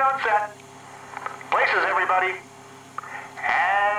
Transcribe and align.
on 0.00 0.20
set. 0.22 0.56
Places, 1.50 1.84
everybody. 1.88 2.32
And 3.44 3.89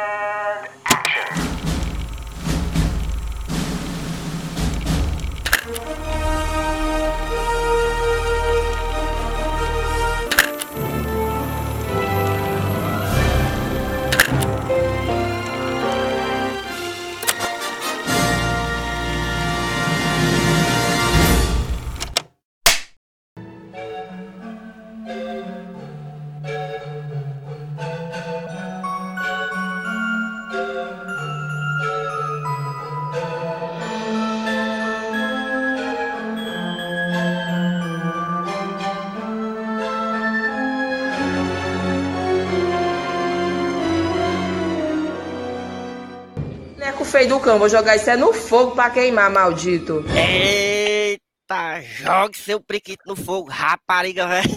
do 47.31 47.39
cão, 47.39 47.57
vou 47.57 47.69
jogar 47.69 47.95
isso 47.95 48.09
é 48.09 48.17
no 48.17 48.33
fogo 48.33 48.75
pra 48.75 48.89
queimar, 48.89 49.31
maldito. 49.31 50.03
Eita, 50.13 51.81
jogue 51.81 52.37
seu 52.37 52.59
priquito 52.59 53.03
no 53.07 53.15
fogo, 53.15 53.49
rapariga, 53.49 54.27
velho. 54.27 54.49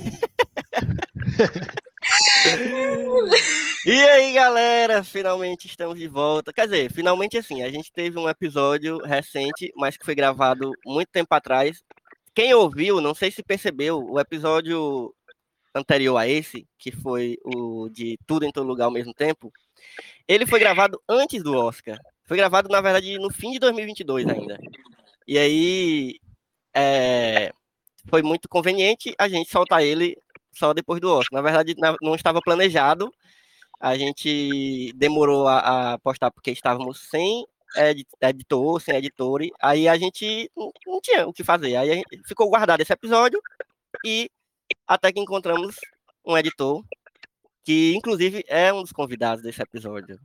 e 3.87 3.93
aí, 3.93 4.33
galera, 4.33 5.05
finalmente 5.05 5.69
estamos 5.69 5.97
de 6.01 6.09
volta. 6.09 6.53
Quer 6.53 6.65
dizer, 6.65 6.93
finalmente 6.93 7.39
assim, 7.39 7.63
a 7.63 7.71
gente 7.71 7.93
teve 7.93 8.19
um 8.19 8.29
episódio 8.29 8.99
recente, 8.99 9.73
mas 9.77 9.97
que 9.97 10.05
foi 10.05 10.17
gravado 10.17 10.73
muito 10.85 11.11
tempo 11.13 11.33
atrás. 11.33 11.81
Quem 12.35 12.55
ouviu, 12.55 13.01
não 13.01 13.15
sei 13.15 13.31
se 13.31 13.41
percebeu, 13.45 14.05
o 14.05 14.19
episódio 14.19 15.15
anterior 15.73 16.17
a 16.17 16.27
esse, 16.27 16.67
que 16.77 16.91
foi 16.91 17.39
o 17.45 17.89
de 17.89 18.19
Tudo 18.27 18.45
em 18.45 18.51
Todo 18.51 18.67
Lugar 18.67 18.87
ao 18.87 18.91
mesmo 18.91 19.15
tempo, 19.15 19.53
ele 20.27 20.45
foi 20.45 20.59
gravado 20.59 21.01
antes 21.09 21.41
do 21.41 21.55
Oscar. 21.55 22.01
Foi 22.27 22.37
gravado, 22.37 22.69
na 22.69 22.81
verdade, 22.81 23.19
no 23.19 23.31
fim 23.31 23.53
de 23.53 23.59
2022 23.59 24.27
ainda. 24.27 24.59
E 25.27 25.39
aí 25.39 26.19
é, 26.75 27.53
foi 28.09 28.23
muito 28.23 28.49
conveniente 28.49 29.15
a 29.19 29.29
gente 29.29 29.51
soltar 29.51 29.83
ele 29.83 30.17
só 30.53 30.73
depois 30.73 31.01
do 31.01 31.11
Oscar. 31.11 31.43
Na 31.43 31.51
verdade, 31.51 31.75
não 32.03 32.15
estava 32.15 32.41
planejado. 32.41 33.13
A 33.81 33.97
gente 33.97 34.93
demorou 34.95 35.47
a, 35.47 35.95
a 35.95 35.99
postar 35.99 36.31
porque 36.31 36.51
estávamos 36.51 37.09
sem 37.11 37.47
edi- 37.77 38.07
editor, 38.21 38.81
sem 38.81 38.97
editore. 38.97 39.51
Aí 39.61 39.89
a 39.89 39.97
gente 39.99 40.51
não, 40.57 41.01
tinha 41.03 41.27
o 41.27 41.33
que 41.33 41.45
fazer. 41.45 41.77
Aí 41.77 42.03
ficou 42.27 42.49
guardado 42.49 42.81
esse 42.81 42.93
episódio 42.93 43.41
e 44.05 44.31
até 44.87 45.13
que 45.13 45.21
encontramos 45.21 45.77
um 46.25 46.37
editor 46.39 46.83
que, 47.65 47.95
inclusive, 47.97 48.45
é 48.47 48.73
um 48.73 48.83
dos 48.83 48.93
convidados 48.93 49.43
desse 49.43 49.63
episódio. 49.63 50.19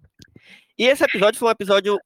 E 0.80 0.86
esse 0.86 1.04
episódio 1.04 1.38
foi 1.38 1.50
um 1.50 1.52
episódio 1.52 2.00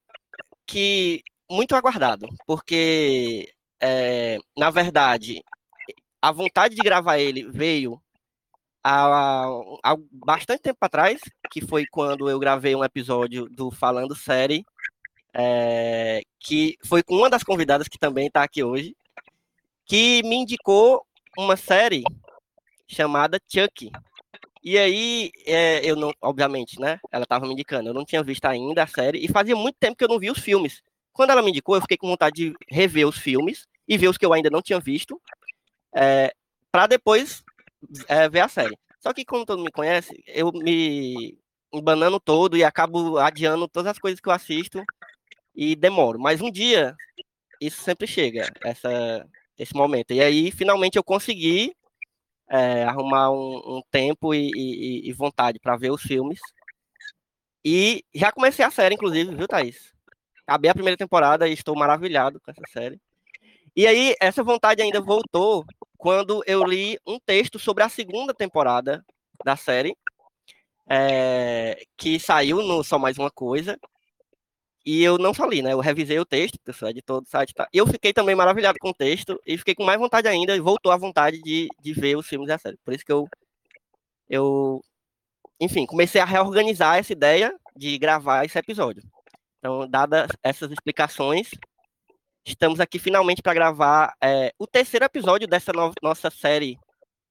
que 0.66 1.22
muito 1.48 1.76
aguardado, 1.76 2.26
porque 2.44 3.48
é, 3.80 4.36
na 4.56 4.68
verdade 4.68 5.44
a 6.20 6.32
vontade 6.32 6.74
de 6.74 6.82
gravar 6.82 7.18
ele 7.18 7.48
veio 7.48 8.02
há, 8.82 9.44
há 9.80 9.96
bastante 10.10 10.62
tempo 10.62 10.78
atrás, 10.80 11.20
que 11.52 11.64
foi 11.64 11.86
quando 11.86 12.28
eu 12.28 12.36
gravei 12.40 12.74
um 12.74 12.82
episódio 12.82 13.48
do 13.48 13.70
Falando 13.70 14.16
Série, 14.16 14.64
é, 15.32 16.22
que 16.40 16.76
foi 16.84 17.04
com 17.04 17.14
uma 17.14 17.30
das 17.30 17.44
convidadas 17.44 17.86
que 17.86 17.98
também 17.98 18.26
está 18.26 18.42
aqui 18.42 18.64
hoje, 18.64 18.96
que 19.86 20.20
me 20.24 20.34
indicou 20.34 21.06
uma 21.38 21.56
série 21.56 22.02
chamada 22.88 23.38
Chuck. 23.48 23.92
E 24.64 24.78
aí, 24.78 25.30
é, 25.44 25.84
eu 25.84 25.94
não, 25.94 26.10
obviamente, 26.22 26.80
né? 26.80 26.98
Ela 27.12 27.24
estava 27.24 27.46
me 27.46 27.52
indicando, 27.52 27.90
eu 27.90 27.94
não 27.94 28.04
tinha 28.04 28.22
visto 28.22 28.46
ainda 28.46 28.82
a 28.82 28.86
série, 28.86 29.18
e 29.22 29.28
fazia 29.28 29.54
muito 29.54 29.76
tempo 29.78 29.94
que 29.94 30.02
eu 30.02 30.08
não 30.08 30.18
vi 30.18 30.30
os 30.30 30.38
filmes. 30.38 30.80
Quando 31.12 31.30
ela 31.30 31.42
me 31.42 31.50
indicou, 31.50 31.74
eu 31.74 31.82
fiquei 31.82 31.98
com 31.98 32.08
vontade 32.08 32.34
de 32.50 32.56
rever 32.70 33.06
os 33.06 33.18
filmes 33.18 33.66
e 33.86 33.98
ver 33.98 34.08
os 34.08 34.16
que 34.16 34.24
eu 34.24 34.32
ainda 34.32 34.48
não 34.48 34.62
tinha 34.62 34.80
visto, 34.80 35.20
é, 35.94 36.34
para 36.72 36.86
depois 36.86 37.44
é, 38.08 38.26
ver 38.28 38.40
a 38.40 38.48
série. 38.48 38.76
Só 39.00 39.12
que, 39.12 39.22
como 39.22 39.44
todo 39.44 39.58
mundo 39.58 39.66
me 39.66 39.72
conhece, 39.72 40.24
eu 40.26 40.50
me 40.50 41.36
embanando 41.70 42.18
todo 42.18 42.56
e 42.56 42.64
acabo 42.64 43.18
adiando 43.18 43.68
todas 43.68 43.90
as 43.92 43.98
coisas 43.98 44.18
que 44.18 44.28
eu 44.28 44.32
assisto 44.32 44.82
e 45.54 45.76
demoro. 45.76 46.18
Mas 46.18 46.40
um 46.40 46.50
dia, 46.50 46.96
isso 47.60 47.82
sempre 47.82 48.06
chega, 48.06 48.50
essa, 48.64 49.28
esse 49.58 49.74
momento. 49.74 50.12
E 50.12 50.22
aí, 50.22 50.50
finalmente, 50.50 50.96
eu 50.96 51.04
consegui 51.04 51.76
é, 52.48 52.84
arrumar 52.84 53.30
um, 53.30 53.78
um 53.78 53.82
tempo 53.90 54.34
e, 54.34 54.50
e- 54.54 55.08
e 55.08 55.12
vontade 55.12 55.58
para 55.58 55.76
ver 55.76 55.90
os 55.90 56.02
filmes. 56.02 56.40
E 57.64 58.04
já 58.14 58.30
comecei 58.30 58.64
a 58.64 58.70
série, 58.70 58.94
inclusive, 58.94 59.34
viu, 59.34 59.48
Thaís? 59.48 59.92
Acabei 60.46 60.70
a 60.70 60.74
primeira 60.74 60.96
temporada 60.96 61.48
e 61.48 61.52
estou 61.52 61.74
maravilhado 61.74 62.40
com 62.40 62.50
essa 62.50 62.62
série. 62.70 63.00
E 63.74 63.86
aí, 63.86 64.14
essa 64.20 64.42
vontade 64.42 64.82
ainda 64.82 65.00
voltou 65.00 65.64
quando 65.96 66.42
eu 66.46 66.64
li 66.64 66.98
um 67.06 67.18
texto 67.18 67.58
sobre 67.58 67.82
a 67.82 67.88
segunda 67.88 68.34
temporada 68.34 69.04
da 69.44 69.56
série, 69.56 69.96
é, 70.88 71.82
que 71.96 72.20
saiu 72.20 72.62
no 72.62 72.84
Só 72.84 72.98
Mais 72.98 73.16
Uma 73.18 73.30
Coisa. 73.30 73.78
E 74.86 75.02
eu 75.02 75.16
não 75.16 75.32
só 75.32 75.46
li, 75.46 75.62
né? 75.62 75.72
Eu 75.72 75.80
revisei 75.80 76.18
o 76.18 76.26
texto, 76.26 76.58
porque 76.58 76.70
eu 76.70 76.74
sou 76.74 76.88
editor 76.88 77.22
do 77.22 77.28
site. 77.28 77.54
Tá? 77.54 77.66
E 77.72 77.78
eu 77.78 77.86
fiquei 77.86 78.12
também 78.12 78.34
maravilhado 78.34 78.78
com 78.78 78.90
o 78.90 78.94
texto 78.94 79.40
e 79.46 79.56
fiquei 79.56 79.74
com 79.74 79.82
mais 79.82 79.98
vontade 79.98 80.28
ainda, 80.28 80.54
e 80.54 80.60
voltou 80.60 80.92
a 80.92 80.96
vontade 80.96 81.40
de, 81.42 81.68
de 81.80 81.92
ver 81.94 82.16
os 82.16 82.26
filmes 82.26 82.48
da 82.48 82.58
série. 82.58 82.76
Por 82.84 82.92
isso 82.92 83.04
que 83.04 83.12
eu, 83.12 83.26
eu, 84.28 84.82
enfim, 85.58 85.86
comecei 85.86 86.20
a 86.20 86.24
reorganizar 86.26 86.98
essa 86.98 87.12
ideia 87.12 87.54
de 87.74 87.96
gravar 87.98 88.44
esse 88.44 88.58
episódio. 88.58 89.02
Então, 89.58 89.88
dadas 89.88 90.28
essas 90.42 90.70
explicações, 90.70 91.48
estamos 92.44 92.78
aqui 92.78 92.98
finalmente 92.98 93.40
para 93.40 93.54
gravar 93.54 94.14
é, 94.22 94.52
o 94.58 94.66
terceiro 94.66 95.06
episódio 95.06 95.48
dessa 95.48 95.72
no- 95.72 95.94
nossa 96.02 96.28
série 96.28 96.78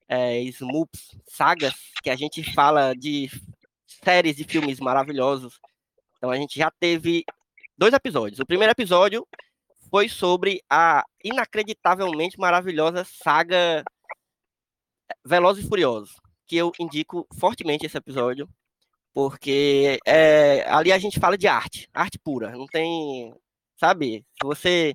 é, 0.10 0.42
Smoops, 0.42 1.16
sagas, 1.28 1.76
que 2.02 2.10
a 2.10 2.16
gente 2.16 2.44
fala 2.54 2.96
de 2.96 3.30
séries 4.04 4.36
de 4.36 4.44
filmes 4.44 4.80
maravilhosos. 4.80 5.60
Então, 6.18 6.32
a 6.32 6.36
gente 6.36 6.58
já 6.58 6.72
teve 6.72 7.24
dois 7.84 7.94
episódios. 7.94 8.40
O 8.40 8.46
primeiro 8.46 8.72
episódio 8.72 9.28
foi 9.90 10.08
sobre 10.08 10.64
a 10.70 11.04
inacreditavelmente 11.22 12.40
maravilhosa 12.40 13.04
saga 13.04 13.84
Velozes 15.26 15.66
e 15.66 15.68
Furiosos, 15.68 16.16
que 16.48 16.56
eu 16.56 16.72
indico 16.80 17.28
fortemente 17.38 17.86
esse 17.86 17.98
episódio, 17.98 18.48
porque 19.14 20.00
é, 20.08 20.64
ali 20.70 20.94
a 20.94 20.98
gente 20.98 21.20
fala 21.20 21.38
de 21.38 21.46
arte, 21.46 21.90
arte 21.94 22.18
pura, 22.18 22.52
não 22.52 22.68
tem, 22.68 23.36
sabe, 23.76 24.26
se 24.32 24.48
você 24.48 24.94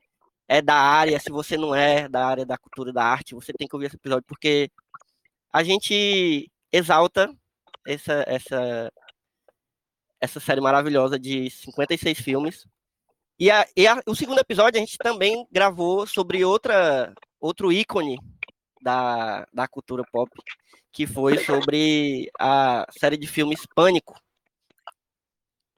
é 0.49 0.63
da 0.63 0.75
área, 0.75 1.21
se 1.21 1.31
você 1.31 1.59
não 1.59 1.75
é 1.75 2.09
da 2.09 2.27
área 2.27 2.47
da 2.47 2.57
cultura 2.57 2.91
da 2.91 3.05
arte, 3.05 3.35
você 3.35 3.53
tem 3.53 3.69
que 3.69 3.77
ouvir 3.77 3.89
esse 3.89 3.97
episódio, 3.97 4.25
porque 4.27 4.71
a 5.53 5.63
gente 5.63 6.51
exalta 6.73 7.31
essa, 7.87 8.25
essa, 8.27 8.91
essa 10.19 10.41
série 10.41 10.63
maravilhosa 10.63 11.19
de 11.19 11.51
56 11.51 12.19
filmes, 12.19 12.67
e, 13.39 13.51
a, 13.51 13.67
e 13.77 13.87
a- 13.87 14.01
o 14.07 14.15
segundo 14.15 14.39
episódio 14.41 14.79
a 14.81 14.85
gente 14.85 14.99
também 14.99 15.47
gravou 15.51 16.07
sobre 16.07 16.45
outra, 16.45 17.13
outro 17.41 17.73
ícone 17.73 18.19
da, 18.83 19.47
da 19.53 19.69
cultura 19.69 20.03
pop, 20.11 20.31
que 20.93 21.07
foi 21.07 21.39
sobre 21.45 22.31
a 22.39 22.87
série 22.99 23.17
de 23.17 23.27
filmes 23.27 23.65
Pânico. 23.75 24.21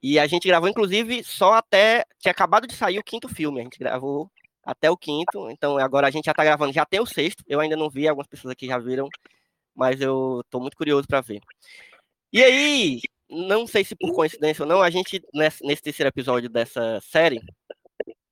E 0.01 0.17
a 0.17 0.25
gente 0.25 0.47
gravou, 0.47 0.67
inclusive, 0.67 1.23
só 1.23 1.53
até. 1.53 2.03
Tinha 2.19 2.31
acabado 2.31 2.65
de 2.65 2.75
sair 2.75 2.97
o 2.97 3.03
quinto 3.03 3.27
filme. 3.29 3.59
A 3.59 3.63
gente 3.63 3.77
gravou 3.77 4.31
até 4.63 4.89
o 4.89 4.97
quinto. 4.97 5.49
Então 5.51 5.77
agora 5.77 6.07
a 6.07 6.11
gente 6.11 6.25
já 6.25 6.33
tá 6.33 6.43
gravando, 6.43 6.73
já 6.73 6.85
tem 6.85 6.99
o 6.99 7.05
sexto. 7.05 7.43
Eu 7.47 7.59
ainda 7.59 7.75
não 7.75 7.89
vi, 7.89 8.07
algumas 8.07 8.27
pessoas 8.27 8.51
aqui 8.51 8.65
já 8.67 8.79
viram, 8.79 9.07
mas 9.75 10.01
eu 10.01 10.43
tô 10.49 10.59
muito 10.59 10.75
curioso 10.75 11.07
para 11.07 11.21
ver. 11.21 11.39
E 12.33 12.41
aí, 12.43 13.01
não 13.31 13.65
sei 13.65 13.83
se 13.83 13.95
por 13.95 14.13
coincidência 14.13 14.63
ou 14.63 14.69
não, 14.69 14.81
a 14.81 14.89
gente, 14.89 15.23
nesse, 15.33 15.65
nesse 15.65 15.81
terceiro 15.81 16.09
episódio 16.09 16.49
dessa 16.49 16.99
série, 17.01 17.41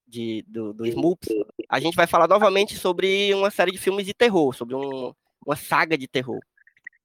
de, 0.09 0.43
do, 0.47 0.73
do 0.73 0.85
Smoops, 0.87 1.29
a 1.69 1.79
gente 1.79 1.95
vai 1.95 2.07
falar 2.07 2.27
novamente 2.27 2.75
sobre 2.75 3.33
uma 3.33 3.51
série 3.51 3.71
de 3.71 3.77
filmes 3.77 4.05
de 4.05 4.13
terror, 4.13 4.53
sobre 4.53 4.75
um, 4.75 5.13
uma 5.45 5.55
saga 5.55 5.97
de 5.97 6.07
terror. 6.07 6.39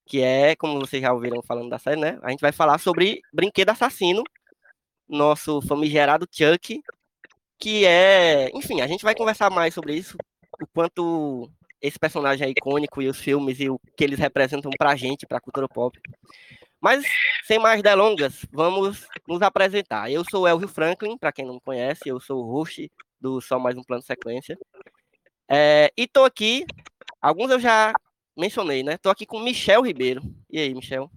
Que 0.06 0.20
é, 0.20 0.56
como 0.56 0.81
vocês 0.81 1.00
já 1.00 1.12
ouviram 1.12 1.43
falando 1.43 1.70
da 1.70 1.79
série, 1.79 2.00
né? 2.00 2.19
A 2.23 2.31
gente 2.31 2.41
vai 2.41 2.52
falar 2.52 2.79
sobre 2.79 3.20
Brinquedo 3.32 3.70
Assassino, 3.70 4.23
nosso 5.08 5.62
famigerado 5.62 6.26
Chuck, 6.31 6.82
que 7.58 7.87
é. 7.87 8.50
Enfim, 8.55 8.81
a 8.81 8.87
gente 8.87 9.05
vai 9.05 9.14
conversar 9.14 9.50
mais 9.50 9.73
sobre 9.73 9.94
isso, 9.94 10.17
o 10.61 10.67
quanto 10.67 11.50
esse 11.81 11.99
personagem 11.99 12.46
é 12.46 12.50
icônico 12.50 13.02
e 13.02 13.08
os 13.08 13.19
filmes 13.19 13.61
e 13.61 13.69
o 13.69 13.79
que 13.96 14.05
eles 14.05 14.19
representam 14.19 14.70
pra 14.76 14.96
gente, 14.96 15.26
pra 15.26 15.41
cultura 15.41 15.69
pop. 15.69 15.99
Mas, 16.84 17.02
sem 17.46 17.58
mais 17.58 17.82
delongas, 17.82 18.44
vamos 18.52 19.06
nos 19.26 19.40
apresentar. 19.40 20.12
Eu 20.12 20.22
sou 20.31 20.46
Elvio 20.46 20.69
Franklin, 20.69 21.16
para 21.16 21.32
quem 21.32 21.46
não 21.46 21.54
me 21.54 21.60
conhece, 21.62 22.06
eu 22.06 22.20
sou 22.20 22.44
o 22.44 22.52
host 22.52 22.92
do 23.19 23.40
Só 23.40 23.58
Mais 23.58 23.75
Um 23.75 23.82
Plano 23.82 24.02
Sequência. 24.02 24.58
É, 25.50 25.90
e 25.96 26.06
tô 26.06 26.25
aqui, 26.25 26.66
alguns 27.22 27.50
eu 27.50 27.58
já 27.58 27.94
mencionei, 28.36 28.82
né? 28.82 28.98
Tô 28.98 29.08
aqui 29.08 29.25
com 29.25 29.40
Michel 29.40 29.81
Ribeiro. 29.81 30.20
E 30.50 30.58
aí, 30.58 30.75
Michel? 30.75 31.10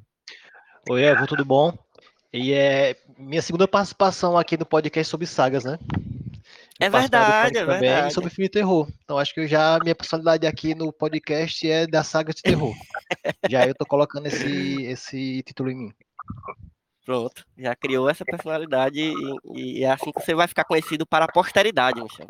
Oi, 0.89 1.03
Evo, 1.03 1.27
tudo 1.27 1.43
bom? 1.43 1.77
E 2.31 2.53
é 2.53 2.95
minha 3.17 3.41
segunda 3.41 3.67
participação 3.67 4.37
aqui 4.37 4.55
no 4.55 4.65
podcast 4.65 5.11
sobre 5.11 5.27
sagas, 5.27 5.65
né? 5.65 5.77
É 6.79 6.89
verdade, 6.89 7.57
é 7.57 7.65
verdade. 7.65 8.13
sobre 8.13 8.29
filme 8.29 8.47
de 8.47 8.53
terror. 8.53 8.87
Então 9.03 9.17
acho 9.17 9.33
que 9.33 9.39
eu 9.39 9.47
já 9.47 9.79
minha 9.81 9.95
personalidade 9.95 10.45
aqui 10.45 10.75
no 10.75 10.93
podcast 10.93 11.69
é 11.69 11.87
da 11.87 12.03
saga 12.03 12.33
de 12.33 12.41
terror. 12.41 12.75
já 13.49 13.65
eu 13.65 13.73
tô 13.73 13.85
colocando 13.85 14.27
esse 14.27 14.83
esse 14.83 15.43
título 15.43 15.71
em 15.71 15.75
mim. 15.75 15.93
Pronto, 17.05 17.45
já 17.57 17.73
criou 17.73 18.09
essa 18.09 18.25
personalidade 18.25 18.99
e, 18.99 19.79
e, 19.79 19.83
é 19.85 19.91
assim 19.91 20.11
que 20.11 20.21
você 20.21 20.35
vai 20.35 20.45
ficar 20.45 20.65
conhecido 20.65 21.05
para 21.05 21.23
a 21.23 21.31
posteridade, 21.31 22.03
Michel. 22.03 22.27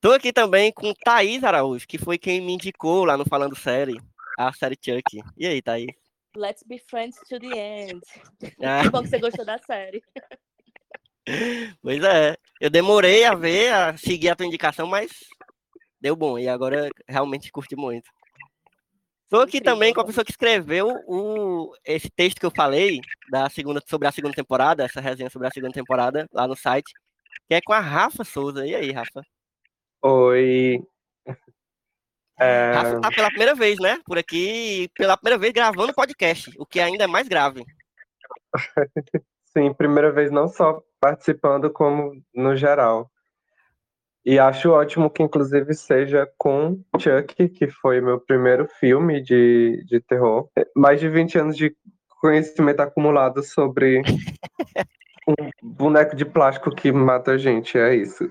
Tô 0.00 0.12
aqui 0.12 0.32
também 0.32 0.72
com 0.72 0.92
Thaís 0.92 1.44
Araújo, 1.44 1.86
que 1.86 1.96
foi 1.96 2.18
quem 2.18 2.40
me 2.40 2.52
indicou 2.52 3.04
lá 3.04 3.16
no 3.16 3.24
Falando 3.24 3.54
Série, 3.54 4.00
a 4.36 4.52
série 4.52 4.74
Chuck. 4.74 5.22
E 5.36 5.46
aí, 5.46 5.62
Thaís? 5.62 5.94
Let's 6.36 6.64
be 6.64 6.78
friends 6.78 7.16
to 7.28 7.38
the 7.38 7.56
end. 7.56 8.00
Ah. 8.62 8.82
Que 8.82 8.90
bom 8.90 9.02
que 9.02 9.08
você 9.08 9.18
gostou 9.20 9.44
da 9.44 9.58
série. 9.58 10.02
Pois 11.82 12.02
é, 12.02 12.36
eu 12.60 12.70
demorei 12.70 13.24
a 13.24 13.34
ver, 13.34 13.72
a 13.72 13.96
seguir 13.96 14.28
a 14.28 14.36
tua 14.36 14.46
indicação, 14.46 14.86
mas 14.86 15.10
deu 16.00 16.14
bom. 16.14 16.38
E 16.38 16.48
agora 16.48 16.88
realmente 17.08 17.50
curti 17.50 17.74
muito. 17.74 18.08
Estou 19.24 19.40
aqui 19.40 19.60
também 19.60 19.92
com 19.92 20.00
a 20.00 20.04
pessoa 20.04 20.24
que 20.24 20.30
escreveu 20.30 20.88
o, 21.08 21.74
esse 21.84 22.08
texto 22.08 22.38
que 22.38 22.46
eu 22.46 22.50
falei 22.54 23.00
da 23.28 23.50
segunda, 23.50 23.82
sobre 23.84 24.06
a 24.06 24.12
segunda 24.12 24.34
temporada, 24.34 24.84
essa 24.84 25.00
resenha 25.00 25.28
sobre 25.28 25.48
a 25.48 25.50
segunda 25.50 25.72
temporada 25.72 26.28
lá 26.32 26.46
no 26.46 26.54
site, 26.54 26.92
que 27.48 27.54
é 27.54 27.60
com 27.60 27.72
a 27.72 27.80
Rafa 27.80 28.22
Souza. 28.22 28.64
E 28.64 28.72
aí, 28.72 28.92
Rafa? 28.92 29.20
Oi. 30.02 30.80
É... 32.38 32.72
Rafa 32.72 33.00
tá 33.00 33.10
pela 33.10 33.28
primeira 33.28 33.54
vez, 33.56 33.80
né? 33.80 33.98
Por 34.06 34.16
aqui, 34.16 34.88
pela 34.94 35.16
primeira 35.16 35.38
vez 35.38 35.52
gravando 35.52 35.92
podcast, 35.92 36.52
o 36.56 36.64
que 36.64 36.78
ainda 36.78 37.02
é 37.02 37.08
mais 37.08 37.26
grave. 37.26 37.64
Sim, 39.46 39.74
primeira 39.74 40.12
vez 40.12 40.30
não 40.30 40.46
só 40.46 40.80
participando, 41.00 41.70
como 41.70 42.12
no 42.34 42.56
geral. 42.56 43.10
E 44.24 44.40
acho 44.40 44.72
ótimo 44.72 45.08
que, 45.08 45.22
inclusive, 45.22 45.72
seja 45.72 46.28
com 46.36 46.82
Chuck, 46.98 47.48
que 47.48 47.68
foi 47.68 48.00
meu 48.00 48.20
primeiro 48.20 48.66
filme 48.80 49.22
de, 49.22 49.84
de 49.86 50.00
terror. 50.00 50.48
Mais 50.74 50.98
de 50.98 51.08
20 51.08 51.38
anos 51.38 51.56
de 51.56 51.76
conhecimento 52.20 52.80
acumulado 52.80 53.40
sobre 53.44 54.02
um 55.28 55.50
boneco 55.62 56.16
de 56.16 56.24
plástico 56.24 56.74
que 56.74 56.90
mata 56.90 57.32
a 57.32 57.38
gente, 57.38 57.78
é 57.78 57.94
isso. 57.94 58.28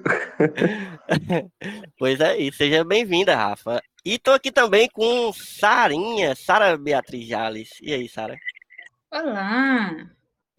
pois 1.98 2.20
é, 2.20 2.38
e 2.38 2.52
seja 2.52 2.84
bem-vinda, 2.84 3.36
Rafa. 3.36 3.82
E 4.04 4.20
tô 4.20 4.32
aqui 4.32 4.52
também 4.52 4.90
com 4.94 5.32
Sarinha, 5.32 6.36
Sara 6.36 6.78
Beatriz 6.78 7.26
Jales. 7.26 7.70
E 7.82 7.94
aí, 7.94 8.10
Sara? 8.10 8.36
Olá! 9.12 10.10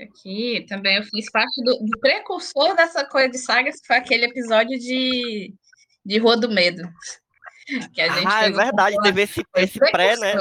Aqui 0.00 0.66
também 0.68 0.96
eu 0.96 1.04
fiz 1.04 1.30
parte 1.30 1.62
do, 1.64 1.78
do, 1.78 1.98
precursor 1.98 2.76
dessa 2.76 3.04
coisa 3.04 3.30
de 3.30 3.38
sagas, 3.38 3.80
que 3.80 3.86
foi 3.86 3.96
aquele 3.96 4.26
episódio 4.26 4.78
de, 4.78 5.54
de 6.04 6.18
Rua 6.18 6.36
do 6.36 6.50
Medo. 6.50 6.82
Que 7.94 8.00
a 8.02 8.12
gente 8.12 8.26
ah, 8.26 8.44
é 8.44 8.50
verdade, 8.50 8.96
teve 9.02 9.22
esse, 9.22 9.42
esse 9.56 9.78
pré, 9.78 10.16
né? 10.16 10.34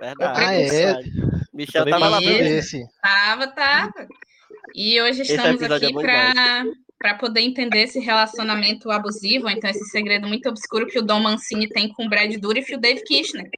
Verdade. 0.00 0.40
Ah, 0.40 0.54
é. 0.54 0.94
Michel 1.52 1.84
tava 1.88 2.08
lá 2.08 2.22
esse. 2.22 2.84
Tava, 3.02 3.46
tava. 3.48 4.08
E 4.74 5.00
hoje 5.00 5.22
estamos 5.22 5.62
aqui 5.62 5.86
é 5.86 5.92
para 5.92 6.64
para 6.98 7.14
poder 7.14 7.42
entender 7.42 7.82
esse 7.82 8.00
relacionamento 8.00 8.90
abusivo, 8.90 9.48
então 9.48 9.70
esse 9.70 9.84
segredo 9.88 10.26
muito 10.26 10.48
obscuro 10.48 10.86
que 10.86 10.98
o 10.98 11.02
Dom 11.02 11.20
Mancini 11.20 11.68
tem 11.68 11.88
com 11.88 12.04
o 12.04 12.08
Brad 12.08 12.34
Dourif 12.36 12.72
e 12.72 12.74
o 12.74 12.80
Dave 12.80 13.04
Kirchner, 13.04 13.48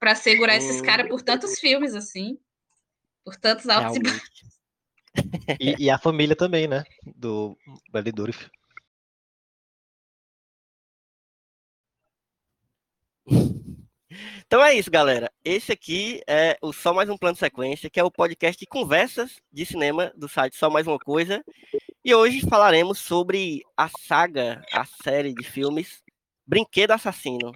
para 0.00 0.14
segurar 0.14 0.54
hum. 0.54 0.56
esses 0.56 0.80
caras 0.80 1.06
por 1.06 1.20
tantos 1.20 1.58
filmes 1.58 1.94
assim, 1.94 2.38
por 3.22 3.36
tantos 3.36 3.68
altos 3.68 3.92
Realmente. 3.92 4.08
e 4.08 4.10
baixos. 4.10 4.51
E, 5.60 5.84
e, 5.84 5.90
a 5.90 5.98
família 5.98 6.34
também, 6.34 6.66
né? 6.66 6.84
Do 7.16 7.56
Brad 7.90 8.08
Dourif. 8.08 8.50
Então 14.46 14.62
é 14.62 14.74
isso, 14.74 14.90
galera. 14.90 15.32
Esse 15.44 15.72
aqui 15.72 16.22
é 16.26 16.58
o 16.60 16.72
Só 16.72 16.92
Mais 16.92 17.08
Um 17.08 17.16
Plano 17.16 17.36
Sequência, 17.36 17.88
que 17.88 17.98
é 17.98 18.04
o 18.04 18.10
podcast 18.10 18.58
de 18.58 18.66
conversas 18.66 19.40
de 19.50 19.64
cinema 19.64 20.12
do 20.14 20.28
site 20.28 20.56
Só 20.56 20.68
Mais 20.68 20.86
Uma 20.86 20.98
Coisa. 20.98 21.42
E 22.04 22.14
hoje 22.14 22.40
falaremos 22.42 22.98
sobre 22.98 23.62
a 23.76 23.88
saga, 23.88 24.62
a 24.72 24.84
série 24.84 25.32
de 25.32 25.44
filmes 25.44 26.02
Brinquedo 26.46 26.90
Assassino. 26.90 27.52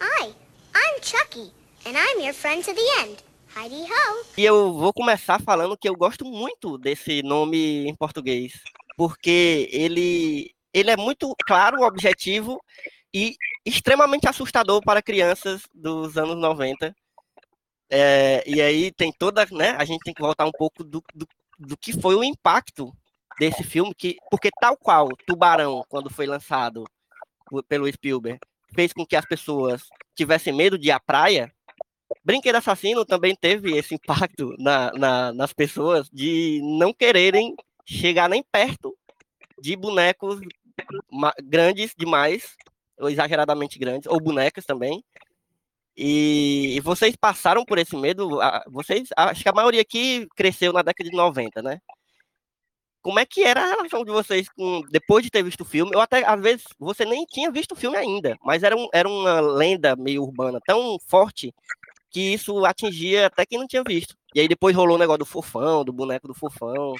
Hi, 0.00 0.28
I'm 0.74 1.02
Chucky, 1.02 1.52
and 1.86 1.96
I'm 1.96 2.20
your 2.20 2.34
friend 2.34 2.64
to 2.64 2.72
the 2.72 3.02
end. 3.02 3.33
E 4.36 4.44
eu 4.44 4.72
vou 4.72 4.92
começar 4.92 5.40
falando 5.40 5.76
que 5.76 5.88
eu 5.88 5.94
gosto 5.94 6.24
muito 6.24 6.76
desse 6.76 7.22
nome 7.22 7.86
em 7.86 7.94
português, 7.94 8.52
porque 8.96 9.68
ele, 9.72 10.54
ele 10.72 10.90
é 10.90 10.96
muito 10.96 11.34
claro, 11.46 11.82
objetivo 11.82 12.60
e 13.12 13.36
extremamente 13.64 14.28
assustador 14.28 14.82
para 14.84 15.02
crianças 15.02 15.62
dos 15.72 16.18
anos 16.18 16.36
90. 16.36 16.94
É, 17.88 18.42
e 18.46 18.60
aí 18.60 18.90
tem 18.90 19.12
toda, 19.12 19.46
né? 19.52 19.70
A 19.78 19.84
gente 19.84 20.02
tem 20.02 20.12
que 20.12 20.22
voltar 20.22 20.46
um 20.46 20.52
pouco 20.52 20.82
do, 20.82 21.02
do, 21.14 21.26
do 21.58 21.76
que 21.76 21.92
foi 22.00 22.16
o 22.16 22.24
impacto 22.24 22.92
desse 23.38 23.62
filme, 23.62 23.94
que, 23.94 24.16
porque 24.30 24.50
tal 24.60 24.76
qual 24.76 25.08
Tubarão, 25.26 25.84
quando 25.88 26.10
foi 26.10 26.26
lançado 26.26 26.84
pelo 27.68 27.90
Spielberg, 27.92 28.40
fez 28.74 28.92
com 28.92 29.06
que 29.06 29.16
as 29.16 29.24
pessoas 29.24 29.82
tivessem 30.16 30.52
medo 30.52 30.78
de 30.78 30.88
ir 30.88 30.92
à 30.92 30.98
praia, 30.98 31.52
Brinquedo 32.22 32.56
Assassino 32.56 33.04
também 33.04 33.34
teve 33.34 33.76
esse 33.76 33.94
impacto 33.94 34.54
na, 34.58 34.92
na, 34.92 35.32
nas 35.32 35.52
pessoas 35.52 36.08
de 36.10 36.60
não 36.62 36.92
quererem 36.92 37.54
chegar 37.84 38.28
nem 38.28 38.42
perto 38.42 38.96
de 39.60 39.76
bonecos 39.76 40.40
grandes 41.42 41.94
demais, 41.96 42.56
ou 42.98 43.08
exageradamente 43.08 43.78
grandes, 43.78 44.06
ou 44.10 44.20
bonecas 44.20 44.64
também. 44.64 45.02
E, 45.96 46.80
vocês 46.82 47.14
passaram 47.14 47.64
por 47.64 47.78
esse 47.78 47.96
medo, 47.96 48.40
vocês, 48.68 49.08
acho 49.16 49.42
que 49.42 49.48
a 49.48 49.52
maioria 49.52 49.80
aqui 49.80 50.26
cresceu 50.34 50.72
na 50.72 50.82
década 50.82 51.08
de 51.08 51.16
90, 51.16 51.62
né? 51.62 51.80
Como 53.00 53.18
é 53.18 53.26
que 53.26 53.44
era 53.44 53.62
a 53.62 53.66
relação 53.66 54.02
de 54.02 54.10
vocês 54.10 54.48
com 54.48 54.80
depois 54.90 55.22
de 55.22 55.30
ter 55.30 55.42
visto 55.42 55.60
o 55.60 55.64
filme? 55.64 55.94
Ou 55.94 56.00
até, 56.00 56.24
às 56.24 56.40
vezes, 56.40 56.64
você 56.78 57.04
nem 57.04 57.24
tinha 57.26 57.50
visto 57.50 57.72
o 57.72 57.76
filme 57.76 57.96
ainda, 57.96 58.36
mas 58.42 58.62
era, 58.62 58.74
um, 58.74 58.88
era 58.92 59.08
uma 59.08 59.40
lenda 59.40 59.94
meio 59.94 60.22
urbana 60.22 60.58
tão 60.66 60.98
forte 61.06 61.54
que 62.14 62.32
isso 62.32 62.64
atingia 62.64 63.26
até 63.26 63.44
quem 63.44 63.58
não 63.58 63.66
tinha 63.66 63.82
visto. 63.82 64.14
E 64.32 64.38
aí 64.38 64.46
depois 64.46 64.74
rolou 64.74 64.94
o 64.94 64.98
negócio 64.98 65.18
do 65.18 65.26
fofão, 65.26 65.84
do 65.84 65.92
boneco 65.92 66.28
do 66.28 66.34
fofão. 66.34 66.94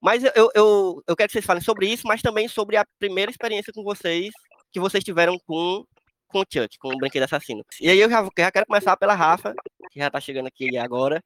Mas 0.00 0.24
eu, 0.24 0.50
eu, 0.54 1.02
eu 1.06 1.14
quero 1.14 1.28
que 1.28 1.34
vocês 1.34 1.44
falem 1.44 1.62
sobre 1.62 1.86
isso, 1.86 2.06
mas 2.06 2.22
também 2.22 2.48
sobre 2.48 2.78
a 2.78 2.86
primeira 2.98 3.30
experiência 3.30 3.74
com 3.74 3.84
vocês, 3.84 4.30
que 4.72 4.80
vocês 4.80 5.04
tiveram 5.04 5.38
com, 5.46 5.84
com 6.28 6.40
o 6.40 6.44
Chuck, 6.50 6.78
com 6.78 6.88
o 6.88 6.96
Brinquedo 6.96 7.24
Assassino. 7.24 7.62
E 7.78 7.90
aí 7.90 8.00
eu 8.00 8.08
já, 8.08 8.26
já 8.38 8.50
quero 8.50 8.66
começar 8.66 8.96
pela 8.96 9.14
Rafa, 9.14 9.54
que 9.90 10.00
já 10.00 10.10
tá 10.10 10.18
chegando 10.18 10.46
aqui 10.46 10.78
agora, 10.78 11.22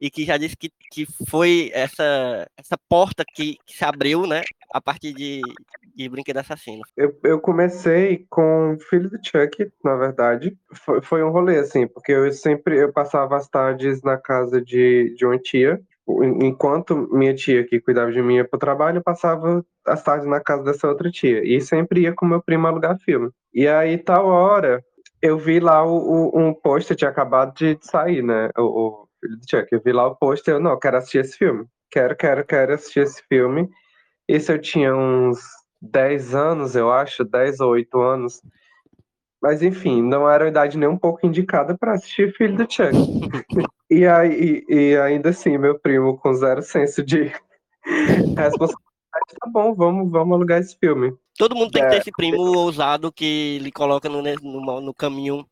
e 0.00 0.10
que 0.10 0.24
já 0.24 0.36
disse 0.36 0.56
que, 0.56 0.70
que 0.92 1.06
foi 1.28 1.70
essa, 1.74 2.46
essa 2.56 2.76
porta 2.88 3.24
que, 3.34 3.56
que 3.66 3.76
se 3.76 3.84
abriu, 3.84 4.26
né, 4.26 4.42
a 4.72 4.80
partir 4.80 5.12
de, 5.12 5.40
de 5.94 6.08
Brinquedo 6.08 6.38
Assassino. 6.38 6.82
Eu, 6.96 7.18
eu 7.24 7.40
comecei 7.40 8.26
com 8.30 8.76
Filho 8.88 9.10
do 9.10 9.18
Chuck, 9.22 9.70
na 9.82 9.96
verdade. 9.96 10.56
Foi, 10.72 11.02
foi 11.02 11.22
um 11.24 11.30
rolê, 11.30 11.58
assim, 11.58 11.86
porque 11.86 12.12
eu 12.12 12.30
sempre 12.32 12.78
eu 12.78 12.92
passava 12.92 13.36
as 13.36 13.48
tardes 13.48 14.02
na 14.02 14.16
casa 14.16 14.60
de, 14.60 15.14
de 15.16 15.26
uma 15.26 15.38
tia. 15.38 15.80
Enquanto 16.40 17.08
minha 17.12 17.34
tia, 17.34 17.66
que 17.66 17.80
cuidava 17.80 18.10
de 18.10 18.22
mim, 18.22 18.36
ia 18.36 18.48
pro 18.48 18.58
trabalho, 18.58 18.98
eu 18.98 19.02
passava 19.02 19.62
as 19.86 20.02
tardes 20.02 20.26
na 20.26 20.40
casa 20.40 20.62
dessa 20.62 20.88
outra 20.88 21.10
tia. 21.10 21.42
E 21.44 21.60
sempre 21.60 22.02
ia 22.02 22.14
com 22.14 22.24
meu 22.24 22.42
primo 22.42 22.66
alugar 22.66 22.98
filme. 23.00 23.30
E 23.52 23.68
aí, 23.68 23.98
tal 23.98 24.26
hora, 24.26 24.82
eu 25.20 25.36
vi 25.36 25.60
lá 25.60 25.84
o, 25.84 26.30
o 26.34 26.38
um 26.38 26.54
pôster, 26.54 26.96
tinha 26.96 27.10
acabado 27.10 27.54
de 27.54 27.76
sair, 27.82 28.22
né? 28.22 28.50
O, 28.56 28.62
o 28.62 29.07
Filho 29.20 29.36
do 29.36 29.50
Chuck. 29.50 29.68
Eu 29.72 29.80
vi 29.84 29.92
lá 29.92 30.06
o 30.06 30.16
pôster, 30.16 30.54
eu, 30.54 30.60
não, 30.60 30.78
quero 30.78 30.96
assistir 30.96 31.18
esse 31.18 31.36
filme. 31.36 31.66
Quero, 31.90 32.16
quero, 32.16 32.44
quero 32.44 32.74
assistir 32.74 33.00
esse 33.00 33.22
filme. 33.28 33.68
Esse 34.26 34.52
eu 34.52 34.60
tinha 34.60 34.94
uns 34.94 35.40
10 35.80 36.34
anos, 36.34 36.76
eu 36.76 36.92
acho, 36.92 37.24
10 37.24 37.60
ou 37.60 37.70
8 37.70 38.00
anos. 38.00 38.42
Mas 39.40 39.62
enfim, 39.62 40.02
não 40.02 40.28
era 40.28 40.44
uma 40.44 40.50
idade 40.50 40.76
nem 40.76 40.88
um 40.88 40.98
pouco 40.98 41.26
indicada 41.26 41.76
para 41.76 41.92
assistir 41.92 42.34
Filho 42.34 42.56
do 42.56 42.70
Chuck. 42.70 42.92
e, 43.88 44.06
aí, 44.06 44.64
e 44.68 44.96
ainda 44.96 45.30
assim, 45.30 45.56
meu 45.56 45.78
primo, 45.78 46.18
com 46.18 46.34
zero 46.34 46.60
senso 46.62 47.04
de 47.04 47.32
responsabilidade, 48.36 48.78
tá 49.40 49.48
bom, 49.50 49.74
vamos, 49.74 50.10
vamos 50.10 50.34
alugar 50.34 50.60
esse 50.60 50.76
filme. 50.78 51.16
Todo 51.36 51.54
mundo 51.54 51.70
tem 51.70 51.82
é, 51.82 51.84
que 51.84 51.90
ter 51.92 52.00
esse 52.00 52.10
primo 52.10 52.42
ousado 52.58 53.12
que 53.12 53.60
lhe 53.60 53.70
coloca 53.70 54.08
no, 54.08 54.20
no, 54.20 54.80
no 54.80 54.92
caminho 54.92 55.46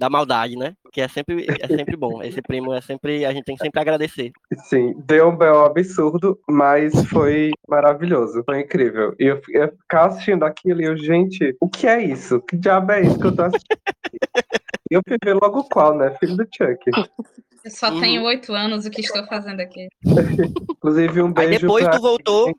da 0.00 0.08
maldade, 0.08 0.56
né? 0.56 0.72
Que 0.90 1.02
é 1.02 1.08
sempre, 1.08 1.46
é 1.60 1.66
sempre 1.68 1.94
bom. 1.94 2.22
Esse 2.22 2.40
primo 2.40 2.72
é 2.72 2.80
sempre. 2.80 3.26
A 3.26 3.32
gente 3.34 3.44
tem 3.44 3.54
que 3.54 3.62
sempre 3.62 3.80
agradecer. 3.80 4.32
Sim, 4.64 4.94
deu 5.04 5.28
um 5.28 5.36
B.O. 5.36 5.66
absurdo, 5.66 6.40
mas 6.48 7.04
foi 7.04 7.50
maravilhoso, 7.68 8.42
foi 8.46 8.60
incrível. 8.60 9.14
E 9.20 9.24
eu, 9.26 9.40
eu 9.50 9.68
ficava 9.72 10.08
assistindo 10.08 10.42
aquilo 10.44 10.80
e 10.80 10.86
eu, 10.86 10.96
gente, 10.96 11.54
o 11.60 11.68
que 11.68 11.86
é 11.86 12.02
isso? 12.02 12.40
Que 12.40 12.56
diabo 12.56 12.92
é 12.92 13.02
isso 13.02 13.20
que 13.20 13.26
eu 13.26 13.36
tô 13.36 13.42
assistindo? 13.42 13.78
E 14.90 14.94
eu 14.94 15.02
fui 15.06 15.18
ver 15.22 15.34
logo 15.34 15.64
qual, 15.64 15.94
né? 15.94 16.16
Filho 16.18 16.36
do 16.36 16.44
Chuck. 16.44 16.80
Eu 17.62 17.70
só 17.70 17.90
Uhum. 17.92 18.00
tenho 18.00 18.22
oito 18.24 18.54
anos, 18.54 18.86
o 18.86 18.90
que 18.90 19.02
estou 19.02 19.24
fazendo 19.26 19.60
aqui? 19.60 19.86
Inclusive, 20.70 21.20
um 21.20 21.26
Aí 21.26 21.32
beijo 21.34 21.60
depois 21.60 21.84
pra 21.84 21.92
tu 21.96 22.00
voltou. 22.00 22.56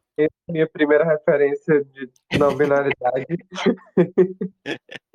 minha 0.48 0.68
primeira 0.70 1.04
referência 1.04 1.84
de 1.86 2.08
não 2.38 2.56
binaridade. 2.56 3.26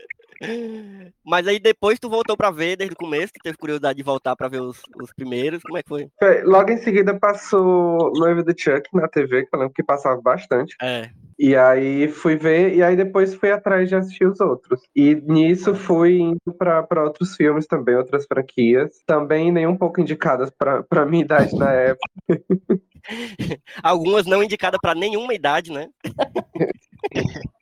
Mas 1.25 1.47
aí 1.47 1.59
depois 1.59 1.99
tu 1.99 2.09
voltou 2.09 2.37
pra 2.37 2.51
ver 2.51 2.77
desde 2.77 2.95
o 2.95 2.99
começo, 2.99 3.33
tu 3.33 3.43
teve 3.43 3.57
curiosidade 3.57 3.97
de 3.97 4.03
voltar 4.03 4.37
pra 4.37 4.49
ver 4.49 4.61
os, 4.61 4.81
os 5.01 5.13
primeiros. 5.15 5.63
Como 5.63 5.79
é 5.79 5.83
que 5.83 5.89
foi? 5.89 6.09
Logo 6.45 6.71
em 6.71 6.79
seguida 6.79 7.19
passou 7.19 8.13
Noiva 8.15 8.43
do 8.43 8.55
Chuck 8.57 8.89
na 8.93 9.09
TV, 9.09 9.47
que 9.47 9.55
eu 9.55 9.59
lembro 9.59 9.75
que 9.75 9.83
passava 9.83 10.21
bastante. 10.21 10.77
É. 10.83 11.11
E 11.39 11.55
aí 11.55 12.09
fui 12.09 12.37
ver, 12.37 12.75
e 12.75 12.83
aí 12.83 12.97
depois 12.97 13.35
fui 13.35 13.51
atrás 13.51 13.89
de 13.89 13.95
assistir 13.95 14.27
os 14.27 14.41
outros. 14.41 14.81
E 14.95 15.15
nisso 15.15 15.75
fui 15.75 16.19
indo 16.19 16.55
pra 16.57 16.83
pra 16.83 17.05
outros 17.05 17.37
filmes 17.37 17.67
também, 17.67 17.97
outras 17.97 18.25
franquias. 18.27 19.03
Também 19.07 19.53
nem 19.53 19.67
um 19.67 19.77
pouco 19.77 20.01
indicadas 20.01 20.51
pra 20.51 21.07
minha 21.07 21.25
idade 21.25 21.55
na 21.57 21.73
época. 21.73 22.11
Algumas 23.83 24.27
não 24.27 24.43
indicadas 24.43 24.81
pra 24.81 24.95
nenhuma 24.95 25.35
idade, 25.35 25.71
né? 25.71 25.89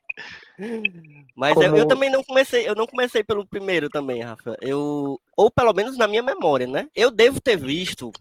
Mas 1.35 1.55
eu, 1.57 1.63
eu 1.63 1.71
Como- 1.71 1.87
também 1.87 2.09
não 2.09 2.23
comecei, 2.23 2.67
eu 2.67 2.75
não 2.75 2.87
comecei 2.87 3.23
pelo 3.23 3.45
primeiro 3.45 3.89
também, 3.89 4.21
Rafa. 4.21 4.55
Eu, 4.61 5.19
ou 5.35 5.51
pelo 5.51 5.73
menos 5.73 5.97
na 5.97 6.07
minha 6.07 6.23
memória, 6.23 6.67
né? 6.67 6.87
Eu 6.95 7.11
devo 7.11 7.41
ter 7.41 7.57
visto 7.57 8.11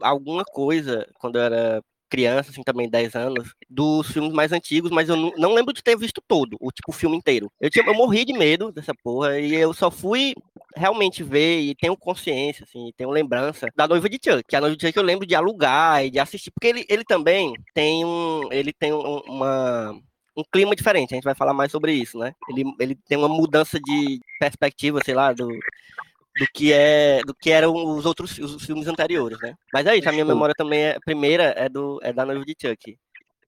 alguma 0.00 0.44
coisa 0.44 1.06
quando 1.18 1.36
eu 1.36 1.42
era 1.42 1.82
criança, 2.08 2.50
assim, 2.50 2.62
também 2.62 2.90
10 2.90 3.14
anos, 3.14 3.54
dos 3.70 4.06
filmes 4.12 4.34
mais 4.34 4.52
antigos, 4.52 4.90
mas 4.90 5.08
eu 5.08 5.16
não, 5.16 5.32
não 5.38 5.54
lembro 5.54 5.72
de 5.72 5.82
ter 5.82 5.96
visto 5.96 6.20
todo, 6.28 6.58
o 6.60 6.70
tipo 6.70 6.90
o 6.90 6.94
filme 6.94 7.16
inteiro. 7.16 7.50
Eu, 7.58 7.70
tinha, 7.70 7.86
eu 7.86 7.94
morri 7.94 8.22
de 8.26 8.34
medo 8.34 8.70
dessa 8.70 8.92
porra 9.02 9.38
e 9.40 9.54
eu 9.54 9.72
só 9.72 9.90
fui 9.90 10.34
realmente 10.76 11.22
ver 11.22 11.60
e 11.60 11.74
tenho 11.74 11.96
consciência, 11.96 12.64
assim, 12.64 12.90
tenho 12.98 13.08
lembrança 13.10 13.66
da 13.74 13.88
noiva 13.88 14.10
de 14.10 14.18
Chuck, 14.22 14.44
que 14.46 14.54
a 14.54 14.60
noiva 14.60 14.76
de 14.76 14.86
Chuck 14.86 14.94
eu 14.98 15.02
lembro 15.02 15.26
de 15.26 15.34
alugar 15.34 16.04
e 16.04 16.10
de 16.10 16.18
assistir, 16.18 16.50
porque 16.50 16.66
ele, 16.66 16.84
ele 16.86 17.02
também 17.02 17.54
tem 17.72 18.04
um, 18.04 18.42
ele 18.52 18.74
tem 18.74 18.92
um- 18.92 19.20
uma 19.26 19.98
um 20.36 20.42
clima 20.50 20.74
diferente, 20.74 21.12
a 21.12 21.16
gente 21.16 21.24
vai 21.24 21.34
falar 21.34 21.52
mais 21.52 21.70
sobre 21.70 21.92
isso, 21.92 22.18
né? 22.18 22.34
Ele, 22.48 22.64
ele 22.80 22.94
tem 23.08 23.18
uma 23.18 23.28
mudança 23.28 23.78
de 23.80 24.20
perspectiva, 24.40 25.00
sei 25.04 25.14
lá, 25.14 25.32
do, 25.32 25.46
do 25.48 26.46
que 26.54 26.72
é 26.72 27.20
do 27.26 27.34
que 27.34 27.50
eram 27.50 27.74
os 27.74 28.06
outros 28.06 28.38
os 28.38 28.64
filmes 28.64 28.86
anteriores, 28.86 29.38
né? 29.40 29.54
Mas 29.72 29.86
é 29.86 29.96
isso, 29.96 30.08
a 30.08 30.12
minha 30.12 30.24
memória 30.24 30.54
também 30.56 30.80
é 30.80 30.96
a 30.96 31.00
primeira 31.00 31.54
é 31.56 31.68
do 31.68 31.98
é 32.02 32.12
da 32.12 32.24
noiva 32.24 32.44
de 32.44 32.54
Chuck. 32.60 32.96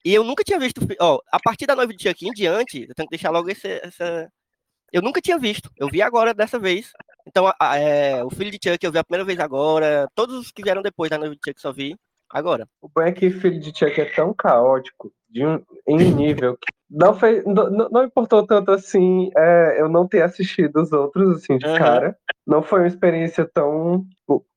E 0.04 0.14
eu 0.14 0.22
nunca 0.22 0.44
tinha 0.44 0.58
visto, 0.58 0.80
ó, 1.00 1.18
a 1.32 1.40
partir 1.40 1.64
da 1.66 1.74
noiva 1.74 1.94
de 1.94 2.02
Chuck 2.02 2.26
em 2.28 2.32
diante, 2.32 2.86
eu 2.86 2.94
tenho 2.94 3.08
que 3.08 3.16
deixar 3.16 3.30
logo 3.30 3.48
esse, 3.50 3.66
essa 3.82 4.30
eu 4.92 5.00
nunca 5.00 5.20
tinha 5.20 5.38
visto. 5.38 5.70
Eu 5.76 5.88
vi 5.88 6.02
agora 6.02 6.34
dessa 6.34 6.58
vez. 6.58 6.92
Então, 7.26 7.46
a- 7.48 7.56
a- 7.58 7.78
é, 7.78 8.22
o 8.22 8.28
filho 8.30 8.50
de 8.50 8.58
Chuck 8.62 8.84
eu 8.84 8.92
vi 8.92 8.98
a 8.98 9.04
primeira 9.04 9.24
vez 9.24 9.40
agora. 9.40 10.06
Todos 10.14 10.36
os 10.36 10.52
que 10.52 10.62
vieram 10.62 10.82
depois 10.82 11.08
da 11.10 11.16
noiva 11.18 11.34
de 11.34 11.40
Chuck 11.44 11.58
só 11.60 11.72
vi 11.72 11.96
agora. 12.30 12.68
O 12.82 12.88
bom 12.88 13.00
é 13.00 13.10
que 13.12 13.30
Filho 13.30 13.58
de 13.58 13.76
Chuck 13.76 13.98
é 13.98 14.04
tão 14.04 14.34
caótico, 14.34 15.10
de 15.30 15.44
um, 15.46 15.54
em 15.88 15.96
um 16.04 16.14
nível 16.14 16.56
que 16.58 16.70
não, 16.90 17.14
fez, 17.14 17.44
não, 17.44 17.70
não 17.70 17.88
não 17.90 18.04
importou 18.04 18.46
tanto 18.46 18.70
assim 18.70 19.30
é, 19.36 19.80
eu 19.80 19.88
não 19.88 20.06
ter 20.06 20.22
assistido 20.22 20.82
os 20.82 20.92
outros, 20.92 21.36
assim, 21.36 21.58
de 21.58 21.66
Aham. 21.66 21.78
cara. 21.78 22.18
Não 22.46 22.62
foi 22.62 22.80
uma 22.80 22.88
experiência 22.88 23.48
tão. 23.52 24.06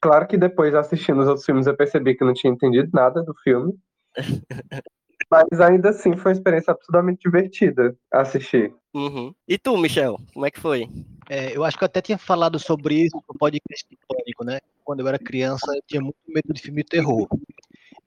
Claro 0.01 0.27
que 0.27 0.38
depois, 0.38 0.75
assistindo 0.75 1.22
os 1.22 1.27
outros 1.27 1.46
filmes, 1.46 1.67
eu 1.67 1.75
percebi 1.75 2.15
que 2.15 2.25
não 2.25 2.34
tinha 2.34 2.51
entendido 2.51 2.89
nada 2.93 3.24
do 3.24 3.34
filme. 3.43 3.74
Mas 5.29 5.60
ainda 5.60 5.89
assim 5.89 6.15
foi 6.15 6.31
uma 6.31 6.38
experiência 6.38 6.72
absolutamente 6.72 7.22
divertida 7.24 7.98
assistir. 8.12 8.74
Uhum. 8.93 9.34
E 9.48 9.57
tu, 9.57 9.75
Michel, 9.77 10.17
como 10.34 10.46
é 10.46 10.51
que 10.51 10.60
foi? 10.60 10.88
É, 11.29 11.55
eu 11.55 11.63
acho 11.63 11.77
que 11.77 11.84
eu 11.84 11.88
até 11.88 12.01
tinha 12.01 12.17
falado 12.17 12.57
sobre 12.57 12.96
isso 13.05 13.22
no 13.27 13.38
podcast 13.38 13.86
Pânico, 14.07 14.46
né? 14.46 14.60
Quando 14.84 15.01
eu 15.01 15.07
era 15.07 15.19
criança, 15.19 15.75
eu 15.75 15.81
tinha 15.86 16.01
muito 16.01 16.17
medo 16.27 16.53
de 16.53 16.62
filme 16.62 16.81
de 16.84 16.89
terror. 16.89 17.27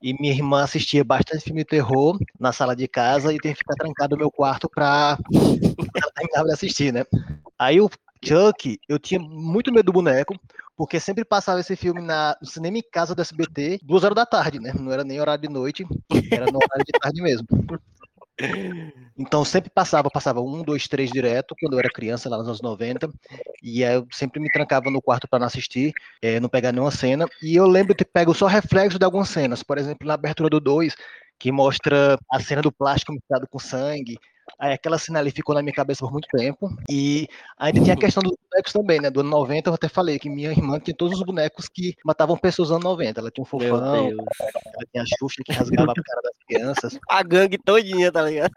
E 0.03 0.15
minha 0.19 0.33
irmã 0.33 0.63
assistia 0.63 1.05
bastante 1.05 1.45
filme 1.45 1.61
de 1.61 1.67
terror 1.67 2.19
na 2.39 2.53
sala 2.53 2.75
de 2.75 2.89
casa 2.89 3.33
e 3.35 3.39
tinha 3.39 3.53
que 3.53 3.59
ficar 3.59 3.75
trancado 3.75 4.17
no 4.17 4.21
meu 4.21 4.31
quarto 4.31 4.69
pra 4.69 5.19
ela 5.33 6.13
terminar 6.15 6.45
de 6.45 6.53
assistir, 6.53 6.93
né? 6.93 7.05
Aí 7.59 7.81
o 7.81 7.91
Chuck, 8.25 8.79
eu 8.89 8.99
tinha 8.99 9.21
muito 9.21 9.73
medo 9.73 9.87
do 9.87 9.93
boneco, 9.93 10.35
porque 10.77 10.99
sempre 10.99 11.25
passava 11.25 11.61
esse 11.61 11.77
filme 11.77 12.01
na, 12.01 12.37
no 12.41 12.47
cinema 12.49 12.79
em 12.79 12.83
casa 12.83 13.15
do 13.15 13.21
SBT, 13.21 13.81
duas 13.83 14.03
horas 14.03 14.17
da 14.17 14.25
tarde, 14.25 14.59
né? 14.59 14.73
Não 14.79 14.91
era 14.91 15.05
nem 15.05 15.21
horário 15.21 15.43
de 15.43 15.49
noite, 15.49 15.87
era 16.31 16.47
no 16.47 16.57
horário 16.57 16.85
de 16.87 16.99
tarde 16.99 17.21
mesmo. 17.21 17.47
Então 19.19 19.45
sempre 19.45 19.71
passava, 19.71 20.09
passava 20.11 20.41
um, 20.41 20.63
dois, 20.63 20.89
três 20.89 21.11
direto, 21.11 21.55
quando 21.61 21.75
eu 21.75 21.79
era 21.79 21.91
criança, 21.91 22.29
lá 22.29 22.39
nos 22.39 22.47
anos 22.47 22.63
90, 22.63 23.11
e 23.63 23.83
eu 23.83 24.07
sempre 24.11 24.41
me 24.41 24.51
trancava 24.51 24.91
no 24.91 25.03
quarto 25.03 25.29
para 25.29 25.41
não 25.41 25.47
assistir, 25.47 25.93
eh, 26.23 26.41
não 26.41 26.49
pegar 26.49 26.73
nenhuma 26.73 26.91
cena, 26.91 27.27
e 27.43 27.55
eu 27.55 27.67
lembro 27.67 27.95
ter 27.95 28.07
pego 28.07 28.33
só 28.33 28.47
reflexo 28.47 28.99
de 28.99 29.05
algumas 29.05 29.29
cenas, 29.29 29.63
por 29.63 29.77
exemplo, 29.77 30.07
na 30.07 30.15
abertura 30.15 30.49
do 30.49 30.59
2, 30.59 30.97
que 31.39 31.53
mostra 31.53 32.19
a 32.31 32.41
cena 32.41 32.63
do 32.63 32.73
plástico 32.73 33.13
misturado 33.13 33.47
com 33.49 33.59
sangue, 33.59 34.19
aí 34.61 34.75
aquela 34.75 34.99
cena 34.99 35.19
ali 35.19 35.31
ficou 35.31 35.55
na 35.55 35.63
minha 35.63 35.75
cabeça 35.75 36.01
por 36.01 36.13
muito 36.13 36.29
tempo, 36.29 36.71
e 36.89 37.27
ainda 37.59 37.81
tinha 37.81 37.95
a 37.95 37.99
questão 37.99 38.23
dos 38.23 38.37
bonecos 38.51 38.73
também, 38.73 39.01
né, 39.01 39.11
do 39.11 39.21
ano 39.21 39.31
90 39.31 39.71
eu 39.71 39.75
até 39.75 39.89
falei 39.89 40.19
que 40.19 40.29
minha 40.29 40.51
irmã 40.51 40.79
tinha 40.79 40.95
todos 40.95 41.19
os 41.19 41.25
bonecos 41.25 41.67
que 41.69 41.97
matavam 42.05 42.37
pessoas 42.37 42.69
nos 42.69 42.77
anos 42.77 42.85
90, 42.85 43.21
ela 43.21 43.31
tinha 43.31 43.43
um 43.43 43.47
fofão, 43.47 44.09
ela 44.09 44.87
tinha 44.93 45.03
a 45.03 45.07
Xuxa 45.19 45.43
que 45.45 45.53
rasgava 45.53 45.93
a 45.93 45.95
cara 45.95 46.21
das 46.23 46.33
crianças, 46.47 46.99
A 47.11 47.23
gangue 47.23 47.59
todinha, 47.59 48.13
tá 48.13 48.23
ligado? 48.23 48.53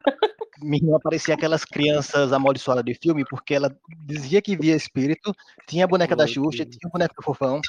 minha 0.62 0.82
irmã 0.84 0.98
parecia 1.02 1.34
aquelas 1.34 1.66
crianças 1.66 2.32
amaldiçoadas 2.32 2.84
de 2.84 2.94
filme, 2.94 3.26
porque 3.26 3.54
ela 3.54 3.76
dizia 4.06 4.42
que 4.42 4.56
via 4.56 4.76
espírito, 4.76 5.36
tinha 5.68 5.86
a 5.86 5.88
boneca 5.88 6.16
da 6.16 6.26
Meu 6.26 6.34
Xuxa, 6.34 6.64
Deus. 6.64 6.78
tinha 6.78 6.88
o 6.88 6.92
boneco 6.92 7.16
do 7.16 7.24
Fofão. 7.24 7.60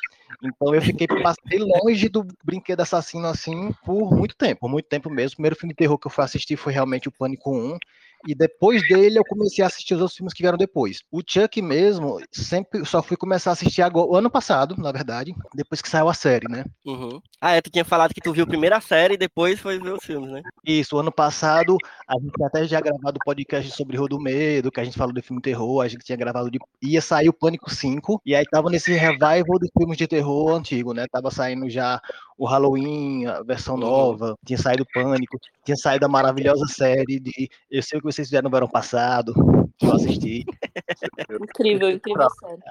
Então 0.43 0.75
eu 0.75 0.83
fiquei, 0.83 1.07
passei 1.07 1.59
longe 1.59 2.09
do 2.09 2.27
brinquedo 2.45 2.81
assassino 2.81 3.27
assim 3.27 3.73
por 3.85 4.15
muito 4.15 4.37
tempo, 4.37 4.61
por 4.61 4.71
muito 4.71 4.87
tempo 4.87 5.11
mesmo. 5.11 5.35
O 5.35 5.37
primeiro 5.37 5.57
filme 5.57 5.73
de 5.73 5.79
terror 5.79 5.99
que 5.99 6.07
eu 6.07 6.11
fui 6.11 6.25
assistir 6.25 6.57
foi 6.57 6.73
realmente 6.73 7.09
o 7.09 7.13
Pânico 7.13 7.55
1. 7.55 7.79
E 8.27 8.35
depois 8.35 8.81
dele 8.89 9.19
eu 9.19 9.25
comecei 9.25 9.63
a 9.63 9.67
assistir 9.67 9.95
os 9.95 10.01
outros 10.01 10.17
filmes 10.17 10.33
que 10.33 10.43
vieram 10.43 10.57
depois. 10.57 11.03
O 11.11 11.21
Chuck 11.27 11.61
mesmo, 11.61 12.21
sempre 12.33 12.85
só 12.85 13.03
fui 13.03 13.17
começar 13.17 13.51
a 13.51 13.53
assistir 13.53 13.83
agora, 13.83 14.09
o 14.09 14.17
ano 14.17 14.31
passado, 14.31 14.75
na 14.79 14.91
verdade, 14.91 15.35
depois 15.55 15.83
que 15.83 15.89
saiu 15.89 16.09
a 16.09 16.15
série, 16.15 16.49
né? 16.49 16.65
Uhum. 16.87 17.21
Ah, 17.39 17.53
é, 17.53 17.61
tu 17.61 17.71
tinha 17.71 17.85
falado 17.85 18.15
que 18.15 18.23
tu 18.23 18.33
viu 18.33 18.47
primeiro 18.47 18.75
a 18.75 18.81
série 18.81 19.15
e 19.15 19.19
depois 19.19 19.61
foi 19.61 19.79
ver 19.79 19.93
os 19.93 20.03
filmes, 20.05 20.31
né? 20.31 20.43
Isso, 20.67 20.97
o 20.97 21.01
ano 21.01 21.13
passado 21.13 21.77
a 22.09 22.15
gente 22.15 22.43
até 22.43 22.67
já 22.67 22.81
gravado 22.81 23.19
podcast 23.25 23.71
sobre 23.73 23.99
Rua 23.99 24.09
do 24.09 24.21
Medo, 24.21 24.73
que 24.73 24.81
a 24.81 24.85
gente 24.85 24.97
falou 24.97 25.13
do 25.13 25.23
filme 25.23 25.43
terror, 25.43 25.83
a 25.83 25.89
gente 25.89 26.05
tinha 26.05 26.17
gravado 26.17 26.51
de. 26.51 26.59
ia 26.81 27.03
sair 27.03 27.29
o 27.29 27.33
Pânico 27.33 27.71
5, 27.71 28.23
e 28.25 28.35
aí 28.35 28.45
tava 28.47 28.71
nesse 28.71 28.93
revival 28.93 29.59
dos 29.61 29.71
filmes 29.77 29.99
de 29.99 30.07
terror 30.07 30.24
antigo, 30.51 30.93
né? 30.93 31.07
Tava 31.11 31.31
saindo 31.31 31.69
já 31.69 32.01
o 32.37 32.47
Halloween, 32.47 33.27
a 33.27 33.43
versão 33.43 33.75
Uhum. 33.75 33.81
nova, 33.81 34.35
tinha 34.45 34.59
saído 34.59 34.83
o 34.83 34.87
Pânico, 34.93 35.39
tinha 35.65 35.77
saído 35.77 36.05
a 36.07 36.09
maravilhosa 36.09 36.67
série 36.67 37.21
de 37.21 37.49
Eu 37.71 37.83
sei 37.83 37.99
o 37.99 38.03
que 38.03 38.07
vocês 38.13 38.29
fizeram 38.29 38.45
no 38.45 38.51
verão 38.51 38.69
passado, 38.69 39.33
que 39.79 39.87
eu 39.87 39.93
assisti. 39.93 40.45
Incrível, 41.41 41.91
incrível 41.91 42.29
série. 42.41 42.63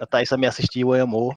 A 0.00 0.06
Thaís 0.06 0.28
também 0.28 0.48
assistiu, 0.48 0.88
Oi 0.88 1.00
Amor. 1.00 1.34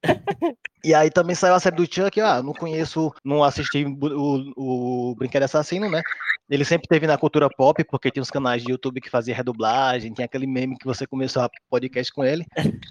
E 0.83 0.93
aí 0.93 1.09
também 1.09 1.35
saiu 1.35 1.53
a 1.55 1.59
série 1.59 1.75
do 1.75 1.85
Chuck, 1.85 2.19
ah, 2.21 2.41
não 2.41 2.53
conheço, 2.53 3.13
não 3.23 3.43
assisti 3.43 3.85
o, 3.85 5.09
o 5.11 5.15
Brinquedo 5.15 5.43
Assassino, 5.43 5.89
né? 5.89 6.01
Ele 6.49 6.65
sempre 6.65 6.87
teve 6.87 7.05
na 7.05 7.17
cultura 7.17 7.47
pop, 7.49 7.83
porque 7.83 8.09
tinha 8.09 8.21
uns 8.21 8.31
canais 8.31 8.63
de 8.63 8.71
YouTube 8.71 9.01
que 9.01 9.09
fazia 9.09 9.35
redublagem, 9.35 10.11
tinha 10.13 10.25
aquele 10.25 10.47
meme 10.47 10.77
que 10.77 10.85
você 10.85 11.05
começou 11.05 11.43
a 11.43 11.49
podcast 11.69 12.11
com 12.11 12.23
ele. 12.23 12.45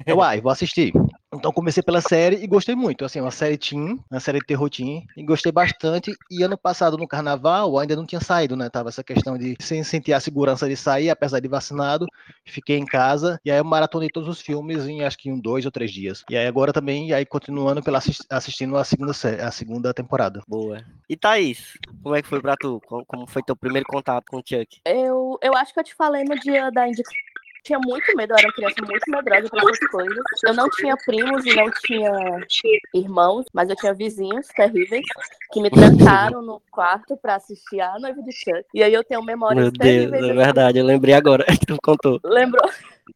Eu, 0.06 0.22
ai, 0.22 0.40
vou 0.40 0.52
assistir. 0.52 0.92
Então 1.34 1.52
comecei 1.52 1.82
pela 1.82 2.00
série 2.00 2.36
e 2.42 2.46
gostei 2.46 2.74
muito, 2.74 3.04
assim, 3.04 3.20
uma 3.20 3.30
série 3.30 3.58
teen, 3.58 4.00
uma 4.10 4.18
série 4.18 4.38
de 4.38 4.46
terror 4.46 4.70
teen, 4.70 5.06
e 5.14 5.22
gostei 5.22 5.52
bastante. 5.52 6.16
E 6.30 6.42
ano 6.42 6.56
passado 6.56 6.96
no 6.96 7.06
carnaval 7.06 7.78
ainda 7.78 7.94
não 7.94 8.06
tinha 8.06 8.20
saído, 8.20 8.56
né? 8.56 8.70
Tava 8.70 8.88
essa 8.88 9.04
questão 9.04 9.36
de 9.36 9.54
sem 9.60 9.84
sentir 9.84 10.14
a 10.14 10.20
segurança 10.20 10.66
de 10.66 10.74
sair, 10.76 11.10
apesar 11.10 11.40
de 11.40 11.48
vacinado, 11.48 12.06
fiquei 12.46 12.78
em 12.78 12.86
casa 12.86 13.38
e 13.44 13.50
aí 13.50 13.58
eu 13.58 13.64
maratonei 13.64 14.08
todos 14.08 14.28
os 14.28 14.40
filmes 14.40 14.86
em 14.86 15.04
acho 15.04 15.18
que 15.18 15.28
em 15.28 15.38
dois 15.38 15.66
ou 15.66 15.70
três 15.70 15.90
dias. 15.92 16.24
E 16.30 16.36
aí 16.36 16.46
agora 16.46 16.72
também, 16.72 17.08
e 17.08 17.14
aí 17.14 17.26
continuando 17.26 17.82
pela 17.82 17.98
assis- 17.98 18.24
assistindo 18.30 18.76
a 18.76 18.84
segunda 18.84 19.12
série, 19.12 19.42
a 19.42 19.50
segunda 19.50 19.92
temporada. 19.92 20.42
Boa. 20.48 20.82
E 21.08 21.16
Thaís, 21.16 21.74
como 22.02 22.14
é 22.14 22.22
que 22.22 22.28
foi 22.28 22.40
pra 22.40 22.56
tu? 22.56 22.80
Como, 22.86 23.04
como 23.04 23.26
foi 23.26 23.42
teu 23.42 23.54
primeiro 23.54 23.86
contato 23.86 24.24
com 24.30 24.38
o 24.38 24.42
Chuck? 24.42 24.80
Eu, 24.84 25.38
eu 25.42 25.54
acho 25.54 25.74
que 25.74 25.80
eu 25.80 25.84
te 25.84 25.94
falei 25.94 26.24
no 26.24 26.38
dia 26.38 26.70
da 26.70 26.88
indicação. 26.88 27.18
Tinha 27.64 27.78
muito 27.78 28.16
medo, 28.16 28.32
eu 28.32 28.36
era 28.38 28.46
uma 28.46 28.52
criança 28.54 28.76
muito 28.80 29.10
medrosa 29.10 29.48
para 29.48 29.70
essas 29.70 29.90
coisas. 29.90 30.24
Eu 30.44 30.54
não 30.54 30.70
tinha 30.70 30.96
primos 31.04 31.44
e 31.44 31.54
não 31.54 31.70
tinha 31.70 32.10
irmãos, 32.94 33.46
mas 33.52 33.68
eu 33.68 33.76
tinha 33.76 33.92
vizinhos 33.94 34.46
terríveis 34.48 35.04
que 35.52 35.60
me 35.60 35.70
trancaram 35.70 36.42
no 36.42 36.60
quarto 36.70 37.16
para 37.16 37.36
assistir 37.36 37.80
a 37.80 37.98
noiva 37.98 38.22
de 38.22 38.32
Chuck. 38.32 38.64
E 38.74 38.82
aí 38.82 38.92
eu 38.92 39.04
tenho 39.04 39.22
memórias 39.22 39.64
Meu 39.64 39.72
Deus, 39.72 39.82
terríveis. 39.82 40.22
é 40.22 40.26
assim. 40.26 40.36
verdade, 40.36 40.78
eu 40.78 40.84
lembrei 40.84 41.14
agora 41.14 41.44
que 41.44 41.66
tu 41.66 41.76
contou. 41.82 42.20
Lembrou? 42.24 42.70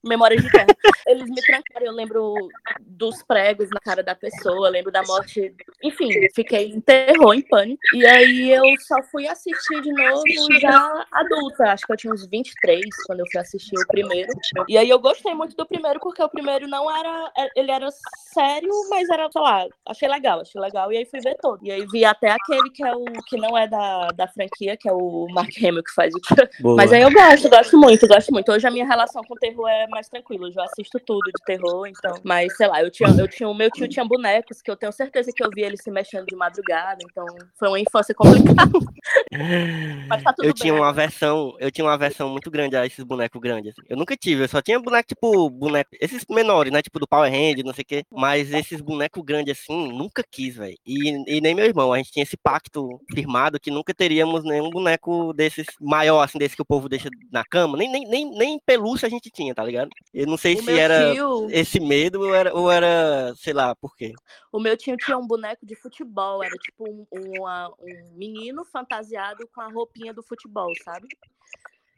Memória 0.04 0.36
de 0.36 0.50
terra. 0.50 0.66
Eles 1.06 1.28
me 1.28 1.42
trancaram, 1.42 1.86
eu 1.86 1.92
lembro 1.92 2.34
dos 2.80 3.22
pregos 3.22 3.68
na 3.70 3.80
cara 3.80 4.02
da 4.02 4.14
pessoa, 4.14 4.68
lembro 4.68 4.90
da 4.92 5.02
morte. 5.02 5.54
Enfim, 5.82 6.10
fiquei 6.34 6.68
em 6.70 6.80
terror, 6.80 7.34
em 7.34 7.42
pânico. 7.42 7.80
E 7.94 8.06
aí 8.06 8.50
eu 8.50 8.64
só 8.80 9.02
fui 9.10 9.26
assistir 9.26 9.80
de 9.82 9.92
novo 9.92 10.22
já 10.60 11.06
adulta. 11.10 11.72
Acho 11.72 11.86
que 11.86 11.92
eu 11.92 11.96
tinha 11.96 12.12
uns 12.12 12.26
23 12.26 12.84
quando 13.06 13.20
eu 13.20 13.26
fui 13.30 13.40
assistir 13.40 13.76
o 13.78 13.86
primeiro. 13.88 14.32
E 14.68 14.78
aí 14.78 14.88
eu 14.88 14.98
gostei 14.98 15.34
muito 15.34 15.56
do 15.56 15.66
primeiro, 15.66 15.98
porque 16.00 16.22
o 16.22 16.28
primeiro 16.28 16.66
não 16.68 16.90
era. 16.94 17.32
é, 17.36 17.48
Ele 17.56 17.70
era 17.70 17.88
sério, 18.32 18.70
mas 18.88 19.08
era, 19.08 19.28
sei 19.30 19.42
lá, 19.42 19.66
achei 19.86 20.08
legal, 20.08 20.40
achei 20.40 20.60
legal. 20.60 20.92
E 20.92 20.98
aí 20.98 21.04
fui 21.06 21.20
ver 21.20 21.36
todo. 21.40 21.58
E 21.62 21.70
aí 21.70 21.86
vi 21.86 22.04
até 22.04 22.30
aquele 22.30 22.70
que 22.70 22.84
é 22.84 22.94
o 22.94 23.04
que 23.26 23.36
não 23.36 23.56
é 23.56 23.66
da, 23.66 24.08
da 24.08 24.28
franquia, 24.28 24.76
que 24.76 24.88
é 24.88 24.92
o 24.92 25.26
Mark 25.32 25.50
Hamill 25.58 25.82
que 25.82 25.94
faz 25.94 26.12
o 26.14 26.20
Boa. 26.60 26.76
mas 26.76 26.92
aí 26.92 27.02
eu 27.02 27.10
gosto, 27.10 27.48
gosto 27.48 27.78
muito, 27.78 28.06
gosto 28.06 28.32
muito. 28.32 28.50
Hoje 28.52 28.66
a 28.66 28.70
minha 28.70 28.86
relação 28.86 29.22
com 29.24 29.34
o 29.34 29.38
terror 29.38 29.68
é 29.68 29.81
mais 29.88 30.08
tranquila. 30.08 30.46
Eu 30.48 30.52
já 30.52 30.64
assisto 30.64 30.98
tudo 31.00 31.24
de 31.26 31.44
terror, 31.44 31.86
então. 31.86 32.20
Mas, 32.24 32.56
sei 32.56 32.66
lá, 32.66 32.82
eu 32.82 32.90
tinha, 32.90 33.08
eu 33.10 33.28
tinha, 33.28 33.48
o 33.48 33.54
meu 33.54 33.70
tio 33.70 33.88
tinha 33.88 34.04
bonecos 34.04 34.60
que 34.62 34.70
eu 34.70 34.76
tenho 34.76 34.92
certeza 34.92 35.30
que 35.34 35.44
eu 35.44 35.50
vi 35.54 35.62
ele 35.62 35.76
se 35.76 35.90
mexendo 35.90 36.26
de 36.26 36.36
madrugada, 36.36 36.98
então 37.08 37.26
foi 37.58 37.68
uma 37.68 37.80
infância 37.80 38.14
complicada. 38.14 38.70
Mas 40.08 40.22
tá 40.22 40.32
tudo 40.32 40.46
eu 40.46 40.52
tinha 40.52 40.72
bem. 40.72 40.82
uma 40.82 40.92
versão, 40.92 41.56
eu 41.58 41.70
tinha 41.70 41.84
uma 41.84 41.96
versão 41.96 42.28
muito 42.28 42.50
grande 42.50 42.76
a 42.76 42.86
esses 42.86 43.04
bonecos 43.04 43.40
grandes. 43.40 43.72
assim. 43.72 43.86
Eu 43.88 43.96
nunca 43.96 44.16
tive, 44.16 44.44
eu 44.44 44.48
só 44.48 44.60
tinha 44.60 44.78
boneco 44.78 45.08
tipo 45.08 45.50
boneco, 45.50 45.90
esses 46.00 46.24
menores, 46.28 46.72
né, 46.72 46.82
tipo 46.82 46.98
do 46.98 47.08
Power 47.08 47.32
Hand, 47.32 47.62
não 47.64 47.74
sei 47.74 47.82
o 47.82 47.86
quê. 47.86 48.04
Mas 48.10 48.52
esses 48.52 48.80
bonecos 48.80 49.22
grandes 49.24 49.58
assim, 49.58 49.88
nunca 49.92 50.22
quis, 50.28 50.56
velho. 50.56 50.76
E, 50.86 51.36
e 51.36 51.40
nem 51.40 51.54
meu 51.54 51.64
irmão, 51.64 51.92
a 51.92 51.98
gente 51.98 52.12
tinha 52.12 52.22
esse 52.22 52.36
pacto 52.36 53.00
firmado 53.12 53.58
que 53.58 53.70
nunca 53.70 53.94
teríamos 53.94 54.44
nenhum 54.44 54.70
boneco 54.70 55.32
desses 55.32 55.66
maior 55.80 56.22
assim, 56.22 56.38
desse 56.38 56.56
que 56.56 56.62
o 56.62 56.66
povo 56.66 56.88
deixa 56.88 57.08
na 57.30 57.44
cama, 57.44 57.76
nem 57.76 57.90
nem 57.90 58.02
nem, 58.08 58.30
nem 58.30 58.60
pelúcia 58.64 59.06
a 59.06 59.10
gente 59.10 59.30
tinha, 59.30 59.54
tá 59.54 59.64
ligado? 59.64 59.71
Eu 60.12 60.26
não 60.26 60.36
sei 60.36 60.54
O 60.56 60.62
se 60.62 60.78
era 60.78 61.12
tio- 61.14 61.48
esse 61.50 61.80
medo 61.80 62.20
ou 62.20 62.34
era, 62.34 62.54
ou 62.54 62.70
era, 62.70 63.34
sei 63.36 63.52
lá, 63.52 63.74
por 63.74 63.96
quê. 63.96 64.12
O 64.50 64.60
meu 64.60 64.76
tio 64.76 64.96
tinha 64.96 65.16
um 65.18 65.26
boneco 65.26 65.64
de 65.66 65.74
futebol, 65.74 66.42
era 66.42 66.56
tipo 66.56 66.84
um, 66.88 67.06
uma- 67.10 67.68
um 67.80 68.12
menino 68.14 68.64
fantasiado 68.64 69.48
com 69.54 69.60
a 69.60 69.68
roupinha 69.68 70.12
do 70.12 70.22
futebol, 70.22 70.72
sabe? 70.84 71.08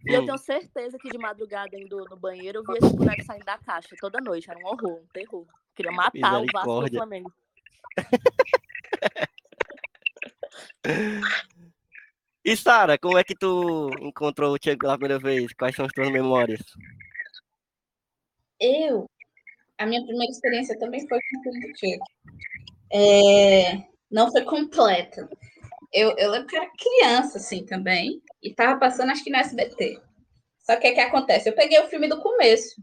E 0.06 0.12
eu 0.12 0.22
Hum. 0.22 0.26
tenho 0.26 0.38
certeza 0.38 0.98
que 0.98 1.10
de 1.10 1.16
madrugada 1.18 1.78
indo 1.78 2.04
no 2.10 2.16
banheiro 2.16 2.58
eu 2.58 2.64
via 2.64 2.78
esse 2.78 2.94
boneco 2.94 3.24
saindo 3.24 3.44
da 3.44 3.56
caixa 3.58 3.96
toda 3.98 4.20
noite. 4.20 4.50
Era 4.50 4.58
um 4.58 4.66
horror, 4.66 5.00
um 5.00 5.06
terror. 5.12 5.46
Queria 5.74 5.90
matar 5.92 6.40
o 6.40 6.46
Vasco 6.52 6.82
do. 6.90 6.96
Flamengo. 6.96 7.32
E 12.44 12.56
Sara, 12.58 12.98
como 12.98 13.16
é 13.16 13.24
que 13.24 13.34
tu 13.34 13.90
encontrou 14.02 14.52
o 14.52 14.58
Thiago 14.58 14.80
pela 14.80 14.98
primeira 14.98 15.18
vez? 15.18 15.52
Quais 15.54 15.74
são 15.74 15.86
as 15.86 15.92
tuas 15.92 16.10
memórias? 16.10 16.60
Eu, 18.64 19.04
a 19.76 19.84
minha 19.84 20.02
primeira 20.02 20.32
experiência 20.32 20.78
também 20.78 21.06
foi 21.06 21.18
com 21.18 21.52
Chuck. 21.76 21.98
É, 22.90 23.82
não 24.10 24.30
foi 24.30 24.42
completa. 24.44 25.28
Eu, 25.92 26.16
eu 26.16 26.30
lembro 26.30 26.46
que 26.48 26.56
era 26.56 26.70
criança, 26.70 27.36
assim, 27.38 27.66
também, 27.66 28.22
e 28.42 28.54
tava 28.54 28.80
passando, 28.80 29.10
acho 29.10 29.22
que 29.22 29.30
no 29.30 29.36
SBT. 29.36 30.00
Só 30.60 30.76
que 30.76 30.90
o 30.90 30.94
que 30.94 31.00
acontece? 31.00 31.48
Eu 31.48 31.54
peguei 31.54 31.78
o 31.78 31.88
filme 31.88 32.08
do 32.08 32.22
começo. 32.22 32.80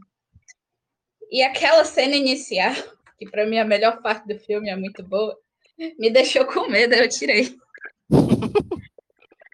E 1.31 1.41
aquela 1.41 1.83
cena 1.83 2.15
inicial, 2.15 2.73
que 3.17 3.27
pra 3.29 3.45
mim 3.47 3.55
é 3.55 3.61
a 3.61 3.65
melhor 3.65 4.01
parte 4.03 4.27
do 4.27 4.37
filme, 4.37 4.69
é 4.69 4.75
muito 4.75 5.01
boa, 5.03 5.35
me 5.97 6.11
deixou 6.11 6.45
com 6.45 6.69
medo, 6.69 6.93
eu 6.93 7.09
tirei. 7.09 7.57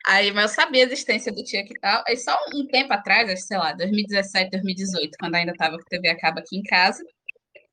Aí, 0.08 0.32
mas 0.32 0.52
eu 0.52 0.56
sabia 0.56 0.84
a 0.84 0.88
existência 0.88 1.34
do 1.34 1.40
Chuck 1.42 1.70
e 1.70 1.80
tal. 1.82 2.02
Aí 2.08 2.16
só 2.16 2.34
um 2.56 2.66
tempo 2.66 2.94
atrás, 2.94 3.30
acho, 3.30 3.42
sei 3.42 3.58
lá, 3.58 3.74
2017, 3.74 4.52
2018, 4.52 5.18
quando 5.20 5.36
ainda 5.36 5.54
tava 5.54 5.78
com 5.78 5.84
TV 5.84 6.08
a 6.08 6.18
cabo 6.18 6.40
aqui 6.40 6.58
em 6.58 6.64
casa, 6.64 7.04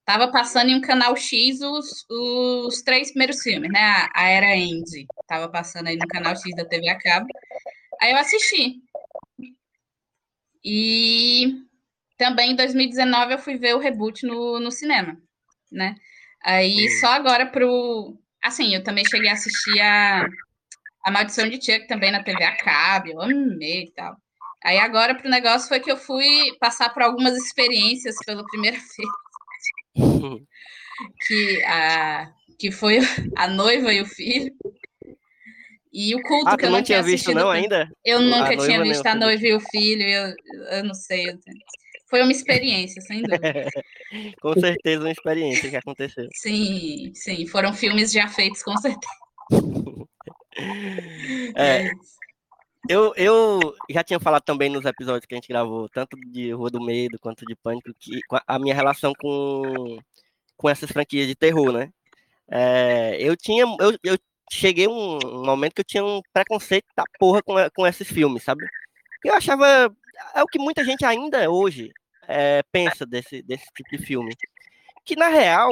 tava 0.04 0.32
passando 0.32 0.70
em 0.70 0.74
um 0.74 0.80
canal 0.80 1.16
X 1.16 1.60
os, 1.60 2.04
os 2.10 2.82
três 2.82 3.10
primeiros 3.10 3.40
filmes, 3.40 3.70
né? 3.70 3.80
A, 3.80 4.10
a 4.14 4.28
Era 4.28 4.56
End. 4.56 5.06
Tava 5.28 5.48
passando 5.48 5.86
aí 5.86 5.96
no 5.96 6.08
canal 6.08 6.34
X 6.34 6.44
da 6.56 6.64
TV 6.64 6.88
a 6.88 6.98
cabo. 6.98 7.26
Aí 8.00 8.10
eu 8.10 8.18
assisti. 8.18 8.82
E 10.64 11.54
também 12.18 12.52
em 12.52 12.56
2019 12.56 13.34
eu 13.34 13.38
fui 13.38 13.56
ver 13.56 13.76
o 13.76 13.78
reboot 13.78 14.26
no, 14.26 14.58
no 14.58 14.72
cinema, 14.72 15.16
né? 15.70 15.94
Aí 16.42 16.90
só 17.00 17.08
agora 17.12 17.46
pro. 17.46 18.18
Assim, 18.42 18.74
eu 18.74 18.82
também 18.82 19.04
cheguei 19.08 19.30
a 19.30 19.34
assistir 19.34 19.80
a, 19.80 20.26
a 21.04 21.10
Maldição 21.10 21.48
de 21.48 21.56
Chuck 21.56 21.86
também 21.86 22.10
na 22.10 22.22
TV 22.22 22.42
a 22.44 22.56
cabo, 22.56 23.08
eu 23.08 23.20
amei 23.20 23.84
e 23.84 23.92
tal. 23.92 24.16
Aí 24.64 24.78
agora 24.78 25.14
pro 25.14 25.28
negócio 25.28 25.68
foi 25.68 25.78
que 25.80 25.92
eu 25.92 25.96
fui 25.96 26.26
passar 26.58 26.88
por 26.94 27.02
algumas 27.02 27.36
experiências 27.36 28.16
pela 28.24 28.44
primeira 28.46 28.78
vez. 29.96 30.34
Que, 31.26 31.62
a, 31.64 32.32
que 32.58 32.70
foi 32.72 32.98
a 33.36 33.46
noiva 33.48 33.92
e 33.92 34.00
o 34.00 34.06
filho. 34.06 34.52
E 35.92 36.14
o 36.14 36.22
culto 36.22 36.48
Ah, 36.48 36.56
que 36.56 36.64
eu 36.64 36.70
não 36.70 36.78
não 36.78 36.84
tinha 36.84 37.02
visto 37.02 37.32
não 37.32 37.50
ainda? 37.50 37.88
Eu 38.04 38.20
nunca 38.20 38.56
tinha 38.56 38.82
visto 38.82 39.06
a 39.06 39.14
noiva 39.14 39.46
e 39.46 39.54
o 39.54 39.60
filho, 39.60 40.02
eu, 40.02 40.34
eu 40.72 40.84
não 40.84 40.94
sei. 40.94 41.30
eu- 41.30 41.38
Foi 42.10 42.22
uma 42.22 42.32
experiência, 42.32 43.00
sem 43.02 43.22
dúvida. 43.22 43.70
Com 44.40 44.58
certeza 44.58 45.04
uma 45.04 45.12
experiência 45.12 45.68
que 45.70 45.76
aconteceu. 45.76 46.26
Sim, 46.34 47.12
sim, 47.14 47.46
foram 47.46 47.72
filmes 47.74 48.10
já 48.12 48.28
feitos, 48.28 48.62
com 48.62 48.76
certeza. 48.76 49.12
É, 51.56 51.90
eu, 52.88 53.14
eu 53.16 53.74
já 53.90 54.02
tinha 54.04 54.20
falado 54.20 54.42
também 54.42 54.68
nos 54.70 54.84
episódios 54.84 55.24
que 55.26 55.34
a 55.34 55.36
gente 55.38 55.48
gravou, 55.48 55.88
tanto 55.88 56.16
de 56.30 56.52
Rua 56.52 56.70
do 56.70 56.80
Medo 56.80 57.18
quanto 57.18 57.46
de 57.46 57.54
Pânico, 57.56 57.90
que 57.98 58.20
a- 58.46 58.58
minha 58.58 58.74
relação 58.74 59.12
com, 59.18 59.98
com 60.56 60.68
essas 60.68 60.90
franquias 60.90 61.26
de 61.26 61.34
terror, 61.34 61.72
né? 61.72 61.90
É, 62.48 63.16
eu 63.20 63.36
tinha, 63.36 63.64
eu, 63.64 63.98
eu 64.04 64.18
cheguei 64.52 64.86
um, 64.86 65.18
um 65.24 65.44
momento 65.46 65.74
que 65.74 65.80
eu 65.80 65.84
tinha 65.86 66.04
um 66.04 66.20
preconceito 66.32 66.86
da 66.96 67.04
porra 67.18 67.42
com, 67.42 67.54
com 67.74 67.86
esses 67.86 68.06
filmes, 68.06 68.42
sabe? 68.42 68.66
Eu 69.24 69.34
achava, 69.34 69.66
é 70.34 70.42
o 70.42 70.46
que 70.46 70.58
muita 70.58 70.84
gente 70.84 71.04
ainda 71.04 71.50
hoje 71.50 71.90
é, 72.28 72.62
pensa 72.70 73.06
desse, 73.06 73.42
desse 73.42 73.64
tipo 73.74 73.88
de 73.90 73.98
filme, 73.98 74.34
que 75.04 75.16
na 75.16 75.28
real 75.28 75.70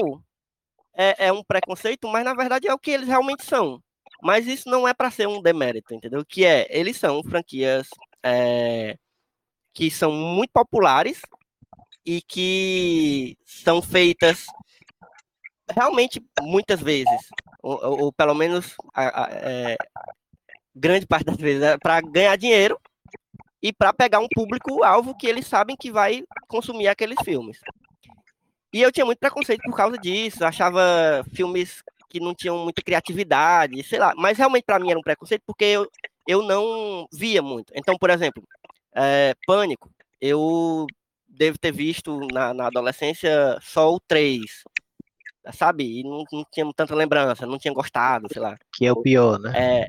é, 0.95 1.27
é 1.27 1.33
um 1.33 1.45
preconceito, 1.45 2.09
mas 2.09 2.25
na 2.25 2.35
verdade 2.35 2.67
é 2.69 2.73
o 2.73 2.79
que 2.79 2.91
eles 2.91 3.07
realmente 3.09 3.45
são. 3.45 3.83
Mas 4.23 4.47
isso 4.47 4.69
não 4.71 4.87
é 4.87 4.95
para 4.95 5.11
ser 5.11 5.27
um 5.29 5.43
demérito, 5.43 5.93
entendeu? 5.95 6.25
Que 6.25 6.45
é, 6.47 6.67
eles 6.71 6.97
são 6.97 7.23
franquias 7.25 7.89
é, 8.23 8.97
que 9.75 9.91
são 9.91 10.13
muito 10.13 10.51
populares 10.53 11.21
e 12.07 12.23
que 12.23 13.37
são 13.47 13.83
feitas 13.83 14.47
realmente 15.71 16.23
muitas 16.41 16.81
vezes, 16.81 17.21
ou, 17.63 17.83
ou- 17.85 18.01
ou 18.05 18.13
pelo 18.13 18.35
menos 18.35 18.75
a- 18.95 19.25
a- 19.25 19.29
é, 19.31 19.77
grande 20.75 21.07
parte 21.07 21.27
das 21.27 21.37
vezes, 21.37 21.63
é 21.63 21.79
para 21.79 22.01
ganhar 22.01 22.37
dinheiro 22.37 22.79
e 23.63 23.73
para 23.73 23.93
pegar 23.93 24.21
um 24.21 24.29
público-alvo 24.29 25.17
que 25.17 25.27
eles 25.27 25.47
sabem 25.47 25.77
que 25.77 25.91
vai 25.91 26.25
consumir 26.49 26.89
aqueles 26.89 27.19
filmes. 27.25 27.59
E 28.73 28.81
eu 28.81 28.91
tinha 28.91 29.05
muito 29.07 29.19
preconceito 29.19 29.63
por 29.63 29.77
causa 29.77 29.99
disso, 29.99 30.45
achava 30.45 31.25
filmes 31.35 31.83
que 32.13 32.21
não 32.21 32.35
tinham 32.35 32.59
muita 32.59 32.83
criatividade, 32.83 33.83
sei 33.85 33.99
lá, 33.99 34.13
mas 34.15 34.37
realmente 34.37 34.65
para 34.65 34.79
mim 34.79 34.91
era 34.91 34.99
um 34.99 35.03
preconceito 35.03 35.43
porque 35.47 35.65
eu, 35.65 35.89
eu 36.29 36.43
não 36.43 37.07
via 37.11 37.41
muito. 37.41 37.73
Então, 37.75 37.97
por 37.99 38.11
exemplo, 38.11 38.43
é, 38.95 39.35
Pânico, 39.47 39.91
eu 40.21 40.87
devo 41.27 41.59
ter 41.59 41.73
visto 41.73 42.19
na, 42.31 42.53
na 42.53 42.67
adolescência 42.67 43.59
só 43.63 43.95
o 43.95 43.99
3, 44.07 44.43
sabe? 45.55 46.01
E 46.01 46.03
não, 46.05 46.23
não 46.31 46.45
tinha 46.53 46.71
tanta 46.77 46.95
lembrança, 46.95 47.47
não 47.47 47.59
tinha 47.59 47.73
gostado, 47.73 48.29
sei 48.31 48.43
lá. 48.43 48.59
Que 48.75 48.85
é 48.85 48.93
o 48.93 49.01
pior, 49.01 49.39
né? 49.39 49.53
É, 49.55 49.87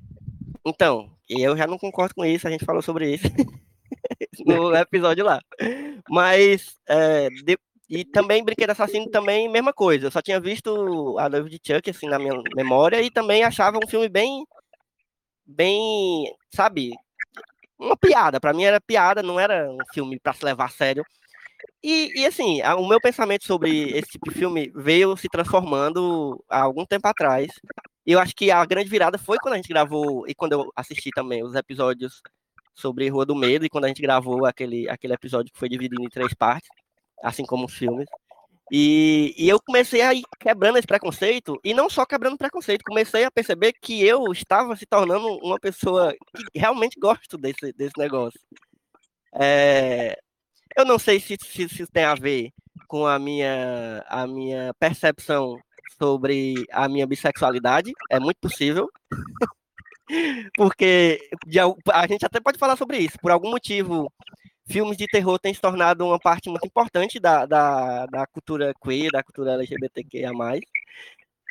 então, 0.66 1.12
eu 1.30 1.58
já 1.58 1.68
não 1.68 1.78
concordo 1.78 2.16
com 2.16 2.24
isso, 2.24 2.48
a 2.48 2.52
gente 2.52 2.64
falou 2.64 2.82
sobre 2.82 3.16
isso 3.16 3.28
no 4.46 4.74
episódio 4.74 5.26
lá. 5.26 5.42
Mas, 6.10 6.78
é, 6.88 7.28
de- 7.30 7.60
e 7.90 8.06
também 8.06 8.44
Brinquedo 8.44 8.72
Assassino 8.72 9.10
também, 9.10 9.50
mesma 9.50 9.74
coisa. 9.74 10.08
Eu 10.08 10.12
só 10.12 10.22
tinha 10.22 10.40
visto 10.40 11.18
A 11.20 11.30
Noiva 11.30 11.50
de 11.50 11.60
Chuck, 11.66 11.90
assim, 11.90 12.08
na 12.08 12.18
minha 12.18 12.34
memória, 12.56 13.02
e 13.02 13.12
também 13.12 13.44
achava 13.44 13.78
um 13.78 13.88
filme 13.88 14.08
bem, 14.10 14.46
bem, 15.46 16.26
sabe, 16.54 16.92
uma 17.78 17.98
piada. 17.98 18.40
Pra 18.40 18.54
mim 18.54 18.64
era 18.64 18.82
piada, 18.82 19.22
não 19.22 19.40
era 19.40 19.70
um 19.70 19.78
filme 19.94 20.20
pra 20.20 20.34
se 20.34 20.46
levar 20.46 20.66
a 20.66 20.70
sério. 20.70 21.04
E, 21.84 22.22
e, 22.22 22.26
assim, 22.26 22.62
o 22.62 22.88
meu 22.88 23.00
pensamento 23.02 23.46
sobre 23.46 23.90
esse 23.92 24.12
tipo 24.12 24.30
de 24.30 24.38
filme 24.38 24.72
veio 24.76 25.16
se 25.18 25.28
transformando 25.30 26.44
há 26.50 26.62
algum 26.62 26.86
tempo 26.86 27.08
atrás. 27.08 27.52
E 28.06 28.12
eu 28.14 28.20
acho 28.20 28.36
que 28.36 28.52
a 28.52 28.66
grande 28.66 28.90
virada 28.90 29.18
foi 29.18 29.38
quando 29.38 29.54
a 29.56 29.58
gente 29.58 29.70
gravou, 29.70 30.28
e 30.28 30.36
quando 30.36 30.54
eu 30.54 30.72
assisti 30.76 31.10
também 31.12 31.44
os 31.44 31.56
episódios 31.56 32.22
sobre 32.74 33.08
Rua 33.10 33.26
do 33.26 33.36
Medo, 33.36 33.66
e 33.66 33.70
quando 33.70 33.86
a 33.86 33.88
gente 33.88 34.02
gravou 34.02 34.46
aquele, 34.46 34.90
aquele 34.90 35.14
episódio 35.14 35.52
que 35.52 35.60
foi 35.60 35.70
dividido 35.70 36.04
em 36.04 36.10
três 36.10 36.34
partes, 36.34 36.70
assim 37.24 37.46
como 37.46 37.66
os 37.66 37.74
filmes. 37.74 38.08
E, 38.72 39.34
e 39.38 39.50
eu 39.50 39.60
comecei 39.62 40.02
a 40.02 40.14
ir 40.14 40.24
quebrando 40.40 40.78
esse 40.78 40.88
preconceito, 40.88 41.60
e 41.64 41.74
não 41.74 41.90
só 41.90 42.06
quebrando 42.06 42.38
preconceito, 42.38 42.84
comecei 42.84 43.24
a 43.24 43.32
perceber 43.32 43.74
que 43.74 44.04
eu 44.06 44.32
estava 44.32 44.76
se 44.76 44.86
tornando 44.86 45.28
uma 45.44 45.60
pessoa 45.60 46.14
que 46.36 46.60
realmente 46.60 47.00
gosto 47.00 47.38
desse, 47.38 47.72
desse 47.74 47.98
negócio. 47.98 48.40
É, 49.36 50.18
Eu 50.78 50.86
não 50.86 51.00
sei 51.00 51.20
se, 51.20 51.38
se, 51.42 51.70
se 51.70 51.88
tem 51.88 52.04
a 52.06 52.16
ver 52.16 52.52
com 52.88 53.06
a 53.08 53.20
minha, 53.20 54.04
a 54.08 54.28
minha 54.28 54.74
percepção 54.80 55.58
sobre 56.02 56.66
a 56.72 56.88
minha 56.90 57.08
bissexualidade. 57.08 57.92
É 58.12 58.20
muito 58.20 58.38
possível. 58.40 58.90
Porque 60.56 61.20
de, 61.46 61.60
a 61.60 62.08
gente 62.08 62.26
até 62.26 62.40
pode 62.40 62.58
falar 62.58 62.76
sobre 62.76 62.98
isso. 63.00 63.18
Por 63.22 63.32
algum 63.32 63.52
motivo, 63.52 64.12
filmes 64.66 64.98
de 64.98 65.08
terror 65.08 65.40
têm 65.40 65.54
se 65.54 65.62
tornado 65.62 66.06
uma 66.06 66.20
parte 66.20 66.50
muito 66.50 66.66
importante 66.66 67.20
da, 67.20 67.46
da, 67.46 68.06
da 68.06 68.28
cultura 68.28 68.74
queer, 68.82 69.12
da 69.12 69.24
cultura 69.24 69.54
LGBTQIA. 69.54 70.32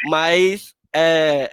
Mas 0.08 0.74
é, 0.94 1.50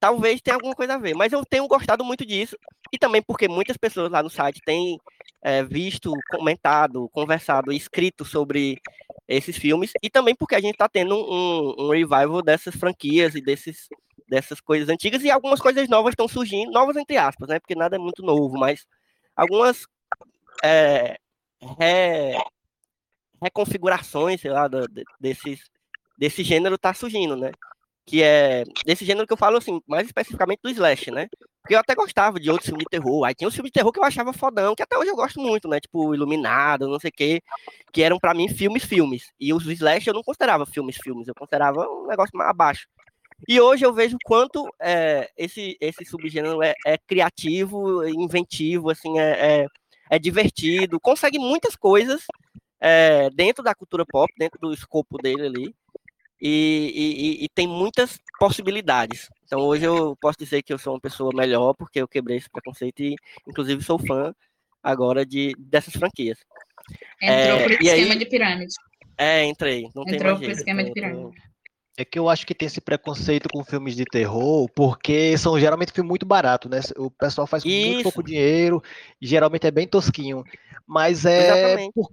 talvez 0.00 0.40
tenha 0.40 0.56
alguma 0.56 0.74
coisa 0.74 0.94
a 0.94 0.98
ver. 0.98 1.14
Mas 1.14 1.32
eu 1.32 1.44
tenho 1.44 1.66
gostado 1.66 2.04
muito 2.04 2.24
disso. 2.24 2.56
E 2.92 2.98
também 2.98 3.22
porque 3.22 3.48
muitas 3.48 3.76
pessoas 3.76 4.10
lá 4.10 4.22
no 4.22 4.30
site 4.30 4.60
têm 4.64 4.98
é, 5.42 5.62
visto, 5.62 6.12
comentado, 6.30 7.08
conversado, 7.10 7.72
escrito 7.72 8.24
sobre 8.24 8.78
esses 9.26 9.56
filmes. 9.56 9.92
E 10.02 10.10
também 10.10 10.34
porque 10.34 10.54
a 10.54 10.60
gente 10.60 10.74
está 10.74 10.88
tendo 10.88 11.16
um, 11.16 11.86
um 11.86 11.90
revival 11.90 12.42
dessas 12.42 12.74
franquias 12.76 13.34
e 13.34 13.40
desses 13.40 13.88
dessas 14.26 14.58
coisas 14.60 14.88
antigas 14.88 15.22
e 15.22 15.30
algumas 15.30 15.60
coisas 15.60 15.86
novas 15.86 16.12
estão 16.12 16.26
surgindo, 16.26 16.72
novas 16.72 16.96
entre 16.96 17.16
aspas, 17.16 17.48
né? 17.48 17.60
Porque 17.60 17.74
nada 17.74 17.96
é 17.96 17.98
muito 17.98 18.22
novo, 18.22 18.56
mas 18.58 18.86
algumas 19.36 19.86
é, 20.64 21.16
re, 21.78 22.38
reconfigurações, 23.42 24.40
sei 24.40 24.50
lá, 24.50 24.68
do, 24.68 24.86
desses, 25.20 25.60
desse 26.16 26.42
gênero 26.42 26.78
tá 26.78 26.94
surgindo, 26.94 27.36
né? 27.36 27.52
Que 28.06 28.22
é 28.22 28.64
desse 28.84 29.04
gênero 29.04 29.26
que 29.26 29.32
eu 29.32 29.36
falo 29.36 29.56
assim, 29.58 29.80
mais 29.86 30.06
especificamente 30.06 30.60
do 30.62 30.70
slash, 30.70 31.10
né? 31.10 31.28
Porque 31.62 31.74
eu 31.74 31.78
até 31.80 31.94
gostava 31.94 32.38
de 32.38 32.50
outros 32.50 32.68
filmes 32.68 32.84
de 32.84 32.90
terror. 32.90 33.24
Aí 33.24 33.34
tinha 33.34 33.48
uns 33.48 33.54
filmes 33.54 33.70
de 33.70 33.74
terror 33.74 33.90
que 33.92 33.98
eu 33.98 34.04
achava 34.04 34.32
fodão, 34.32 34.74
que 34.74 34.82
até 34.82 34.98
hoje 34.98 35.10
eu 35.10 35.16
gosto 35.16 35.40
muito, 35.40 35.68
né? 35.68 35.80
Tipo, 35.80 36.14
Iluminado, 36.14 36.88
não 36.88 37.00
sei 37.00 37.10
o 37.10 37.12
quê, 37.14 37.42
que 37.92 38.02
eram 38.02 38.18
para 38.18 38.34
mim 38.34 38.48
filmes, 38.48 38.84
filmes. 38.84 39.32
E 39.40 39.52
os 39.54 39.66
slash 39.66 40.06
eu 40.06 40.14
não 40.14 40.22
considerava 40.22 40.66
filmes, 40.66 40.96
filmes, 40.96 41.28
eu 41.28 41.34
considerava 41.34 41.80
um 41.88 42.06
negócio 42.06 42.36
mais 42.36 42.50
abaixo. 42.50 42.86
E 43.48 43.60
hoje 43.60 43.84
eu 43.84 43.92
vejo 43.92 44.16
quanto 44.24 44.68
é, 44.80 45.28
esse, 45.36 45.76
esse 45.80 46.04
subgênero 46.04 46.62
é, 46.62 46.74
é, 46.86 46.96
criativo, 46.98 48.06
inventivo, 48.06 48.90
assim, 48.90 49.18
é, 49.18 49.62
é, 49.62 49.66
é 50.14 50.18
divertido, 50.18 51.00
consegue 51.00 51.38
muitas 51.38 51.74
coisas 51.74 52.24
é, 52.80 53.28
dentro 53.30 53.64
da 53.64 53.74
cultura 53.74 54.04
pop, 54.06 54.32
dentro 54.38 54.60
do 54.60 54.72
escopo 54.72 55.18
dele 55.18 55.46
ali, 55.46 55.74
e, 56.40 56.92
e, 56.94 57.44
e, 57.44 57.48
tem 57.48 57.66
muitas 57.66 58.20
possibilidades. 58.38 59.28
Então 59.44 59.60
hoje 59.60 59.84
eu 59.84 60.16
posso 60.20 60.38
dizer 60.38 60.62
que 60.62 60.72
eu 60.72 60.78
sou 60.78 60.94
uma 60.94 61.00
pessoa 61.00 61.30
melhor, 61.34 61.74
porque 61.74 62.00
eu 62.00 62.08
quebrei 62.08 62.36
esse 62.36 62.50
preconceito 62.50 63.02
e, 63.02 63.16
inclusive, 63.48 63.82
sou 63.82 63.98
fã 63.98 64.34
agora 64.82 65.24
de, 65.24 65.54
dessas 65.58 65.94
franquias. 65.94 66.38
Entrou 67.22 67.58
é, 67.58 67.62
por 67.62 67.70
esquema 67.72 68.12
aí, 68.12 68.18
de 68.18 68.26
pirâmide. 68.26 68.74
É, 69.16 69.44
entrei. 69.44 69.88
Não 69.94 70.02
Entrou 70.06 70.38
por 70.38 70.50
esquema 70.50 70.84
de 70.84 70.92
pirâmide. 70.92 71.34
É 71.96 72.04
que 72.04 72.18
eu 72.18 72.28
acho 72.28 72.44
que 72.46 72.54
tem 72.54 72.66
esse 72.66 72.80
preconceito 72.80 73.48
com 73.48 73.62
filmes 73.62 73.94
de 73.94 74.04
terror, 74.04 74.68
porque 74.74 75.38
são 75.38 75.58
geralmente 75.58 75.92
filmes 75.92 76.08
muito 76.08 76.26
baratos, 76.26 76.68
né? 76.70 76.80
O 76.96 77.08
pessoal 77.08 77.46
faz 77.46 77.62
com 77.62 77.68
Isso. 77.68 77.88
muito 77.88 78.02
pouco 78.02 78.22
dinheiro, 78.22 78.82
geralmente 79.20 79.66
é 79.66 79.70
bem 79.70 79.86
tosquinho. 79.86 80.42
Mas 80.86 81.24
é. 81.24 81.88
Por... 81.94 82.10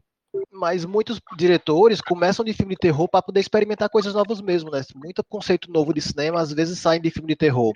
Mas 0.50 0.86
muitos 0.86 1.20
diretores 1.38 2.00
começam 2.00 2.46
de 2.46 2.54
filme 2.54 2.74
de 2.74 2.80
terror 2.80 3.06
para 3.10 3.22
poder 3.22 3.42
experimentar 3.42 3.90
coisas 3.90 4.14
novas 4.14 4.40
mesmo, 4.40 4.72
né? 4.72 4.82
Muito 4.96 5.22
conceito 5.26 5.70
novo 5.70 5.94
de 5.94 6.00
cinema 6.00 6.40
às 6.40 6.54
vezes 6.54 6.80
saem 6.80 7.02
de 7.02 7.12
filme 7.12 7.28
de 7.28 7.36
terror. 7.36 7.74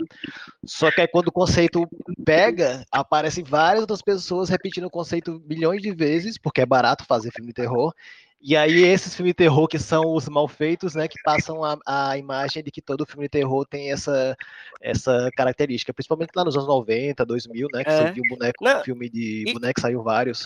Só 0.65 0.89
que 0.89 1.01
aí 1.01 1.07
quando 1.07 1.27
o 1.27 1.33
conceito 1.33 1.85
pega, 2.23 2.85
aparecem 2.89 3.43
várias 3.43 3.81
outras 3.81 4.01
pessoas 4.01 4.47
repetindo 4.47 4.85
o 4.85 4.89
conceito 4.89 5.41
milhões 5.45 5.81
de 5.81 5.91
vezes, 5.91 6.37
porque 6.37 6.61
é 6.61 6.65
barato 6.65 7.03
fazer 7.03 7.29
filme 7.31 7.49
de 7.49 7.55
terror, 7.55 7.93
e 8.41 8.55
aí, 8.55 8.83
esses 8.83 9.15
filmes 9.15 9.31
de 9.31 9.37
terror 9.37 9.67
que 9.67 9.79
são 9.79 10.13
os 10.13 10.29
mal 10.29 10.47
feitos, 10.47 10.93
né, 10.93 11.07
que 11.07 11.21
passam 11.23 11.63
a, 11.63 11.77
a 11.85 12.17
imagem 12.17 12.63
de 12.63 12.69
que 12.69 12.81
todo 12.81 13.05
filme 13.05 13.25
de 13.25 13.29
terror 13.29 13.65
tem 13.65 13.91
essa, 13.91 14.35
essa 14.81 15.29
característica, 15.35 15.93
principalmente 15.93 16.31
lá 16.35 16.43
nos 16.43 16.55
anos 16.55 16.67
90, 16.67 17.25
2000, 17.25 17.67
né, 17.73 17.83
que 17.83 17.89
é. 17.89 17.97
você 17.97 18.11
viu 18.11 18.23
boneco, 18.29 18.63
Não, 18.63 18.83
filme 18.83 19.09
de 19.09 19.45
e, 19.47 19.53
boneco, 19.53 19.81
saiu 19.81 20.03
vários. 20.03 20.45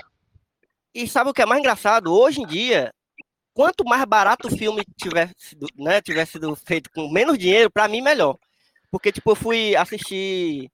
E 0.93 1.07
sabe 1.07 1.29
o 1.29 1.33
que 1.33 1.41
é 1.41 1.45
mais 1.45 1.59
engraçado? 1.59 2.13
Hoje 2.13 2.41
em 2.41 2.47
dia, 2.47 2.93
quanto 3.53 3.83
mais 3.83 4.05
barato 4.05 4.47
o 4.47 4.57
filme 4.57 4.83
tiver 4.95 5.31
sido, 5.37 5.67
né, 5.77 6.01
tiver 6.01 6.25
sido 6.25 6.55
feito 6.55 6.89
com 6.91 7.09
menos 7.09 7.37
dinheiro, 7.37 7.69
para 7.69 7.87
mim, 7.87 8.01
melhor. 8.01 8.37
Porque, 8.89 9.11
tipo, 9.11 9.31
eu 9.31 9.35
fui 9.35 9.75
assistir 9.75 10.71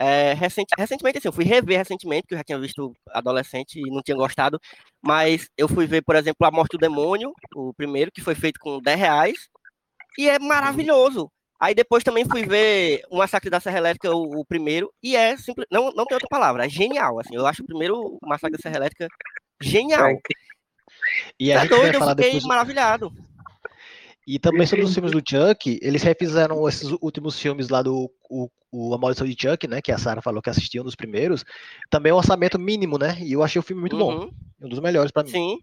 é, 0.00 0.32
recent, 0.32 0.66
recentemente, 0.78 1.18
assim, 1.18 1.28
eu 1.28 1.32
fui 1.32 1.44
rever 1.44 1.76
recentemente, 1.76 2.26
que 2.26 2.32
eu 2.32 2.38
já 2.38 2.44
tinha 2.44 2.58
visto 2.58 2.96
adolescente 3.10 3.78
e 3.78 3.90
não 3.90 4.00
tinha 4.00 4.16
gostado, 4.16 4.58
mas 5.02 5.46
eu 5.58 5.68
fui 5.68 5.86
ver, 5.86 6.00
por 6.00 6.16
exemplo, 6.16 6.46
A 6.46 6.50
Morte 6.50 6.72
do 6.72 6.78
Demônio, 6.78 7.34
o 7.54 7.74
primeiro, 7.74 8.10
que 8.10 8.22
foi 8.22 8.34
feito 8.34 8.58
com 8.58 8.80
10 8.80 8.98
reais, 8.98 9.48
e 10.18 10.26
é 10.26 10.38
maravilhoso. 10.38 11.30
Aí 11.60 11.74
depois 11.74 12.02
também 12.02 12.24
fui 12.24 12.46
ver 12.46 13.02
O 13.10 13.18
Massacre 13.18 13.50
da 13.50 13.60
Serra 13.60 13.76
Elétrica, 13.76 14.10
o, 14.10 14.40
o 14.40 14.44
primeiro, 14.46 14.90
e 15.02 15.14
é 15.14 15.36
simples, 15.36 15.66
não, 15.70 15.92
não 15.92 16.06
tem 16.06 16.14
outra 16.14 16.28
palavra, 16.30 16.64
é 16.64 16.68
genial, 16.68 17.20
assim, 17.20 17.36
eu 17.36 17.46
acho 17.46 17.62
o 17.62 17.66
primeiro 17.66 18.00
o 18.00 18.18
Massacre 18.26 18.56
da 18.56 18.62
Serra 18.62 18.76
Elétrica 18.76 19.06
genial. 19.60 20.16
E 21.38 21.52
a 21.52 21.56
tá 21.56 21.60
gente 21.62 21.70
doido, 21.70 21.82
vai 21.82 21.92
falar 21.92 22.12
eu 22.12 22.16
fiquei 22.16 22.32
depois... 22.32 22.44
maravilhado. 22.46 23.12
E 24.30 24.38
também 24.38 24.64
sobre 24.64 24.84
os 24.84 24.94
filmes 24.94 25.10
do 25.10 25.18
Chuck, 25.18 25.80
eles 25.82 26.04
refizeram 26.04 26.68
esses 26.68 26.88
últimos 27.02 27.36
filmes 27.36 27.68
lá 27.68 27.82
do 27.82 28.08
o, 28.30 28.48
o 28.70 28.94
A 28.94 28.98
Maldição 28.98 29.26
de 29.26 29.34
Chuck, 29.36 29.66
né? 29.66 29.82
Que 29.82 29.90
a 29.90 29.98
Sarah 29.98 30.22
falou 30.22 30.40
que 30.40 30.48
assistiu 30.48 30.82
um 30.82 30.84
dos 30.84 30.94
primeiros. 30.94 31.44
Também 31.90 32.10
é 32.10 32.14
um 32.14 32.18
orçamento 32.18 32.56
mínimo, 32.56 32.96
né? 32.96 33.16
E 33.20 33.32
eu 33.32 33.42
achei 33.42 33.58
o 33.58 33.62
filme 33.62 33.80
muito 33.80 33.96
uhum. 33.96 34.20
bom. 34.20 34.30
Um 34.62 34.68
dos 34.68 34.78
melhores 34.78 35.10
para 35.10 35.24
mim. 35.24 35.32
Sim. 35.32 35.58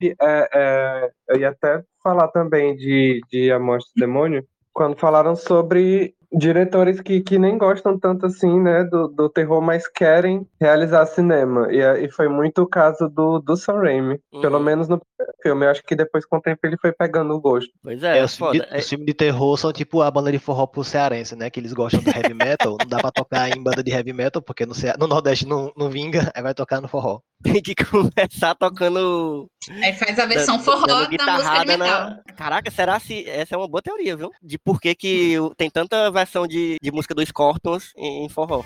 É, 0.00 0.16
é, 0.22 1.10
eu 1.28 1.40
ia 1.40 1.50
até 1.50 1.84
falar 2.02 2.28
também 2.28 2.74
de, 2.76 3.20
de 3.30 3.52
A 3.52 3.58
Morte 3.58 3.90
do 3.94 4.00
Demônio, 4.00 4.46
quando 4.72 4.96
falaram 4.96 5.36
sobre 5.36 6.14
diretores 6.32 7.00
que, 7.00 7.20
que 7.20 7.38
nem 7.38 7.56
gostam 7.56 7.98
tanto 7.98 8.26
assim, 8.26 8.60
né, 8.60 8.84
do, 8.84 9.08
do 9.08 9.28
terror, 9.28 9.60
mas 9.60 9.88
querem 9.88 10.46
realizar 10.60 11.06
cinema. 11.06 11.68
E, 11.70 11.80
e 12.04 12.10
foi 12.10 12.28
muito 12.28 12.62
o 12.62 12.66
caso 12.66 13.08
do, 13.08 13.38
do 13.38 13.56
Sam 13.56 13.80
Raimi, 13.80 14.20
uhum. 14.32 14.40
pelo 14.40 14.60
menos 14.60 14.88
no 14.88 15.00
filme. 15.42 15.64
Eu 15.66 15.70
acho 15.70 15.82
que 15.82 15.96
depois, 15.96 16.26
com 16.26 16.36
o 16.36 16.40
tempo, 16.40 16.60
ele 16.64 16.76
foi 16.78 16.92
pegando 16.92 17.34
o 17.34 17.40
gosto. 17.40 17.70
Pois 17.82 18.02
é, 18.02 18.18
é 18.18 18.24
os, 18.24 18.36
filmes 18.36 18.60
de, 18.60 18.76
os 18.76 18.88
filmes 18.88 19.06
de 19.06 19.14
terror 19.14 19.56
são 19.56 19.72
tipo 19.72 20.02
a 20.02 20.10
banda 20.10 20.30
de 20.30 20.38
forró 20.38 20.66
pro 20.66 20.84
cearense, 20.84 21.34
né, 21.34 21.50
que 21.50 21.58
eles 21.58 21.72
gostam 21.72 22.00
do 22.00 22.10
heavy 22.10 22.34
metal. 22.34 22.76
não 22.78 22.86
dá 22.86 22.98
pra 22.98 23.10
tocar 23.10 23.48
em 23.48 23.62
banda 23.62 23.82
de 23.82 23.90
heavy 23.90 24.12
metal, 24.12 24.42
porque 24.42 24.66
no, 24.66 24.74
no 24.98 25.06
Nordeste 25.06 25.46
não, 25.46 25.72
não 25.76 25.88
vinga, 25.88 26.30
aí 26.34 26.42
vai 26.42 26.54
tocar 26.54 26.80
no 26.80 26.88
forró. 26.88 27.20
Tem 27.42 27.62
que 27.62 27.74
começar 27.84 28.54
tocando... 28.54 29.48
Aí 29.82 29.92
faz 29.94 30.18
a 30.18 30.26
versão 30.26 30.58
forró 30.60 30.86
da 30.86 31.36
música 31.36 31.64
de 31.64 31.76
metal. 31.76 31.78
Na... 31.78 32.22
Caraca, 32.36 32.70
será 32.70 32.98
se... 32.98 33.28
Essa 33.28 33.54
é 33.54 33.58
uma 33.58 33.68
boa 33.68 33.82
teoria, 33.82 34.16
viu? 34.16 34.30
De 34.42 34.58
por 34.58 34.80
que 34.80 34.94
que 34.94 35.34
tem 35.56 35.70
tanta 35.70 36.10
versão 36.10 36.46
de, 36.46 36.76
de 36.82 36.90
música 36.90 37.14
do 37.14 37.24
Scorpions 37.24 37.92
em, 37.96 38.24
em 38.24 38.28
forró. 38.28 38.64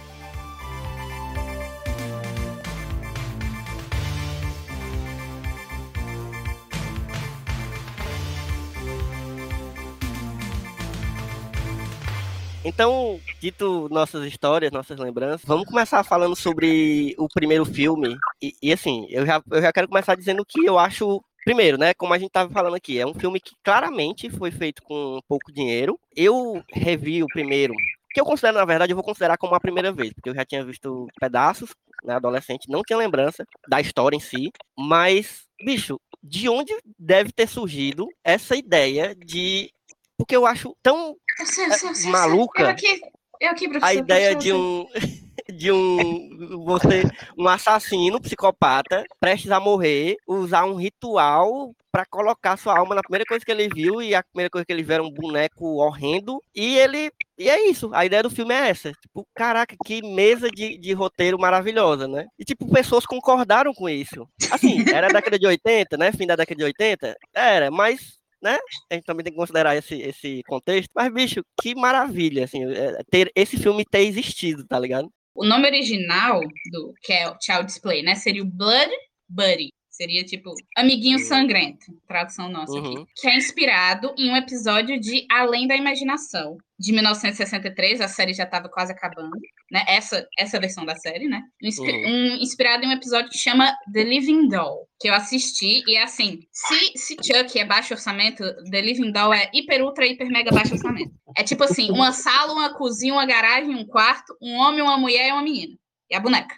Então, 12.65 13.21
dito 13.41 13.89
nossas 13.91 14.25
histórias, 14.25 14.71
nossas 14.71 14.99
lembranças, 14.99 15.45
vamos 15.45 15.67
começar 15.67 16.05
falando 16.05 16.37
sobre 16.37 17.15
o 17.19 17.29
primeiro 17.29 17.65
filme. 17.65 18.17
E, 18.41 18.55
e, 18.63 18.73
assim, 18.73 19.07
eu 19.11 19.27
já, 19.27 19.43
eu 19.51 19.61
já 19.61 19.73
quero 19.73 19.89
começar 19.89 20.15
dizendo 20.15 20.45
que 20.45 20.65
eu 20.65 20.79
acho 20.79 21.21
Primeiro, 21.45 21.77
né, 21.77 21.93
como 21.95 22.15
a 22.15 22.19
gente 22.19 22.29
estava 22.29 22.49
falando 22.53 22.77
aqui, 22.77 23.01
é 23.01 23.07
um 23.07 23.15
filme 23.15 23.41
que 23.41 23.57
claramente 23.65 24.31
foi 24.31 24.53
feito 24.53 24.81
com 24.81 25.19
pouco 25.27 25.53
dinheiro. 25.53 25.99
Eu 26.15 26.63
revi 26.73 27.21
o 27.21 27.27
primeiro, 27.27 27.75
que 28.15 28.21
eu 28.21 28.25
considero, 28.25 28.59
na 28.59 28.65
verdade, 28.65 28.93
eu 28.93 28.97
vou 28.97 29.05
considerar 29.05 29.37
como 29.37 29.55
a 29.55 29.61
primeira 29.61 29.91
vez, 29.91 30.13
porque 30.13 30.29
eu 30.29 30.35
já 30.35 30.45
tinha 30.45 30.65
visto 30.65 31.09
pedaços, 31.19 31.71
né, 32.05 32.15
adolescente, 32.15 32.71
não 32.71 32.83
tinha 32.83 32.97
lembrança 32.97 33.45
da 33.69 33.81
história 33.81 34.17
em 34.17 34.21
si, 34.21 34.53
mas, 34.79 35.43
bicho, 35.65 36.01
de 36.23 36.49
onde 36.49 36.73
deve 36.97 37.33
ter 37.33 37.49
surgido 37.49 38.07
essa 38.23 38.55
ideia 38.55 39.13
de. 39.15 39.73
Porque 40.17 40.37
eu 40.37 40.47
acho 40.47 40.77
tão 40.81 41.17
é, 41.39 42.11
maluca. 42.11 42.63
Eu 42.63 42.69
aqui, 42.69 43.01
eu 43.41 43.51
aqui, 43.51 43.69
a 43.81 43.95
ideia 43.95 44.35
de 44.35 44.53
um. 44.53 44.87
de 45.53 45.71
um 45.73 46.65
você 46.65 47.03
um 47.37 47.49
assassino, 47.49 48.21
psicopata, 48.21 49.05
prestes 49.21 49.51
a 49.51 49.61
morrer, 49.61 50.17
usar 50.27 50.65
um 50.65 50.75
ritual 50.75 51.75
para 51.91 52.07
colocar 52.07 52.57
sua 52.57 52.79
alma 52.79 52.95
na 52.95 53.03
primeira 53.03 53.25
coisa 53.27 53.45
que 53.45 53.53
ele 53.53 53.69
viu 53.69 54.01
e 54.01 54.15
a 54.15 54.23
primeira 54.23 54.49
coisa 54.49 54.65
que 54.65 54.73
ele 54.73 54.83
viu 54.83 54.95
era 54.95 55.03
um 55.03 55.11
boneco 55.11 55.77
horrendo 55.77 56.41
e 56.55 56.79
ele 56.79 57.13
e 57.39 57.51
é 57.51 57.69
isso, 57.69 57.91
a 57.93 58.07
ideia 58.07 58.23
do 58.23 58.31
filme 58.31 58.55
é 58.55 58.69
essa. 58.69 58.93
Tipo, 58.93 59.27
caraca, 59.35 59.75
que 59.85 60.01
mesa 60.01 60.49
de, 60.49 60.79
de 60.79 60.93
roteiro 60.93 61.39
maravilhosa, 61.39 62.07
né? 62.07 62.29
E 62.39 62.45
tipo, 62.45 62.71
pessoas 62.71 63.05
concordaram 63.05 63.75
com 63.75 63.89
isso. 63.89 64.29
Assim, 64.51 64.89
era 64.89 65.09
a 65.09 65.13
década 65.13 65.39
de 65.39 65.47
80, 65.47 65.97
né? 65.97 66.13
Fim 66.13 66.27
da 66.27 66.37
década 66.37 66.57
de 66.57 66.65
80? 66.65 67.17
Era, 67.35 67.71
mas 67.71 68.19
né? 68.43 68.59
A 68.91 68.95
gente 68.95 69.05
também 69.05 69.25
tem 69.25 69.33
que 69.33 69.39
considerar 69.39 69.77
esse, 69.77 69.95
esse 70.01 70.43
contexto. 70.45 70.91
Mas, 70.95 71.13
bicho, 71.13 71.43
que 71.61 71.75
maravilha, 71.75 72.45
assim, 72.45 72.65
é, 72.65 72.99
ter 73.11 73.31
esse 73.35 73.57
filme 73.57 73.85
ter 73.85 74.01
existido, 74.01 74.67
tá 74.67 74.79
ligado? 74.79 75.09
O 75.35 75.47
nome 75.47 75.67
original 75.67 76.41
do 76.41 76.93
que 77.03 77.13
é 77.13 77.29
o 77.29 77.63
Display, 77.63 78.03
né? 78.03 78.15
Seria 78.15 78.43
o 78.43 78.47
Blood 78.47 78.91
Buddy. 79.29 79.73
Seria 80.03 80.25
tipo 80.25 80.53
Amiguinho 80.77 81.21
Sangrento, 81.21 81.87
tradução 82.09 82.49
nossa 82.49 82.77
aqui. 82.77 82.89
Uhum. 82.89 83.07
Que 83.15 83.29
é 83.29 83.37
inspirado 83.37 84.13
em 84.19 84.33
um 84.33 84.37
episódio 84.37 84.99
de 84.99 85.25
Além 85.31 85.69
da 85.69 85.77
Imaginação, 85.77 86.59
de 86.77 86.93
1963. 86.93 88.01
A 88.01 88.09
série 88.09 88.35
já 88.35 88.43
estava 88.43 88.69
quase 88.69 88.91
acabando, 88.91 89.31
né? 89.71 89.85
Essa, 89.87 90.27
essa 90.37 90.59
versão 90.59 90.85
da 90.85 90.97
série, 90.97 91.29
né? 91.29 91.41
Uhum. 91.63 91.87
um- 91.87 92.37
inspirado 92.43 92.85
em 92.85 92.89
um 92.89 92.93
episódio 92.93 93.31
que 93.31 93.39
chama 93.39 93.73
The 93.93 94.03
Living 94.03 94.49
Doll, 94.49 94.89
que 94.99 95.09
eu 95.09 95.15
assisti. 95.15 95.85
E 95.87 95.95
é 95.97 96.03
assim: 96.03 96.41
se, 96.51 96.93
se 96.97 97.17
Chuck 97.25 97.57
é 97.57 97.65
baixo 97.65 97.95
orçamento, 97.95 98.43
The 98.73 98.81
Living 98.81 99.13
Doll 99.13 99.33
é 99.35 99.49
hiper, 99.55 99.85
ultra, 99.85 100.05
hiper, 100.05 100.27
mega 100.27 100.51
baixo 100.51 100.75
orçamento. 100.75 101.13
É 101.37 101.45
tipo 101.45 101.63
assim: 101.63 101.93
uma 101.93 102.11
sala, 102.11 102.53
uma 102.53 102.75
cozinha, 102.75 103.13
uma 103.13 103.25
garagem, 103.25 103.73
um 103.73 103.87
quarto, 103.87 104.37
um 104.43 104.55
homem, 104.57 104.83
uma 104.83 104.99
mulher 104.99 105.29
e 105.29 105.33
uma 105.33 105.43
menina. 105.43 105.77
E 106.11 106.17
a 106.17 106.19
boneca. 106.19 106.57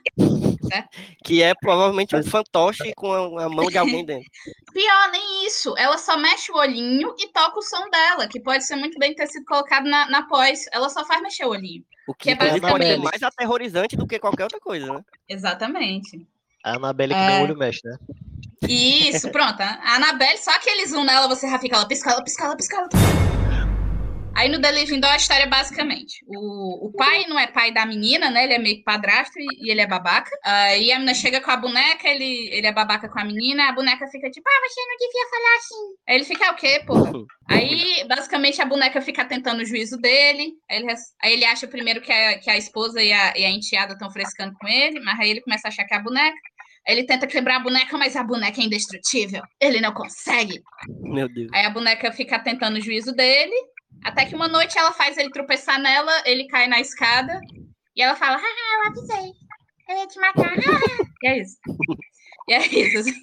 Que 1.24 1.42
é 1.42 1.55
provavelmente 1.55 2.14
um 2.16 2.22
fantoche 2.22 2.92
com 2.94 3.12
a, 3.12 3.44
a 3.44 3.48
mão 3.48 3.66
de 3.66 3.79
alguém 3.79 4.05
dentro. 4.05 4.29
Pior, 4.72 5.11
nem 5.12 5.46
isso. 5.46 5.74
Ela 5.79 5.96
só 5.98 6.16
mexe 6.16 6.50
o 6.50 6.57
olhinho 6.57 7.14
e 7.18 7.29
toca 7.33 7.59
o 7.59 7.62
som 7.62 7.88
dela, 7.90 8.27
que 8.27 8.40
pode 8.40 8.64
ser 8.64 8.77
muito 8.77 8.98
bem 8.98 9.14
ter 9.14 9.27
sido 9.27 9.44
colocado 9.44 9.85
na, 9.88 10.09
na 10.11 10.27
pós. 10.27 10.66
Ela 10.72 10.88
só 10.88 11.05
faz 11.07 11.22
mexer 11.22 11.44
o 11.44 11.50
olhinho. 11.50 11.85
O 12.09 12.14
que 12.14 12.24
Que 12.24 12.31
é 12.31 12.33
inclusive 12.35 12.61
pode 12.61 12.72
ser 12.72 12.79
basicamente- 12.96 13.05
mais 13.05 13.22
aterrorizante 13.22 13.96
do 13.96 14.07
que 14.07 14.18
qualquer 14.18 14.42
outra 14.44 14.61
coisa, 14.61 14.92
né? 14.92 15.00
Exatamente. 15.29 16.27
A 16.64 16.77
Anabelle 16.77 17.14
que 17.14 17.20
É. 17.20 17.27
nem 17.29 17.40
o 17.40 17.42
olho 17.44 17.57
mexe, 17.57 17.81
né? 17.85 17.96
Isso, 18.68 19.31
pronto. 19.31 19.61
A 19.61 19.94
Anabelle, 19.96 20.38
só 20.38 20.50
aquele 20.53 20.87
zoom 20.87 21.05
nela, 21.05 21.29
você 21.29 21.48
já 21.48 21.59
fica 21.59 21.77
ela 21.77 21.87
pisca, 21.87 22.11
ela 22.11 22.22
pisca, 22.24 22.44
ela 22.44 22.57
pisca, 22.57 22.77
ela 22.77 22.88
pisca. 22.88 23.43
Aí 24.36 24.48
no 24.48 24.60
The 24.60 24.72
Living 24.72 25.00
Doll 25.00 25.10
a 25.12 25.16
história 25.16 25.44
é 25.44 25.48
basicamente: 25.48 26.24
o, 26.26 26.88
o 26.88 26.92
pai 26.92 27.24
não 27.28 27.38
é 27.38 27.46
pai 27.46 27.72
da 27.72 27.86
menina, 27.86 28.30
né? 28.30 28.44
Ele 28.44 28.54
é 28.54 28.58
meio 28.58 28.76
que 28.76 28.82
padrasto 28.84 29.38
e, 29.38 29.46
e 29.66 29.70
ele 29.70 29.80
é 29.80 29.86
babaca. 29.86 30.30
Aí 30.44 30.90
a 30.92 30.96
menina 30.98 31.14
chega 31.14 31.40
com 31.40 31.50
a 31.50 31.56
boneca, 31.56 32.08
ele, 32.08 32.48
ele 32.52 32.66
é 32.66 32.72
babaca 32.72 33.08
com 33.08 33.18
a 33.18 33.24
menina, 33.24 33.68
a 33.68 33.72
boneca 33.72 34.06
fica 34.08 34.30
tipo, 34.30 34.48
ah, 34.48 34.68
você 34.68 34.80
não 34.80 34.96
devia 34.98 35.30
falar 35.30 35.56
assim. 35.56 35.94
Aí 36.08 36.14
ele 36.16 36.24
fica, 36.24 36.44
"É 36.46 36.50
o 36.50 36.56
quê, 36.56 36.82
porra? 36.86 37.12
Aí, 37.48 38.04
basicamente, 38.08 38.60
a 38.60 38.66
boneca 38.66 39.00
fica 39.00 39.24
tentando 39.24 39.60
o 39.62 39.66
juízo 39.66 39.96
dele. 39.98 40.52
Aí 40.70 40.78
ele, 40.78 40.94
aí 41.22 41.32
ele 41.32 41.44
acha 41.44 41.66
primeiro 41.68 42.00
que 42.00 42.10
a, 42.12 42.38
que 42.38 42.50
a 42.50 42.56
esposa 42.56 43.02
e 43.02 43.12
a, 43.12 43.34
e 43.36 43.44
a 43.44 43.50
enteada 43.50 43.92
estão 43.92 44.10
frescando 44.10 44.54
com 44.58 44.66
ele, 44.66 45.00
mas 45.00 45.18
aí 45.20 45.30
ele 45.30 45.42
começa 45.42 45.68
a 45.68 45.70
achar 45.70 45.84
que 45.84 45.94
é 45.94 45.96
a 45.96 46.02
boneca. 46.02 46.36
Ele 46.86 47.04
tenta 47.04 47.26
quebrar 47.26 47.56
a 47.56 47.60
boneca, 47.60 47.96
mas 47.96 48.14
a 48.14 48.22
boneca 48.22 48.60
é 48.60 48.64
indestrutível. 48.64 49.42
Ele 49.58 49.80
não 49.80 49.92
consegue. 49.94 50.60
Meu 51.02 51.28
Deus. 51.32 51.48
Aí 51.52 51.64
a 51.64 51.70
boneca 51.70 52.12
fica 52.12 52.38
tentando 52.38 52.76
o 52.76 52.80
juízo 52.80 53.12
dele. 53.12 53.54
Até 54.04 54.24
que 54.26 54.34
uma 54.34 54.48
noite 54.48 54.78
ela 54.78 54.92
faz 54.92 55.16
ele 55.16 55.30
tropeçar 55.30 55.80
nela, 55.80 56.12
ele 56.26 56.46
cai 56.46 56.66
na 56.66 56.80
escada. 56.80 57.40
E 57.96 58.02
ela 58.02 58.14
fala, 58.16 58.36
ah, 58.36 58.84
eu 58.84 58.90
avisei. 58.90 59.32
Eu 59.88 59.96
ia 59.98 60.06
te 60.06 60.18
matar. 60.20 60.52
ah." 60.52 61.04
E 61.22 61.26
é 61.28 61.38
isso. 61.40 61.56
E 62.48 62.52
é 62.52 62.66
isso, 62.66 62.98
assim. 62.98 63.20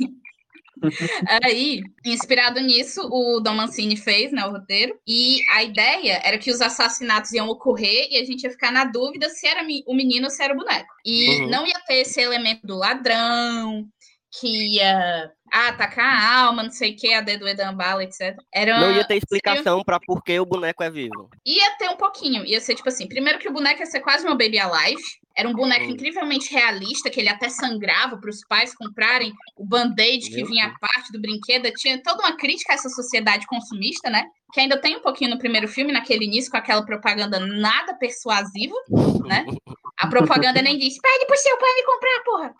Aí, 1.43 1.81
inspirado 2.05 2.59
nisso, 2.59 3.07
o 3.11 3.39
Dom 3.39 3.53
Mancini 3.53 3.95
fez, 3.95 4.31
né, 4.31 4.43
o 4.45 4.51
roteiro. 4.51 4.97
E 5.07 5.39
a 5.51 5.63
ideia 5.63 6.19
era 6.23 6.37
que 6.39 6.49
os 6.49 6.59
assassinatos 6.61 7.31
iam 7.33 7.47
ocorrer 7.49 8.07
e 8.09 8.17
a 8.17 8.25
gente 8.25 8.43
ia 8.43 8.49
ficar 8.49 8.71
na 8.71 8.85
dúvida 8.85 9.29
se 9.29 9.45
era 9.47 9.61
o 9.85 9.93
menino 9.93 10.25
ou 10.25 10.29
se 10.31 10.41
era 10.43 10.53
o 10.53 10.57
boneco. 10.57 10.89
E 11.05 11.41
Uhum. 11.41 11.49
não 11.49 11.67
ia 11.67 11.79
ter 11.85 11.97
esse 12.01 12.19
elemento 12.19 12.65
do 12.65 12.75
ladrão, 12.77 13.85
que 14.39 14.77
ia 14.77 15.29
ah, 15.51 15.67
atacar 15.69 16.05
a 16.05 16.39
alma, 16.45 16.63
não 16.63 16.71
sei 16.71 16.93
o 16.93 16.95
que, 16.95 17.13
a 17.13 17.21
dedo 17.21 17.47
Edambala, 17.47 18.03
etc. 18.03 18.37
Era, 18.53 18.79
Não 18.79 18.89
ia 18.91 18.99
ter 19.03 19.15
seria- 19.15 19.17
explicação 19.19 19.83
pra 19.83 19.99
por 19.99 20.23
que 20.23 20.39
o 20.39 20.45
boneco 20.45 20.81
é 20.83 20.89
vivo. 20.89 21.29
Ia 21.45 21.71
ter 21.77 21.89
um 21.89 21.97
pouquinho. 21.97 22.45
Ia 22.45 22.59
ser 22.61 22.75
tipo 22.75 22.87
assim: 22.89 23.07
primeiro 23.07 23.37
que 23.39 23.49
o 23.49 23.53
boneco 23.53 23.79
ia 23.81 23.85
ser 23.85 23.99
quase 23.99 24.25
uma 24.25 24.35
Baby 24.35 24.59
Alive. 24.59 25.01
Era 25.35 25.47
um 25.47 25.53
boneco 25.53 25.85
Hum. 25.85 25.91
incrivelmente 25.91 26.51
realista, 26.53 27.09
que 27.09 27.17
ele 27.19 27.29
até 27.29 27.47
sangrava 27.47 28.17
para 28.17 28.29
os 28.29 28.41
pais 28.47 28.75
comprarem 28.75 29.31
o 29.57 29.65
band-aid 29.65 30.29
que 30.29 30.43
vinha 30.43 30.67
à 30.67 30.77
parte 30.77 31.11
do 31.11 31.21
brinquedo. 31.21 31.71
Tinha 31.77 32.01
toda 32.03 32.21
uma 32.23 32.35
crítica 32.35 32.73
a 32.73 32.75
essa 32.75 32.89
sociedade 32.89 33.45
consumista, 33.47 34.09
né? 34.09 34.25
Que 34.53 34.59
ainda 34.59 34.77
tem 34.79 34.97
um 34.97 35.01
pouquinho 35.01 35.31
no 35.31 35.37
primeiro 35.39 35.69
filme, 35.69 35.93
naquele 35.93 36.25
início, 36.25 36.51
com 36.51 36.57
aquela 36.57 36.85
propaganda 36.85 37.39
nada 37.39 37.93
persuasiva, 37.95 38.75
né? 39.25 39.45
A 40.01 40.07
propaganda 40.07 40.61
nem 40.61 40.77
diz, 40.77 40.99
pede 40.99 41.25
pro 41.27 41.37
seu 41.37 41.57
pai 41.57 41.69
me 41.75 41.83
comprar, 41.83 42.23
porra. 42.25 42.55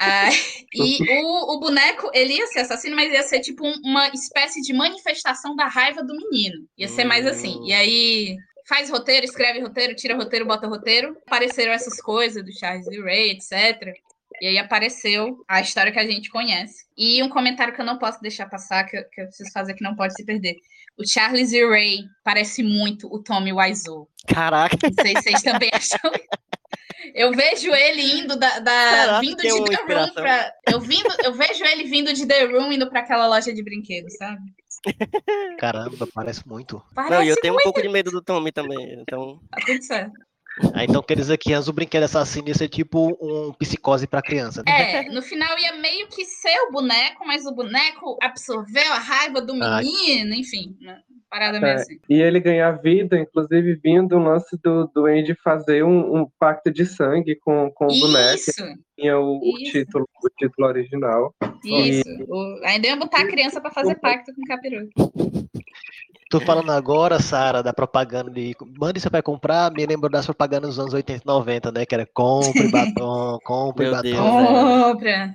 Ah, 0.00 0.28
e 0.74 0.98
o, 1.22 1.54
o 1.56 1.60
boneco, 1.60 2.10
ele 2.14 2.34
ia 2.34 2.46
ser 2.46 2.60
assassino, 2.60 2.94
mas 2.94 3.12
ia 3.12 3.22
ser 3.22 3.40
tipo 3.40 3.66
um- 3.66 3.80
uma 3.84 4.08
espécie 4.08 4.60
de 4.62 4.72
manifestação 4.72 5.56
da 5.56 5.66
raiva 5.66 6.02
do 6.02 6.14
menino. 6.16 6.66
Ia 6.78 6.88
ser 6.88 7.04
mais 7.04 7.26
assim. 7.26 7.60
E 7.66 7.72
aí, 7.72 8.36
faz 8.68 8.88
roteiro, 8.90 9.24
escreve 9.26 9.60
roteiro, 9.60 9.94
tira 9.96 10.14
roteiro, 10.16 10.46
bota 10.46 10.66
roteiro. 10.66 11.16
Apareceram 11.26 11.72
essas 11.72 12.00
coisas 12.00 12.44
do 12.44 12.52
Charles 12.58 12.86
Lee 12.86 13.02
Ray, 13.02 13.30
etc. 13.32 13.92
E 14.40 14.46
aí 14.48 14.58
apareceu 14.58 15.38
a 15.48 15.60
história 15.60 15.90
que 15.92 15.98
a 15.98 16.06
gente 16.06 16.30
conhece. 16.30 16.84
E 16.96 17.22
um 17.22 17.28
comentário 17.28 17.74
que 17.74 17.80
eu 17.80 17.86
não 17.86 17.98
posso 17.98 18.20
deixar 18.20 18.46
passar, 18.48 18.84
que 18.84 18.96
eu, 18.96 19.04
que 19.10 19.20
eu 19.22 19.26
preciso 19.26 19.50
fazer 19.52 19.74
que 19.74 19.82
não 19.82 19.96
pode 19.96 20.14
se 20.14 20.24
perder. 20.24 20.56
O 20.98 21.06
Charles 21.06 21.52
E. 21.52 21.64
Ray 21.66 21.98
parece 22.24 22.62
muito 22.62 23.06
o 23.12 23.22
Tommy 23.22 23.52
Wiseau. 23.52 24.08
Caraca, 24.26 24.76
Não 24.82 25.04
sei 25.04 25.16
se 25.16 25.22
vocês 25.22 25.42
também 25.42 25.70
acham. 25.74 26.10
Eu 27.14 27.32
vejo 27.32 27.72
ele 27.72 28.02
indo 28.20 28.36
da, 28.36 28.58
da- 28.58 28.70
Caraca, 28.72 29.20
vindo 29.20 29.36
de 29.42 29.52
uma 29.52 29.64
The 29.66 29.94
Room 29.94 30.12
pra. 30.14 30.52
Eu, 30.70 30.80
vindo, 30.80 31.08
eu 31.24 31.32
vejo 31.34 31.64
ele 31.64 31.84
vindo 31.84 32.12
de 32.12 32.26
The 32.26 32.44
Room 32.46 32.72
indo 32.72 32.88
pra 32.88 33.00
aquela 33.00 33.26
loja 33.26 33.52
de 33.52 33.62
brinquedos, 33.62 34.14
sabe? 34.16 34.40
Caramba, 35.58 36.06
parece 36.14 36.46
muito. 36.46 36.82
Parece 36.94 37.12
não, 37.14 37.22
e 37.22 37.28
eu 37.28 37.36
tenho 37.36 37.52
um 37.52 37.56
muito, 37.56 37.64
pouco 37.64 37.82
de 37.82 37.88
medo 37.88 38.10
do 38.10 38.22
Tommy 38.22 38.52
também. 38.52 39.00
Então, 39.00 39.40
tá 39.50 39.58
tudo 39.64 39.82
certo. 39.82 40.12
Ah, 40.72 40.84
então 40.84 41.02
quer 41.02 41.16
dizer 41.16 41.36
que 41.36 41.54
o 41.54 41.72
brinquedo 41.72 42.04
assassino 42.04 42.48
ia 42.48 42.54
ser 42.54 42.68
tipo 42.68 43.16
um 43.20 43.52
psicose 43.52 44.06
pra 44.06 44.22
criança, 44.22 44.62
né? 44.66 45.06
É, 45.06 45.10
no 45.10 45.20
final 45.20 45.58
ia 45.58 45.74
meio 45.76 46.06
que 46.08 46.24
ser 46.24 46.58
o 46.68 46.72
boneco, 46.72 47.26
mas 47.26 47.44
o 47.44 47.52
boneco 47.54 48.16
absorveu 48.22 48.92
a 48.92 48.98
raiva 48.98 49.40
do 49.42 49.54
menino, 49.54 50.34
enfim. 50.34 50.74
Uma 50.80 50.96
parada 51.28 51.60
meio 51.60 51.72
É, 51.72 51.76
assim. 51.76 51.98
e 52.08 52.14
ele 52.22 52.40
ganhar 52.40 52.70
vida, 52.80 53.18
inclusive 53.18 53.74
vindo 53.82 54.16
o 54.16 54.22
lance 54.22 54.56
do, 54.62 54.86
do 54.94 55.06
Andy 55.06 55.34
fazer 55.42 55.84
um, 55.84 56.22
um 56.22 56.26
pacto 56.38 56.70
de 56.70 56.86
sangue 56.86 57.36
com, 57.36 57.70
com 57.74 57.84
o 57.86 58.00
boneco, 58.00 58.34
Isso, 58.36 58.64
tinha 58.98 59.18
o, 59.18 59.38
o 59.38 59.58
Isso. 59.58 59.72
título, 59.72 60.08
o 60.24 60.28
título 60.38 60.68
original. 60.68 61.34
isso. 61.64 62.02
O- 62.28 62.60
ainda 62.64 62.86
ia 62.86 62.96
botar 62.96 63.20
a 63.22 63.26
criança 63.26 63.60
pra 63.60 63.70
fazer 63.70 63.96
pacto 63.96 64.32
com 64.34 64.40
o 64.40 64.46
capiroto. 64.46 64.88
Tô 66.28 66.40
falando 66.40 66.72
agora, 66.72 67.20
Sara, 67.20 67.62
da 67.62 67.72
propaganda 67.72 68.30
de 68.30 68.56
mande 68.76 68.98
seu 68.98 69.10
pai 69.10 69.22
comprar, 69.22 69.70
me 69.70 69.86
lembro 69.86 70.10
das 70.10 70.24
propagandas 70.24 70.70
dos 70.70 70.78
anos 70.80 70.92
80 70.92 71.22
e 71.22 71.26
90, 71.26 71.70
né? 71.70 71.86
Que 71.86 71.94
era 71.94 72.06
compre 72.12 72.68
batom, 72.68 73.38
compre 73.44 73.84
Meu 73.84 74.02
Deus, 74.02 74.16
batom. 74.16 74.34
é. 74.34 74.92
Compra. 74.92 75.34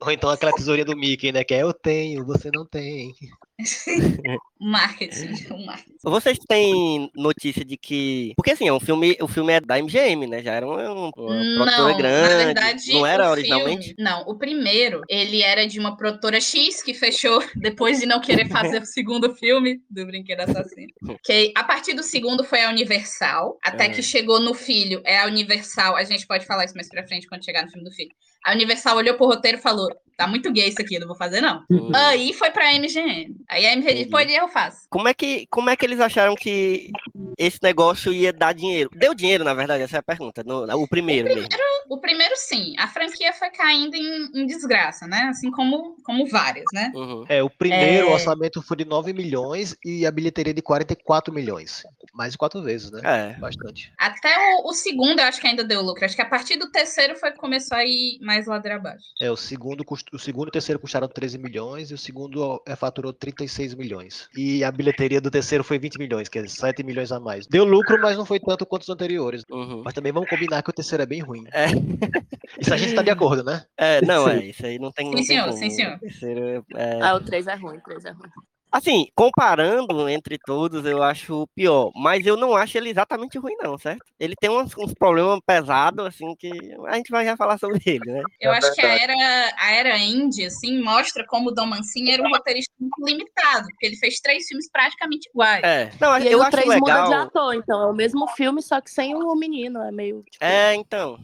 Ou 0.00 0.10
então 0.10 0.30
aquela 0.30 0.52
tesourinha 0.52 0.84
do 0.84 0.96
Mickey, 0.96 1.32
né? 1.32 1.44
Que 1.44 1.54
é 1.54 1.62
eu 1.62 1.72
tenho, 1.72 2.24
você 2.24 2.50
não 2.52 2.64
tem. 2.66 3.14
Marketing, 4.60 5.52
o 5.52 5.66
marketing. 5.66 5.96
vocês 6.02 6.38
têm 6.48 7.10
notícia 7.14 7.64
de 7.64 7.76
que. 7.76 8.32
Porque 8.36 8.50
assim, 8.52 8.66
é 8.68 8.72
um 8.72 8.80
filme, 8.80 9.16
o 9.20 9.28
filme 9.28 9.52
é 9.52 9.60
da 9.60 9.78
MGM, 9.80 10.26
né? 10.26 10.42
Já 10.42 10.52
era 10.54 10.66
uma 10.66 11.12
produtora 11.12 11.64
Não, 11.66 11.96
grande. 11.96 12.28
na 12.34 12.44
verdade, 12.44 12.92
não 12.92 13.06
era 13.06 13.28
o 13.28 13.30
originalmente? 13.30 13.88
filme- 13.88 14.02
não, 14.02 14.22
o 14.22 14.36
primeiro, 14.36 15.02
ele 15.08 15.42
era 15.42 15.66
de 15.66 15.78
uma 15.78 15.96
produtora 15.96 16.40
X 16.40 16.82
que 16.82 16.92
fechou 16.94 17.40
depois 17.56 18.00
de 18.00 18.06
não 18.06 18.20
querer 18.20 18.48
fazer 18.48 18.82
o 18.82 18.86
segundo 18.86 19.32
filme 19.34 19.80
do 19.88 20.06
Brinquedo 20.06 20.40
Assassino. 20.40 20.92
Que 21.24 21.52
a 21.56 21.62
partir 21.64 21.94
do 21.94 22.02
segundo 22.02 22.42
foi 22.44 22.62
a 22.62 22.70
Universal, 22.70 23.58
até 23.62 23.86
É. 23.86 23.88
que 23.90 24.02
chegou 24.02 24.40
no 24.40 24.54
filho, 24.54 25.00
é 25.04 25.18
a 25.20 25.26
Universal, 25.26 25.96
a 25.96 26.04
gente 26.04 26.26
pode 26.26 26.46
falar 26.46 26.64
isso 26.64 26.74
mais 26.74 26.88
pra 26.88 27.06
frente 27.06 27.26
quando 27.28 27.44
chegar 27.44 27.64
no 27.64 27.70
filme 27.70 27.88
do 27.88 27.94
filho. 27.94 28.10
A 28.44 28.52
Universal 28.52 28.96
olhou 28.96 29.16
pro 29.16 29.26
roteiro 29.26 29.58
e 29.58 29.60
falou: 29.60 29.88
tá 30.18 30.26
muito 30.26 30.52
gay 30.52 30.68
isso 30.68 30.82
aqui, 30.82 30.96
eu 30.96 31.00
não 31.00 31.06
vou 31.06 31.16
fazer 31.16 31.40
não. 31.40 31.64
Uhum. 31.70 31.90
Aí 31.94 32.32
foi 32.34 32.50
pra 32.50 32.74
MGM. 32.74 33.36
Aí 33.48 33.64
a 33.66 33.74
MGM 33.76 33.94
disse: 33.94 34.10
pode, 34.10 34.32
eu 34.34 34.48
faço. 34.48 34.80
Como 34.90 35.08
é, 35.08 35.14
que, 35.14 35.46
como 35.48 35.70
é 35.70 35.76
que 35.76 35.86
eles 35.86 36.00
acharam 36.00 36.34
que 36.34 36.90
esse 37.38 37.58
negócio 37.62 38.12
ia 38.12 38.32
dar 38.32 38.52
dinheiro? 38.52 38.90
Deu 38.94 39.14
dinheiro, 39.14 39.44
na 39.44 39.54
verdade, 39.54 39.82
essa 39.84 39.96
é 39.96 40.00
a 40.00 40.02
pergunta. 40.02 40.42
no- 40.44 40.66
o 40.76 40.88
primeiro 40.88 41.28
mesmo. 41.28 41.48
O 41.88 42.00
primeiro, 42.00 42.34
sim. 42.36 42.74
A 42.78 42.86
franquia 42.88 43.32
foi 43.32 43.48
caindo 43.50 43.94
em, 43.94 44.28
em 44.34 44.46
desgraça, 44.46 45.06
né? 45.06 45.22
Assim 45.30 45.50
como, 45.50 45.96
como 46.04 46.26
várias, 46.26 46.64
né? 46.72 46.92
Uhum. 46.94 47.24
É, 47.28 47.42
o 47.42 47.48
primeiro 47.48 48.08
É. 48.08 48.12
orçamento 48.12 48.60
foi 48.60 48.76
de 48.76 48.84
9 48.84 49.12
milhões 49.12 49.76
e 49.84 50.04
a 50.04 50.10
bilheteria 50.10 50.52
de 50.52 50.60
44 50.60 51.32
milhões. 51.32 51.82
Mais 52.12 52.32
de 52.32 52.38
quatro 52.38 52.60
vezes, 52.62 52.90
né? 52.90 53.00
É. 53.04 53.38
Bastante. 53.38 53.92
Até 53.98 54.28
o, 54.56 54.68
o 54.68 54.72
segundo 54.74 55.20
eu 55.20 55.24
acho 55.26 55.40
que 55.40 55.46
ainda 55.46 55.62
deu 55.64 55.80
lucro. 55.80 56.04
Acho 56.04 56.16
que 56.16 56.22
a 56.22 56.26
partir 56.28 56.56
do 56.56 56.70
terceiro 56.70 57.16
foi 57.16 57.30
que 57.30 57.38
começou 57.38 57.76
a 57.78 57.84
ir 57.84 58.18
mais 58.20 58.46
ladeira 58.46 58.76
abaixo. 58.76 59.04
É, 59.20 59.30
o 59.30 59.36
segundo, 59.36 59.84
cust- 59.84 60.07
o 60.12 60.18
segundo 60.18 60.48
e 60.48 60.50
o 60.50 60.52
terceiro 60.52 60.78
custaram 60.78 61.08
13 61.08 61.38
milhões 61.38 61.90
e 61.90 61.94
o 61.94 61.98
segundo 61.98 62.62
é, 62.66 62.74
faturou 62.76 63.12
36 63.12 63.74
milhões. 63.74 64.28
E 64.36 64.62
a 64.64 64.70
bilheteria 64.72 65.20
do 65.20 65.30
terceiro 65.30 65.62
foi 65.64 65.78
20 65.78 65.98
milhões, 65.98 66.28
quer 66.28 66.42
dizer, 66.44 66.56
7 66.56 66.82
milhões 66.82 67.12
a 67.12 67.20
mais. 67.20 67.46
Deu 67.46 67.64
lucro, 67.64 68.00
mas 68.00 68.16
não 68.16 68.24
foi 68.24 68.40
tanto 68.40 68.64
quanto 68.66 68.82
os 68.82 68.88
anteriores. 68.88 69.44
Uhum. 69.50 69.82
Mas 69.84 69.94
também 69.94 70.12
vamos 70.12 70.28
combinar 70.28 70.62
que 70.62 70.70
o 70.70 70.72
terceiro 70.72 71.02
é 71.02 71.06
bem 71.06 71.20
ruim. 71.20 71.44
É. 71.52 71.66
Isso 72.60 72.72
a 72.72 72.76
gente 72.76 72.94
tá 72.94 73.02
de 73.02 73.10
acordo, 73.10 73.44
né? 73.44 73.64
É, 73.76 74.04
não, 74.04 74.26
é, 74.28 74.46
isso 74.46 74.64
aí 74.64 74.78
não 74.78 74.90
tem. 74.90 75.04
não 75.06 75.12
Sim, 75.12 75.16
tem 75.18 75.26
senhor, 75.26 75.44
como. 75.46 75.58
sim, 75.58 75.70
senhor. 75.70 75.96
O 75.96 76.00
terceiro 76.00 76.64
é- 76.74 76.98
Ah, 77.02 77.14
o 77.14 77.20
3 77.20 77.46
é 77.46 77.54
ruim, 77.54 77.76
o 77.76 77.82
3 77.82 78.04
é 78.06 78.10
ruim. 78.10 78.28
Assim, 78.70 79.06
comparando 79.14 80.08
entre 80.08 80.38
todos, 80.38 80.84
eu 80.84 81.02
acho 81.02 81.42
o 81.42 81.46
pior. 81.46 81.90
Mas 81.94 82.26
eu 82.26 82.36
não 82.36 82.54
acho 82.54 82.76
ele 82.76 82.90
exatamente 82.90 83.38
ruim, 83.38 83.54
não, 83.62 83.78
certo? 83.78 84.04
Ele 84.20 84.34
tem 84.38 84.50
uns, 84.50 84.76
uns 84.76 84.92
problemas 84.92 85.40
pesados, 85.46 86.04
assim, 86.04 86.34
que 86.36 86.50
a 86.86 86.96
gente 86.96 87.10
vai 87.10 87.24
já 87.24 87.36
falar 87.36 87.58
sobre 87.58 87.80
ele, 87.86 88.12
né? 88.12 88.22
Eu 88.40 88.52
acho 88.52 88.72
que 88.74 88.82
a 88.82 89.02
era, 89.02 89.54
a 89.56 89.72
era 89.72 89.98
indie, 89.98 90.44
assim, 90.46 90.82
mostra 90.82 91.24
como 91.26 91.48
o 91.48 91.54
Dom 91.54 91.66
Mancini 91.66 92.10
era 92.10 92.22
um 92.22 92.30
roteirista 92.30 92.72
muito 92.78 93.04
limitado, 93.04 93.66
porque 93.68 93.86
ele 93.86 93.96
fez 93.96 94.20
três 94.20 94.46
filmes 94.46 94.70
praticamente 94.70 95.28
iguais. 95.30 95.62
É. 95.64 95.90
Não, 96.00 96.18
E 96.18 96.30
eu 96.30 96.42
acho 96.42 96.50
3 96.50 96.66
muda 96.66 96.92
de 96.92 97.08
legal. 97.08 97.22
ator, 97.22 97.54
então 97.54 97.82
é 97.82 97.90
o 97.90 97.94
mesmo 97.94 98.26
filme, 98.28 98.62
só 98.62 98.80
que 98.80 98.90
sem 98.90 99.14
o 99.14 99.34
menino. 99.34 99.82
É 99.82 99.90
meio. 99.90 100.22
Tipo, 100.30 100.44
É, 100.44 100.74
então. 100.74 101.18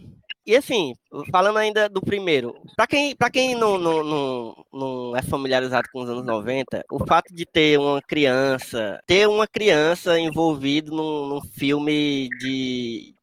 E 0.46 0.54
assim, 0.54 0.94
falando 1.30 1.56
ainda 1.56 1.88
do 1.88 2.02
primeiro, 2.02 2.54
pra 2.76 2.86
quem, 2.86 3.16
pra 3.16 3.30
quem 3.30 3.54
não, 3.54 3.78
não, 3.78 4.04
não, 4.04 4.64
não 4.72 5.16
é 5.16 5.22
familiarizado 5.22 5.88
com 5.90 6.02
os 6.02 6.08
anos 6.10 6.24
90, 6.24 6.84
o 6.92 7.06
fato 7.06 7.34
de 7.34 7.46
ter 7.46 7.78
uma 7.78 8.02
criança, 8.02 9.00
ter 9.06 9.26
uma 9.26 9.46
criança 9.46 10.18
envolvida 10.20 10.90
num, 10.90 11.26
num 11.28 11.40
filme 11.40 12.28
de, 12.38 13.13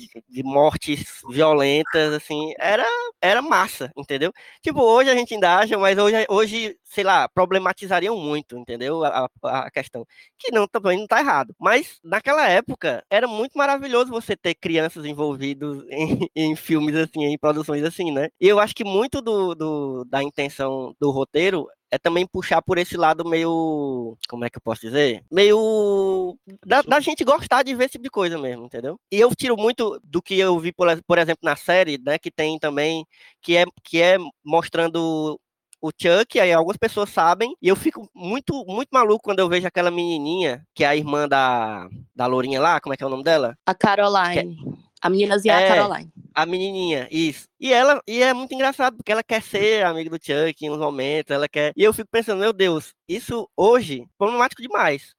de, 0.00 0.24
de 0.28 0.42
mortes 0.42 1.20
violentas, 1.28 2.14
assim, 2.14 2.52
era, 2.58 2.86
era 3.20 3.42
massa, 3.42 3.90
entendeu? 3.96 4.32
Tipo, 4.62 4.80
hoje 4.82 5.10
a 5.10 5.14
gente 5.14 5.34
ainda 5.34 5.58
acha, 5.58 5.78
mas 5.78 5.98
hoje, 5.98 6.26
hoje 6.28 6.76
sei 6.92 7.04
lá, 7.04 7.28
problematizariam 7.28 8.16
muito, 8.16 8.56
entendeu? 8.58 9.02
A, 9.04 9.28
a, 9.44 9.70
questão. 9.70 10.06
Que 10.38 10.52
não, 10.52 10.68
também 10.68 10.98
não 10.98 11.06
tá 11.06 11.20
errado. 11.20 11.54
Mas 11.58 11.98
naquela 12.04 12.46
época 12.48 13.02
era 13.10 13.26
muito 13.26 13.56
maravilhoso 13.56 14.10
você 14.10 14.36
ter 14.36 14.54
crianças 14.54 15.04
envolvidas 15.06 15.78
em, 15.90 16.28
em 16.36 16.54
filmes 16.56 16.94
assim, 16.94 17.24
em 17.24 17.38
produções 17.38 17.82
assim, 17.82 18.10
né? 18.12 18.28
E 18.40 18.46
eu 18.46 18.58
acho 18.58 18.74
que 18.74 18.84
muito 18.84 19.22
do, 19.22 19.54
do, 19.54 20.04
da 20.04 20.22
intenção 20.22 20.94
do 21.00 21.10
roteiro 21.10 21.66
é 21.92 21.98
também 21.98 22.26
puxar 22.26 22.62
por 22.62 22.78
esse 22.78 22.96
lado 22.96 23.22
meio. 23.28 24.16
Como 24.26 24.46
é 24.46 24.50
que 24.50 24.56
eu 24.56 24.62
posso 24.62 24.80
dizer? 24.80 25.22
Meio. 25.30 26.38
Da, 26.66 26.80
da 26.80 27.00
gente 27.00 27.22
gostar 27.22 27.62
de 27.62 27.74
ver 27.74 27.84
esse 27.84 27.92
tipo 27.92 28.04
de 28.04 28.10
coisa 28.10 28.38
mesmo, 28.38 28.64
entendeu? 28.64 28.98
E 29.12 29.20
eu 29.20 29.34
tiro 29.36 29.58
muito 29.58 30.00
do 30.02 30.22
que 30.22 30.38
eu 30.38 30.58
vi, 30.58 30.72
por, 30.72 30.88
por 31.06 31.18
exemplo, 31.18 31.40
na 31.42 31.54
série, 31.54 32.00
né? 32.02 32.18
Que 32.18 32.30
tem 32.30 32.58
também. 32.58 33.04
Que 33.42 33.58
é, 33.58 33.64
que 33.84 34.00
é 34.00 34.16
mostrando 34.42 35.38
o 35.82 35.90
Chuck, 35.90 36.40
aí 36.40 36.52
algumas 36.52 36.76
pessoas 36.76 37.10
sabem, 37.10 37.56
e 37.60 37.66
eu 37.66 37.74
fico 37.74 38.08
muito, 38.14 38.64
muito 38.66 38.88
maluco 38.92 39.24
quando 39.24 39.40
eu 39.40 39.48
vejo 39.48 39.66
aquela 39.66 39.90
menininha, 39.90 40.64
que 40.72 40.84
é 40.84 40.86
a 40.86 40.94
irmã 40.96 41.28
da, 41.28 41.88
da 42.14 42.24
Lourinha 42.26 42.60
lá, 42.60 42.80
como 42.80 42.94
é 42.94 42.96
que 42.96 43.02
é 43.02 43.06
o 43.06 43.10
nome 43.10 43.24
dela? 43.24 43.56
A 43.66 43.74
Caroline. 43.74 44.56
A 45.02 45.10
meninazinha 45.10 45.54
é 45.54 45.62
É. 45.62 45.70
a 45.72 45.74
Caroline. 45.74 46.12
A 46.34 46.46
menininha, 46.46 47.08
isso. 47.10 47.46
E 47.60 47.72
ela, 47.72 48.00
e 48.06 48.22
é 48.22 48.32
muito 48.32 48.54
engraçado, 48.54 48.96
porque 48.96 49.12
ela 49.12 49.22
quer 49.22 49.42
ser 49.42 49.84
amiga 49.84 50.08
do 50.10 50.16
Chuck 50.16 50.64
em 50.64 50.70
uns 50.70 50.78
momentos, 50.78 51.30
ela 51.30 51.48
quer. 51.48 51.72
E 51.76 51.84
eu 51.84 51.92
fico 51.92 52.08
pensando, 52.10 52.40
meu 52.40 52.52
Deus, 52.52 52.94
isso 53.06 53.48
hoje, 53.56 54.06
problemático 54.16 54.62
demais. 54.62 55.14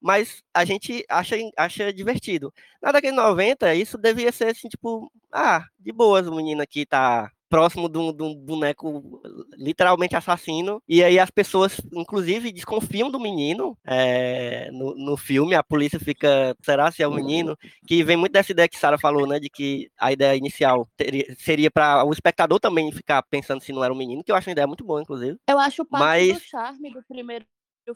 Mas 0.00 0.42
a 0.54 0.64
gente 0.64 1.04
acha, 1.08 1.36
acha 1.56 1.92
divertido. 1.92 2.52
Na 2.82 2.92
década 2.92 3.10
de 3.10 3.16
90, 3.16 3.74
isso 3.74 3.98
devia 3.98 4.30
ser 4.32 4.48
assim, 4.48 4.68
tipo, 4.68 5.10
ah, 5.32 5.64
de 5.78 5.92
boas, 5.92 6.26
o 6.28 6.34
menino 6.34 6.62
aqui 6.62 6.86
tá 6.86 7.30
próximo 7.48 7.88
de 7.88 7.98
um, 7.98 8.12
de 8.12 8.22
um 8.22 8.34
boneco 8.34 9.20
literalmente 9.56 10.14
assassino. 10.16 10.82
E 10.88 11.02
aí 11.02 11.18
as 11.18 11.30
pessoas, 11.30 11.80
inclusive, 11.92 12.52
desconfiam 12.52 13.10
do 13.10 13.18
menino 13.18 13.76
é, 13.86 14.70
no, 14.70 14.94
no 14.94 15.16
filme. 15.16 15.54
A 15.54 15.62
polícia 15.62 15.98
fica, 15.98 16.56
será 16.62 16.90
se 16.90 17.02
é 17.02 17.08
o 17.08 17.12
menino? 17.14 17.56
Que 17.86 18.02
vem 18.04 18.16
muito 18.16 18.32
dessa 18.32 18.52
ideia 18.52 18.68
que 18.68 18.78
Sarah 18.78 18.98
falou, 18.98 19.26
né? 19.26 19.38
De 19.40 19.48
que 19.48 19.90
a 19.98 20.12
ideia 20.12 20.36
inicial 20.36 20.88
teria- 20.96 21.34
seria 21.38 21.70
para 21.70 22.04
o 22.04 22.12
espectador 22.12 22.60
também 22.60 22.92
ficar 22.92 23.22
pensando 23.22 23.62
se 23.62 23.72
não 23.72 23.82
era 23.82 23.92
um 23.92 23.96
menino, 23.96 24.22
que 24.22 24.30
eu 24.30 24.36
acho 24.36 24.48
uma 24.48 24.52
ideia 24.52 24.66
muito 24.66 24.84
boa, 24.84 25.00
inclusive. 25.02 25.38
Eu 25.48 25.58
acho 25.58 25.84
parte 25.84 26.26
do 26.26 26.32
Mas- 26.34 26.42
charme 26.42 26.90
do 26.92 27.02
primeiro 27.08 27.44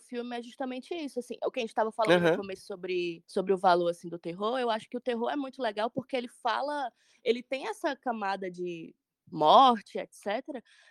filme 0.08 0.38
é 0.38 0.42
justamente 0.42 0.94
isso, 0.94 1.18
assim, 1.18 1.34
o 1.44 1.50
que 1.50 1.60
a 1.60 1.62
gente 1.62 1.68
estava 1.68 1.92
falando 1.92 2.22
Aham. 2.22 2.30
no 2.30 2.36
começo 2.38 2.64
sobre, 2.64 3.22
sobre 3.26 3.52
o 3.52 3.58
valor, 3.58 3.90
assim, 3.90 4.08
do 4.08 4.18
terror, 4.18 4.58
eu 4.58 4.70
acho 4.70 4.88
que 4.88 4.96
o 4.96 5.00
terror 5.00 5.28
é 5.30 5.36
muito 5.36 5.60
legal 5.60 5.90
porque 5.90 6.16
ele 6.16 6.28
fala, 6.42 6.90
ele 7.22 7.42
tem 7.42 7.68
essa 7.68 7.94
camada 7.94 8.50
de 8.50 8.94
morte, 9.33 9.99
etc, 9.99 10.42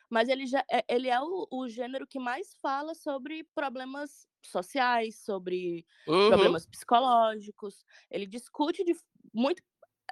mas 0.09 0.29
ele 0.29 0.45
já 0.45 0.63
é, 0.71 0.83
ele 0.89 1.09
é 1.09 1.19
o, 1.21 1.47
o 1.51 1.67
gênero 1.69 2.07
que 2.07 2.19
mais 2.19 2.53
fala 2.61 2.93
sobre 2.95 3.43
problemas 3.55 4.27
sociais, 4.45 5.17
sobre 5.23 5.85
Uhum. 6.07 6.25
problemas 6.27 6.65
psicológicos, 6.65 7.83
ele 8.09 8.25
discute 8.25 8.83
de 8.83 8.93
muito 9.33 9.61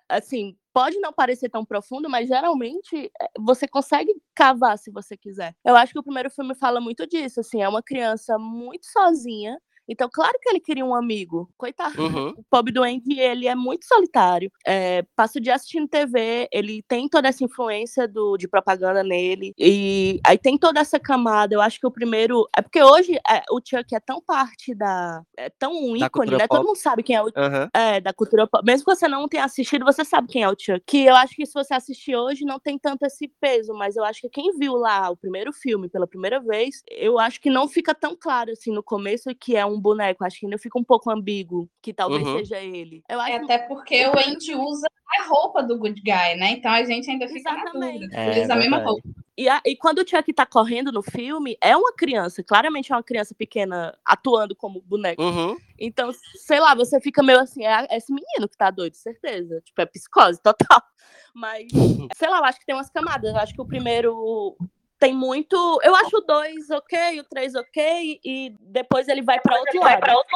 assim, 0.10 0.58
pode 0.74 1.00
não 1.00 1.13
parecer 1.13 1.50
tão 1.50 1.63
profundo, 1.65 2.10
mas 2.10 2.28
geralmente 2.28 3.12
é, 3.22 3.28
você 3.39 3.68
consegue 3.68 4.13
cavar 4.36 4.78
se 4.78 4.92
você 4.92 5.15
quiser. 5.18 5.56
Eu 5.65 5.76
acho 5.76 5.94
que 5.94 6.00
o 6.00 6.04
primeiro 6.04 6.30
filme 6.32 6.56
fala 6.56 6.82
muito 6.82 7.06
disso, 7.08 7.39
assim, 7.42 7.62
é 7.62 7.70
uma 7.70 7.84
criança 7.84 8.38
muito 8.39 8.86
sozinha. 8.88 9.58
Então, 9.89 10.10
claro 10.12 10.38
que 10.41 10.49
ele 10.49 10.60
queria 10.60 10.86
um 10.86 10.93
amigo. 10.93 11.49
Coitado. 11.58 11.99
Uhum. 12.02 12.30
O 12.30 12.43
Bob 12.52 12.71
Duende, 12.71 13.19
ele 13.19 13.47
é 13.47 13.56
muito 13.56 13.86
solitário. 13.86 14.52
É, 14.65 15.04
passa 15.15 15.39
o 15.39 15.41
dia 15.41 15.56
assistindo 15.56 15.88
TV, 15.88 16.47
ele 16.52 16.84
tem 16.88 17.10
toda 17.10 17.28
essa 17.28 17.43
influência 17.43 18.08
do, 18.08 18.38
de 18.38 18.47
propaganda 18.47 19.04
nele. 19.04 19.54
E 19.58 20.19
aí 20.25 20.38
tem 20.38 20.58
toda 20.58 20.80
essa 20.80 20.99
camada. 20.99 21.56
Eu 21.56 21.62
acho 21.62 21.80
que 21.80 21.88
o 21.88 21.91
primeiro. 21.91 22.47
É 22.56 22.62
porque 22.62 22.82
hoje 22.82 23.15
é, 23.30 23.41
o 23.52 23.60
Chuck 23.63 23.95
é 23.95 23.99
tão 23.99 24.21
parte 24.21 24.75
da. 24.75 25.23
É 25.36 25.49
tão 25.49 25.73
um 25.73 25.97
Da 25.97 26.06
ícone, 26.06 26.32
né? 26.32 26.47
pop. 26.47 26.49
Todo 26.49 26.67
mundo 26.67 26.78
sabe 26.78 27.02
quem 27.02 27.15
é 27.15 27.23
o 27.23 27.32
Aham. 27.36 27.69
é, 27.73 27.99
da 27.99 28.13
cultura 28.13 28.47
pop. 28.47 28.63
Mesmo 28.63 28.86
que 28.86 28.95
você 28.95 29.08
não 29.08 29.28
tenha 29.28 29.45
assistido, 29.45 29.84
você 29.86 30.06
sabe 30.06 30.28
quem 30.28 30.43
é 30.43 30.49
o 30.49 30.56
Chuck. 30.60 30.82
Que 30.86 31.06
eu 31.06 31.15
acho 31.15 31.36
que 31.36 31.45
se 31.45 31.54
você 31.54 31.73
assistir 31.73 32.15
hoje, 32.15 32.45
não 32.45 32.60
tem 32.60 32.78
tanto 32.78 33.06
esse 33.06 33.28
peso, 33.41 33.73
mas 33.73 33.95
eu 33.95 34.04
acho 34.04 34.21
que 34.21 34.30
quem 34.30 34.56
viu 34.58 34.75
lá 34.75 35.10
o 35.10 35.17
primeiro 35.17 35.52
filme 35.52 35.89
pela 35.89 36.06
primeira 36.06 36.39
vez, 36.39 36.84
eu 36.89 37.17
acho 37.17 37.41
que 37.41 37.49
não 37.49 37.67
fica 37.67 37.95
tão 37.95 38.15
claro 38.15 38.52
assim 38.52 38.71
no 38.71 38.84
começo 38.84 39.30
que 39.39 39.56
é 39.56 39.65
um 39.65 39.79
boneco. 39.80 40.24
Acho 40.24 40.39
que 40.39 40.46
ainda 40.46 40.58
fica 40.58 40.78
um 40.78 40.84
pouco 40.84 41.10
ambíguo, 41.10 41.70
que 41.82 41.94
talvez 41.94 42.26
Uhum. 42.28 42.38
seja 42.38 42.58
ele. 42.60 43.04
Eu 43.10 43.20
É 43.22 43.36
acho 43.36 43.46
até 43.46 43.58
porque 43.60 44.06
o 44.08 44.12
Andy 44.18 44.56
usa 44.56 44.88
a 45.20 45.24
roupa 45.24 45.63
do 45.63 45.78
Good 45.78 46.02
Guy, 46.02 46.36
né? 46.38 46.52
Então 46.52 46.72
a 46.72 46.84
gente 46.84 47.10
ainda 47.10 47.28
fica 47.28 47.52
na 47.52 47.62
Exatamente. 47.62 47.94
dúvida. 48.00 48.15
É, 48.18 48.30
Ele 48.32 48.42
usa 48.44 48.54
a 48.54 48.58
mesma 48.58 48.78
roupa. 48.78 49.02
E, 49.38 49.48
a- 49.48 49.62
e 49.65 49.76
quando 49.76 50.00
o 50.00 50.08
Chuck 50.08 50.34
tá 50.34 50.46
correndo 50.46 50.92
no 50.92 51.02
filme, 51.02 51.58
é 51.62 51.76
uma 51.76 51.94
criança, 51.94 52.44
claramente 52.44 52.92
é 52.92 52.96
uma 52.96 53.02
criança 53.04 53.34
pequena 53.34 53.98
atuando 54.06 54.54
como 54.54 54.82
boneco. 54.82 55.22
Uhum. 55.24 55.56
Então, 55.80 56.12
sei 56.36 56.60
lá, 56.60 56.76
você 56.76 57.00
fica 57.00 57.24
meio 57.24 57.39
assim, 57.39 57.65
é 57.65 57.88
é 57.89 57.98
esse 57.98 58.12
menino 58.13 58.50
que 58.50 58.58
tá 58.58 58.70
doido, 58.70 58.96
certeza. 58.96 59.62
Tipo, 59.62 59.82
é 59.82 59.86
psicose 59.86 60.42
total. 60.42 60.82
Mas, 61.34 61.68
sei 62.18 62.30
lá, 62.30 62.39
eu 62.39 62.44
acho 62.46 62.60
que 62.60 62.65
tem 62.65 62.76
umas 62.76 62.89
camadas. 62.89 63.32
Eu 63.32 63.38
acho 63.38 63.54
que 63.54 63.62
o 63.62 63.65
primeiro 63.65 64.58
tem 64.99 65.13
muito. 65.13 65.55
Eu 65.83 65.95
acho 65.95 66.17
o 66.17 66.21
dois 66.21 66.69
ok, 66.69 67.19
o 67.19 67.23
três 67.23 67.55
ok, 67.55 68.19
e 68.23 68.55
depois 68.59 69.07
ele 69.07 69.21
vai 69.21 69.39
pra 69.39 69.57
outro 69.57 69.79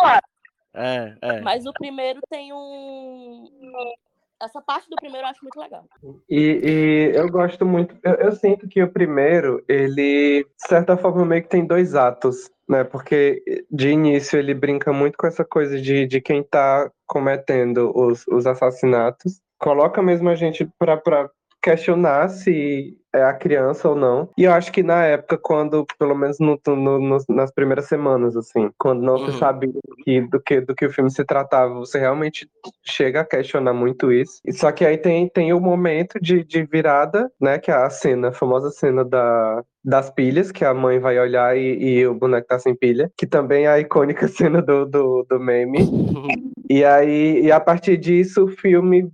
lado. 0.02 0.24
É, 0.74 1.16
é. 1.22 1.42
Mas 1.42 1.66
o 1.66 1.74
primeiro 1.74 2.20
tem 2.30 2.52
um. 2.54 3.46
Essa 4.42 4.62
parte 4.62 4.90
do 4.90 4.96
primeiro 4.96 5.26
eu 5.26 5.30
acho 5.30 5.44
muito 5.44 5.60
legal. 5.60 5.86
E, 6.30 6.60
e 6.64 7.12
eu 7.16 7.30
gosto 7.30 7.66
muito, 7.66 7.96
eu, 8.04 8.14
eu 8.16 8.32
sinto 8.34 8.68
que 8.68 8.82
o 8.82 8.92
primeiro, 8.92 9.64
ele, 9.70 10.44
de 10.44 10.68
certa 10.68 10.98
forma, 10.98 11.26
meio 11.26 11.44
que 11.44 11.50
tem 11.50 11.66
dois 11.66 11.96
atos, 11.96 12.50
né? 12.68 12.84
Porque 12.84 13.42
de 13.72 13.90
início 13.90 14.38
ele 14.38 14.54
brinca 14.54 14.92
muito 14.92 15.18
com 15.18 15.28
essa 15.28 15.46
coisa 15.46 15.80
de, 15.80 16.06
de 16.08 16.20
quem 16.20 16.44
tá 16.44 16.92
cometendo 17.06 17.92
os, 17.96 18.26
os 18.28 18.46
assassinatos, 18.46 19.40
coloca 19.60 20.02
mesmo 20.02 20.30
a 20.30 20.36
gente 20.36 20.68
pra, 20.78 20.98
pra 20.98 21.30
questionar 21.62 22.28
se 22.30 22.98
é 23.14 23.24
a 23.24 23.34
criança 23.34 23.88
ou 23.90 23.96
não. 23.96 24.30
E 24.38 24.44
eu 24.44 24.52
acho 24.52 24.72
que 24.72 24.82
na 24.82 25.06
época, 25.06 25.38
quando, 25.38 25.86
pelo 26.00 26.16
menos 26.16 26.40
no, 26.40 26.60
no- 26.68 27.00
no- 27.00 27.18
nas 27.30 27.52
primeiras 27.52 27.86
semanas, 27.86 28.36
assim, 28.36 28.70
quando 28.78 29.02
não 29.02 29.16
Uhum. 29.18 29.32
se 29.32 29.38
sabia 29.38 29.70
do 29.72 29.96
que, 30.04 30.22
do, 30.22 30.40
que, 30.42 30.62
do 30.62 30.76
que 30.76 30.86
o 30.86 30.92
filme 30.92 31.12
se 31.12 31.24
tratava, 31.24 31.74
você 31.76 32.00
realmente 32.00 32.50
chega 32.84 33.22
a 33.22 33.26
questionar 33.26 33.74
muito 33.74 34.12
isso. 34.12 34.40
E 34.46 34.52
Só 34.52 34.72
que 34.72 34.86
aí 34.86 34.98
tem, 34.98 35.28
tem 35.30 35.54
o 35.54 35.60
momento 35.60 36.20
de, 36.20 36.44
de 36.44 36.64
virada, 36.64 37.32
né? 37.40 37.60
Que 37.60 37.70
é 37.72 37.76
a 37.76 37.90
cena, 37.90 38.30
a 38.30 38.34
famosa 38.34 38.72
cena 38.72 39.06
da, 39.06 39.64
das 39.84 40.10
pilhas, 40.10 40.52
que 40.52 40.66
a 40.66 40.74
mãe 40.74 41.00
vai 41.00 41.20
olhar 41.20 41.56
e, 41.58 42.00
e 42.00 42.08
o 42.08 42.14
boneco 42.14 42.48
tá 42.48 42.58
sem 42.58 42.76
pilha, 42.76 43.12
que 43.18 43.28
também 43.28 43.66
é 43.66 43.70
a 43.70 43.80
icônica 43.80 44.28
cena 44.28 44.62
do, 44.62 44.86
do, 44.86 45.26
do 45.30 45.40
meme. 45.40 45.80
E 46.70 46.84
aí, 46.84 47.42
e 47.44 47.52
a 47.52 47.60
partir 47.60 47.98
disso, 47.98 48.46
o 48.46 48.48
filme 48.48 49.12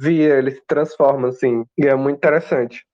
via, 0.00 0.38
ele 0.38 0.52
se 0.52 0.62
transforma, 0.66 1.28
assim, 1.28 1.64
e 1.76 1.86
é 1.86 1.94
muito 1.96 2.16
interessante. 2.16 2.84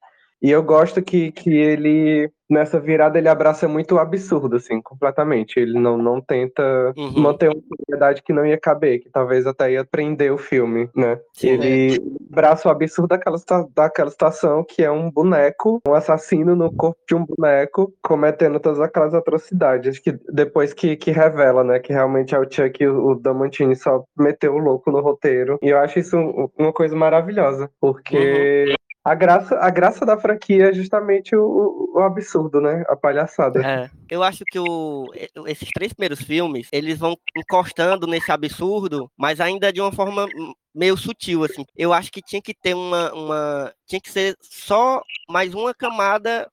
E 0.41 0.51
eu 0.51 0.63
gosto 0.63 1.03
que, 1.03 1.33
que 1.33 1.51
ele, 1.53 2.31
nessa 2.49 2.79
virada, 2.79 3.19
ele 3.19 3.29
abraça 3.29 3.67
muito 3.67 3.97
o 3.97 3.99
absurdo, 3.99 4.57
assim, 4.57 4.81
completamente. 4.81 5.59
Ele 5.59 5.79
não, 5.79 5.99
não 5.99 6.21
tenta 6.21 6.93
Uhum. 6.97 7.13
manter 7.21 7.49
uma 7.51 7.61
seriedade 7.85 8.23
que 8.23 8.33
não 8.33 8.47
ia 8.47 8.59
caber, 8.59 9.01
que 9.01 9.11
talvez 9.11 9.47
até 9.47 9.73
ia 9.73 9.85
prender 9.85 10.33
o 10.33 10.39
filme, 10.39 10.89
né? 10.95 11.19
Sim, 11.35 11.49
ele 11.49 12.01
abraça 12.31 12.69
o 12.69 12.71
absurdo 12.71 13.09
daquela, 13.09 13.37
daquela 13.75 14.11
situação 14.11 14.65
que 14.65 14.83
é 14.83 14.91
um 14.91 15.11
boneco, 15.11 15.81
um 15.87 15.95
assassino 15.95 16.55
no 16.55 16.71
corpo 16.71 16.99
de 17.09 17.15
um 17.17 17.25
boneco, 17.27 17.93
cometendo 18.03 18.61
todas 18.61 18.81
aquelas 18.81 19.15
atrocidades. 19.15 19.91
Acho 19.91 20.03
que 20.03 20.13
depois 20.33 20.73
que, 20.73 20.97
que 20.97 21.11
revela, 21.11 21.65
né, 21.65 21.79
que 21.81 21.93
realmente 21.93 22.35
é 22.35 22.39
o 22.39 22.49
Chuck 22.49 22.81
e 22.83 22.87
o, 22.87 23.09
o 23.09 23.15
Damantini 23.17 23.75
só 23.75 24.05
meteu 24.17 24.55
o 24.55 24.59
louco 24.59 24.91
no 24.93 25.01
roteiro. 25.01 25.59
E 25.63 25.69
eu 25.69 25.79
acho 25.79 25.99
isso 25.99 26.17
um- 26.17 26.49
uma 26.57 26.73
coisa 26.73 26.95
maravilhosa, 26.95 27.69
porque. 27.81 28.75
A 29.09 29.15
graça, 29.15 29.59
a 29.59 29.71
graça 29.71 30.05
da 30.05 30.19
franquia 30.19 30.69
é 30.69 30.73
justamente 30.75 31.35
o, 31.35 31.93
o 31.95 32.01
absurdo, 32.01 32.61
né? 32.61 32.85
A 32.89 32.95
palhaçada. 32.95 33.67
É, 33.67 33.91
eu 34.11 34.23
acho 34.23 34.45
que 34.45 34.59
o, 34.59 35.11
esses 35.47 35.71
três 35.71 35.95
primeiros 35.95 36.21
filmes, 36.21 36.69
eles 36.71 36.99
vão 36.99 37.17
encostando 37.35 38.07
nesse 38.07 38.31
absurdo, 38.31 39.11
mas 39.17 39.41
ainda 39.41 39.73
de 39.73 39.81
uma 39.81 39.91
forma 39.91 40.27
meio 40.75 40.95
sutil, 40.95 41.43
assim. 41.43 41.65
Eu 41.75 41.95
acho 41.95 42.13
que 42.13 42.21
tinha 42.21 42.43
que 42.43 42.53
ter 42.53 42.75
uma, 42.75 43.11
uma 43.15 43.73
tinha 43.87 43.99
que 43.99 44.11
ser 44.11 44.37
só 44.43 45.01
mais 45.27 45.55
uma 45.55 45.73
camada 45.73 46.47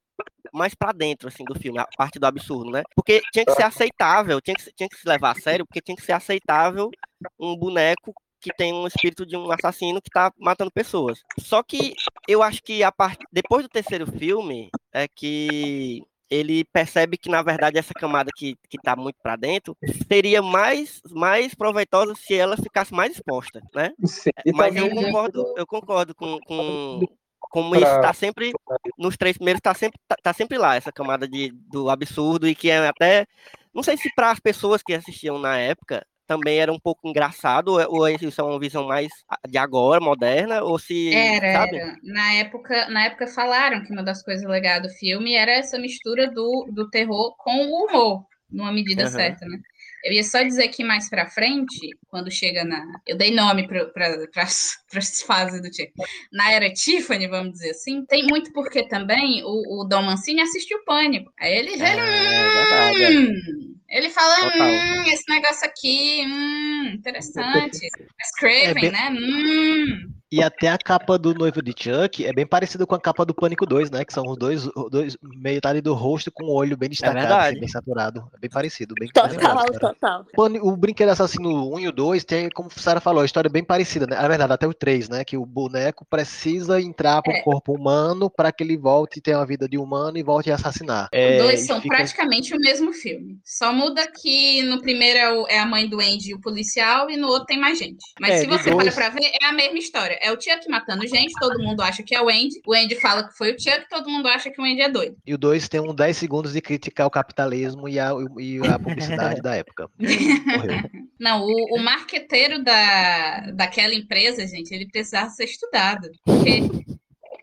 mais 0.53 0.74
para 0.74 0.93
dentro 0.93 1.28
assim 1.28 1.43
do 1.43 1.60
filme, 1.60 1.78
a 1.78 1.88
parte 1.97 2.18
do 2.18 2.26
absurdo, 2.26 2.72
né? 2.72 2.84
Porque 2.95 3.22
tinha 3.34 3.43
que 3.43 3.51
ser 3.51 3.64
aceitável, 3.64 4.39
tinha 4.39 4.56
que, 4.56 4.72
tinha 4.74 4.88
que 4.88 4.95
se 4.95 5.06
levar 5.06 5.32
a 5.32 5.41
sério, 5.41 5.66
porque 5.66 5.82
tinha 5.82 5.97
que 5.97 6.06
ser 6.06 6.14
aceitável 6.14 6.89
um 7.38 7.53
boneco 7.58 8.14
que 8.46 8.56
tem 8.56 8.72
um 8.72 8.86
espírito 8.86 9.26
de 9.26 9.36
um 9.36 9.52
assassino 9.52 10.00
que 10.00 10.12
tá 10.12 10.32
matando 10.38 10.70
pessoas. 10.70 11.20
Só 11.39 11.64
que 11.64 11.96
eu 12.28 12.43
acho 12.43 12.62
que 12.62 12.84
a 12.84 12.91
part... 12.91 13.18
depois 13.32 13.64
do 13.64 13.70
terceiro 13.70 14.06
filme 14.06 14.70
é 14.93 15.08
que 15.08 16.04
ele 16.30 16.64
percebe 16.66 17.18
que 17.18 17.28
na 17.28 17.41
verdade 17.41 17.80
essa 17.80 17.93
camada 17.93 18.30
que, 18.36 18.56
que 18.70 18.78
tá 18.78 18.96
muito 18.96 19.16
para 19.22 19.36
dentro 19.36 19.76
seria 20.08 20.43
mais 20.43 21.02
mais 21.12 21.56
proveitosa 21.56 22.14
se 22.16 22.36
ela 22.36 22.56
ficasse 22.56 22.93
mais 22.93 23.14
exposta, 23.14 23.62
né? 23.74 23.93
Sim, 24.06 24.30
Mas 24.54 24.76
eu 24.76 24.89
concordo, 24.91 25.54
eu 25.58 25.66
concordo 25.66 26.14
com, 26.16 26.39
com 26.41 27.00
como 27.39 27.72
pra... 27.72 27.80
isso 27.80 27.96
está 27.96 28.14
sempre 28.14 28.54
nos 28.96 29.18
três 29.18 29.38
primeiros 29.38 29.60
está 29.60 29.74
sempre 29.74 30.00
tá, 30.08 30.16
tá, 30.22 30.34
sempre 30.34 30.58
lá 30.60 30.76
essa 30.76 30.91
camada 30.91 31.28
de 31.28 31.52
do 31.52 31.89
absurdo 31.89 32.48
e 32.48 32.54
que 32.54 32.70
é 32.70 32.88
até 32.88 33.26
não 33.74 33.82
sei 33.82 33.98
se 33.98 34.14
para 34.16 34.30
as 34.30 34.39
pessoas 34.39 34.84
que 34.84 34.93
assistiam 34.93 35.39
na 35.39 35.58
época 35.58 36.06
também 36.28 36.60
era 36.60 36.72
um 36.72 36.80
pouco 36.80 37.08
engraçado, 37.08 37.74
ou 37.90 38.08
isso 38.08 38.42
é 38.42 38.44
uma 38.44 38.60
visão 38.60 38.88
mais 38.88 39.10
de 39.48 39.58
agora, 39.58 40.00
moderna, 40.00 40.64
ou 40.64 40.78
se. 40.80 41.14
Era, 41.14 41.54
sabe? 41.54 41.78
era. 41.78 41.96
Na 42.04 42.34
época, 42.34 42.90
na 42.90 43.06
época 43.06 43.28
falaram 43.28 43.84
que 43.84 43.92
uma 43.92 44.04
das 44.04 44.24
coisas 44.24 44.48
legais 44.48 44.82
do 44.82 44.90
filme 44.90 45.36
era 45.36 45.52
essa 45.52 45.78
mistura 45.78 46.30
do, 46.30 46.68
do 46.72 46.90
terror 46.90 47.36
com 47.38 47.56
o 47.56 47.86
humor, 47.86 48.26
numa 48.50 48.72
medida 48.72 49.04
uhum. 49.04 49.10
certa, 49.10 49.46
né? 49.46 49.58
Eu 50.06 50.14
ia 50.14 50.24
só 50.24 50.44
dizer 50.44 50.68
que 50.68 50.84
mais 50.84 51.10
para 51.10 51.28
frente, 51.28 51.90
quando 52.08 52.30
chega 52.30 52.64
na. 52.64 52.80
Eu 53.08 53.18
dei 53.18 53.34
nome 53.34 53.68
para 53.68 54.12
as 54.36 54.78
fases 55.26 55.60
do 55.64 55.72
tipo. 55.72 56.04
Na 56.32 56.52
era 56.52 56.72
Tiffany, 56.72 57.28
vamos 57.28 57.54
dizer 57.54 57.72
assim, 57.72 58.06
tem 58.06 58.28
muito 58.28 58.54
porque 58.54 58.88
também 58.88 59.44
o, 59.44 59.82
o 59.82 59.84
Dom 59.84 60.04
Mancini 60.04 60.42
assistiu 60.42 60.84
Pânico. 60.86 61.34
Aí 61.40 61.58
ele 61.58 61.76
já. 61.76 61.88
É, 61.88 63.04
é 63.04 63.10
hum, 63.10 63.75
ele 63.90 64.10
fala, 64.10 64.46
hum, 64.46 65.04
esse 65.08 65.24
negócio 65.30 65.66
aqui, 65.66 66.24
hum, 66.28 66.75
interessante. 66.94 67.88
Mas 68.20 68.32
Craven, 68.38 68.70
é 68.70 68.74
bem... 68.74 68.92
né? 68.92 69.10
Hum. 69.12 70.16
E 70.32 70.42
até 70.44 70.68
a 70.68 70.78
capa 70.78 71.18
do 71.18 71.34
noivo 71.34 71.62
de 71.62 71.72
Chuck 71.72 72.26
é 72.26 72.34
bem 72.34 72.46
parecida 72.46 72.86
com 72.86 72.94
a 72.94 73.00
capa 73.00 73.24
do 73.24 73.34
Pânico 73.34 73.66
2, 73.66 73.90
né? 73.90 74.04
Que 74.04 74.12
são 74.12 74.26
os 74.26 74.38
dois, 74.38 74.68
dois 74.92 75.16
metade 75.22 75.80
do 75.80 75.94
rosto 75.94 76.30
com 76.30 76.44
o 76.44 76.54
olho 76.54 76.76
bem 76.76 76.88
é 76.88 76.90
destacado, 76.90 77.32
é 77.32 77.50
assim, 77.50 77.60
bem 77.62 77.70
saturado. 77.70 78.28
É 78.36 78.40
bem 78.40 78.50
parecido. 78.50 78.96
Bem 79.00 79.08
total, 79.14 79.66
total. 79.72 80.26
O 80.62 80.76
Brinquedo 80.76 81.10
Assassino 81.10 81.74
1 81.76 81.80
e 81.80 81.88
o 81.88 81.92
2 81.94 82.26
tem, 82.26 82.50
como 82.50 82.70
a 82.76 82.80
Sarah 82.80 83.00
falou, 83.00 83.22
a 83.22 83.26
história 83.26 83.48
é 83.48 83.52
bem 83.52 83.64
parecida, 83.64 84.06
né? 84.08 84.20
Na 84.20 84.28
verdade, 84.28 84.52
até 84.52 84.68
o 84.68 84.74
3, 84.74 85.08
né? 85.08 85.24
Que 85.24 85.38
o 85.38 85.46
boneco 85.46 86.06
precisa 86.10 86.82
entrar 86.82 87.22
para 87.22 87.32
o 87.32 87.38
é. 87.38 87.42
corpo 87.42 87.74
humano 87.74 88.30
para 88.30 88.52
que 88.52 88.62
ele 88.62 88.76
volte 88.76 89.20
e 89.20 89.22
tenha 89.22 89.38
uma 89.38 89.46
vida 89.46 89.70
de 89.70 89.78
humano 89.78 90.18
e 90.18 90.24
volte 90.24 90.52
a 90.52 90.56
assassinar. 90.56 91.08
É, 91.14 91.38
os 91.38 91.44
dois 91.44 91.60
são 91.62 91.80
fica... 91.80 91.96
praticamente 91.96 92.54
o 92.54 92.60
mesmo 92.60 92.92
filme. 92.92 93.40
Só 93.46 93.72
muda 93.72 94.06
que 94.12 94.64
no 94.64 94.82
primeiro 94.82 95.48
é, 95.48 95.56
é 95.56 95.60
a 95.60 95.66
mãe 95.66 95.88
do 95.88 96.02
Andy 96.02 96.32
e 96.32 96.34
o 96.34 96.42
policial 96.42 96.75
e 97.10 97.18
no 97.18 97.28
outro 97.28 97.46
tem 97.46 97.60
mais 97.60 97.78
gente. 97.78 98.04
Mas 98.20 98.32
é, 98.32 98.38
se 98.40 98.48
você 98.48 98.70
dois... 98.70 98.94
para 98.94 99.12
pra 99.12 99.20
ver, 99.20 99.32
é 99.42 99.46
a 99.46 99.54
mesma 99.54 99.78
história 99.78 100.20
é 100.22 100.32
o 100.32 100.42
Chuck 100.42 100.68
matando 100.70 101.08
gente, 101.08 101.34
todo 101.40 101.62
mundo 101.62 101.82
acha 101.82 102.04
que 102.04 102.16
é 102.16 102.22
o 102.22 102.30
Andy. 102.30 102.62
O 102.66 102.74
Andy 102.74 102.96
fala 102.96 103.28
que 103.28 103.38
foi 103.38 103.54
o 103.54 103.60
Chuck, 103.60 103.88
todo 103.90 104.10
mundo 104.10 104.28
acha 104.28 104.50
que 104.50 104.60
o 104.60 104.64
Andy 104.64 104.82
é 104.82 104.90
doido. 104.90 105.16
E 105.26 105.34
o 105.34 105.38
2 105.38 105.70
tem 105.70 105.80
uns 105.80 105.96
10 105.96 106.18
segundos 106.18 106.54
de 106.54 106.62
criticar 106.62 107.06
o 107.06 107.12
capitalismo 107.12 107.88
e 107.88 108.00
a, 108.00 108.12
e 108.40 108.60
a 108.68 108.78
publicidade 108.80 109.42
da 109.42 109.56
época. 109.56 109.90
Não, 111.20 111.44
o, 111.44 111.76
o 111.76 111.84
marqueteiro 111.84 112.64
da, 112.64 113.52
daquela 113.52 113.94
empresa, 113.94 114.46
gente, 114.48 114.74
ele 114.74 114.88
precisava 114.88 115.30
ser 115.30 115.46
estudado. 115.46 116.10
Porque 116.26 116.64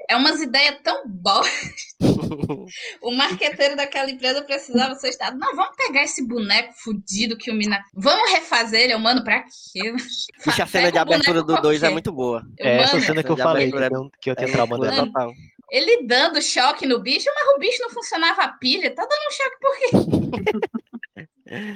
é 0.08 0.16
umas 0.16 0.40
ideias 0.40 0.78
tão 0.82 1.08
boas. 1.08 1.48
O 3.00 3.10
marqueteiro 3.12 3.76
daquela 3.76 4.10
empresa 4.10 4.42
precisava 4.42 4.94
ser 4.94 5.08
estado. 5.08 5.38
Não, 5.38 5.54
vamos 5.54 5.76
pegar 5.76 6.02
esse 6.02 6.26
boneco 6.26 6.72
fudido 6.76 7.36
que 7.36 7.50
o 7.50 7.54
Mina. 7.54 7.82
Vamos 7.94 8.30
refazer 8.30 8.82
ele, 8.82 8.96
mano, 8.96 9.24
pra 9.24 9.42
quê? 9.42 9.92
Bicho, 10.44 10.62
a 10.62 10.66
cena 10.66 10.92
de 10.92 10.98
abertura 10.98 11.42
do 11.42 11.60
2 11.60 11.82
é 11.82 11.90
muito 11.90 12.12
boa. 12.12 12.42
É 12.58 12.82
essa 12.82 13.00
cena 13.00 13.22
que 13.22 13.30
eu 13.30 13.36
falei, 13.36 13.70
que, 13.70 13.76
eu, 13.76 14.10
que 14.20 14.30
eu 14.30 14.36
tinha 14.36 14.48
é, 14.48 14.52
trauma 14.52 14.78
dela. 14.78 15.08
Ele 15.70 16.06
dando 16.06 16.40
choque 16.42 16.86
no 16.86 17.00
bicho, 17.00 17.30
mas 17.34 17.56
o 17.56 17.58
bicho 17.58 17.82
não 17.82 17.90
funcionava 17.90 18.42
a 18.42 18.48
pilha. 18.48 18.94
Tá 18.94 19.02
dando 19.02 19.32
choque 19.32 19.56
por 19.60 19.78
quê? 19.78 20.82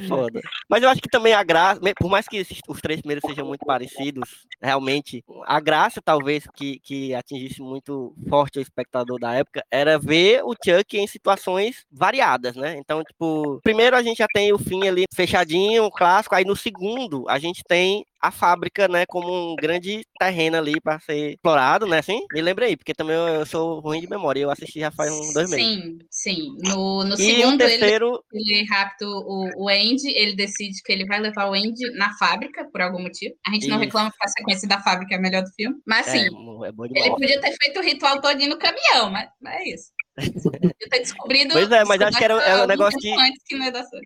Foda. 0.08 0.40
Mas 0.68 0.82
eu 0.82 0.88
acho 0.88 1.00
que 1.00 1.08
também 1.08 1.32
a 1.32 1.42
graça, 1.42 1.80
por 1.98 2.10
mais 2.10 2.26
que 2.26 2.44
os 2.68 2.80
três 2.80 3.00
primeiros 3.00 3.28
sejam 3.28 3.46
muito 3.46 3.64
parecidos, 3.64 4.46
realmente, 4.60 5.24
a 5.44 5.60
graça, 5.60 6.00
talvez, 6.02 6.46
que, 6.54 6.78
que 6.80 7.14
atingisse 7.14 7.60
muito 7.60 8.14
forte 8.28 8.58
o 8.58 8.62
espectador 8.62 9.18
da 9.18 9.34
época, 9.34 9.64
era 9.70 9.98
ver 9.98 10.42
o 10.44 10.54
Chuck 10.54 10.96
em 10.96 11.06
situações 11.06 11.84
variadas, 11.90 12.56
né? 12.56 12.76
Então, 12.78 13.02
tipo, 13.02 13.60
primeiro 13.62 13.96
a 13.96 14.02
gente 14.02 14.18
já 14.18 14.26
tem 14.32 14.52
o 14.52 14.58
fim 14.58 14.86
ali 14.86 15.04
fechadinho, 15.14 15.90
clássico, 15.90 16.34
aí 16.34 16.44
no 16.44 16.56
segundo 16.56 17.24
a 17.28 17.38
gente 17.38 17.62
tem 17.66 18.04
a 18.20 18.30
fábrica, 18.30 18.88
né, 18.88 19.04
como 19.06 19.52
um 19.52 19.56
grande 19.56 20.02
terreno 20.18 20.56
ali 20.56 20.80
para 20.80 20.98
ser 21.00 21.32
explorado, 21.32 21.86
né, 21.86 21.98
assim? 21.98 22.20
Me 22.32 22.40
lembra 22.40 22.66
aí, 22.66 22.76
porque 22.76 22.94
também 22.94 23.16
eu, 23.16 23.46
sou 23.46 23.80
ruim 23.80 24.00
de 24.00 24.08
memória, 24.08 24.40
eu 24.40 24.50
assisti 24.50 24.80
já 24.80 24.90
faz 24.90 25.12
uns 25.12 25.32
dois 25.32 25.50
meses. 25.50 25.66
Sim, 25.66 25.98
sim. 26.10 26.56
No, 26.64 27.04
no 27.04 27.16
segundo, 27.16 27.54
o 27.54 27.58
terceiro... 27.58 28.24
ele, 28.32 28.60
ele 28.60 28.68
rapta 28.68 29.06
o, 29.06 29.50
o 29.56 29.68
Andy, 29.68 30.08
ele 30.08 30.34
decide 30.34 30.82
que 30.82 30.92
ele 30.92 31.06
vai 31.06 31.20
levar 31.20 31.48
o 31.48 31.54
Andy 31.54 31.90
na 31.94 32.12
fábrica, 32.16 32.68
por 32.70 32.80
algum 32.80 33.02
motivo. 33.02 33.34
A 33.46 33.52
gente 33.52 33.68
não 33.68 33.76
Isso. 33.76 33.84
reclama 33.84 34.10
que 34.10 34.16
a 34.24 34.28
sequência 34.28 34.68
da 34.68 34.80
fábrica 34.80 35.14
é 35.14 35.18
melhor 35.18 35.42
do 35.42 35.50
filme, 35.50 35.76
mas 35.86 36.06
sim, 36.06 36.18
é, 36.18 36.68
é 36.68 37.00
ele 37.00 37.10
podia 37.10 37.40
ter 37.40 37.56
feito 37.62 37.80
o 37.80 37.82
ritual 37.82 38.20
todinho 38.20 38.50
no 38.50 38.58
caminhão, 38.58 39.10
mas, 39.10 39.28
mas 39.40 39.54
é 39.54 39.68
isso. 39.68 39.95
Eu 40.16 40.88
ter 40.88 41.00
descobrido. 41.00 41.52
Pois 41.52 41.70
é, 41.70 41.84
mas 41.84 42.00
acho 42.00 42.16
que 42.16 42.24
era, 42.24 42.42
era 42.42 42.64
um 42.64 42.66
negócio 42.66 42.98
de. 42.98 43.10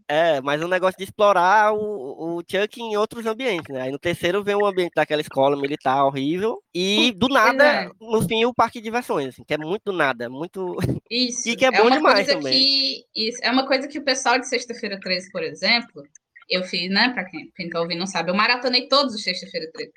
É, 0.08 0.40
mas 0.40 0.60
um 0.60 0.68
negócio 0.68 0.98
de 0.98 1.04
explorar 1.04 1.72
o, 1.72 2.38
o 2.38 2.40
Chuck 2.40 2.80
em 2.80 2.96
outros 2.96 3.26
ambientes, 3.26 3.72
né? 3.72 3.82
Aí 3.82 3.92
no 3.92 3.98
terceiro 3.98 4.42
vem 4.42 4.56
o 4.56 4.66
ambiente 4.66 4.92
daquela 4.94 5.20
escola 5.20 5.56
militar 5.56 6.04
horrível. 6.04 6.60
E 6.74 7.12
do 7.12 7.28
nada, 7.28 7.64
é. 7.64 7.90
no 8.00 8.26
fim, 8.26 8.44
o 8.44 8.54
parque 8.54 8.80
de 8.80 8.84
diversões, 8.84 9.28
assim, 9.28 9.44
que 9.44 9.54
é 9.54 9.58
muito 9.58 9.84
do 9.84 9.92
nada, 9.92 10.28
muito. 10.28 10.76
Isso. 11.08 11.48
e 11.48 11.56
que 11.56 11.64
é, 11.64 11.68
é 11.68 11.72
bom 11.72 11.88
demais 11.88 12.26
também. 12.26 12.52
Que, 12.52 13.04
isso, 13.14 13.38
é 13.42 13.50
uma 13.50 13.66
coisa 13.66 13.86
que 13.86 13.98
o 13.98 14.04
pessoal 14.04 14.38
de 14.38 14.48
Sexta-feira 14.48 14.98
13, 14.98 15.30
por 15.30 15.42
exemplo, 15.42 16.02
eu 16.48 16.64
fiz, 16.64 16.90
né? 16.90 17.10
Pra 17.10 17.24
quem, 17.24 17.50
quem 17.56 17.68
tá 17.68 17.80
ouvindo 17.80 18.00
não 18.00 18.06
sabe, 18.06 18.30
eu 18.30 18.34
maratonei 18.34 18.88
todos 18.88 19.14
os 19.14 19.22
Sexta-feira 19.22 19.70
13. 19.72 19.92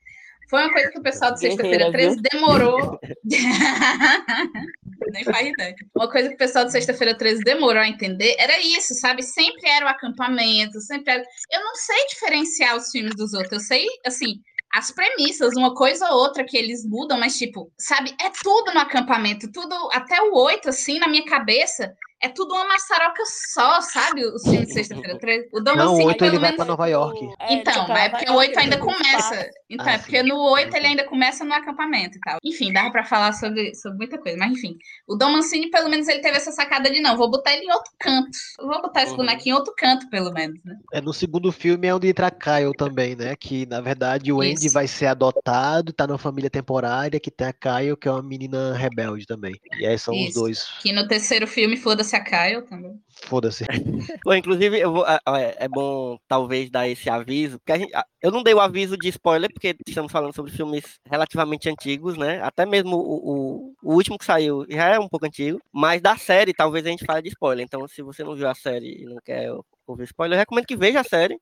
Foi 0.49 0.61
uma 0.61 0.71
coisa 0.71 0.91
que 0.91 0.99
o 0.99 1.03
pessoal 1.03 1.33
de 1.33 1.39
Sexta-feira 1.39 1.91
13 1.91 2.21
demorou. 2.31 2.99
Nem 5.11 5.23
faz 5.23 5.47
ideia. 5.47 5.75
Uma 5.95 6.09
coisa 6.09 6.29
que 6.29 6.35
o 6.35 6.37
pessoal 6.37 6.65
de 6.65 6.71
Sexta-feira 6.71 7.17
13 7.17 7.43
demorou 7.43 7.81
a 7.81 7.87
entender 7.87 8.35
era 8.37 8.59
isso, 8.59 8.93
sabe? 8.95 9.23
Sempre 9.23 9.69
era 9.69 9.85
o 9.85 9.89
acampamento, 9.89 10.79
sempre 10.81 11.13
era. 11.13 11.23
Eu 11.51 11.63
não 11.63 11.75
sei 11.75 12.05
diferenciar 12.07 12.75
os 12.75 12.89
filmes 12.89 13.15
dos 13.15 13.33
outros. 13.33 13.53
Eu 13.53 13.59
sei, 13.59 13.87
assim, 14.05 14.39
as 14.73 14.89
premissas, 14.89 15.55
uma 15.55 15.75
coisa 15.75 16.09
ou 16.09 16.19
outra 16.19 16.43
que 16.43 16.57
eles 16.57 16.83
mudam, 16.83 17.19
mas, 17.19 17.37
tipo, 17.37 17.71
sabe, 17.77 18.15
é 18.19 18.31
tudo 18.41 18.73
no 18.73 18.79
acampamento, 18.79 19.51
tudo, 19.51 19.75
até 19.93 20.19
o 20.19 20.33
8, 20.35 20.69
assim, 20.69 20.97
na 20.97 21.07
minha 21.07 21.23
cabeça, 21.25 21.93
é 22.23 22.29
tudo 22.29 22.53
uma 22.53 22.65
maçaroca 22.69 23.21
só, 23.25 23.81
sabe? 23.81 24.25
Os 24.25 24.43
filmes 24.43 24.67
de 24.69 24.73
sexta-feira 24.73 25.19
13. 25.19 25.49
O 25.51 25.59
Dom 25.59 25.75
Não, 25.75 25.95
o 25.95 26.05
8 26.05 26.23
ele 26.23 26.39
vai 26.39 26.53
para 26.53 26.63
Nova 26.63 26.87
York. 26.87 27.19
É, 27.37 27.53
então, 27.53 27.85
mas 27.89 28.05
é 28.05 28.09
porque 28.09 28.31
o 28.31 28.35
8 28.35 28.59
ainda 28.59 28.77
começa. 28.77 29.49
Então, 29.69 29.87
é 29.87 29.91
ah, 29.91 29.93
é 29.95 29.97
porque 29.97 30.23
no 30.23 30.37
8 30.37 30.77
ele 30.77 30.87
ainda 30.87 31.03
começa 31.03 31.43
no 31.43 31.53
acampamento 31.53 32.17
e 32.17 32.21
tal. 32.21 32.37
Enfim, 32.41 32.71
dava 32.71 32.91
para 32.91 33.03
falar 33.03 33.33
sobre, 33.33 33.75
sobre 33.75 33.97
muita 33.97 34.17
coisa, 34.17 34.37
mas 34.37 34.53
enfim. 34.53 34.77
O 35.05 35.15
Dom 35.15 35.31
Mancini, 35.31 35.69
pelo 35.69 35.89
menos, 35.89 36.07
ele 36.07 36.21
teve 36.21 36.37
essa 36.37 36.51
sacada 36.51 36.89
de 36.89 37.01
não, 37.01 37.17
vou 37.17 37.29
botar 37.29 37.51
ele 37.53 37.65
em 37.65 37.71
outro 37.71 37.91
canto. 37.99 38.37
Vou 38.57 38.81
botar 38.81 39.03
esse 39.03 39.11
uhum. 39.11 39.17
bonequinho 39.17 39.55
em 39.55 39.57
outro 39.57 39.73
canto, 39.77 40.09
pelo 40.09 40.31
menos, 40.31 40.63
né? 40.63 40.77
É, 40.93 41.01
no 41.01 41.11
segundo 41.11 41.51
filme 41.51 41.87
é 41.87 41.93
onde 41.93 42.07
entra 42.07 42.31
Kyle 42.31 42.73
também, 42.77 43.17
né? 43.17 43.35
Que, 43.35 43.65
na 43.65 43.81
verdade, 43.81 44.31
o 44.31 44.39
Andy 44.39 44.67
Isso. 44.67 44.73
vai 44.73 44.87
ser 44.87 45.07
adotado, 45.07 45.91
tá 45.91 46.07
numa 46.07 46.17
família 46.17 46.49
temporária, 46.49 47.19
que 47.19 47.29
tem 47.29 47.47
a 47.47 47.53
Kyle, 47.53 47.97
que 47.97 48.07
é 48.07 48.11
uma 48.11 48.23
menina 48.23 48.73
rebelde 48.77 49.25
também. 49.25 49.53
E 49.77 49.85
aí 49.85 49.99
são 49.99 50.13
Isso. 50.13 50.27
os 50.27 50.33
dois. 50.33 50.67
Que 50.81 50.93
no 50.93 51.05
terceiro 51.05 51.45
filme, 51.45 51.75
foda-se 51.75 52.12
a 52.15 52.23
Kyle 52.23 52.61
também. 52.63 52.99
Foda-se. 53.25 53.65
inclusive, 54.37 54.79
eu 54.79 54.91
vou, 54.91 55.05
é 55.05 55.67
bom 55.67 56.17
talvez 56.27 56.69
dar 56.69 56.87
esse 56.87 57.09
aviso, 57.09 57.59
porque 57.59 57.71
a 57.71 57.77
gente, 57.77 57.91
eu 58.21 58.31
não 58.31 58.43
dei 58.43 58.53
o 58.53 58.59
aviso 58.59 58.97
de 58.97 59.09
spoiler, 59.09 59.51
porque 59.51 59.75
estamos 59.87 60.11
falando 60.11 60.33
sobre 60.33 60.51
filmes 60.51 60.99
relativamente 61.09 61.69
antigos, 61.69 62.17
né? 62.17 62.41
Até 62.41 62.65
mesmo 62.65 62.95
o, 62.95 63.01
o, 63.01 63.73
o, 63.83 63.93
último 63.93 64.17
que 64.17 64.25
saiu 64.25 64.65
já 64.69 64.89
é 64.89 64.99
um 64.99 65.09
pouco 65.09 65.25
antigo, 65.25 65.59
mas 65.71 66.01
da 66.01 66.17
série 66.17 66.53
talvez 66.53 66.85
a 66.85 66.89
gente 66.89 67.05
fale 67.05 67.21
de 67.21 67.29
spoiler. 67.29 67.65
Então, 67.65 67.87
se 67.87 68.01
você 68.01 68.23
não 68.23 68.35
viu 68.35 68.47
a 68.47 68.55
série 68.55 69.03
e 69.03 69.05
não 69.05 69.17
quer 69.23 69.49
ouvir 69.87 70.05
spoiler, 70.05 70.37
eu 70.37 70.39
recomendo 70.39 70.65
que 70.65 70.75
veja 70.75 71.01
a 71.01 71.03
série. 71.03 71.37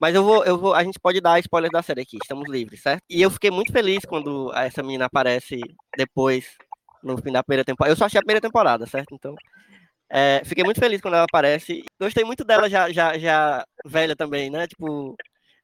Mas 0.00 0.14
eu 0.14 0.22
vou, 0.22 0.44
eu 0.44 0.56
vou, 0.56 0.74
a 0.74 0.84
gente 0.84 0.98
pode 1.00 1.20
dar 1.20 1.40
spoiler 1.40 1.72
da 1.72 1.82
série 1.82 2.02
aqui, 2.02 2.18
estamos 2.22 2.48
livres, 2.48 2.80
certo? 2.80 3.02
E 3.10 3.20
eu 3.20 3.30
fiquei 3.30 3.50
muito 3.50 3.72
feliz 3.72 4.04
quando 4.04 4.52
essa 4.54 4.80
menina 4.80 5.06
aparece 5.06 5.58
depois 5.96 6.56
no 7.02 7.16
fim 7.18 7.32
da 7.32 7.42
primeira 7.42 7.64
temporada. 7.64 7.92
Eu 7.92 7.96
só 7.96 8.04
achei 8.04 8.18
a 8.18 8.22
primeira 8.22 8.40
temporada, 8.40 8.86
certo? 8.86 9.14
Então, 9.14 9.34
é, 10.10 10.42
fiquei 10.44 10.64
muito 10.64 10.80
feliz 10.80 11.00
quando 11.00 11.14
ela 11.14 11.24
aparece. 11.24 11.84
Gostei 12.00 12.24
muito 12.24 12.44
dela 12.44 12.68
já, 12.68 12.90
já, 12.90 13.18
já 13.18 13.64
velha 13.84 14.16
também, 14.16 14.50
né? 14.50 14.66
Tipo, 14.66 15.16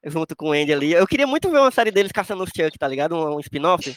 junto 0.05 0.35
com 0.35 0.49
o 0.49 0.51
Andy 0.51 0.73
ali. 0.73 0.93
Eu 0.93 1.07
queria 1.07 1.25
muito 1.25 1.49
ver 1.49 1.59
uma 1.59 1.71
série 1.71 1.91
deles 1.91 2.11
caçando 2.11 2.43
os 2.43 2.51
Chuck, 2.55 2.77
tá 2.77 2.87
ligado? 2.87 3.15
Um, 3.15 3.37
um 3.37 3.39
spin-off. 3.39 3.95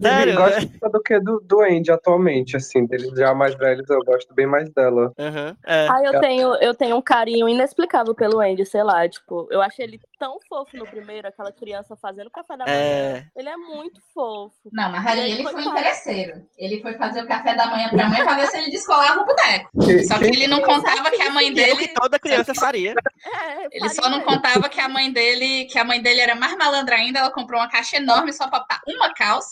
Sério? 0.00 0.34
Eu 0.34 0.36
gosto 0.36 0.70
é? 0.82 0.88
do 0.88 1.02
que 1.02 1.20
do, 1.20 1.40
do 1.40 1.60
Andy 1.62 1.90
atualmente, 1.90 2.56
assim, 2.56 2.86
deles 2.86 3.10
já 3.16 3.34
mais 3.34 3.54
velhos, 3.54 3.88
eu 3.88 4.00
gosto 4.04 4.34
bem 4.34 4.46
mais 4.46 4.68
dela. 4.70 5.12
Uhum, 5.18 5.56
é. 5.64 5.88
Ah, 5.88 6.00
eu 6.04 6.20
tenho, 6.20 6.54
eu 6.56 6.74
tenho 6.74 6.96
um 6.96 7.02
carinho 7.02 7.48
inexplicável 7.48 8.14
pelo 8.14 8.40
Andy, 8.40 8.66
sei 8.66 8.82
lá, 8.82 9.08
tipo, 9.08 9.46
eu 9.50 9.62
achei 9.62 9.84
ele 9.84 10.00
tão 10.18 10.38
fofo 10.48 10.76
no 10.76 10.86
primeiro, 10.86 11.28
aquela 11.28 11.52
criança 11.52 11.96
fazendo 11.96 12.30
café 12.30 12.56
da 12.56 12.64
manhã. 12.64 12.76
É... 12.76 13.26
Ele 13.36 13.48
é 13.48 13.56
muito 13.56 14.00
fofo. 14.12 14.54
Não, 14.72 14.90
mas 14.90 15.06
ali 15.06 15.20
ele, 15.20 15.32
ele 15.32 15.42
foi, 15.42 15.62
interesseiro. 15.62 16.46
Ele 16.56 16.80
foi 16.80 16.94
fazer 16.94 17.22
o 17.22 17.26
café 17.26 17.54
da 17.54 17.66
manhã 17.66 17.88
pra 17.90 18.08
mãe 18.08 18.22
pra 18.24 18.34
ver 18.34 18.46
se 18.46 18.56
ele 18.56 18.70
descolava 18.70 19.20
o 19.20 19.26
boneco. 19.26 19.70
Só 20.06 20.18
que 20.18 20.26
ele 20.26 20.46
não 20.46 20.62
contava 20.62 21.10
que 21.10 21.22
a 21.22 21.30
mãe 21.30 21.52
dele. 21.52 21.76
Que 21.76 21.94
toda 21.94 22.18
criança 22.18 22.54
faria. 22.54 22.92
É, 22.92 23.68
ele 23.70 23.88
só 23.90 24.08
não 24.08 24.20
contava 24.22 24.68
que 24.68 24.80
a 24.80 24.88
mãe 24.88 25.12
dele, 25.12 25.66
que 25.66 25.78
a 25.78 25.84
mãe 25.84 26.00
dele 26.00 26.20
era 26.20 26.34
mais 26.34 26.56
malandra 26.56 26.96
ainda. 26.96 27.18
Ela 27.18 27.30
comprou 27.30 27.60
uma 27.60 27.68
caixa 27.68 27.96
enorme 27.96 28.32
só 28.32 28.48
pra 28.48 28.60
botar 28.60 28.80
uma 28.86 29.12
calça. 29.12 29.43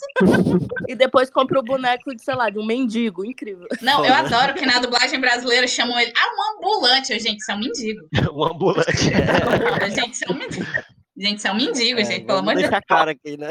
E 0.88 0.94
depois 0.94 1.30
comprou 1.30 1.62
o 1.62 1.64
boneco 1.64 2.14
de, 2.14 2.22
sei 2.22 2.34
lá, 2.34 2.50
de 2.50 2.58
um 2.58 2.64
mendigo. 2.64 3.24
Incrível. 3.24 3.66
Não, 3.80 4.04
eu 4.04 4.12
adoro 4.12 4.54
que 4.54 4.66
na 4.66 4.78
dublagem 4.78 5.20
brasileira 5.20 5.66
chamam 5.66 5.98
ele. 5.98 6.12
Ah, 6.16 6.28
um 6.28 6.56
ambulante. 6.56 7.12
Eu, 7.12 7.20
gente, 7.20 7.40
isso 7.40 7.50
é 7.50 7.54
um 7.54 7.58
mendigo. 7.58 8.08
um 8.32 8.44
ambulante. 8.44 9.10
É. 9.12 9.90
Gente, 9.90 10.14
isso 10.14 10.24
é 10.28 10.32
um 10.32 10.38
mendigo. 10.38 10.66
Gente, 11.22 11.38
isso 11.38 11.46
é 11.46 11.52
um 11.52 11.56
mendigo, 11.56 12.00
é, 12.00 12.04
gente, 12.04 12.24
pelo 12.24 12.40
amor 12.40 12.56
de 12.56 12.68
Deus. 12.68 12.80
cara 12.88 13.12
aqui, 13.12 13.36
né? 13.36 13.50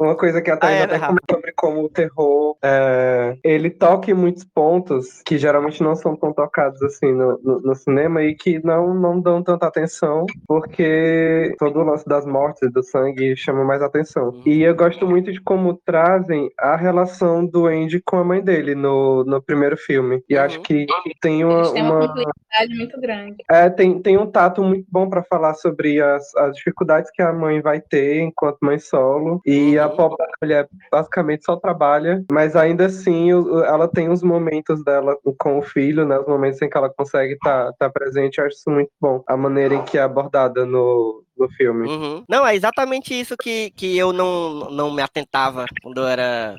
Uma 0.00 0.16
coisa 0.16 0.40
que 0.40 0.52
a 0.52 0.56
Thaís 0.56 0.82
ah, 0.82 0.84
até 0.84 0.98
comentou 1.00 1.36
sobre 1.36 1.52
como 1.52 1.82
o 1.82 1.88
terror 1.88 2.56
é, 2.62 3.36
ele 3.42 3.70
toca 3.70 4.08
em 4.08 4.14
muitos 4.14 4.44
pontos 4.44 5.20
que 5.26 5.36
geralmente 5.36 5.82
não 5.82 5.96
são 5.96 6.14
tão 6.14 6.32
tocados 6.32 6.80
assim 6.82 7.12
no, 7.12 7.40
no, 7.42 7.60
no, 7.60 7.74
cinema 7.74 8.22
e 8.22 8.36
que 8.36 8.64
não, 8.64 8.94
não 8.94 9.20
dão 9.20 9.42
tanta 9.42 9.66
atenção 9.66 10.26
porque 10.46 11.56
todo 11.58 11.80
o 11.80 11.84
lance 11.84 12.06
das 12.06 12.24
mortes 12.24 12.62
e 12.62 12.70
do 12.70 12.84
sangue 12.84 13.34
chama 13.36 13.64
mais 13.64 13.82
atenção. 13.82 14.28
Uhum. 14.28 14.42
E 14.46 14.62
eu 14.62 14.74
gosto 14.74 15.04
muito 15.08 15.32
de 15.32 15.40
como 15.40 15.74
trazem 15.84 16.50
a 16.56 16.76
relação 16.76 17.44
do 17.44 17.66
Andy 17.66 18.00
com 18.00 18.16
a 18.16 18.24
mãe 18.24 18.40
dele 18.40 18.76
no, 18.76 19.24
no 19.24 19.42
primeiro 19.42 19.76
filme. 19.76 20.22
E 20.28 20.36
uhum. 20.36 20.42
acho 20.42 20.60
que 20.60 20.86
tem 21.20 21.44
uma. 21.44 21.72
tem 21.72 21.82
uma, 21.82 22.06
complexidade 22.06 22.76
muito 22.76 23.00
grande. 23.00 23.36
É, 23.50 23.68
tem, 23.68 24.00
tem 24.00 24.16
um 24.16 24.30
tato 24.30 24.62
muito 24.62 24.86
bom 24.88 25.08
para 25.08 25.24
falar 25.24 25.54
sobre 25.54 26.00
as, 26.00 26.34
as 26.36 26.59
as 26.59 26.59
dificuldades 26.60 27.10
que 27.10 27.22
a 27.22 27.32
mãe 27.32 27.60
vai 27.60 27.80
ter 27.80 28.20
enquanto 28.20 28.58
mãe 28.62 28.78
solo. 28.78 29.40
E 29.44 29.76
uhum. 29.76 29.84
a 29.84 29.88
pobre 29.88 30.26
mulher 30.42 30.68
basicamente 30.90 31.44
só 31.44 31.56
trabalha, 31.56 32.24
mas 32.30 32.56
ainda 32.56 32.86
assim 32.86 33.30
ela 33.30 33.88
tem 33.88 34.08
os 34.08 34.22
momentos 34.22 34.82
dela 34.84 35.16
com 35.38 35.58
o 35.58 35.62
filho, 35.62 36.06
né? 36.06 36.18
Os 36.18 36.26
momentos 36.26 36.60
em 36.62 36.68
que 36.68 36.76
ela 36.76 36.90
consegue 36.90 37.34
estar 37.34 37.66
tá, 37.66 37.74
tá 37.78 37.90
presente. 37.90 38.38
Eu 38.38 38.46
acho 38.46 38.56
isso 38.56 38.70
muito 38.70 38.90
bom. 39.00 39.22
A 39.26 39.36
maneira 39.36 39.74
em 39.74 39.82
que 39.82 39.98
é 39.98 40.02
abordada 40.02 40.64
no, 40.64 41.24
no 41.40 41.48
filme. 41.50 41.88
Uhum. 41.88 42.24
Não, 42.28 42.46
é 42.46 42.54
exatamente 42.54 43.18
isso 43.18 43.36
que, 43.36 43.70
que 43.70 43.96
eu 43.96 44.12
não, 44.12 44.70
não 44.70 44.92
me 44.92 45.02
atentava 45.02 45.64
quando 45.82 46.00
eu 46.02 46.06
era 46.06 46.56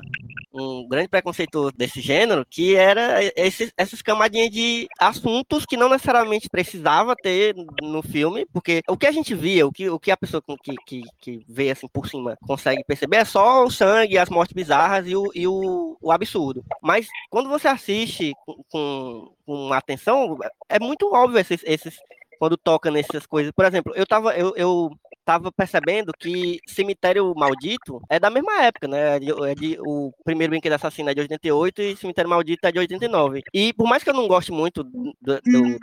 um 0.54 0.86
grande 0.86 1.08
preconceito 1.08 1.70
desse 1.72 2.00
gênero, 2.00 2.44
que 2.48 2.76
era 2.76 3.20
esses, 3.36 3.72
essas 3.76 4.02
camadinhas 4.02 4.50
de 4.50 4.86
assuntos 4.98 5.64
que 5.64 5.76
não 5.76 5.88
necessariamente 5.88 6.48
precisava 6.50 7.16
ter 7.16 7.54
no 7.80 8.02
filme, 8.02 8.46
porque 8.52 8.82
o 8.86 8.96
que 8.96 9.06
a 9.06 9.12
gente 9.12 9.34
via, 9.34 9.66
o 9.66 9.72
que, 9.72 9.88
o 9.88 9.98
que 9.98 10.10
a 10.10 10.16
pessoa 10.16 10.42
que, 10.62 10.74
que, 10.86 11.02
que 11.18 11.44
vê 11.48 11.70
assim 11.70 11.88
por 11.88 12.06
cima 12.06 12.36
consegue 12.46 12.84
perceber 12.84 13.18
é 13.18 13.24
só 13.24 13.64
o 13.64 13.70
sangue, 13.70 14.18
as 14.18 14.28
mortes 14.28 14.52
bizarras 14.52 15.06
e 15.06 15.16
o, 15.16 15.30
e 15.34 15.46
o, 15.46 15.96
o 16.00 16.12
absurdo. 16.12 16.62
Mas 16.82 17.06
quando 17.30 17.48
você 17.48 17.68
assiste 17.68 18.32
com, 18.44 18.62
com, 18.70 19.32
com 19.46 19.72
atenção, 19.72 20.38
é 20.68 20.78
muito 20.78 21.10
óbvio 21.14 21.38
esses, 21.38 21.62
esses 21.64 21.96
quando 22.42 22.56
toca 22.56 22.90
nessas 22.90 23.24
coisas. 23.24 23.52
Por 23.52 23.64
exemplo, 23.64 23.92
eu 23.94 24.04
tava, 24.04 24.36
eu, 24.36 24.52
eu 24.56 24.90
tava 25.24 25.50
percebendo 25.52 26.12
que 26.18 26.58
Cemitério 26.66 27.32
Maldito 27.36 28.00
é 28.08 28.18
da 28.18 28.30
mesma 28.30 28.62
época, 28.62 28.88
né? 28.88 29.16
É 29.16 29.20
de, 29.20 29.30
é 29.30 29.54
de, 29.54 29.78
o 29.80 30.12
primeiro 30.24 30.50
Brinquedo 30.50 30.74
Assassino 30.74 31.10
é 31.10 31.14
de 31.14 31.20
88 31.20 31.82
e 31.82 31.96
Cemitério 31.96 32.30
Maldito 32.30 32.66
é 32.66 32.72
de 32.72 32.78
89. 32.78 33.42
E 33.52 33.72
por 33.72 33.86
mais 33.88 34.02
que 34.02 34.10
eu 34.10 34.14
não 34.14 34.28
goste 34.28 34.52
muito 34.52 34.82
do, 34.82 35.12
do, 35.20 35.40
do, 35.40 35.78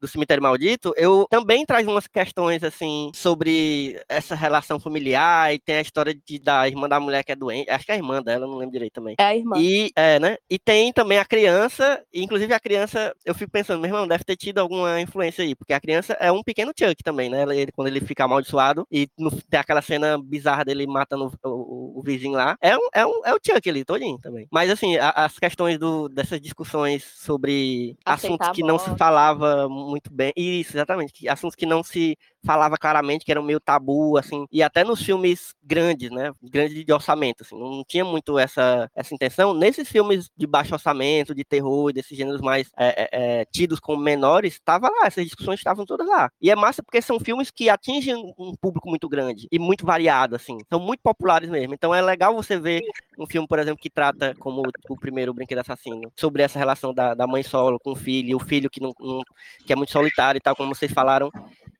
do 0.00 0.08
Cemitério 0.08 0.42
Maldito, 0.42 0.92
eu 0.96 1.26
também 1.30 1.64
traz 1.64 1.86
umas 1.86 2.06
questões, 2.06 2.62
assim, 2.62 3.10
sobre 3.14 4.00
essa 4.08 4.34
relação 4.34 4.78
familiar 4.78 5.54
e 5.54 5.58
tem 5.58 5.76
a 5.76 5.80
história 5.80 6.14
de, 6.14 6.38
da 6.38 6.68
irmã 6.68 6.88
da 6.88 7.00
mulher 7.00 7.24
que 7.24 7.32
é 7.32 7.36
doente. 7.36 7.70
Acho 7.70 7.84
que 7.84 7.92
é 7.92 7.94
a 7.94 7.98
irmã 7.98 8.22
dela, 8.22 8.46
não 8.46 8.56
lembro 8.56 8.72
direito 8.72 8.94
também. 8.94 9.14
É 9.18 9.24
a 9.24 9.36
irmã. 9.36 9.56
E, 9.58 9.90
é, 9.96 10.18
né? 10.18 10.36
E 10.48 10.58
tem 10.58 10.92
também 10.92 11.18
a 11.18 11.24
criança, 11.24 12.02
inclusive 12.12 12.52
a 12.52 12.60
criança, 12.60 13.14
eu 13.24 13.34
fico 13.34 13.50
pensando, 13.50 13.80
meu 13.80 13.88
irmão, 13.88 14.06
deve 14.06 14.24
ter 14.24 14.36
tido 14.36 14.58
alguma 14.58 15.00
influência 15.00 15.42
aí, 15.44 15.54
porque 15.54 15.72
a 15.72 15.80
criança 15.80 16.14
é 16.20 16.30
um 16.30 16.42
pequeno 16.42 16.72
Chuck 16.76 17.02
também, 17.02 17.30
né? 17.30 17.42
Ele, 17.42 17.72
quando 17.72 17.88
ele 17.88 18.00
fica 18.00 18.24
amaldiçoado, 18.24 18.81
e 18.90 19.08
no, 19.18 19.30
tem 19.30 19.60
aquela 19.60 19.82
cena 19.82 20.18
bizarra 20.18 20.64
dele 20.64 20.86
matando 20.86 21.32
o, 21.44 21.48
o, 21.48 21.98
o, 21.98 22.02
vizinho 22.02 22.34
lá. 22.34 22.56
É, 22.60 22.76
um, 22.76 22.88
é, 22.92 23.06
um, 23.06 23.20
é 23.24 23.34
o 23.34 23.38
Chuck 23.44 23.68
ali, 23.68 23.84
todinho 23.84 24.18
também. 24.18 24.46
Mas 24.50 24.70
assim, 24.70 24.96
a, 24.96 25.10
as 25.10 25.38
questões 25.38 25.78
do, 25.78 26.08
dessas 26.08 26.40
discussões 26.40 27.04
sobre 27.04 27.96
Aceitar 28.04 28.14
assuntos 28.14 28.48
que 28.56 28.62
não 28.62 28.78
se 28.78 28.96
falava 28.96 29.68
muito 29.68 30.12
bem. 30.12 30.32
Isso, 30.36 30.76
exatamente. 30.76 31.28
Assuntos 31.28 31.56
que 31.56 31.66
não 31.66 31.82
se 31.82 32.16
falava 32.44 32.76
claramente 32.76 33.24
que 33.24 33.30
era 33.30 33.42
meio 33.42 33.60
tabu, 33.60 34.16
assim, 34.16 34.46
e 34.50 34.62
até 34.62 34.84
nos 34.84 35.02
filmes 35.02 35.54
grandes, 35.62 36.10
né, 36.10 36.32
grandes 36.42 36.84
de 36.84 36.92
orçamento, 36.92 37.42
assim, 37.42 37.58
não 37.58 37.84
tinha 37.86 38.04
muito 38.04 38.38
essa, 38.38 38.90
essa 38.94 39.14
intenção. 39.14 39.54
Nesses 39.54 39.88
filmes 39.88 40.30
de 40.36 40.46
baixo 40.46 40.74
orçamento, 40.74 41.34
de 41.34 41.44
terror, 41.44 41.92
desses 41.92 42.16
gêneros 42.16 42.40
mais 42.40 42.70
é, 42.76 43.02
é, 43.02 43.40
é 43.40 43.44
tidos 43.46 43.78
como 43.80 44.02
menores, 44.02 44.54
estava 44.54 44.88
lá, 44.88 45.06
essas 45.06 45.24
discussões 45.24 45.60
estavam 45.60 45.84
todas 45.84 46.06
lá. 46.06 46.30
E 46.40 46.50
é 46.50 46.56
massa 46.56 46.82
porque 46.82 47.00
são 47.00 47.18
filmes 47.20 47.50
que 47.50 47.68
atingem 47.68 48.14
um 48.38 48.54
público 48.54 48.88
muito 48.88 49.08
grande 49.08 49.46
e 49.50 49.58
muito 49.58 49.86
variado, 49.86 50.36
assim, 50.36 50.58
são 50.68 50.80
muito 50.80 51.00
populares 51.00 51.48
mesmo. 51.48 51.74
Então 51.74 51.94
é 51.94 52.02
legal 52.02 52.34
você 52.34 52.58
ver 52.58 52.82
um 53.18 53.26
filme, 53.26 53.46
por 53.46 53.58
exemplo, 53.58 53.80
que 53.80 53.90
trata, 53.90 54.34
como 54.38 54.62
o 54.88 54.96
primeiro 54.96 55.34
Brinquedo 55.34 55.58
Assassino, 55.58 56.12
sobre 56.16 56.42
essa 56.42 56.58
relação 56.58 56.92
da, 56.92 57.14
da 57.14 57.26
mãe 57.26 57.42
solo 57.42 57.78
com 57.78 57.92
o 57.92 57.96
filho, 57.96 58.30
e 58.30 58.34
o 58.34 58.40
filho 58.40 58.70
que, 58.70 58.80
não, 58.80 58.92
não, 59.00 59.22
que 59.66 59.72
é 59.72 59.76
muito 59.76 59.92
solitário 59.92 60.38
e 60.38 60.40
tal, 60.40 60.56
como 60.56 60.74
vocês 60.74 60.92
falaram. 60.92 61.30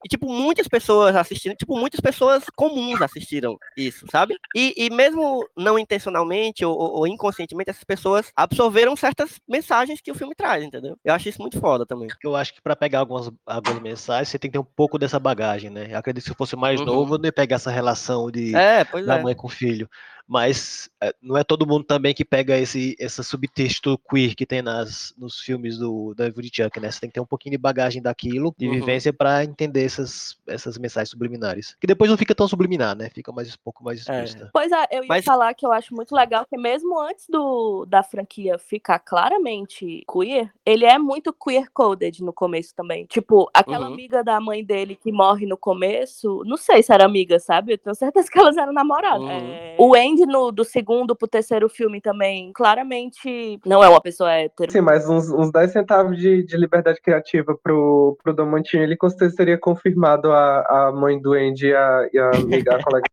E, 0.05 0.09
tipo, 0.09 0.29
muitas 0.29 0.69
pessoas 0.69 1.15
assistiram, 1.15 1.55
tipo, 1.55 1.77
muitas 1.77 2.01
pessoas 2.01 2.45
comuns 2.57 3.01
assistiram 3.01 3.57
isso, 3.77 4.07
sabe? 4.11 4.37
E, 4.55 4.75
e 4.77 4.91
mesmo 4.91 5.47
não 5.57 5.79
intencionalmente 5.79 6.65
ou, 6.65 6.77
ou, 6.77 7.07
inconscientemente, 7.07 7.71
essas 7.71 7.85
pessoas 7.85 8.33
absorveram 8.37 8.97
certas 8.97 9.39
mensagens 9.49 10.01
que 10.01 10.11
o 10.11 10.15
filme 10.15 10.35
traz, 10.35 10.65
entendeu? 10.65 10.97
Eu 11.05 11.15
acho 11.15 11.29
isso 11.29 11.41
muito 11.41 11.61
foda 11.61 11.87
também. 11.87 12.09
Eu 12.23 12.37
acho 12.37 12.55
que 12.55 12.63
para 12.63 12.77
pegar 12.77 13.01
algumas, 13.01 13.31
algumas 13.47 13.83
mensagens, 13.83 14.29
você 14.29 14.39
tem 14.39 14.51
que 14.51 14.59
ter 14.59 14.59
um 14.59 14.65
pouco 14.77 14.99
dessa 14.99 15.19
bagagem, 15.19 15.71
né? 15.71 15.89
Eu 15.91 15.99
acredito 15.99 16.23
que 16.23 16.29
se 16.29 16.33
eu 16.33 16.37
fosse 16.37 16.57
mais 16.57 16.81
uhum. 16.81 16.87
novo, 16.87 17.15
eu 17.15 17.19
não 17.19 17.27
ia 17.27 17.33
pegar 17.33 17.57
essa 17.57 17.71
relação 17.71 18.31
de 18.31 18.55
é, 18.55 18.85
da 18.85 19.19
é. 19.19 19.23
mãe 19.23 19.35
com 19.35 19.47
o 19.47 19.51
filho 19.51 19.89
mas 20.27 20.91
eh, 21.03 21.15
não 21.21 21.37
é 21.37 21.45
todo 21.45 21.67
mundo 21.67 21.85
também 21.85 22.15
que 22.15 22.25
pega 22.25 22.59
esse, 22.59 22.97
esse 22.99 23.23
subtexto 23.23 23.99
queer 24.11 24.35
que 24.35 24.47
tem 24.47 24.63
nas, 24.63 25.15
nos 25.17 25.41
filmes 25.41 25.79
do, 25.79 26.15
da 26.15 26.27
Evil 26.27 26.51
Chuck, 26.53 26.81
né? 26.81 26.91
Você 26.91 27.01
tem 27.01 27.11
que 27.11 27.15
ter 27.15 27.21
um 27.21 27.27
pouquinho 27.27 27.53
de 27.53 27.59
bagagem 27.59 28.03
daquilo, 28.03 28.55
de 28.59 28.67
uhum. 28.67 28.75
vivência, 28.75 29.13
para 29.13 29.45
entender 29.45 29.85
essas, 29.85 30.37
essas 30.47 30.79
mensagens 30.79 31.11
subliminares. 31.11 31.77
Que 31.81 31.87
depois 31.87 32.11
não 32.11 32.17
fica 32.17 32.35
tão 32.35 32.49
subliminar, 32.49 32.97
né? 32.97 33.11
Fica 33.11 33.33
mais 33.33 33.53
um 33.53 33.59
pouco 33.63 33.85
mais 33.85 33.99
é. 33.99 34.03
explícita. 34.03 34.45
É. 34.47 34.51
Pois 34.53 34.73
é, 34.73 34.87
eu 34.91 35.03
ia 35.03 35.09
Mas... 35.09 35.25
falar 35.25 35.55
que 35.55 35.67
eu 35.67 35.73
acho 35.73 35.95
muito 35.95 36.15
legal 36.15 36.47
que 36.49 36.57
mesmo 36.57 36.99
antes 37.01 37.27
do, 37.29 37.85
da 37.87 38.03
franquia 38.03 38.59
ficar 38.59 38.99
claramente 38.99 40.05
queer, 40.11 40.53
ele 40.65 40.85
é 40.85 40.99
muito 40.99 41.33
queer-coded 41.33 42.23
no 42.23 42.33
começo 42.33 42.75
também. 42.75 43.07
Tipo, 43.07 43.51
aquela 43.53 43.87
uhum. 43.87 43.95
amiga 43.95 44.23
da 44.23 44.41
mãe 44.41 44.65
dele 44.65 44.97
que 44.97 45.13
morre 45.13 45.47
no 45.47 45.57
começo, 45.57 46.43
não 46.45 46.57
sei 46.57 46.83
se 46.83 46.93
era 46.93 47.05
amiga, 47.05 47.39
sabe? 47.39 47.73
Eu 47.73 47.79
tenho 47.79 47.95
certeza 47.95 48.29
que 48.31 48.39
elas 48.39 48.57
eram 48.57 48.73
namoradas. 48.73 49.21
Uhum. 49.21 49.31
É... 49.31 49.77
O 49.79 49.95
Andy 49.95 50.22
no, 50.27 50.51
do 50.51 50.65
segundo 50.65 51.15
pro 51.17 51.29
terceiro 51.29 51.69
filme 51.69 52.01
também, 52.01 52.53
claramente 52.53 53.61
não 53.65 53.83
é 53.83 53.89
uma 53.89 54.01
pessoa 54.01 54.33
hétero. 54.33 54.71
Sim, 54.71 54.81
mas 54.81 55.09
uns, 55.09 55.31
uns 55.31 55.51
10 55.51 55.73
centavos 55.73 56.17
de, 56.19 56.43
de 56.43 56.57
liberdade 56.57 57.01
criativa 57.01 57.57
pro, 57.63 58.17
pro 58.23 58.35
Domantini, 58.35 58.83
ele 58.83 58.97
com 58.97 59.09
certeza 59.09 59.37
teria 59.37 59.59
confirmado 59.59 60.33
a, 60.33 60.89
a 60.89 60.93
mãe 60.93 61.21
do 61.21 61.33
Andy 61.33 61.69
e 61.69 61.75
a, 61.75 62.09
e 62.13 62.19
a 62.19 62.31
amiga, 62.31 62.77
a 62.77 62.83
colega 62.85 63.07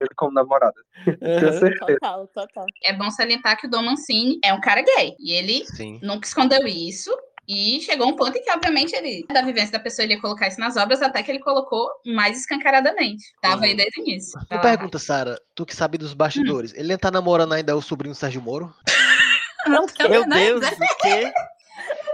dele 0.00 0.10
como 0.16 0.32
namorada. 0.32 0.74
Tenho 1.04 1.52
certeza. 1.52 1.98
Total, 2.00 2.26
total. 2.28 2.64
É 2.84 2.92
bom 2.92 3.10
salientar 3.10 3.58
que 3.58 3.66
o 3.66 3.70
Dom 3.70 3.82
Mancini 3.82 4.38
é 4.42 4.52
um 4.52 4.60
cara 4.60 4.82
gay. 4.82 5.14
E 5.18 5.32
ele 5.32 5.64
Sim. 5.66 6.00
nunca 6.02 6.26
escondeu 6.26 6.66
isso. 6.66 7.10
E 7.48 7.80
chegou 7.80 8.08
um 8.08 8.16
ponto 8.16 8.36
em 8.36 8.42
que, 8.42 8.50
obviamente, 8.50 8.94
ele, 8.94 9.24
da 9.32 9.42
vivência 9.42 9.72
da 9.72 9.78
pessoa, 9.78 10.04
ele 10.04 10.14
ia 10.14 10.20
colocar 10.20 10.48
isso 10.48 10.58
nas 10.58 10.76
obras, 10.76 11.00
até 11.00 11.22
que 11.22 11.30
ele 11.30 11.38
colocou 11.38 11.88
mais 12.04 12.38
escancaradamente. 12.38 13.24
Tava 13.40 13.58
uhum. 13.58 13.62
aí 13.64 13.76
desde 13.76 14.00
o 14.00 14.02
início. 14.02 14.40
Tu 14.50 14.60
pergunta, 14.60 14.98
Sara, 14.98 15.40
tu 15.54 15.64
que 15.64 15.74
sabe 15.74 15.96
dos 15.96 16.12
bastidores, 16.12 16.72
hum. 16.72 16.76
ele 16.76 16.98
tá 16.98 17.10
namorando 17.10 17.54
ainda 17.54 17.76
o 17.76 17.82
sobrinho 17.82 18.14
Sérgio 18.14 18.42
Moro? 18.42 18.74
Não, 19.66 19.84
Meu 20.08 20.28
Deus, 20.28 20.64
o 20.64 20.96
quê? 21.02 21.32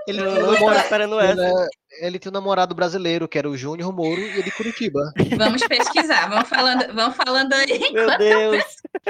Ele, 0.08 0.22
não, 0.22 0.34
não 0.34 0.54
estava 0.54 0.78
esperando 0.78 1.20
essa. 1.20 1.68
Ele 2.00 2.18
tinha 2.18 2.30
um 2.30 2.34
namorado 2.34 2.74
brasileiro, 2.74 3.28
que 3.28 3.38
era 3.38 3.48
o 3.48 3.56
Júnior 3.56 3.92
Moro, 3.92 4.20
e 4.20 4.30
ele 4.30 4.42
de 4.42 4.50
Curitiba. 4.52 5.00
Vamos 5.36 5.62
pesquisar, 5.66 6.28
vamos 6.28 6.48
falando, 6.48 6.94
vamos 6.94 7.16
falando 7.16 7.52
aí. 7.52 7.92
Meu 7.92 8.18
Deus. 8.18 8.64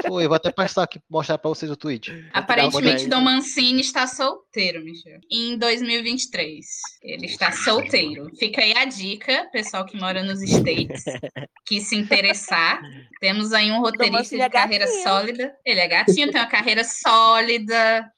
Foi, 0.07 0.25
eu 0.25 0.29
vou 0.29 0.35
até 0.35 0.51
passar 0.51 0.83
aqui, 0.83 0.99
mostrar 1.09 1.37
pra 1.37 1.49
vocês 1.49 1.71
o 1.71 1.75
tweet. 1.75 2.11
Aparentemente, 2.33 3.07
Dom 3.07 3.21
Mancini 3.21 3.81
está 3.81 4.07
solteiro, 4.07 4.83
Michel. 4.83 5.19
Em 5.29 5.57
2023. 5.57 6.65
Ele 7.03 7.25
está 7.25 7.51
solteiro. 7.51 8.29
Fica 8.37 8.61
aí 8.61 8.73
a 8.75 8.85
dica, 8.85 9.47
pessoal 9.51 9.85
que 9.85 9.99
mora 9.99 10.23
nos 10.23 10.41
States, 10.41 11.03
que 11.65 11.81
se 11.81 11.95
interessar. 11.95 12.81
Temos 13.19 13.53
aí 13.53 13.71
um 13.71 13.79
roteirista 13.79 14.17
Mancini 14.17 14.41
de 14.41 14.47
é 14.47 14.49
carreira 14.49 14.85
gatinho. 14.85 15.03
sólida. 15.03 15.55
Ele 15.65 15.79
é 15.79 15.87
gatinho, 15.87 16.31
tem 16.31 16.41
uma 16.41 16.47
carreira 16.47 16.83
sólida. 16.83 18.11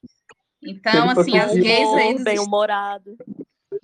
Então, 0.63 1.09
assim, 1.09 1.37
as 1.37 1.53
gays 1.53 1.67
aí 1.67 2.05
Humor, 2.05 2.13
dos 2.15 2.23
bem 2.23 2.39
humorado. 2.39 3.17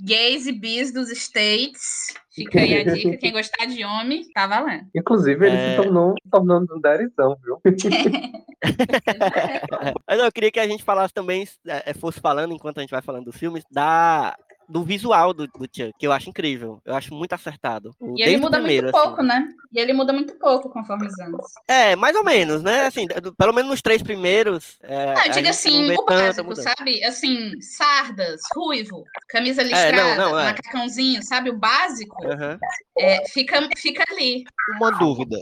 Gays 0.03 0.47
e 0.47 0.51
bis 0.51 0.91
dos 0.93 1.09
States. 1.11 2.13
Fica 2.33 2.59
aí 2.59 2.77
a 2.79 2.83
dica. 2.93 3.17
Quem 3.17 3.31
gostar 3.31 3.65
de 3.65 3.83
homem, 3.83 4.23
tá 4.33 4.47
valendo. 4.47 4.87
Inclusive, 4.95 5.45
ele 5.45 5.55
É. 5.55 5.71
se 5.71 5.75
tornou, 5.83 6.15
tornando 6.31 6.75
um 6.75 6.79
derizão, 6.81 7.37
viu? 7.43 7.59
Mas 10.07 10.17
não, 10.17 10.25
eu 10.25 10.31
queria 10.31 10.51
que 10.51 10.59
a 10.59 10.67
gente 10.67 10.83
falasse 10.83 11.13
também, 11.13 11.47
é, 11.65 11.93
fosse 11.93 12.19
falando, 12.19 12.53
enquanto 12.53 12.77
a 12.77 12.81
gente 12.81 12.91
vai 12.91 13.01
falando 13.01 13.25
dos 13.25 13.37
filmes, 13.37 13.63
da, 13.71 14.35
do 14.71 14.83
visual 14.83 15.33
do, 15.33 15.45
do 15.47 15.65
Chuck, 15.65 15.91
que 15.99 16.07
eu 16.07 16.11
acho 16.11 16.29
incrível. 16.29 16.79
Eu 16.85 16.95
acho 16.95 17.13
muito 17.13 17.33
acertado. 17.33 17.93
O- 17.99 18.15
E 18.17 18.21
ele 18.21 18.25
desde 18.25 18.37
o 18.37 18.41
muda 18.41 18.57
primeiro, 18.57 18.83
muito 18.87 18.95
assim. 18.97 19.07
pouco, 19.07 19.23
né? 19.23 19.47
E 19.73 19.79
ele 19.79 19.93
muda 19.93 20.13
muito 20.13 20.33
pouco 20.39 20.69
conforme 20.69 21.07
os 21.07 21.19
anos. 21.19 21.45
É, 21.67 21.95
mais 21.95 22.15
ou 22.15 22.23
menos, 22.23 22.61
né? 22.63 22.85
Assim, 22.87 23.05
pelo 23.37 23.53
menos 23.53 23.69
nos 23.71 23.81
três 23.81 24.01
primeiros. 24.01 24.77
É, 24.83 25.05
Não, 25.13 25.21
a 25.21 25.25
eu 25.27 25.31
digo 25.33 25.33
gente 25.35 25.49
assim, 25.49 25.91
o 25.91 26.05
básico, 26.05 26.47
mudança. 26.47 26.73
sabe? 26.77 27.03
Assim, 27.03 27.59
sardas, 27.61 28.41
ruivo, 28.55 29.03
camisa 29.29 29.61
não, 29.63 29.69
listrada, 29.69 30.15
não, 30.15 30.39
é. 30.39 30.45
macacãozinho, 30.45 31.23
sabe? 31.23 31.49
O 31.49 31.57
básico 31.57 32.15
é, 32.97 33.27
fica, 33.29 33.67
fica 33.77 34.03
ali. 34.11 34.43
Uma 34.75 34.91
dúvida. 34.91 35.39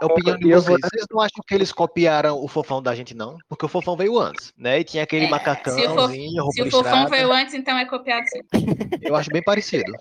A 0.00 0.06
opinião 0.06 0.36
de 0.38 0.52
vocês. 0.52 0.78
Vocês 0.82 1.06
não 1.10 1.20
acham 1.20 1.42
que 1.46 1.54
eles 1.54 1.72
copiaram 1.72 2.42
o 2.42 2.48
fofão 2.48 2.82
da 2.82 2.94
gente, 2.94 3.14
não? 3.14 3.36
Porque 3.48 3.64
o 3.64 3.68
fofão 3.68 3.96
veio 3.96 4.18
antes, 4.18 4.52
né? 4.56 4.80
E 4.80 4.84
tinha 4.84 5.02
aquele 5.02 5.26
É, 5.26 5.28
macacãozinho, 5.28 6.42
roupa 6.42 6.52
Se 6.52 6.62
o 6.62 6.70
fofão 6.70 7.02
listrada. 7.02 7.10
veio 7.10 7.32
antes, 7.32 7.54
então 7.54 7.76
é 7.78 7.84
copiado 7.84 8.24
sim. 8.28 8.40
Eu 9.00 9.14
acho 9.14 9.30
bem 9.30 9.42
parecido. 9.42 9.92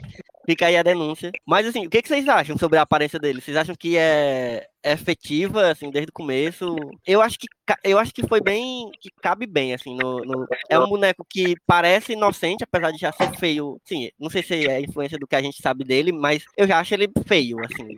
Fica 0.45 0.65
aí 0.67 0.77
a 0.77 0.83
denúncia. 0.83 1.31
Mas 1.45 1.67
assim, 1.67 1.85
o 1.85 1.89
que, 1.89 2.01
que 2.01 2.07
vocês 2.07 2.27
acham 2.27 2.57
sobre 2.57 2.77
a 2.77 2.81
aparência 2.81 3.19
dele? 3.19 3.41
Vocês 3.41 3.55
acham 3.57 3.75
que 3.75 3.97
é 3.97 4.67
é 4.83 4.93
efetiva, 4.93 5.69
assim, 5.69 5.91
desde 5.91 6.09
o 6.09 6.13
começo? 6.13 6.75
Eu 7.05 7.21
acho 7.21 7.37
que 7.37 7.47
eu 7.83 7.99
acho 7.99 8.11
que 8.11 8.27
foi 8.27 8.41
bem. 8.41 8.89
que 8.99 9.09
cabe 9.21 9.45
bem, 9.45 9.73
assim, 9.75 9.95
no. 9.95 10.25
no- 10.25 10.47
É 10.67 10.79
um 10.79 10.87
boneco 10.89 11.23
que 11.29 11.53
parece 11.67 12.13
inocente, 12.13 12.63
apesar 12.63 12.91
de 12.91 12.97
já 12.97 13.11
ser 13.11 13.31
feio. 13.37 13.79
Sim, 13.85 14.09
não 14.19 14.29
sei 14.29 14.41
se 14.41 14.67
é 14.67 14.81
influência 14.81 15.19
do 15.19 15.27
que 15.27 15.35
a 15.35 15.41
gente 15.41 15.61
sabe 15.61 15.83
dele, 15.83 16.11
mas 16.11 16.43
eu 16.57 16.67
já 16.67 16.79
acho 16.79 16.93
ele 16.95 17.07
feio, 17.27 17.57
assim. 17.63 17.95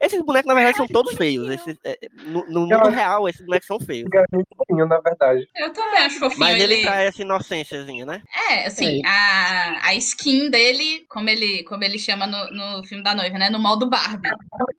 Esses 0.00 0.20
bonecos, 0.22 0.46
na 0.46 0.54
verdade, 0.54 0.76
são 0.76 0.86
todos 0.86 1.14
feios. 1.16 1.48
Esses, 1.50 1.78
é, 1.84 1.96
no, 2.26 2.44
no 2.46 2.60
mundo 2.60 2.74
acho- 2.74 2.90
real, 2.90 3.26
esses 3.28 3.44
bonecos 3.44 3.66
são 3.66 3.80
feios. 3.80 4.08
Garotinho, 4.10 4.86
na 4.86 5.00
verdade. 5.00 5.48
Eu 5.56 5.72
também 5.72 6.00
acho 6.00 6.18
fofinho. 6.18 6.38
Mas 6.40 6.60
ele 6.60 6.74
ele... 6.74 6.82
traz 6.82 7.08
essa 7.08 7.22
inocênciazinha, 7.22 8.04
né? 8.04 8.22
É, 8.50 8.66
assim, 8.66 9.00
a, 9.06 9.86
a 9.88 9.94
skin 9.94 10.50
dele, 10.50 11.06
como 11.08 11.30
ele, 11.30 11.64
como 11.70 11.84
ele 11.84 11.98
chama 12.00 12.26
no, 12.26 12.50
no 12.50 12.84
filme 12.84 13.04
da 13.04 13.14
noiva, 13.14 13.38
né? 13.38 13.48
No 13.48 13.60
modo 13.60 13.88
Barbie. 13.88 14.28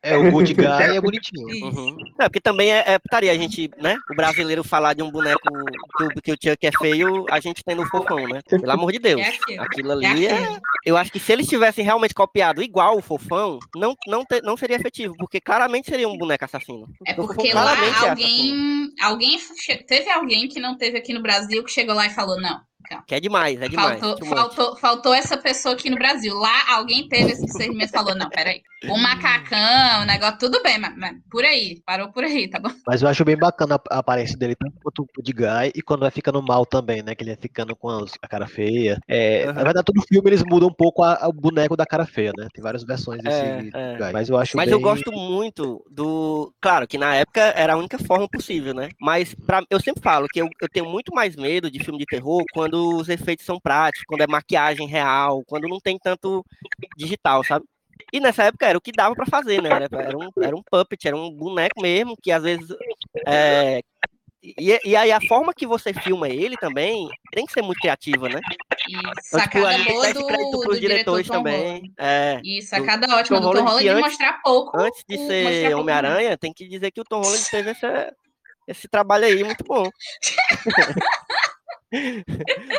É, 0.03 0.17
o 0.17 0.29
Good 0.29 0.53
Guy 0.53 0.65
é 0.65 0.99
bonitinho. 0.99 1.47
Uhum. 1.65 1.95
Não, 2.19 2.25
porque 2.25 2.41
também 2.41 2.69
é, 2.71 2.83
é 2.85 2.99
putaria 2.99 3.31
a 3.31 3.35
gente, 3.35 3.71
né? 3.77 3.95
O 4.11 4.15
brasileiro 4.15 4.61
falar 4.61 4.93
de 4.93 5.01
um 5.01 5.09
boneco 5.09 5.41
que 5.97 6.03
o, 6.03 6.09
que 6.21 6.31
o 6.33 6.35
Chuck 6.35 6.67
é 6.67 6.71
feio, 6.77 7.25
a 7.31 7.39
gente 7.39 7.63
tem 7.63 7.75
no 7.75 7.85
fofão, 7.87 8.27
né? 8.27 8.41
Pelo 8.49 8.69
amor 8.71 8.91
de 8.91 8.99
Deus. 8.99 9.21
É 9.21 9.29
aquilo. 9.29 9.61
Aquilo 9.63 9.91
É 9.91 10.05
ali 10.05 10.27
é. 10.27 10.33
aquilo. 10.33 10.59
Eu 10.85 10.97
acho 10.97 11.11
que 11.11 11.19
se 11.19 11.31
eles 11.31 11.47
tivessem 11.47 11.85
realmente 11.85 12.13
copiado 12.13 12.61
igual 12.61 12.97
o 12.97 13.01
fofão, 13.01 13.57
não, 13.75 13.95
não, 14.05 14.25
te- 14.25 14.41
não 14.41 14.57
seria 14.57 14.75
efetivo, 14.75 15.15
porque 15.17 15.39
claramente 15.39 15.89
seria 15.89 16.09
um 16.09 16.17
boneco 16.17 16.43
assassino. 16.43 16.87
É 17.05 17.13
porque 17.13 17.53
lá 17.53 17.73
é 17.73 18.09
alguém, 18.09 18.89
alguém 19.01 19.39
teve 19.87 20.09
alguém 20.09 20.49
que 20.49 20.59
não 20.59 20.77
teve 20.77 20.97
aqui 20.97 21.13
no 21.13 21.21
Brasil 21.21 21.63
que 21.63 21.71
chegou 21.71 21.95
lá 21.95 22.05
e 22.05 22.09
falou 22.09 22.39
não. 22.41 22.59
Calma. 22.91 23.05
Que 23.07 23.15
é 23.15 23.19
demais, 23.19 23.61
é 23.61 23.67
demais. 23.67 23.99
Faltou, 23.99 24.27
faltou, 24.27 24.75
faltou 24.77 25.13
essa 25.13 25.37
pessoa 25.37 25.73
aqui 25.75 25.89
no 25.89 25.95
Brasil. 25.97 26.33
Lá 26.35 26.75
alguém 26.75 27.07
teve 27.07 27.31
esse 27.31 27.45
discernimento 27.45 27.89
e 27.89 27.93
falou: 27.93 28.15
não, 28.15 28.29
peraí. 28.29 28.61
O 28.89 28.97
macacão, 28.97 30.01
o 30.01 30.05
negócio, 30.05 30.39
tudo 30.39 30.61
bem, 30.63 30.79
mas, 30.79 30.97
mas 30.97 31.15
por 31.29 31.45
aí, 31.45 31.79
parou 31.85 32.11
por 32.11 32.23
aí, 32.23 32.49
tá 32.49 32.59
bom? 32.59 32.71
Mas 32.87 33.03
eu 33.03 33.07
acho 33.07 33.23
bem 33.23 33.37
bacana 33.37 33.79
a 33.91 33.99
aparência 33.99 34.35
dele, 34.35 34.55
tanto 34.55 34.73
quanto 34.81 35.03
o 35.03 35.07
Good 35.17 35.33
Guy, 35.33 35.71
e 35.75 35.81
quando 35.83 35.99
vai 36.01 36.09
ficando 36.09 36.41
mal 36.41 36.65
também, 36.65 37.03
né? 37.03 37.13
Que 37.13 37.23
ele 37.23 37.31
vai 37.31 37.39
ficando 37.41 37.75
com 37.75 37.89
a 38.21 38.27
cara 38.27 38.47
feia. 38.47 38.99
É, 39.07 39.43
Aham. 39.43 39.53
Na 39.53 39.63
verdade, 39.63 39.85
todo 39.85 40.01
filme 40.07 40.29
eles 40.29 40.43
mudam 40.43 40.67
um 40.69 40.73
pouco 40.73 41.03
a- 41.03 41.19
a- 41.21 41.27
o 41.27 41.33
boneco 41.33 41.77
da 41.77 41.85
cara 41.85 42.07
feia, 42.07 42.31
né? 42.35 42.47
Tem 42.53 42.63
várias 42.63 42.83
versões 42.83 43.21
desse 43.21 43.37
É, 43.39 43.69
é. 43.71 43.97
Guy. 43.97 44.11
Mas 44.13 44.29
eu 44.29 44.37
acho 44.37 44.57
Mas 44.57 44.65
bem... 44.65 44.73
eu 44.73 44.79
gosto 44.81 45.11
muito 45.11 45.85
do. 45.89 46.51
Claro 46.59 46.87
que 46.87 46.97
na 46.97 47.13
época 47.15 47.39
era 47.55 47.73
a 47.73 47.77
única 47.77 47.99
forma 47.99 48.27
possível, 48.27 48.73
né? 48.73 48.89
Mas 48.99 49.35
pra... 49.35 49.61
eu 49.69 49.79
sempre 49.79 50.01
falo 50.01 50.27
que 50.27 50.41
eu, 50.41 50.49
eu 50.59 50.67
tenho 50.67 50.89
muito 50.89 51.13
mais 51.13 51.35
medo 51.35 51.69
de 51.69 51.83
filme 51.83 51.99
de 51.99 52.05
terror 52.05 52.43
quando 52.51 52.80
os 52.89 53.09
efeitos 53.09 53.45
são 53.45 53.59
práticos, 53.59 54.05
quando 54.07 54.21
é 54.21 54.27
maquiagem 54.27 54.87
real, 54.87 55.43
quando 55.47 55.67
não 55.67 55.79
tem 55.79 55.97
tanto 55.97 56.45
digital, 56.97 57.43
sabe? 57.43 57.65
E 58.11 58.19
nessa 58.19 58.43
época 58.43 58.65
era 58.65 58.77
o 58.77 58.81
que 58.81 58.91
dava 58.91 59.15
pra 59.15 59.25
fazer, 59.25 59.61
né? 59.61 59.69
Era, 59.69 59.87
era 59.91 60.17
um, 60.17 60.29
era 60.41 60.55
um 60.55 60.63
puppet, 60.63 61.07
era 61.07 61.15
um 61.15 61.31
boneco 61.31 61.81
mesmo, 61.81 62.15
que 62.21 62.31
às 62.31 62.43
vezes. 62.43 62.67
é, 63.27 63.81
E, 64.43 64.79
e 64.83 64.95
aí 64.95 65.11
a 65.11 65.21
forma 65.21 65.53
que 65.53 65.67
você 65.67 65.93
filma 65.93 66.27
ele 66.27 66.57
também 66.57 67.07
tem 67.31 67.45
que 67.45 67.53
ser 67.53 67.61
muito 67.61 67.79
criativa, 67.79 68.27
né? 68.27 68.39
E 68.89 68.95
Então, 68.95 69.11
tipo, 69.11 69.21
sacada 69.23 69.75
tem 69.75 69.85
que 69.85 69.91
boa 69.93 70.05
esse 70.09 70.13
do, 70.13 70.21
do 70.21 70.31
diretor 70.31 70.79
diretores 70.79 71.27
Tom 71.27 71.33
também. 71.33 71.93
É. 71.97 72.41
E 72.43 72.61
sacada 72.63 73.15
ótima 73.15 73.39
Tom 73.39 73.51
do 73.51 73.57
Tom 73.59 73.65
Holland, 73.65 73.87
de 73.87 74.01
mostrar 74.01 74.41
pouco. 74.41 74.77
Antes 74.77 75.03
de 75.07 75.17
ser 75.17 75.75
Homem-Aranha, 75.75 76.37
tem 76.37 76.51
que 76.51 76.67
dizer 76.67 76.91
que 76.91 77.01
o 77.01 77.05
Tom 77.05 77.21
Holland 77.21 77.49
teve 77.51 77.69
essa, 77.69 78.13
esse 78.67 78.87
trabalho 78.87 79.25
aí 79.25 79.43
muito 79.43 79.63
bom. 79.63 79.89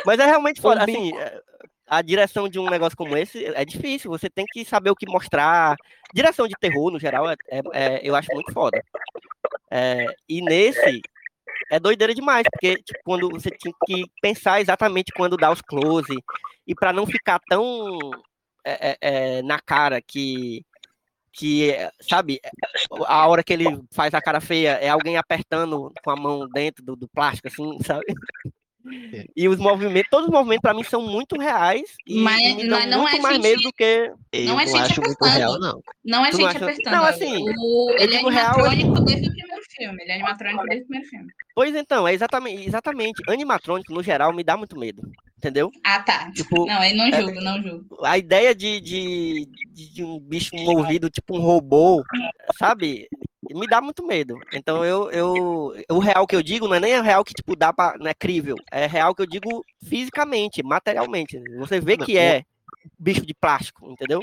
Mas 0.05 0.19
é 0.19 0.25
realmente 0.25 0.61
foda, 0.61 0.83
assim, 0.83 1.15
é, 1.17 1.41
a 1.87 2.01
direção 2.01 2.49
de 2.49 2.59
um 2.59 2.69
negócio 2.69 2.97
como 2.97 3.15
esse 3.15 3.45
é 3.45 3.63
difícil, 3.65 4.09
você 4.09 4.29
tem 4.29 4.45
que 4.51 4.65
saber 4.65 4.89
o 4.89 4.95
que 4.95 5.05
mostrar. 5.07 5.75
Direção 6.13 6.47
de 6.47 6.55
terror, 6.59 6.91
no 6.91 6.99
geral, 6.99 7.29
é, 7.29 7.35
é- 7.49 7.61
é- 7.73 8.01
eu 8.03 8.15
acho 8.15 8.33
muito 8.33 8.51
foda. 8.51 8.81
É, 9.69 10.05
e 10.27 10.41
nesse, 10.41 11.01
é 11.71 11.79
doideira 11.79 12.13
demais, 12.13 12.45
porque 12.51 12.77
tipo, 12.83 12.99
quando 13.03 13.29
você 13.29 13.49
tinha 13.51 13.73
que 13.85 14.05
pensar 14.21 14.61
exatamente 14.61 15.11
quando 15.15 15.37
dar 15.37 15.51
os 15.51 15.61
close, 15.61 16.17
e 16.65 16.73
para 16.75 16.93
não 16.93 17.05
ficar 17.05 17.39
tão 17.49 17.99
é, 18.65 18.91
é, 18.91 18.97
é, 19.01 19.41
na 19.41 19.59
cara 19.59 20.01
que 20.01 20.63
que, 21.35 21.75
sabe, 21.99 22.39
a 23.07 23.27
hora 23.27 23.43
que 23.43 23.51
ele 23.51 23.65
faz 23.91 24.13
a 24.13 24.21
cara 24.21 24.39
feia 24.39 24.73
é 24.73 24.89
alguém 24.89 25.17
apertando 25.17 25.91
com 26.03 26.11
a 26.11 26.15
mão 26.15 26.47
dentro 26.47 26.85
do, 26.85 26.95
do 26.95 27.07
plástico, 27.07 27.47
assim, 27.47 27.75
sabe? 27.83 28.05
E 29.35 29.47
os 29.47 29.57
movimentos, 29.57 30.09
todos 30.11 30.27
os 30.27 30.33
movimentos 30.33 30.61
pra 30.61 30.73
mim 30.73 30.83
são 30.83 31.01
muito 31.01 31.39
reais 31.39 31.83
e, 32.05 32.19
Mas- 32.19 32.55
me 32.55 32.67
dão 32.67 32.79
mas 32.79 32.89
não 32.89 33.01
muito 33.01 33.15
é 33.15 33.19
mais 33.21 33.35
gente- 33.37 33.43
medo 33.43 33.61
do 33.61 33.71
que. 33.73 34.11
Eu 34.33 34.45
Não 34.45 34.53
não, 34.55 34.59
é 34.59 34.67
gente 34.67 34.79
acho 34.81 35.01
muito 35.01 35.13
apertando. 35.15 35.37
real, 35.37 35.59
não. 35.59 35.81
Não 36.03 36.25
é 36.25 36.29
Tu 36.31 36.37
gente 36.37 36.41
não 36.43 36.49
acha- 36.49 36.65
apertando. 36.65 36.93
Não, 36.93 37.05
assim, 37.05 37.43
o, 37.57 37.91
ele 37.91 38.03
é 38.03 38.17
digo 38.17 38.29
real, 38.29 38.65
animatrônico 38.65 39.01
desde 39.05 39.27
o 39.27 39.31
primeiro 39.31 39.63
filme. 39.69 40.03
Ele 40.03 40.11
é 40.11 40.15
animatrônico 40.15 40.63
desde 40.65 40.83
o 40.83 40.87
primeiro 40.87 41.09
filme. 41.09 41.27
Pois 41.55 41.75
então, 41.75 42.07
é 42.07 42.13
exatamente, 42.13 42.67
exatamente. 42.67 43.23
Animatrônico, 43.29 43.93
no 43.93 44.03
geral, 44.03 44.33
me 44.33 44.43
dá 44.43 44.57
muito 44.57 44.77
medo. 44.77 45.01
Entendeu? 45.37 45.69
Ah, 45.85 45.99
tá. 45.99 46.31
Tipo, 46.31 46.65
Não, 46.65 46.79
aí 46.79 46.93
não 46.95 47.05
é- 47.05 47.21
julgo, 47.21 47.41
não 47.41 47.61
julgo. 47.61 48.05
a 48.05 48.17
ideia 48.17 48.55
de, 48.55 48.79
de, 48.79 49.45
de- 49.73 49.93
de 49.93 50.03
um 50.03 50.17
bicho 50.19 50.55
movido, 50.55 51.09
tipo 51.09 51.37
um 51.37 51.41
robô, 51.41 52.01
sabe? 52.57 53.07
Me 53.53 53.67
dá 53.67 53.79
muito 53.81 54.05
medo. 54.05 54.37
Então 54.51 54.83
eu, 54.83 55.11
eu. 55.11 55.75
O 55.89 55.99
real 55.99 56.25
que 56.25 56.35
eu 56.35 56.41
digo 56.41 56.67
não 56.67 56.75
é 56.75 56.79
nem 56.79 56.99
o 56.99 57.03
real 57.03 57.23
que, 57.23 57.33
tipo, 57.33 57.55
dá 57.55 57.71
pra. 57.71 57.95
Não 57.99 58.07
é 58.07 58.13
crível. 58.13 58.55
É 58.71 58.85
real 58.85 59.13
que 59.13 59.21
eu 59.21 59.27
digo 59.27 59.63
fisicamente, 59.83 60.63
materialmente. 60.63 61.41
Você 61.57 61.79
vê 61.79 61.97
que 61.97 62.17
é 62.17 62.43
bicho 62.99 63.25
de 63.25 63.33
plástico, 63.33 63.89
entendeu? 63.89 64.21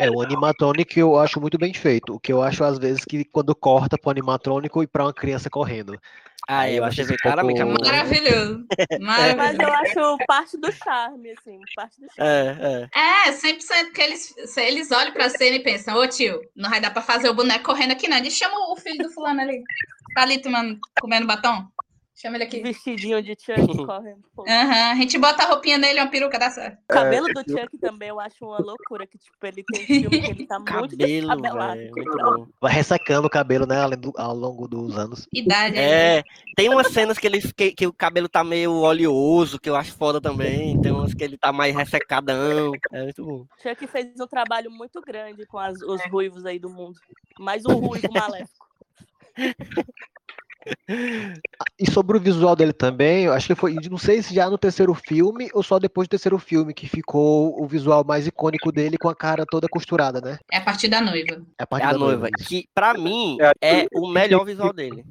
É, 0.00 0.10
o 0.10 0.22
animatrônico 0.22 0.98
eu 0.98 1.18
acho 1.18 1.40
muito 1.40 1.58
bem 1.58 1.74
feito. 1.74 2.14
O 2.14 2.20
que 2.20 2.32
eu 2.32 2.42
acho, 2.42 2.64
às 2.64 2.78
vezes, 2.78 3.04
que 3.04 3.24
quando 3.24 3.54
corta 3.54 3.98
pro 3.98 4.10
animatrônico 4.10 4.82
e 4.82 4.86
pra 4.86 5.04
uma 5.04 5.12
criança 5.12 5.50
correndo. 5.50 5.98
Aí 6.48 6.76
eu 6.76 6.82
você 6.82 7.02
acho 7.02 7.08
vê 7.08 7.14
esse 7.14 7.22
claramente 7.22 7.62
a 7.62 7.66
pouco-. 7.66 7.84
Maravilhoso. 7.84 8.66
Mas 9.00 9.34
Maravilhoso. 9.34 9.62
eu 9.62 9.72
acho 9.72 10.18
parte 10.26 10.58
do 10.58 10.72
charme, 10.72 11.30
assim, 11.30 11.58
parte 11.74 12.00
do 12.00 12.06
charme. 12.14 12.30
É, 12.30 12.88
é. 12.94 13.28
É, 13.28 13.32
100% 13.32 13.92
que 13.92 14.02
eles, 14.02 14.34
eles 14.56 14.90
olham 14.90 15.12
pra 15.12 15.28
cena 15.28 15.56
e 15.56 15.62
pensam, 15.62 15.96
ô 15.96 16.06
tio, 16.06 16.40
não 16.56 16.68
vai 16.68 16.80
dar 16.80 16.90
pra 16.90 17.02
fazer 17.02 17.28
o 17.28 17.34
boneco 17.34 17.64
correndo 17.64 17.92
aqui, 17.92 18.08
não. 18.08 18.16
Eles 18.16 18.36
chamam 18.36 18.72
o 18.72 18.76
filho 18.76 18.98
do 18.98 19.10
fulano 19.10 19.40
ali. 19.40 19.62
Tá 20.14 20.22
ali 20.22 20.40
tomando, 20.40 20.78
comendo 21.00 21.26
batom. 21.26 21.66
Chama 22.22 22.36
ele 22.36 22.44
aqui. 22.44 22.60
Vestidinho 22.62 23.20
de 23.20 23.30
Chuck 23.36 23.56
correndo. 23.84 24.22
Aham, 24.48 24.92
A 24.92 24.94
gente 24.94 25.18
bota 25.18 25.42
a 25.42 25.46
roupinha 25.48 25.76
nele, 25.76 25.98
uma 26.00 26.06
peruca, 26.08 26.38
dá 26.38 26.50
certo. 26.50 26.78
O 26.84 26.86
cabelo 26.86 27.28
É, 27.28 27.32
do 27.32 27.40
Chuck 27.40 27.76
também 27.78 28.10
eu 28.10 28.20
acho 28.20 28.44
uma 28.44 28.58
loucura. 28.58 29.08
Que, 29.08 29.18
tipo, 29.18 29.44
ele 29.44 29.64
tem 29.64 29.84
filme 30.08 30.20
que 30.20 30.30
ele 30.30 30.46
tá 30.46 30.58
muito 30.60 30.96
bom. 30.96 32.46
Vai 32.60 32.72
ressecando 32.74 33.26
o 33.26 33.30
cabelo, 33.30 33.66
né? 33.66 33.80
Além 33.80 33.98
do- 33.98 34.12
ao 34.16 34.36
longo 34.36 34.68
dos 34.68 34.96
anos. 34.96 35.26
Idade. 35.32 35.76
aí. 35.76 35.84
É, 35.84 36.22
tem 36.54 36.68
umas 36.68 36.92
cenas 36.92 37.18
que, 37.18 37.26
ele, 37.26 37.40
que, 37.52 37.72
que 37.72 37.86
o 37.88 37.92
cabelo 37.92 38.28
tá 38.28 38.44
meio 38.44 38.72
oleoso, 38.72 39.58
que 39.58 39.68
eu 39.68 39.74
acho 39.74 39.92
foda 39.96 40.20
também. 40.20 40.80
Tem 40.80 40.92
umas 40.92 41.12
que 41.14 41.24
ele 41.24 41.36
tá 41.36 41.52
mais 41.52 41.74
ressecadão. 41.74 42.70
É 42.92 43.02
muito 43.02 43.24
bom. 43.24 43.46
Chuck 43.60 43.84
fez 43.88 44.08
um 44.20 44.28
trabalho 44.28 44.70
muito 44.70 45.00
grande 45.00 45.44
com 45.46 45.58
as- 45.58 45.82
os 45.82 46.00
ruivos 46.08 46.46
aí 46.46 46.60
do 46.60 46.70
mundo. 46.70 47.00
Mais 47.36 47.64
um 47.66 47.74
ruivo 47.74 48.06
maléfico. 48.14 48.64
E 51.78 51.90
sobre 51.90 52.16
o 52.16 52.20
visual 52.20 52.56
dele 52.56 52.72
também, 52.72 53.24
eu 53.24 53.32
acho 53.32 53.46
que 53.46 53.54
foi, 53.54 53.74
não 53.90 53.98
sei 53.98 54.20
se 54.22 54.34
já 54.34 54.50
no 54.50 54.58
terceiro 54.58 54.92
filme 54.94 55.48
ou 55.54 55.62
só 55.62 55.78
depois 55.78 56.06
do 56.08 56.10
terceiro 56.10 56.38
filme 56.38 56.74
que 56.74 56.88
ficou 56.88 57.60
o 57.60 57.66
visual 57.66 58.04
mais 58.04 58.26
icônico 58.26 58.72
dele 58.72 58.98
com 58.98 59.08
a 59.08 59.14
cara 59.14 59.44
toda 59.46 59.68
costurada, 59.68 60.20
né? 60.20 60.38
É 60.50 60.58
a 60.58 60.60
partir 60.60 60.88
da 60.88 61.00
noiva. 61.00 61.34
É 61.58 61.62
a 61.62 61.62
É 61.62 61.66
parte 61.66 61.86
a 61.86 61.92
da 61.92 61.98
noiva. 61.98 62.28
isso. 62.38 62.48
Que 62.48 62.66
pra 62.74 62.94
mim 62.94 63.36
É 63.40 63.46
a 63.46 63.54
é 63.62 63.86
o 63.92 64.08
melhor 64.08 64.44
visual 64.44 64.72
dele. 64.72 65.04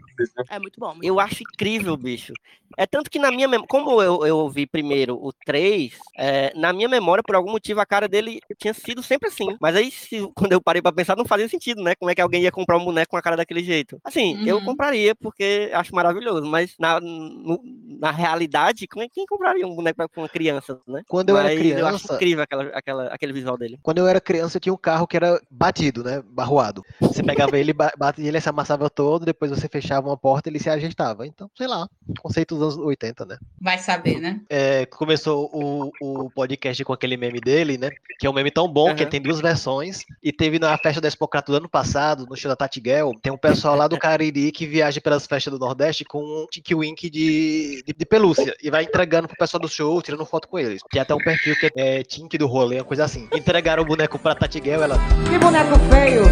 É 0.49 0.59
muito 0.59 0.79
bom. 0.79 0.93
muito 0.93 1.05
Eu 1.05 1.19
acho 1.19 1.43
incrível, 1.43 1.95
bicho. 1.95 2.33
É 2.77 2.85
tanto 2.85 3.09
que 3.09 3.19
na 3.19 3.31
minha 3.31 3.47
memória, 3.47 3.67
como 3.67 4.01
eu, 4.01 4.25
eu 4.25 4.49
vi 4.49 4.65
primeiro 4.65 5.15
o 5.15 5.31
3, 5.45 5.93
é, 6.17 6.53
na 6.55 6.71
minha 6.73 6.87
memória, 6.87 7.23
por 7.23 7.35
algum 7.35 7.51
motivo, 7.51 7.79
a 7.81 7.85
cara 7.85 8.07
dele 8.07 8.39
tinha 8.57 8.73
sido 8.73 9.03
sempre 9.03 9.27
assim. 9.27 9.55
Mas 9.61 9.75
aí, 9.75 9.91
se- 9.91 10.29
quando 10.35 10.53
eu 10.53 10.61
parei 10.61 10.81
pra 10.81 10.91
pensar, 10.91 11.15
não 11.17 11.25
fazia 11.25 11.47
sentido, 11.49 11.83
né? 11.83 11.95
Como 11.95 12.09
é 12.09 12.15
que 12.15 12.21
alguém 12.21 12.43
ia 12.43 12.51
comprar 12.51 12.77
um 12.77 12.85
boneco 12.85 13.11
com 13.11 13.17
a 13.17 13.21
cara 13.21 13.35
daquele 13.35 13.63
jeito? 13.63 13.99
Assim, 14.03 14.41
eu 14.45 14.57
Uhum. 14.57 14.65
compraria 14.65 15.13
porque 15.15 15.40
acho 15.73 15.93
maravilhoso, 15.95 16.45
mas 16.45 16.75
na, 16.79 16.99
no- 16.99 17.61
na 17.99 18.11
realidade, 18.11 18.87
como 18.87 19.03
é- 19.03 19.09
quem 19.09 19.25
compraria 19.25 19.67
um 19.67 19.75
boneco 19.75 19.97
pra- 19.97 20.07
com 20.07 20.21
uma 20.21 20.29
criança, 20.29 20.79
né? 20.87 21.01
Quando 21.07 21.29
eu 21.29 21.37
era 21.37 21.49
Mas 21.49 21.57
Eu 21.57 21.87
acho 21.87 21.97
criança, 21.99 22.15
incrível 22.15 22.43
aquela, 22.43 22.63
aquela, 22.73 23.05
aquele 23.07 23.33
visual 23.33 23.57
dele. 23.57 23.77
quando 23.83 23.97
eu 23.99 24.07
era 24.07 24.19
criança, 24.21 24.57
eu 24.57 24.61
tinha 24.61 24.73
um 24.73 24.77
carro 24.77 25.05
que 25.07 25.15
era 25.15 25.39
batido, 25.49 26.03
né? 26.03 26.23
Barroado. 26.31 26.83
Você 26.99 27.21
pegava 27.23 27.57
ele, 27.59 27.73
ba- 27.73 27.91
batia, 27.97 28.27
ele 28.27 28.41
se 28.41 28.49
amassava 28.49 28.89
todo, 28.89 29.25
depois 29.25 29.51
você 29.51 29.67
fechava 29.67 30.07
uma 30.09 30.17
porta, 30.17 30.49
ele 30.49 30.59
se 30.59 30.69
ajeitava. 30.69 31.25
Então, 31.27 31.49
sei 31.57 31.67
lá, 31.67 31.87
conceito 32.19 32.55
dos 32.55 32.75
anos 32.75 32.85
80, 32.87 33.25
né? 33.25 33.37
Vai 33.59 33.77
saber, 33.77 34.19
né? 34.19 34.41
É, 34.49 34.85
começou 34.87 35.49
o, 35.53 35.91
o 36.01 36.29
podcast 36.31 36.83
com 36.83 36.93
aquele 36.93 37.17
meme 37.17 37.39
dele, 37.39 37.77
né? 37.77 37.89
Que 38.19 38.25
é 38.27 38.29
um 38.29 38.33
meme 38.33 38.51
tão 38.51 38.67
bom 38.67 38.85
que 38.85 38.91
Aham. 38.91 39.01
ele 39.01 39.09
tem 39.11 39.21
duas 39.21 39.39
versões. 39.39 40.03
E 40.23 40.31
teve 40.31 40.57
na 40.59 40.77
festa 40.77 40.99
da 41.01 41.07
Expocrato 41.07 41.51
do 41.51 41.57
ano 41.57 41.69
passado, 41.69 42.25
no 42.29 42.35
show 42.35 42.49
da 42.49 42.55
Tati 42.55 42.79
Guel, 42.79 43.11
tem 43.21 43.31
um 43.31 43.37
pessoal 43.37 43.75
lá 43.75 43.87
do 43.87 43.97
Cariri 43.99 44.51
que 44.51 44.65
viaja 44.65 44.99
pelas 45.01 45.27
festas 45.31 45.53
do 45.53 45.57
Nordeste 45.57 46.03
com 46.03 46.21
um 46.21 46.45
Tiki 46.51 46.75
Wink 46.75 47.09
de, 47.09 47.81
de, 47.87 47.93
de 47.93 48.05
pelúcia. 48.05 48.53
E 48.61 48.69
vai 48.69 48.83
entregando 48.83 49.29
pro 49.29 49.37
pessoal 49.37 49.61
do 49.61 49.69
show, 49.69 50.01
tirando 50.01 50.25
foto 50.25 50.49
com 50.49 50.59
eles. 50.59 50.81
Tem 50.91 51.01
até 51.01 51.15
um 51.15 51.19
perfil 51.19 51.55
que 51.55 51.71
é 51.73 52.03
Tink 52.03 52.37
do 52.37 52.47
rolê, 52.47 52.79
uma 52.79 52.83
coisa 52.83 53.05
assim. 53.05 53.29
Entregaram 53.33 53.83
o 53.83 53.85
boneco 53.85 54.19
pra 54.19 54.35
Tati 54.35 54.59
Guel, 54.59 54.83
ela. 54.83 54.97
Que 55.29 55.39
boneco 55.39 55.79
feio! 55.89 56.23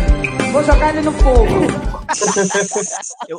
Vou 0.52 0.64
jogar 0.64 0.90
ele 0.90 1.02
no 1.06 1.14
fogo! 1.14 1.90
Eu, 3.30 3.38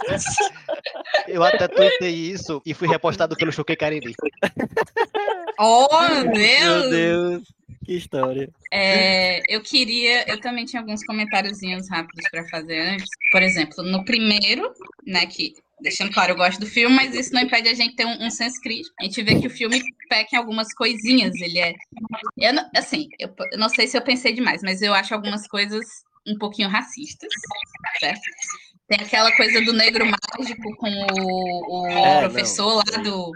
eu 1.27 1.43
até 1.43 1.67
tuitei 1.67 2.15
isso 2.15 2.63
e 2.65 2.73
fui 2.73 2.87
repostado 2.87 3.35
pelo 3.37 3.51
Choquei 3.51 3.75
Cariri. 3.75 4.15
Oh, 5.59 5.89
Meu 6.23 6.33
Deus! 6.33 6.91
Deus, 6.91 7.43
que 7.85 7.93
história. 7.95 8.51
É, 8.73 9.43
eu 9.55 9.63
queria, 9.63 10.29
eu 10.29 10.41
também 10.41 10.65
tinha 10.65 10.81
alguns 10.81 11.05
comentáriozinhos 11.05 11.89
rápidos 11.91 12.29
para 12.31 12.47
fazer 12.49 12.79
antes. 12.81 13.11
Por 13.33 13.43
exemplo, 13.43 13.83
no 13.83 14.05
primeiro, 14.05 14.73
né, 15.07 15.27
que 15.27 15.55
deixando 15.81 16.13
claro, 16.13 16.33
eu 16.33 16.37
gosto 16.37 16.61
do 16.61 16.67
filme, 16.67 16.95
mas 16.95 17.15
isso 17.15 17.33
não 17.33 17.41
impede 17.41 17.69
a 17.69 17.75
gente 17.75 17.97
ter 17.97 18.05
um, 18.05 18.27
um 18.27 18.31
senso 18.31 18.61
crítico. 18.61 18.95
A 19.01 19.05
gente 19.05 19.23
vê 19.23 19.41
que 19.41 19.47
o 19.47 19.51
filme 19.51 19.83
peca 20.09 20.37
em 20.37 20.39
algumas 20.39 20.73
coisinhas. 20.75 21.41
Ele 21.41 21.59
é, 21.59 21.73
eu 22.39 22.53
não- 22.55 22.71
assim, 22.77 23.09
eu, 23.19 23.35
eu 23.53 23.59
não 23.59 23.69
sei 23.69 23.87
se 23.87 23.97
eu 23.97 24.03
pensei 24.03 24.33
demais, 24.33 24.63
mas 24.63 24.83
eu 24.83 24.95
acho 24.95 25.15
algumas 25.15 25.47
coisas 25.49 25.85
um 26.27 26.37
pouquinho 26.39 26.69
racistas, 26.69 27.31
certo? 27.99 28.21
Tem 28.89 29.01
aquela 29.01 29.33
coisa 29.37 29.61
do 29.63 29.73
negro 29.73 30.05
mágico 30.05 30.77
com 30.77 30.91
o, 30.91 31.83
o 31.83 31.87
É, 31.89 32.21
não. 32.23 32.29
professor 32.29 32.75
lá 32.77 33.03
do, 33.03 33.33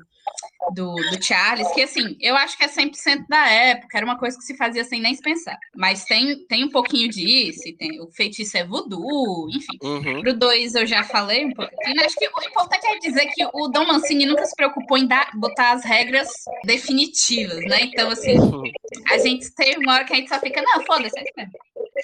do, 0.72 0.94
do 0.94 1.22
Charles, 1.22 1.70
que 1.72 1.82
assim, 1.82 2.16
eu 2.20 2.36
acho 2.36 2.56
que 2.56 2.64
é 2.64 2.68
100% 2.68 3.26
da 3.28 3.48
época, 3.48 3.96
era 3.96 4.06
uma 4.06 4.18
coisa 4.18 4.36
que 4.38 4.44
se 4.44 4.56
fazia 4.56 4.84
sem 4.84 5.00
nem 5.00 5.14
se 5.14 5.22
pensar. 5.22 5.58
Mas 5.74 6.04
tem, 6.04 6.38
tem 6.46 6.64
um 6.64 6.70
pouquinho 6.70 7.08
disso, 7.10 7.60
tem, 7.78 8.00
o 8.00 8.10
feitiço 8.12 8.56
é 8.56 8.64
voodoo, 8.64 9.48
enfim. 9.50 9.78
Uhum. 9.82 10.20
Pro 10.22 10.34
2 10.34 10.74
eu 10.74 10.86
já 10.86 11.02
falei 11.02 11.44
um 11.46 11.52
pouquinho. 11.52 12.04
Acho 12.04 12.16
que 12.16 12.26
o 12.26 12.42
importante 12.48 12.86
é 12.86 12.98
dizer 12.98 13.26
que 13.34 13.44
o 13.52 13.68
Dom 13.68 13.86
Mancini 13.86 14.26
nunca 14.26 14.44
se 14.46 14.54
preocupou 14.54 14.96
em 14.98 15.06
dar, 15.06 15.30
botar 15.34 15.72
as 15.72 15.84
regras 15.84 16.28
definitivas, 16.64 17.58
né? 17.64 17.80
Então, 17.82 18.10
assim, 18.10 18.36
a 19.10 19.18
gente 19.18 19.50
teve 19.54 19.78
uma 19.78 19.94
hora 19.94 20.04
que 20.04 20.12
a 20.12 20.16
gente 20.16 20.28
só 20.28 20.38
fica, 20.38 20.62
não, 20.62 20.84
foda-se, 20.84 21.18
é 21.18 21.24
mesmo. 21.36 21.52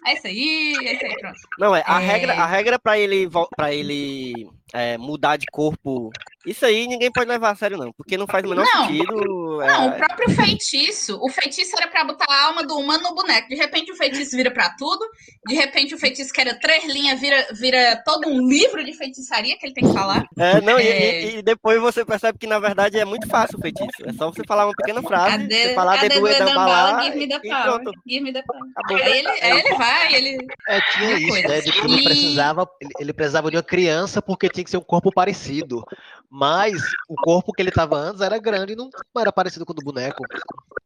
É 0.06 0.14
isso 0.14 0.26
aí, 0.26 0.74
é 0.86 0.94
isso 0.94 1.04
aí, 1.06 1.16
pronto. 1.18 1.40
Não, 1.58 1.74
é, 1.74 1.82
a 1.86 2.00
É. 2.00 2.06
regra, 2.06 2.34
a 2.34 2.46
regra 2.46 2.78
para 2.78 2.98
ele, 2.98 3.28
para 3.56 3.74
ele 3.74 4.48
é, 4.72 4.96
mudar 4.96 5.36
de 5.36 5.46
corpo, 5.46 6.11
isso 6.47 6.64
aí 6.64 6.86
ninguém 6.86 7.11
pode 7.12 7.28
levar 7.28 7.51
a 7.51 7.55
sério, 7.55 7.76
não, 7.76 7.93
porque 7.93 8.16
não 8.16 8.26
faz 8.26 8.45
o 8.45 8.49
menor 8.49 8.64
Não. 8.64 8.86
sentido. 8.86 9.62
é, 9.62 9.66
Não, 9.66 9.88
o 9.88 9.93
próprio 9.93 10.30
feitiço, 10.30 11.18
o 11.22 11.28
feitiço 11.28 11.76
era 11.76 11.86
pra 11.88 12.05
botar 12.05 12.26
a 12.28 12.47
alma 12.47 12.62
do 12.64 12.76
humano 12.78 13.03
no 13.03 13.14
boneco. 13.14 13.49
De 13.49 13.55
repente 13.57 13.93
o 13.93 13.97
feitiço 13.97 14.36
vira 14.36 14.51
pra 14.51 14.70
tudo, 14.78 15.05
de 15.47 15.55
repente 15.55 15.95
o 15.95 15.99
feitiço 15.99 16.32
que 16.32 16.41
era 16.41 16.55
três 16.59 16.84
linhas 16.84 17.20
vira, 17.20 17.47
vira 17.53 18.03
todo 18.05 18.28
um 18.28 18.47
livro 18.49 18.82
de 18.84 18.93
feitiçaria 18.95 19.57
que 19.59 19.66
ele 19.66 19.74
tem 19.74 19.84
que 19.84 19.93
falar. 19.93 20.24
é, 20.38 20.61
não, 20.61 20.78
e- 20.78 20.88
É. 20.88 21.22
E, 21.24 21.36
e 21.38 21.43
depois 21.43 21.80
você 21.80 22.05
percebe 22.05 22.38
que 22.38 22.47
na 22.47 22.59
verdade 22.59 22.99
é 22.99 23.05
muito 23.05 23.28
fácil 23.28 23.59
o 23.59 23.61
feitiço. 23.61 23.91
É 24.07 24.12
só 24.12 24.30
você 24.30 24.43
falar 24.47 24.66
uma 24.66 24.74
pequena 24.74 25.03
frase, 25.03 25.38
Cadê, 25.38 25.68
você 25.68 25.74
falar 25.74 25.97
cadê 25.97 26.09
dedo 26.09 26.26
the 26.26 26.38
da 26.45 26.55
bala 26.55 27.03
give 27.05 27.16
me 27.18 27.28
the 27.28 27.41
e 27.45 27.49
power, 27.51 27.64
pronto. 27.80 27.93
give 28.09 28.20
me 28.24 28.32
the 28.32 28.43
power. 28.43 28.62
Aí 29.03 29.18
ele, 29.18 29.28
aí 29.28 29.61
ele 29.61 29.74
vai, 29.76 30.14
ele... 30.14 30.47
É, 30.68 30.80
tinha 30.93 31.12
isso, 31.18 31.28
coisa. 31.28 31.49
né? 31.49 31.61
De 31.61 31.72
que 31.72 31.78
ele 31.80 32.01
E- 32.01 32.05
precisava, 32.05 32.68
ele, 32.80 32.91
ele 32.99 33.12
precisava 33.12 33.51
de 33.51 33.57
uma 33.57 33.62
criança 33.62 34.22
porque 34.22 34.49
tinha 34.49 34.64
que 34.64 34.70
ser 34.70 34.76
um 34.78 34.82
corpo 34.82 35.12
parecido. 35.12 35.84
Mas 36.31 36.81
o 37.09 37.14
corpo 37.16 37.53
que 37.53 37.61
ele 37.61 37.70
tava 37.72 37.97
antes 37.97 38.20
era 38.20 38.39
grande 38.39 38.72
e 38.72 38.76
não 38.76 38.89
era 39.18 39.33
parecido 39.33 39.66
com 39.66 39.72
o 39.72 39.74
do 39.74 39.85
boneco. 39.85 40.22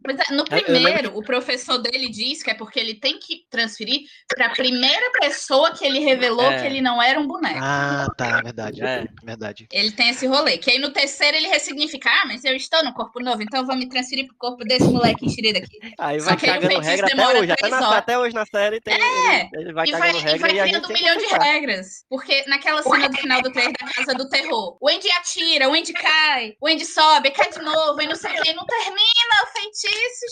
Mas 0.06 0.18
é, 0.18 0.32
no 0.34 0.44
lembro 0.50 0.64
primeiro, 0.64 1.18
o 1.18 1.22
professor 1.24 1.78
dele 1.78 2.08
diz 2.10 2.42
que 2.42 2.50
é 2.50 2.54
porque 2.54 2.78
ele 2.78 2.94
tem 2.94 3.18
que 3.18 3.44
transferir 3.50 4.02
para 4.28 4.46
a 4.46 4.50
primeira 4.50 5.10
pessoa 5.18 5.72
que 5.72 5.84
ele 5.84 5.98
revelou 5.98 6.50
É. 6.50 6.60
que 6.60 6.66
ele 6.66 6.80
não 6.82 7.00
era 7.02 7.18
um 7.18 7.26
boneco. 7.26 7.58
Ah, 7.62 8.06
tá, 8.16 8.40
verdade. 8.42 8.82
É. 8.84 9.06
Verdade. 9.22 9.66
Ele 9.72 9.90
tem 9.92 10.10
esse 10.10 10.26
rolê. 10.26 10.58
Que 10.58 10.72
aí 10.72 10.78
no 10.78 10.90
terceiro 10.92 11.36
ele 11.36 11.48
ressignifica: 11.48 12.08
ah, 12.10 12.26
mas 12.26 12.44
eu 12.44 12.54
estou 12.54 12.82
no 12.84 12.92
corpo 12.92 13.18
novo, 13.20 13.42
então 13.42 13.60
eu 13.60 13.66
vou 13.66 13.76
me 13.76 13.88
transferir 13.88 14.26
pro 14.26 14.36
corpo 14.36 14.64
desse 14.64 14.84
moleque 14.88 15.24
enxerido 15.26 15.58
aqui. 15.58 15.78
Aí 15.98 16.20
Só 16.20 16.26
vai 16.28 16.36
que 16.36 16.46
cagando 16.46 16.66
feitiço 16.68 16.90
regra 16.90 17.06
até 17.06 17.16
demora 17.16 17.40
hoje. 17.40 17.52
Até, 17.52 17.68
na- 17.68 17.96
até 17.98 18.18
hoje 18.18 18.34
na 18.34 18.46
série 18.46 18.80
tem. 18.80 18.94
É, 18.94 19.40
ele, 19.40 19.50
ele 19.54 19.72
vai 19.72 19.86
e 19.88 19.92
vai, 19.92 20.10
e 20.10 20.18
regra 20.20 20.38
vai 20.38 20.54
e 20.54 20.60
a 20.60 20.64
criando 20.64 20.84
um 20.86 20.92
milhão 20.92 21.16
que 21.18 21.26
de 21.28 21.34
regras. 21.34 22.04
Porque 22.10 22.44
naquela 22.46 22.82
cena 22.82 23.08
do 23.08 23.16
final 23.16 23.42
do 23.42 23.50
trailer 23.52 23.74
da 23.80 23.86
Casa 23.90 24.14
do 24.14 24.28
Terror, 24.28 24.76
o 24.80 24.88
Andy 24.88 25.10
atira, 25.12 25.33
o 25.68 25.72
Andy 25.74 25.92
cai, 25.92 26.56
o 26.60 26.66
Andy 26.68 26.84
sobe, 26.84 27.30
cai 27.30 27.50
de 27.50 27.60
novo, 27.60 28.00
e 28.00 28.06
não 28.06 28.14
sei 28.16 28.30
o 28.32 28.42
que, 28.42 28.52
não 28.52 28.64
termina 28.66 29.42
o 29.42 29.46
feitiço, 29.58 30.26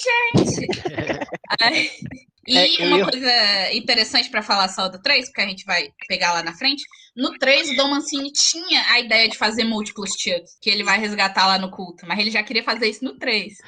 gente. 0.57 0.69
Aí- 1.61 1.91
E 2.45 2.59
É, 2.59 2.83
eu 2.83 2.87
uma 2.89 2.99
ia- 2.99 3.05
coisa 3.09 3.73
interessante 3.73 4.29
para 4.29 4.43
falar 4.43 4.69
só 4.69 4.89
do 4.89 5.01
3, 5.01 5.27
porque 5.27 5.43
a 5.43 5.47
gente 5.47 5.65
vai 5.65 5.91
pegar 6.09 6.33
lá 6.33 6.43
na 6.43 6.53
frente. 6.53 6.83
No 7.15 7.39
3, 7.39 7.71
o 7.71 7.77
Dom 7.77 7.89
Mancini 7.89 8.33
tinha 8.33 8.83
a 8.91 8.99
ideia 8.99 9.29
de 9.29 9.37
fazer 9.37 9.65
múltiplos 9.65 10.11
Chuck, 10.19 10.45
que 10.63 10.71
ele 10.71 10.83
vai 10.83 10.99
resgatar 10.99 11.47
lá 11.47 11.59
no 11.59 11.71
culto, 11.71 12.07
mas 12.07 12.19
ele 12.19 12.31
já 12.31 12.43
queria 12.43 12.63
fazer 12.65 12.89
isso 12.89 13.05
no 13.05 13.19
3. 13.19 13.59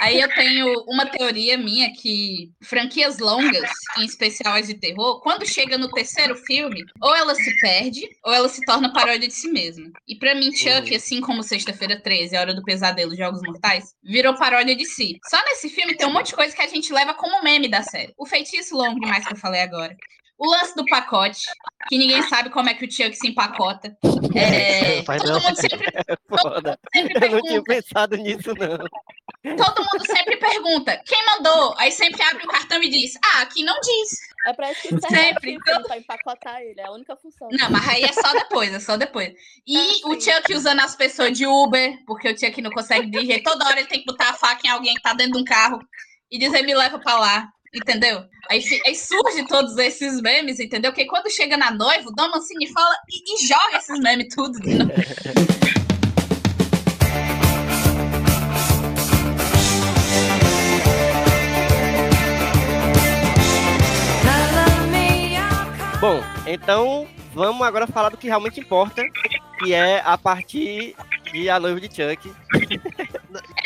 Aí 0.00 0.20
eu 0.20 0.28
tenho 0.34 0.66
uma 0.88 1.06
teoria 1.06 1.56
minha 1.56 1.92
que 1.92 2.50
franquias 2.60 3.18
longas, 3.18 3.70
em 3.98 4.04
especial 4.04 4.54
as 4.54 4.66
de 4.66 4.74
terror, 4.74 5.20
quando 5.20 5.46
chega 5.46 5.78
no 5.78 5.88
terceiro 5.90 6.34
filme, 6.34 6.84
ou 7.00 7.14
ela 7.14 7.34
se 7.36 7.56
perde, 7.60 8.08
ou 8.24 8.32
ela 8.32 8.48
se 8.48 8.64
torna 8.64 8.92
paródia 8.92 9.28
de 9.28 9.34
si 9.34 9.48
mesma. 9.52 9.92
E 10.06 10.16
pra 10.16 10.34
mim, 10.34 10.50
Chuck, 10.52 10.90
Uhum. 10.90 10.96
assim 10.96 11.20
como 11.20 11.42
Sexta-feira 11.44 12.00
13, 12.00 12.36
A 12.36 12.40
Hora 12.40 12.54
do 12.54 12.64
Pesadelo, 12.64 13.14
Jogos 13.14 13.42
Mortais, 13.42 13.94
virou 14.02 14.34
paródia 14.34 14.74
de 14.74 14.84
si. 14.84 15.18
Só 15.30 15.36
nesse 15.44 15.68
filme 15.68 15.96
tem 15.96 16.06
um 16.06 16.12
monte 16.12 16.28
de 16.28 16.34
coisa 16.34 16.54
que 16.54 16.62
a 16.62 16.66
gente 16.68 16.92
leva 16.92 17.14
como 17.14 17.42
meme 17.44 17.68
da 17.68 17.82
série. 17.82 18.12
O 18.18 18.26
feitiço 18.26 18.76
longo 18.76 18.98
demais 18.98 19.24
que 19.24 19.32
eu 19.32 19.36
falei 19.38 19.60
agora. 19.60 19.96
O 20.38 20.48
lance 20.48 20.74
do 20.76 20.84
pacote, 20.86 21.40
que 21.88 21.98
ninguém 21.98 22.22
sabe 22.22 22.48
como 22.50 22.68
é 22.70 22.74
que 22.74 22.84
o 22.86 22.90
Chuck 22.90 23.12
se 23.16 23.26
empacota. 23.28 23.96
É, 24.34 25.02
Faz 25.02 25.20
todo 25.22 25.32
não. 25.32 25.40
mundo 25.40 25.56
sempre, 25.56 25.86
Foda. 26.28 26.78
sempre 26.94 27.14
Eu 27.26 27.30
não 27.32 27.40
tinha 27.42 27.62
pergunta. 27.62 27.64
pensado 27.74 28.16
nisso, 28.16 28.54
não. 28.54 29.56
Todo 29.56 29.78
mundo 29.80 30.06
sempre 30.06 30.36
pergunta, 30.36 31.00
quem 31.06 31.24
mandou? 31.26 31.74
Aí 31.78 31.90
sempre 31.90 32.22
abre 32.22 32.44
o 32.44 32.48
cartão 32.48 32.82
e 32.82 32.88
diz, 32.88 33.14
ah, 33.24 33.42
aqui 33.42 33.64
não 33.64 33.74
diz. 33.80 34.10
É 34.46 34.52
pra 34.52 34.70
isso 34.70 34.82
que 34.82 34.88
serve 35.00 35.16
Sempre, 35.16 35.52
fita, 35.52 35.80
pra 35.82 35.96
empacotar 35.98 36.60
ele. 36.60 36.80
É 36.80 36.86
a 36.86 36.92
única 36.92 37.16
função. 37.16 37.48
Não, 37.50 37.70
mas 37.70 37.88
aí 37.88 38.04
é 38.04 38.12
só 38.12 38.32
depois, 38.32 38.72
é 38.72 38.80
só 38.80 38.96
depois. 38.96 39.32
E 39.66 39.76
Ah, 39.76 40.08
o. 40.08 40.20
Chuck 40.20 40.54
usando 40.54 40.80
as 40.80 40.94
pessoas 40.94 41.36
de 41.36 41.46
Uber, 41.46 41.98
porque 42.06 42.28
o 42.30 42.38
Chuck 42.38 42.60
não 42.62 42.70
consegue 42.70 43.10
dirigir, 43.10 43.42
toda 43.42 43.66
hora 43.66 43.80
ele 43.80 43.88
tem 43.88 44.00
que 44.00 44.06
botar 44.06 44.30
a 44.30 44.34
faca 44.34 44.66
em 44.66 44.70
alguém 44.70 44.94
que 44.94 45.02
tá 45.02 45.12
dentro 45.14 45.32
de 45.32 45.38
um 45.38 45.44
carro 45.44 45.80
e 46.30 46.38
dizer, 46.38 46.62
me 46.62 46.74
leva 46.74 46.98
pra 46.98 47.18
lá. 47.18 47.48
Entendeu? 47.78 48.24
Aí, 48.50 48.60
aí 48.84 48.94
surge 48.94 49.46
todos 49.46 49.78
esses 49.78 50.20
memes, 50.20 50.58
entendeu? 50.58 50.92
Que 50.92 51.04
quando 51.06 51.30
chega 51.30 51.56
na 51.56 51.70
noiva, 51.70 52.08
o 52.08 52.12
Dom 52.12 52.28
Mancini 52.30 52.66
fala 52.72 52.94
e, 53.08 53.34
e 53.34 53.46
joga 53.46 53.78
esses 53.78 54.00
memes 54.00 54.34
tudo. 54.34 54.58
Bom, 66.00 66.20
então 66.46 67.06
vamos 67.32 67.62
agora 67.66 67.86
falar 67.86 68.08
do 68.08 68.16
que 68.16 68.26
realmente 68.26 68.58
importa, 68.58 69.04
que 69.60 69.72
é 69.72 70.00
a 70.04 70.18
partir 70.18 70.96
de 71.32 71.48
A 71.48 71.60
Noiva 71.60 71.80
de 71.80 71.86
Chuck. 71.86 72.32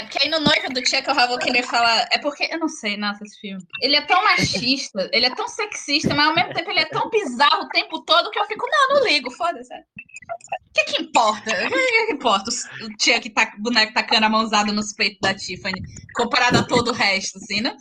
É 0.02 0.04
porque 0.04 0.18
aí 0.20 0.28
no 0.28 0.40
noivo 0.40 0.68
do 0.70 0.80
Chuck 0.80 1.06
eu 1.06 1.14
já 1.14 1.26
vou 1.26 1.38
querer 1.38 1.62
falar. 1.62 2.08
É 2.10 2.18
porque, 2.18 2.48
eu 2.50 2.58
não 2.58 2.68
sei, 2.68 2.96
nossa, 2.96 3.22
esse 3.24 3.38
filme. 3.38 3.64
Ele 3.80 3.94
é 3.94 4.00
tão 4.00 4.22
machista, 4.24 5.08
ele 5.12 5.26
é 5.26 5.34
tão 5.34 5.46
sexista, 5.46 6.12
mas 6.12 6.26
ao 6.26 6.34
mesmo 6.34 6.52
tempo 6.52 6.70
ele 6.70 6.80
é 6.80 6.86
tão 6.86 7.08
bizarro 7.08 7.64
o 7.64 7.68
tempo 7.68 8.02
todo 8.02 8.30
que 8.30 8.38
eu 8.38 8.44
fico, 8.46 8.66
não, 8.68 8.96
não 8.96 9.06
ligo, 9.06 9.30
foda-se. 9.30 9.72
O 9.72 10.72
que 10.74 10.84
que 10.84 11.02
importa? 11.02 11.50
O 11.50 11.70
que 11.70 12.06
que 12.06 12.12
importa? 12.12 12.50
O 12.50 12.88
Chuck 13.00 13.30
tá, 13.30 13.52
o 13.56 13.62
boneco 13.62 13.92
tacando 13.92 14.26
a 14.26 14.28
mãozada 14.28 14.72
nos 14.72 14.92
peitos 14.92 15.18
da 15.20 15.34
Tiffany, 15.34 15.80
comparado 16.14 16.58
a 16.58 16.64
todo 16.64 16.88
o 16.88 16.94
resto, 16.94 17.38
assim, 17.38 17.60
né? 17.60 17.76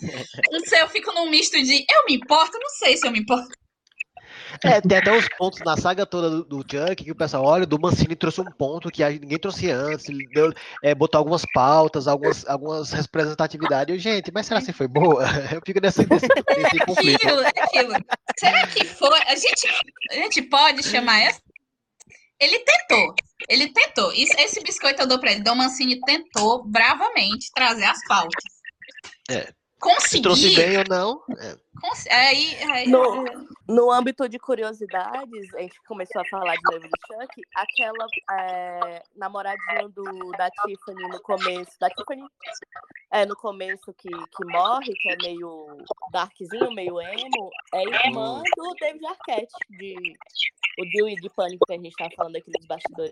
Não 0.51 0.59
sei, 0.59 0.81
eu 0.81 0.89
fico 0.89 1.11
num 1.13 1.29
misto 1.29 1.59
de 1.61 1.85
eu 1.89 2.05
me 2.07 2.15
importo, 2.15 2.59
não 2.59 2.69
sei 2.69 2.97
se 2.97 3.07
eu 3.07 3.11
me 3.11 3.19
importo. 3.19 3.49
É, 4.63 4.79
tem 4.79 4.97
até 4.97 5.11
os 5.11 5.27
pontos 5.37 5.59
na 5.65 5.75
saga 5.75 6.05
toda 6.05 6.29
do, 6.29 6.43
do 6.43 6.57
Chuck 6.59 7.03
que 7.03 7.11
o 7.11 7.15
pessoal, 7.15 7.43
olha, 7.45 7.65
do 7.65 7.79
Mancini 7.79 8.15
trouxe 8.15 8.41
um 8.41 8.45
ponto 8.51 8.91
que 8.91 9.03
ninguém 9.19 9.39
trouxe 9.39 9.71
antes, 9.71 10.07
ele 10.07 10.27
deu, 10.27 10.53
é, 10.83 10.93
botou 10.93 11.17
algumas 11.17 11.43
pautas, 11.53 12.07
algumas, 12.07 12.47
algumas 12.47 12.91
representatividades. 12.91 13.93
Eu, 13.95 13.99
gente, 13.99 14.31
mas 14.31 14.45
será 14.45 14.61
que 14.61 14.71
foi 14.71 14.87
boa? 14.87 15.23
Eu 15.51 15.61
fico 15.65 15.79
nesse, 15.81 16.07
nesse, 16.07 16.27
nesse 16.57 16.79
conflito. 16.85 17.15
Aquilo, 17.27 17.41
é 17.41 17.51
aquilo. 17.61 17.93
Será 18.37 18.67
que 18.67 18.85
foi? 18.85 19.19
A 19.27 19.35
gente, 19.35 19.67
a 20.11 20.13
gente 20.15 20.41
pode 20.43 20.83
chamar 20.83 21.19
essa? 21.21 21.41
Ele 22.39 22.59
tentou. 22.59 23.15
Ele 23.49 23.67
tentou. 23.71 24.11
Isso- 24.13 24.35
esse 24.37 24.61
biscoito 24.61 25.01
eu 25.01 25.07
dou 25.07 25.19
pra 25.19 25.31
ele. 25.31 25.41
Dom 25.43 25.55
Mancini 25.55 25.99
tentou 26.01 26.63
bravamente 26.63 27.49
trazer 27.53 27.85
as 27.85 27.99
pautas. 28.07 28.43
É. 29.29 29.51
Se 30.01 30.21
trouxe 30.21 30.55
bem 30.55 30.77
ou 30.77 30.83
não, 30.87 31.19
é, 31.39 31.55
cons- 31.81 32.05
Aí, 32.11 32.55
aí, 32.71 32.87
No, 32.87 33.25
no 33.73 33.91
âmbito 33.91 34.27
de 34.27 34.37
curiosidades, 34.37 35.53
a 35.55 35.61
gente 35.61 35.79
começou 35.87 36.21
a 36.21 36.25
falar 36.25 36.55
de 36.55 36.79
do 36.79 36.89
Chuck, 37.07 37.41
aquela 37.55 38.05
é, 38.39 39.03
namoradinha 39.15 39.87
do, 39.89 40.03
da 40.37 40.49
Tiffany 40.49 41.07
no 41.09 41.19
começo, 41.21 41.71
da 41.79 41.89
Tiffany, 41.89 42.23
é, 43.11 43.25
no 43.25 43.35
começo 43.35 43.93
que, 43.93 44.09
que 44.09 44.45
morre, 44.45 44.93
que 44.93 45.09
é 45.11 45.15
meio 45.23 45.77
darkzinho, 46.11 46.71
meio 46.73 46.99
emo, 47.01 47.49
é 47.73 47.83
irmã 48.07 48.41
do 48.57 48.73
David 48.79 49.05
Arquette, 49.05 49.53
de 49.69 49.95
o 50.79 50.85
Dewey 50.85 51.15
de 51.17 51.29
Pânico 51.29 51.65
que 51.65 51.73
a 51.73 51.75
gente 51.75 51.91
tava 51.97 52.09
falando 52.15 52.37
aqui 52.37 52.49
nos 52.57 52.65
bastidores. 52.65 53.11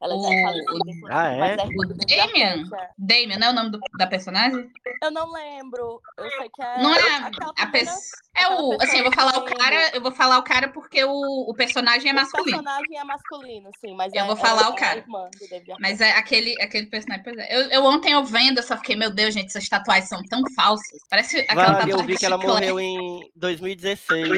Ela 0.00 0.14
já 0.22 0.56
inclusive, 0.56 1.02
Ah, 1.10 1.28
é? 1.32 1.52
irmã 1.52 1.64
O 1.76 1.86
David? 1.86 2.20
Arquette, 2.20 2.74
é. 2.74 2.90
Damien, 2.96 3.38
não 3.38 3.48
é 3.48 3.50
o 3.50 3.54
nome 3.54 3.70
do- 3.70 3.80
da 3.98 4.06
personagem? 4.06 4.70
Eu 5.02 5.10
não 5.10 5.30
lembro, 5.30 6.00
eu 6.16 6.30
sei 6.30 6.48
que 6.48 6.62
é... 6.62 6.82
Não 6.82 6.94
é 6.94 6.98
aquela 6.98 7.50
a 7.50 7.52
primeira- 7.54 7.72
pessoa. 7.72 7.98
É 8.36 8.48
o. 8.48 8.76
Assim, 8.80 8.98
eu 8.98 9.04
vou 9.04 9.12
falar 9.12 9.36
o 9.38 9.44
pessoa 9.44 9.48
cara, 9.78 9.96
eu 9.96 10.00
vou 10.02 10.12
falar 10.12 10.38
o 10.38 10.42
cara 10.42 10.68
porque 10.68 11.04
o, 11.04 11.10
o 11.50 11.54
personagem 11.54 12.10
é 12.10 12.12
O 12.12 12.16
masculino. 12.16 12.58
personagem 12.58 12.98
é 12.98 13.04
masculino, 13.04 13.70
sim, 13.80 13.94
mas 13.96 14.12
Eu 14.14 14.24
é, 14.24 14.26
vou 14.26 14.36
falar 14.36 14.62
é, 14.66 14.68
o 14.68 14.74
cara. 14.74 14.92
É 14.92 14.94
a 14.94 15.02
irmã 15.02 15.28
do 15.32 15.38
David 15.48 15.70
Arquette. 15.72 15.80
Mas 15.80 16.00
é 16.00 16.10
aquele, 16.12 16.62
aquele 16.62 16.86
personagem. 16.86 17.24
Pois 17.24 17.36
é. 17.38 17.56
Eu, 17.56 17.62
eu 17.70 17.84
ontem 17.84 18.12
eu 18.12 18.24
vendo, 18.24 18.58
eu 18.58 18.62
só 18.62 18.76
fiquei, 18.76 18.96
meu 18.96 19.10
Deus, 19.10 19.34
gente, 19.34 19.46
essas 19.46 19.68
tatuagens 19.68 20.08
são 20.08 20.22
tão 20.24 20.42
falsas. 20.54 20.98
Parece 21.08 21.38
aquela 21.40 21.64
Vale, 21.64 21.76
tatuagem 21.78 22.00
eu 22.00 22.06
vi 22.06 22.16
que 22.18 22.26
ela 22.26 22.38
morreu 22.38 22.80
em 22.80 23.30
2016. 23.36 24.28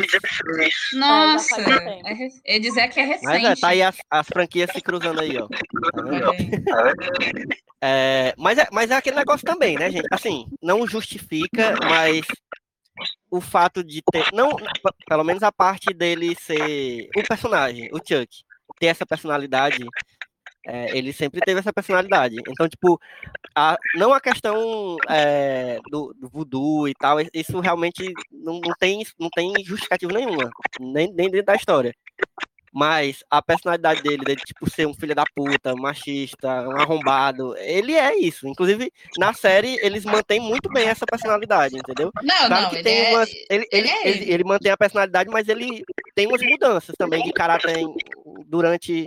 Nossa, 0.95 1.61
É, 1.61 1.65
tempo. 1.65 2.41
é, 2.45 2.59
dizer 2.59 2.89
que 2.89 3.01
é 3.01 3.05
recente. 3.05 3.25
Mas 3.25 3.45
é, 3.45 3.55
tá 3.57 3.69
aí 3.69 3.83
as, 3.83 3.97
as 4.11 4.27
franquias 4.27 4.71
se 4.73 4.81
cruzando 4.81 5.21
aí, 5.21 5.37
ó. 5.39 5.47
Tá. 5.49 6.93
É, 7.83 8.35
mas, 8.37 8.59
é, 8.59 8.67
mas 8.71 8.91
é 8.91 8.95
aquele 8.97 9.17
negócio 9.17 9.45
também, 9.47 9.77
né, 9.77 9.91
gente? 9.91 10.07
Assim, 10.11 10.45
não 10.63 10.87
justifica, 10.87 11.75
mas 11.83 12.23
o 13.31 13.41
fato 13.41 13.83
de 13.85 14.03
ter. 14.11 14.33
Não, 14.33 14.51
pelo 15.07 15.25
menos 15.25 15.43
a 15.43 15.53
parte 15.53 15.93
dele 15.95 16.35
ser. 16.35 17.09
O 17.17 17.23
personagem, 17.27 17.89
o 17.93 17.99
Chuck, 17.99 18.29
ter 18.79 18.87
essa 18.87 19.07
personalidade. 19.07 19.85
é, 20.67 20.97
ele 20.97 21.13
sempre 21.13 21.41
teve 21.41 21.61
essa 21.61 21.73
personalidade. 21.73 22.37
Então, 22.49 22.69
tipo, 22.69 23.01
a, 23.55 23.77
não 23.97 24.13
a 24.13 24.21
questão 24.21 24.97
é, 25.09 25.79
do, 25.91 26.15
do 26.19 26.29
voodoo 26.29 26.89
e 26.89 26.95
tal, 26.95 27.19
isso 27.33 27.61
realmente 27.61 28.13
não, 28.31 28.61
não, 28.61 28.75
tem, 28.79 29.03
não 29.19 29.31
tem 29.31 29.53
justificativa 29.65 30.13
nenhuma, 30.13 30.51
nem, 30.79 31.13
nem 31.13 31.31
dentro 31.31 31.47
da 31.47 31.57
história. 31.57 31.95
Mas 32.73 33.25
a 33.29 33.43
personalidade 33.43 34.01
dele, 34.03 34.25
dele, 34.25 34.41
tipo, 34.45 34.71
ser 34.71 34.87
um 34.87 34.95
filho 34.95 35.15
da 35.15 35.25
puta, 35.35 35.75
machista, 35.75 36.69
um 36.69 36.79
arrombado, 36.79 37.57
ele 37.57 37.95
é 37.95 38.17
isso. 38.17 38.47
Inclusive, 38.47 38.93
na 39.19 39.33
série, 39.33 39.77
eles 39.83 40.05
mantêm 40.05 40.39
muito 40.39 40.69
bem 40.71 40.87
essa 40.87 41.05
personalidade, 41.05 41.77
entendeu? 41.77 42.13
Não, 42.23 42.47
Claro 42.47 42.63
não, 42.63 42.71
que 42.71 42.77
ele 42.77 42.83
tem 42.85 43.01
é. 43.01 43.11
umas. 43.11 43.29
Ele, 43.29 43.45
ele, 43.51 43.69
ele 43.73 43.89
é 43.89 44.09
ele, 44.09 44.19
ele. 44.23 44.33
ele 44.35 44.45
mantém 44.45 44.71
a 44.71 44.77
personalidade, 44.77 45.29
mas 45.31 45.49
ele 45.49 45.85
tem 46.15 46.29
umas 46.29 46.43
mudanças 46.43 46.95
também 46.97 47.25
de 47.25 47.33
caráter 47.33 47.77
em- 47.79 47.95
durante 48.47 49.05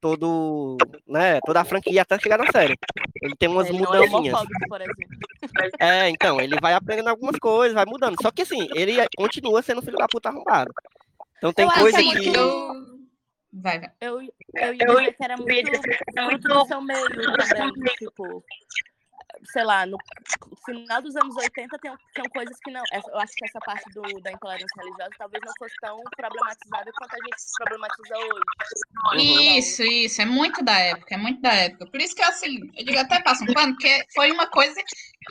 todo, 0.00 0.76
né, 1.08 1.40
toda 1.44 1.60
a 1.60 1.64
franquia 1.64 2.02
até 2.02 2.18
chegar 2.18 2.38
na 2.38 2.50
série. 2.52 2.76
Ele 3.22 3.34
tem 3.36 3.48
umas 3.48 3.66
Ele 3.68 3.82
é 3.82 3.86
por 3.86 3.96
exemplo. 3.96 4.38
É, 5.78 6.08
então, 6.08 6.40
ele 6.40 6.56
vai 6.60 6.74
aprendendo 6.74 7.08
algumas 7.08 7.38
coisas, 7.38 7.74
vai 7.74 7.86
mudando. 7.86 8.16
Só 8.20 8.30
que 8.30 8.42
assim, 8.42 8.68
ele 8.74 8.94
continua 9.16 9.62
sendo 9.62 9.82
filho 9.82 9.96
da 9.96 10.06
puta 10.06 10.28
arrombado. 10.28 10.72
Então 11.40 11.52
tem 11.54 11.64
Eu 11.64 11.72
coisa 11.72 11.98
Assim, 11.98 12.10
que. 12.20 12.36
eu. 12.36 12.90
Vai, 13.52 13.80
vai. 13.80 13.90
Eu, 14.00 14.20
eu 14.20 14.74
ia 14.74 14.86
dizer 14.86 15.16
que 15.16 15.24
era 15.24 15.36
muito 15.38 15.70
fruto 16.14 16.48
do 16.48 16.66
seu 16.66 16.80
meio 16.82 17.08
também, 17.48 17.94
tipo, 17.98 18.44
sei 19.52 19.64
lá, 19.64 19.86
no 19.86 19.96
final 20.64 21.02
dos 21.02 21.16
anos 21.16 21.34
80 21.34 21.78
tem, 21.78 21.92
tinham 22.14 22.28
coisas 22.30 22.56
que 22.62 22.70
não. 22.70 22.82
Eu 22.92 23.18
acho 23.18 23.32
que 23.34 23.44
essa 23.46 23.58
parte 23.60 23.84
do, 23.94 24.02
da 24.20 24.32
intolerância 24.32 24.76
religiosa 24.78 25.10
talvez 25.18 25.42
não 25.44 25.52
fosse 25.58 25.74
tão 25.80 25.98
problematizada 26.16 26.92
quanto 26.96 27.14
a 27.14 27.24
gente 27.24 27.36
problematiza 27.56 28.18
hoje. 28.18 28.42
Uhum. 29.14 29.58
Isso, 29.58 29.82
isso, 29.82 30.22
é 30.22 30.26
muito 30.26 30.62
da 30.62 30.78
época, 30.78 31.14
é 31.14 31.18
muito 31.18 31.40
da 31.40 31.52
época. 31.52 31.86
Por 31.90 32.00
isso 32.00 32.14
que 32.14 32.22
assim, 32.22 32.58
eu 32.76 32.84
digo 32.84 32.98
até 32.98 33.20
passo 33.22 33.44
um 33.44 33.52
pano, 33.54 33.72
porque 33.72 34.04
foi 34.14 34.30
uma 34.30 34.46
coisa. 34.48 34.78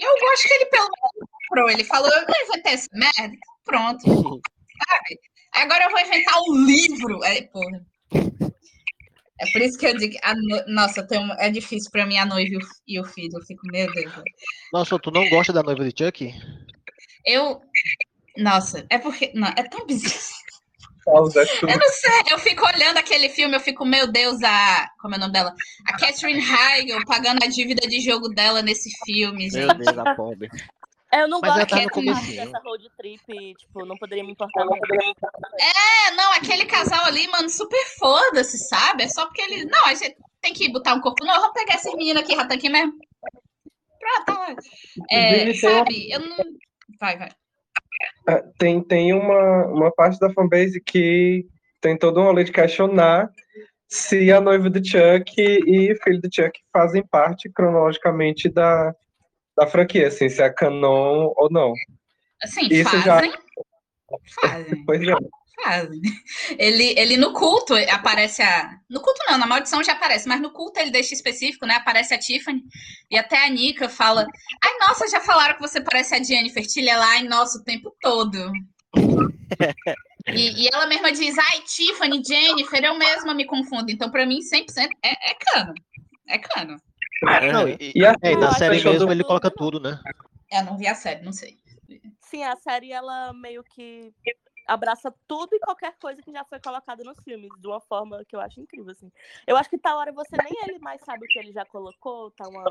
Eu 0.01 0.11
gosto 0.19 0.47
que 0.47 0.53
ele 0.55 0.65
pelo 0.65 0.89
menos 0.89 1.29
comprou. 1.47 1.69
Ele 1.69 1.83
falou, 1.83 2.09
eu 2.09 2.25
vou 2.25 2.35
inventar 2.43 2.73
essa 2.73 2.87
merda, 2.93 3.37
pronto, 3.63 4.01
sabe? 4.89 5.19
Agora 5.53 5.85
eu 5.85 5.91
vou 5.91 5.99
inventar 5.99 6.35
um 6.47 6.65
livro. 6.65 7.23
É, 7.23 7.41
porra. 7.43 7.85
É 9.41 9.45
por 9.53 9.61
isso 9.61 9.77
que 9.77 9.85
eu 9.87 9.95
digo, 9.97 10.15
a 10.21 10.33
no- 10.35 10.65
nossa, 10.67 11.01
tem 11.07 11.17
uma- 11.17 11.35
é 11.39 11.49
difícil 11.49 11.89
pra 11.91 12.05
mim 12.05 12.17
a 12.17 12.25
noiva 12.25 12.49
e 12.53 12.57
o, 12.57 12.59
e 12.87 12.99
o 12.99 13.05
filho. 13.05 13.37
Eu 13.37 13.41
fico, 13.45 13.61
meu 13.71 13.89
Deus. 13.93 14.11
Nossa, 14.73 14.99
tu 14.99 15.11
não 15.11 15.29
gosta 15.29 15.53
da 15.53 15.63
noiva 15.63 15.83
de 15.89 15.93
Chuck? 15.97 16.33
Eu. 17.25 17.61
Nossa, 18.37 18.85
é 18.89 18.97
porque. 18.97 19.31
Não, 19.33 19.47
é 19.47 19.63
tão 19.63 19.85
bizarro. 19.85 20.39
Eu 21.07 21.23
não 21.79 21.89
sei, 21.89 22.21
eu 22.31 22.37
fico 22.37 22.63
olhando 22.67 22.97
aquele 22.97 23.29
filme, 23.29 23.55
eu 23.55 23.59
fico, 23.59 23.83
meu 23.85 24.05
Deus, 24.11 24.43
a. 24.43 24.87
Como 24.99 25.15
é 25.15 25.17
o 25.17 25.21
nome 25.21 25.33
dela? 25.33 25.55
A 25.87 25.97
Catherine 25.97 26.39
Heigl 26.39 27.03
pagando 27.05 27.43
a 27.43 27.47
dívida 27.47 27.87
de 27.87 27.99
jogo 28.01 28.29
dela 28.29 28.61
nesse 28.61 28.91
filme, 29.05 29.49
Meu 29.51 29.69
gente. 29.69 29.77
Deus, 29.85 29.97
a 29.97 30.15
pobre. 30.15 30.49
Eu 31.11 31.27
não 31.27 31.39
Mas 31.41 31.49
ela 31.49 31.65
gosto 31.65 31.89
tá 31.89 32.01
no 32.01 32.35
dessa 32.35 32.59
road 32.59 32.91
trip, 32.95 33.55
tipo, 33.55 33.85
não 33.85 33.97
poderia 33.97 34.23
me 34.23 34.31
importar. 34.31 34.63
É, 34.63 36.11
não, 36.11 36.33
aquele 36.33 36.65
casal 36.65 37.03
ali, 37.05 37.27
mano, 37.29 37.49
super 37.49 37.83
foda-se, 37.97 38.59
sabe? 38.59 39.03
É 39.03 39.07
só 39.07 39.25
porque 39.25 39.41
ele. 39.41 39.65
Não, 39.65 39.85
a 39.87 39.95
gente 39.95 40.15
tem 40.39 40.53
que 40.53 40.71
botar 40.71 40.93
um 40.93 41.01
corpo. 41.01 41.25
Não, 41.25 41.41
vamos 41.41 41.53
pegar 41.53 41.75
esses 41.75 41.93
meninos 41.95 42.21
aqui, 42.21 42.35
tá 42.35 42.53
aqui 42.53 42.69
mesmo. 42.69 42.93
Pronto, 43.99 44.25
tá 44.25 44.33
lá. 44.33 44.55
É, 45.09 45.53
sabe, 45.55 46.11
eu 46.11 46.19
não. 46.19 46.37
Vai, 46.99 47.17
vai. 47.17 47.29
Ah, 48.27 48.43
Tem, 48.59 48.81
tem 48.81 49.13
uma, 49.13 49.65
uma 49.65 49.91
parte 49.91 50.19
da 50.19 50.31
fanbase 50.31 50.79
que 50.79 51.45
tem 51.81 51.97
todo 51.97 52.19
um 52.19 52.25
rolê 52.25 52.43
de 52.43 52.51
questionar 52.51 53.31
se 53.87 54.31
a 54.31 54.39
noiva 54.39 54.69
do 54.69 54.85
Chuck 54.85 55.33
e 55.37 55.91
o 55.91 56.03
filho 56.03 56.21
do 56.21 56.29
Chuck 56.31 56.59
fazem 56.71 57.03
parte 57.03 57.49
cronologicamente 57.49 58.47
da, 58.47 58.93
da 59.59 59.67
franquia, 59.67 60.07
assim, 60.07 60.29
se 60.29 60.41
é 60.41 60.49
canon 60.49 61.33
ou 61.35 61.49
não. 61.51 61.73
Assim, 62.41 62.67
Isso 62.71 62.97
já- 63.01 63.15
fazem. 63.19 63.33
Fazem. 64.41 64.85
Pois 64.85 65.01
é. 65.01 65.13
Fazem. 65.61 65.99
Ele, 66.57 66.97
ele 66.97 67.17
no 67.17 67.33
culto 67.33 67.73
aparece 67.91 68.41
a. 68.41 68.71
No 68.89 69.01
culto 69.01 69.19
não, 69.27 69.37
na 69.37 69.45
maldição 69.45 69.83
já 69.83 69.91
aparece, 69.91 70.25
mas 70.25 70.39
no 70.41 70.51
culto 70.53 70.79
ele 70.79 70.89
deixa 70.89 71.13
específico, 71.13 71.65
né? 71.65 71.75
Aparece 71.75 72.13
a 72.13 72.17
Tiffany 72.17 72.61
e 73.11 73.17
até 73.17 73.45
a 73.45 73.49
Nika 73.49 73.89
fala: 73.89 74.25
Ai, 74.63 74.87
nossa, 74.87 75.05
já 75.09 75.19
falaram 75.19 75.55
que 75.55 75.61
você 75.61 75.81
parece 75.81 76.15
a 76.15 76.23
Jennifer 76.23 76.65
Tilly 76.65 76.87
lá, 76.87 77.09
ai, 77.09 77.23
nossa, 77.23 77.59
o 77.59 77.63
tempo 77.63 77.93
todo. 78.01 78.51
E, 80.27 80.63
e 80.63 80.67
ela 80.71 80.85
mesma 80.85 81.11
diz: 81.11 81.35
Ai, 81.37 81.61
Tiffany, 81.65 82.21
Jennifer, 82.23 82.83
eu 82.83 82.95
mesma 82.95 83.33
me 83.33 83.45
confundo. 83.45 83.91
Então, 83.91 84.11
pra 84.11 84.25
mim, 84.27 84.39
100% 84.39 84.87
é, 85.03 85.31
é 85.31 85.33
cano. 85.33 85.73
É 86.27 86.37
cano. 86.37 86.75
Não, 87.21 87.31
Aham. 87.31 87.69
e, 87.79 87.91
E 87.95 88.05
a- 88.05 88.15
é, 88.21 88.31
e 88.31 88.35
na 88.37 88.51
série 88.53 88.83
mesmo 88.83 89.11
ele 89.11 89.23
coloca 89.23 89.51
tudo, 89.51 89.79
né? 89.79 89.99
Eu 90.51 90.63
não 90.63 90.77
vi 90.77 90.87
a 90.87 90.95
série, 90.95 91.23
não 91.23 91.33
sei. 91.33 91.59
Sim, 92.21 92.43
a 92.43 92.55
série 92.55 92.91
ela 92.91 93.33
meio 93.33 93.63
que 93.63 94.13
abraça 94.67 95.13
tudo 95.27 95.55
e 95.55 95.59
qualquer 95.59 95.95
coisa 95.99 96.21
que 96.21 96.31
já 96.31 96.45
foi 96.45 96.59
colocada 96.59 97.03
nos 97.03 97.19
filmes, 97.23 97.49
de 97.59 97.67
uma 97.67 97.81
forma 97.81 98.23
que 98.25 98.35
eu 98.35 98.39
acho 98.39 98.59
incrível, 98.61 98.91
assim. 98.91 99.11
Eu 99.47 99.57
acho 99.57 99.69
que 99.69 99.77
tal 99.79 99.97
hora 99.97 100.11
você 100.11 100.37
nem 100.37 100.53
ele 100.63 100.79
mais 100.79 101.01
sabe 101.01 101.25
o 101.25 101.27
que 101.27 101.39
ele 101.39 101.51
já 101.51 101.65
colocou, 101.65 102.31
tá 102.31 102.47
uma... 102.47 102.63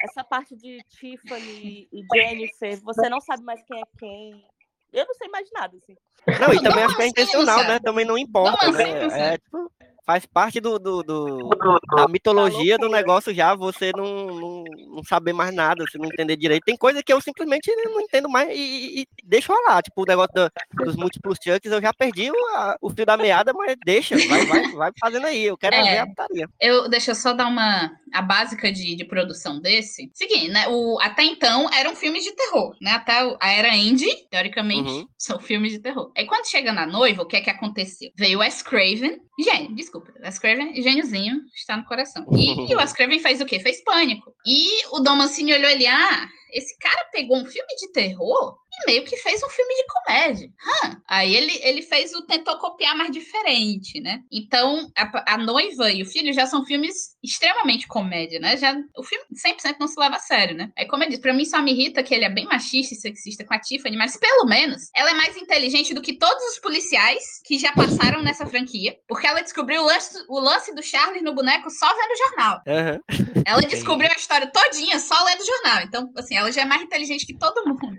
Essa 0.00 0.24
parte 0.24 0.56
de 0.56 0.84
Tiffany 0.88 1.88
e 1.92 2.04
Jennifer, 2.12 2.80
você 2.82 3.08
não 3.08 3.20
sabe 3.20 3.42
mais 3.44 3.62
quem 3.64 3.80
é 3.80 3.84
quem. 3.98 4.44
Eu 4.92 5.06
não 5.06 5.14
sei 5.14 5.28
mais 5.28 5.48
nada, 5.52 5.76
assim. 5.76 5.96
Não, 6.40 6.52
e 6.52 6.60
também 6.60 6.84
acho 6.84 6.94
que 6.94 7.02
é 7.02 7.06
intencional, 7.06 7.64
né? 7.64 7.80
Também 7.80 8.04
não 8.04 8.18
importa, 8.18 8.66
Nossa, 8.66 8.78
né? 8.78 9.32
É, 9.32 9.38
tipo, 9.38 9.72
faz 10.04 10.26
parte 10.26 10.60
do, 10.60 10.78
do, 10.78 11.02
do- 11.02 11.50
da 11.96 12.08
mitologia 12.08 12.76
do 12.76 12.88
negócio 12.88 13.32
já, 13.32 13.54
você 13.54 13.92
não, 13.96 14.26
não, 14.26 14.64
não 14.96 15.04
saber 15.04 15.32
mais 15.32 15.54
nada, 15.54 15.84
você 15.88 15.96
não 15.98 16.06
entender 16.06 16.36
direito. 16.36 16.64
Tem 16.64 16.76
coisa 16.76 17.02
que 17.02 17.12
eu 17.12 17.20
simplesmente 17.20 17.70
não 17.84 18.00
entendo 18.00 18.28
mais 18.28 18.48
e, 18.50 18.52
e- 18.52 19.00
e 19.02 19.06
deixo 19.24 19.52
rolar. 19.52 19.82
Tipo, 19.82 20.02
o 20.02 20.06
negócio 20.06 20.32
do- 20.34 20.84
dos 20.84 20.96
múltiplos 20.96 21.38
chucks, 21.42 21.70
eu 21.70 21.80
já 21.80 21.92
perdi 21.92 22.30
o, 22.30 22.46
a- 22.56 22.76
o 22.80 22.90
fio 22.90 23.06
da 23.06 23.16
meada, 23.16 23.52
mas 23.52 23.76
deixa, 23.84 24.16
vai, 24.28 24.44
vai, 24.46 24.72
vai 24.72 24.90
fazendo 25.00 25.26
aí. 25.26 25.44
Eu 25.44 25.56
quero 25.56 25.76
É. 25.76 25.82
ver 25.82 25.98
a 25.98 26.06
putaria. 26.06 26.48
Eu, 26.60 26.88
deixa 26.88 27.12
eu 27.12 27.14
só 27.14 27.32
dar 27.32 27.46
uma 27.46 27.90
a 28.12 28.22
básica 28.22 28.70
de, 28.70 28.94
de 28.94 29.04
produção 29.04 29.60
desse. 29.60 30.10
Seguinte, 30.14 30.48
né? 30.48 30.68
O, 30.68 30.98
até 31.00 31.22
então 31.24 31.68
eram 31.72 31.94
filmes 31.96 32.24
de 32.24 32.32
terror, 32.34 32.76
né? 32.80 32.92
Até 32.92 33.12
a 33.40 33.50
era 33.52 33.74
indie, 33.76 34.26
teoricamente, 34.30 34.90
Uhum. 34.90 35.06
são 35.18 35.40
filmes 35.40 35.72
de 35.72 35.78
terror. 35.78 36.12
Aí 36.16 36.26
quando 36.26 36.48
chega 36.48 36.72
na 36.72 36.86
noiva, 36.86 37.22
o 37.22 37.26
que 37.26 37.36
é 37.36 37.40
que 37.40 37.50
aconteceu? 37.50 38.10
Veio 38.16 38.38
o 38.38 38.40
Wes 38.40 38.62
Craven, 38.62 39.18
gênio, 39.40 39.74
desculpa, 39.74 40.12
Wes 40.22 40.38
Craven, 40.38 40.74
gêniozinho, 40.82 41.40
está 41.54 41.76
no 41.76 41.84
coração. 41.84 42.26
E, 42.36 42.52
e 42.70 42.74
o 42.74 42.78
Wes 42.78 42.92
Craven 42.92 43.18
fez 43.18 43.40
o 43.40 43.46
quê? 43.46 43.60
Fez 43.60 43.82
Pânico. 43.84 44.32
E 44.46 44.86
o 44.90 45.00
Dom 45.00 45.16
Mancini 45.16 45.52
olhou 45.54 45.70
ele, 45.70 45.86
ah, 45.86 46.28
esse 46.52 46.76
cara 46.78 47.06
pegou 47.12 47.38
um 47.38 47.46
filme 47.46 47.74
de 47.80 47.90
terror 47.92 48.56
e 48.70 48.86
meio 48.86 49.04
que 49.04 49.16
fez 49.16 49.42
um 49.42 49.48
filme 49.48 49.74
de 49.74 49.84
comédia. 49.86 50.50
Hã? 50.84 51.00
Aí 51.08 51.34
ele, 51.34 51.58
ele 51.62 51.80
fez 51.82 52.12
o 52.14 52.22
tentou 52.26 52.58
copiar 52.58 52.94
mais 52.96 53.10
diferente, 53.10 54.00
né? 54.00 54.20
Então, 54.30 54.90
a, 54.96 55.34
a 55.34 55.38
noiva 55.38 55.90
e 55.90 56.02
o 56.02 56.06
filho 56.06 56.32
já 56.32 56.46
são 56.46 56.64
filmes 56.66 57.11
extremamente 57.22 57.86
comédia, 57.86 58.40
né? 58.40 58.56
Já, 58.56 58.76
o 58.96 59.02
filme 59.04 59.24
100% 59.34 59.76
não 59.78 59.86
se 59.86 59.98
leva 59.98 60.16
a 60.16 60.18
sério, 60.18 60.56
né? 60.56 60.72
Aí, 60.76 60.86
como 60.86 61.04
eu 61.04 61.08
disse, 61.08 61.20
pra 61.20 61.32
mim 61.32 61.44
só 61.44 61.62
me 61.62 61.72
irrita 61.72 62.02
que 62.02 62.14
ele 62.14 62.24
é 62.24 62.28
bem 62.30 62.46
machista 62.46 62.94
e 62.94 62.96
sexista 62.96 63.44
com 63.44 63.54
a 63.54 63.60
Tiffany, 63.60 63.96
mas 63.96 64.16
pelo 64.16 64.44
menos 64.46 64.90
ela 64.94 65.10
é 65.10 65.14
mais 65.14 65.36
inteligente 65.36 65.94
do 65.94 66.02
que 66.02 66.14
todos 66.14 66.42
os 66.52 66.58
policiais 66.58 67.40
que 67.44 67.58
já 67.58 67.72
passaram 67.72 68.22
nessa 68.22 68.44
franquia, 68.44 68.96
porque 69.06 69.26
ela 69.26 69.40
descobriu 69.40 69.82
o 69.82 69.86
lance, 69.86 70.24
o 70.28 70.40
lance 70.40 70.74
do 70.74 70.82
Charles 70.82 71.22
no 71.22 71.34
boneco 71.34 71.70
só 71.70 71.86
vendo 71.86 72.12
o 72.12 72.16
jornal. 72.16 72.62
Aham. 72.66 73.00
Ela 73.46 73.60
descobriu 73.68 74.10
a 74.10 74.18
história 74.18 74.46
todinha 74.48 74.98
só 74.98 75.22
lendo 75.24 75.46
jornal. 75.46 75.82
Então, 75.82 76.12
assim, 76.16 76.36
ela 76.36 76.50
já 76.50 76.62
é 76.62 76.64
mais 76.64 76.82
inteligente 76.82 77.24
que 77.24 77.34
todo 77.34 77.64
mundo. 77.66 77.96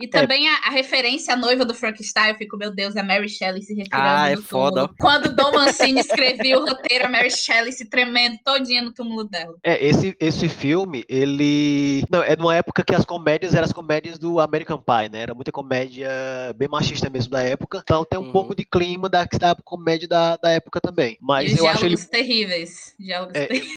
E 0.00 0.08
também 0.08 0.48
a, 0.48 0.58
a 0.66 0.70
referência 0.70 1.34
à 1.34 1.36
noiva 1.36 1.64
do 1.64 1.74
Frankenstein, 1.74 2.30
eu 2.30 2.36
fico, 2.36 2.56
meu 2.56 2.74
Deus, 2.74 2.96
a 2.96 3.02
Mary 3.02 3.28
Shelley 3.28 3.62
se 3.62 3.74
referindo 3.74 4.08
Ah, 4.08 4.30
é 4.30 4.36
foda, 4.36 4.82
túmulo. 4.82 4.96
Quando 4.98 5.34
Dom 5.34 5.52
Mancini 5.52 6.00
escrevia 6.00 6.58
o 6.58 6.66
roteiro, 6.66 7.06
a 7.06 7.08
Mary 7.08 7.30
Shelley 7.30 7.72
se 7.72 7.88
tremendo 7.88 8.38
todinha 8.44 8.63
no 8.82 8.92
túmulo 8.92 9.24
dela. 9.24 9.54
É, 9.62 9.84
esse, 9.84 10.16
esse 10.20 10.48
filme, 10.48 11.04
ele. 11.08 12.04
Não, 12.10 12.22
é 12.22 12.36
numa 12.36 12.54
época 12.54 12.82
que 12.84 12.94
as 12.94 13.04
comédias 13.04 13.54
eram 13.54 13.64
as 13.64 13.72
comédias 13.72 14.18
do 14.18 14.40
American 14.40 14.78
Pie, 14.78 15.08
né? 15.10 15.20
Era 15.20 15.34
muita 15.34 15.52
comédia 15.52 16.08
bem 16.56 16.68
machista 16.68 17.08
mesmo 17.10 17.30
da 17.30 17.42
época. 17.42 17.80
Então 17.82 18.04
tem 18.04 18.18
um 18.18 18.24
Uhum. 18.24 18.32
pouco 18.32 18.54
de 18.54 18.64
clima 18.64 19.08
da, 19.08 19.24
da 19.24 19.54
comédia 19.64 20.08
da, 20.08 20.36
da 20.36 20.50
época 20.50 20.80
também. 20.80 21.18
Mas 21.20 21.52
e 21.52 21.58
eu 21.58 21.66
acho 21.66 21.84
ele. 21.84 21.94
diálogos 21.96 22.06
terríveis. 22.06 22.94
Diálogos 22.98 23.34
É, 23.34 23.46
terríveis. 23.46 23.76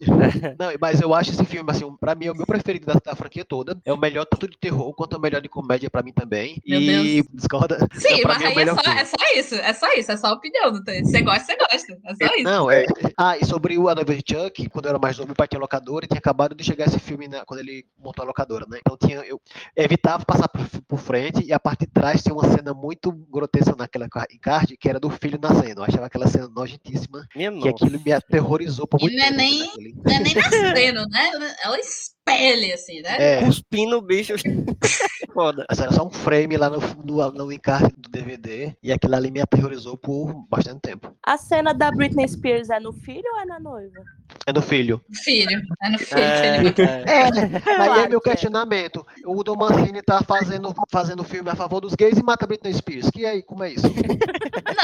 Não, 0.58 0.72
mas 0.80 1.02
eu 1.02 1.14
acho 1.14 1.32
esse 1.32 1.44
filme, 1.46 1.70
assim, 1.70 1.86
pra 2.00 2.16
mim 2.16 2.26
é 2.28 2.32
o 2.32 2.36
meu 2.36 2.46
preferido 2.46 2.86
da, 2.86 2.94
da 3.04 3.16
franquia 3.16 3.44
toda. 3.46 3.78
É 3.86 3.92
o 3.92 3.98
melhor 3.98 4.26
tanto 4.26 4.48
de 4.48 4.58
terror 4.58 4.94
quanto 4.96 5.18
o 5.18 5.20
melhor 5.20 5.42
de 5.42 5.50
comédia 5.50 5.90
pra 5.90 6.02
mim 6.02 6.14
também. 6.14 6.62
Meu 6.66 6.80
e 6.80 6.86
Deus. 7.22 7.28
discorda? 7.34 7.78
Sim, 7.94 8.22
mas 8.26 8.38
mim 8.38 8.44
é 8.44 8.48
aí 8.48 8.54
é 8.54 8.56
melhor 8.56 8.76
só, 8.84 8.92
é 8.92 9.06
só 9.06 9.16
isso. 9.36 9.56
É 9.56 9.74
só 9.74 9.94
isso. 9.94 10.12
É 10.12 10.18
só 10.18 10.28
a 10.28 10.34
opinião. 10.34 10.72
Não 10.72 10.84
tem- 10.84 11.04
Você 11.04 11.22
gosta, 11.22 11.46
você 11.46 11.56
gosta. 11.58 11.98
É 12.06 12.16
só 12.28 12.36
isso. 12.36 12.44
Não, 12.44 12.72
é. 12.72 12.86
Ah, 13.18 13.38
e 13.38 13.46
sobre 13.46 13.78
o 13.78 13.90
A 13.90 13.96
Noiva 13.96 14.16
de 14.16 14.24
Chuck, 14.28 14.70
quando 14.78 14.86
eu 14.86 14.90
era 14.92 15.00
mais 15.00 15.18
novo, 15.18 15.30
meu 15.30 15.36
pai 15.36 15.48
tinha 15.48 15.60
locadora 15.60 16.06
e 16.06 16.08
tinha 16.08 16.20
acabado 16.20 16.54
de 16.54 16.64
chegar 16.64 16.86
esse 16.86 17.00
filme 17.00 17.28
né, 17.28 17.42
quando 17.48 17.62
ele 17.62 17.84
montou 17.98 18.22
a 18.22 18.28
locadora, 18.28 18.64
né? 18.70 18.78
Então 18.80 18.96
tinha, 18.96 19.22
eu 19.26 19.42
evitava 19.76 20.24
passar 20.24 20.48
por, 20.48 20.64
por 20.88 21.00
frente 21.00 21.44
e 21.44 21.52
a 21.52 21.60
parte 21.60 21.80
de 21.80 21.88
trás 21.88 22.22
tinha 22.22 22.36
uma 22.36 22.48
cena 22.56 22.76
muito 22.76 23.12
grotesca 23.12 23.76
naquela 23.76 24.08
car- 24.08 24.28
encarte, 24.32 24.78
que 24.78 24.88
era 24.88 25.00
do 25.00 25.10
filho 25.10 25.40
nascendo. 25.42 25.82
Eu 25.82 25.86
achava 25.86 26.06
aquela 26.06 26.28
cena 26.28 26.48
nojentíssima, 26.48 27.26
Minha 27.36 27.50
que 27.52 27.58
nossa. 27.58 27.70
aquilo 27.72 28.00
me 28.00 28.12
aterrorizou 28.14 28.86
por 28.86 29.00
E 29.00 29.06
muito 29.06 29.18
não 29.18 29.24
é 29.26 29.28
tempo. 29.30 29.38
nem- 29.40 29.60
naquele- 29.66 29.96
Não 29.96 30.14
é 30.14 30.20
nem 30.20 30.34
nascendo, 30.94 31.10
né? 31.10 31.56
Ela 31.64 31.80
espelha, 31.80 32.76
assim, 32.76 33.02
né? 33.02 33.16
É, 33.40 33.44
Cuspindo 33.46 33.98
o 33.98 34.02
bicho. 34.04 34.34
Foda. 35.34 35.66
mas 35.70 35.80
era 35.80 35.92
só 35.92 36.06
um 36.06 36.12
frame 36.12 36.56
lá 36.58 36.70
no, 36.70 36.78
no, 37.04 37.32
no 37.32 37.52
encarte 37.52 37.96
do 37.98 38.10
DVD 38.10 38.76
e 38.84 38.92
aquilo 38.92 39.16
ali 39.16 39.32
me 39.32 39.42
aterrorizou 39.42 39.98
por 39.98 40.34
bastante 40.48 40.82
tempo. 40.82 41.16
A 41.24 41.36
cena 41.38 41.74
da 41.74 41.90
Britney 41.92 42.28
Spears 42.28 42.70
é 42.70 42.80
no 42.80 42.94
filho 42.94 43.24
ou 43.34 43.40
é 43.42 43.46
na 43.46 43.60
noiva? 43.60 44.04
É 44.46 44.54
no 44.54 44.62
filho. 44.62 45.02
Filho. 45.24 45.62
É 45.82 45.90
no 45.90 45.98
filho 46.00 46.74
que 46.74 46.82
É, 46.82 47.28
ele 47.28 47.40
é. 47.40 47.62
É, 47.68 47.82
aí 47.82 47.88
Claro 47.88 48.02
é 48.02 48.10
meu 48.10 48.22
que 48.22 48.30
é. 48.30 48.32
questionamento. 48.32 49.06
O 49.26 49.44
Dom 49.44 49.56
Mancini 49.56 50.02
tá 50.02 50.22
fazendo, 50.24 50.74
fazendo 50.90 51.24
filme 51.24 51.50
a 51.50 51.56
favor 51.56 51.82
dos 51.82 51.96
gays 51.96 52.18
e 52.18 52.24
mata 52.24 52.48
Britney 52.48 52.74
Spears. 52.74 53.10
Que 53.10 53.26
aí, 53.26 53.42
como 53.42 53.64
é 53.64 53.72
isso? 53.72 53.88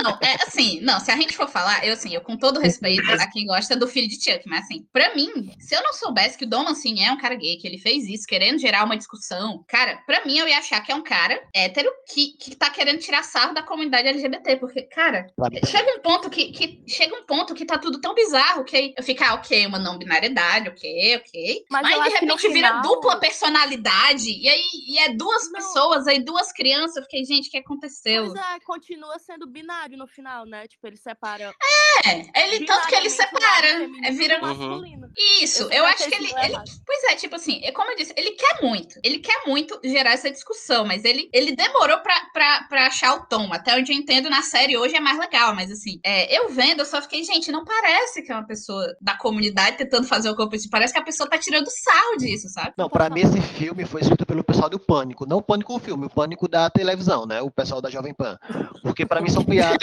Não, 0.04 0.18
é 0.22 0.36
assim, 0.46 0.80
não, 0.82 1.00
se 1.00 1.12
a 1.12 1.16
gente 1.16 1.36
for 1.36 1.48
falar, 1.48 1.86
eu 1.86 1.94
assim, 1.94 2.14
eu 2.14 2.22
com 2.22 2.36
todo 2.38 2.60
respeito 2.60 3.10
a 3.12 3.28
quem 3.28 3.46
gosta 3.46 3.76
do 3.76 3.88
filho 3.88 4.08
de 4.08 4.16
Chuck, 4.16 4.42
mas 4.48 4.66
assim, 4.66 4.86
pra 4.92 5.14
mim, 5.16 5.52
se 5.60 5.76
eu 5.76 5.82
não 5.84 5.94
soubesse 5.94 6.38
que 6.38 6.46
o 6.46 6.50
Dom 6.50 6.64
Mancini 6.64 7.04
é 7.04 7.12
um 7.12 7.18
cara 7.18 7.36
gay, 7.36 7.58
que 7.58 7.68
ele 7.68 7.78
fez 7.78 8.06
isso, 8.08 8.26
querendo 8.28 8.60
gerar 8.60 8.84
uma 8.84 8.98
discussão, 8.98 9.64
cara, 9.68 9.98
pra 10.06 10.26
mim 10.26 10.38
eu 10.38 10.48
ia 10.48 10.58
achar 10.58 10.82
que 10.82 10.92
é 10.92 10.96
um 10.96 11.04
cara 11.04 11.42
hétero 11.54 11.90
que, 12.12 12.34
que 12.40 12.56
tá 12.56 12.70
querendo 12.70 13.00
tirar 13.00 13.24
sarro 13.24 13.54
da 13.54 13.64
comunidade 13.64 14.08
LGBT, 14.08 14.58
porque, 14.58 14.84
cara, 14.84 15.28
também. 15.38 15.62
chega 15.66 15.98
um 15.98 16.02
ponto 16.02 16.30
que, 16.30 16.52
que 16.52 16.84
chega 16.88 17.16
um 17.16 17.26
ponto 17.26 17.54
que 17.54 17.66
tá 17.66 17.78
tudo 17.78 18.02
tão 18.02 18.14
bizarro 18.14 18.64
que 18.64 18.76
aí 18.76 18.94
eu 18.98 19.04
fico, 19.04 19.24
ah, 19.34 19.36
ok, 19.36 19.66
uma 19.68 19.80
não 19.80 19.98
binariedade, 19.98 20.70
ok, 20.70 21.18
ok. 21.18 21.66
Mas 21.70 21.82
Mas, 21.84 21.94
eu 21.98 22.04
de 22.04 22.10
repente 22.10 22.48
vira 22.50 22.68
final- 22.70 22.82
dupla 22.82 23.20
personalidade, 23.20 24.30
e 24.30 24.48
aí 24.50 24.64
e 24.88 25.00
é 25.00 25.10
duas 25.14 25.46
Não. 25.46 25.54
pessoas, 25.54 26.08
aí 26.08 26.24
duas 26.24 26.52
crianças, 26.52 26.98
eu 26.98 27.04
fiquei, 27.04 27.24
gente, 27.26 27.48
o 27.48 27.52
que 27.52 27.58
aconteceu? 27.58 28.26
Pois 28.28 28.36
é, 28.36 28.60
continua 28.66 29.18
sendo 29.20 29.48
binário 29.48 29.98
no 29.98 30.08
final, 30.08 30.46
né? 30.46 30.68
Tipo, 30.68 30.88
ele 30.88 30.98
separa. 30.98 31.54
É, 32.06 32.44
ele 32.44 32.66
tanto 32.66 32.88
que 32.88 32.96
ele 32.96 33.10
separa, 33.10 33.68
é 34.04 34.12
vira 34.12 34.40
do 34.40 34.46
Uhum. 34.46 34.56
masculino. 34.56 35.08
Isso, 35.42 35.64
Eu 35.64 35.84
eu, 35.86 35.86
sempre 35.86 35.94
acho 35.94 36.10
que 36.10 36.16
ele, 36.16 36.26
isso 36.26 36.40
ele-. 36.40 36.58
Pois 36.86 37.04
é, 37.06 37.16
tipo 37.16 37.36
assim, 37.36 37.62
é 37.64 37.72
como 37.72 37.92
eu 37.92 37.96
disse, 37.96 38.14
ele 38.18 38.32
quer 38.32 38.62
muito. 38.62 39.00
Ele 39.04 39.20
quer 39.20 39.44
muito 39.48 39.80
gerar 39.84 40.12
essa 40.14 40.30
discussão, 40.32 40.86
mas 40.86 41.04
ele, 41.06 41.30
ele 41.34 41.56
demorou 41.56 42.00
pra, 42.00 42.20
pra, 42.34 42.64
pra 42.68 42.88
achar 42.88 43.14
o 43.16 43.26
tom. 43.28 43.52
Até 43.54 43.76
onde 43.76 43.92
eu 43.92 43.96
entendo 43.98 44.30
na 44.30 44.42
série 44.42 44.78
hoje 44.78 44.96
é 44.96 45.00
mais 45.00 45.18
legal, 45.20 45.54
mas 45.56 45.72
assim, 45.72 46.00
é, 46.04 46.36
eu 46.38 46.50
vendo, 46.50 46.80
eu 46.80 46.86
só 46.86 47.02
fiquei, 47.02 47.24
gente, 47.24 47.52
não 47.52 47.64
parece 47.64 48.22
que 48.24 48.32
é 48.32 48.36
uma 48.36 48.46
pessoa 48.48 48.86
da 49.00 49.16
comunidade 49.24 49.78
tentando 49.78 50.06
fazer 50.06 50.30
o 50.30 50.36
eu 50.38 50.48
preciso. 50.50 50.70
Parece 50.70 50.94
que 50.94 51.00
a 51.00 51.04
pessoa 51.04 51.28
tá 51.30 51.38
tirando 51.38 51.66
sarro 51.68 52.18
disso, 52.18 52.48
sabe? 52.50 52.74
Não, 52.78 52.90
pra 52.90 53.10
mim 53.10 53.22
esse 53.22 53.42
filme 53.42 53.86
foi 53.86 54.02
escrito 54.02 54.26
pelo 54.26 54.44
pessoal 54.44 54.70
do 54.70 54.78
Pânico, 54.80 55.26
não 55.26 55.38
o 55.38 55.42
Pânico 55.42 55.76
o 55.76 55.80
filme, 55.80 56.06
o 56.06 56.10
Pânico 56.10 56.48
da 56.48 56.70
televisão, 56.70 57.26
né? 57.26 57.42
O 57.42 57.50
pessoal 57.50 57.82
da 57.82 57.90
Jovem 57.90 58.14
Pan. 58.14 58.38
Porque 58.84 59.06
pra 59.06 59.22
mim 59.22 59.30
são 59.30 59.44
piadas 59.44 59.80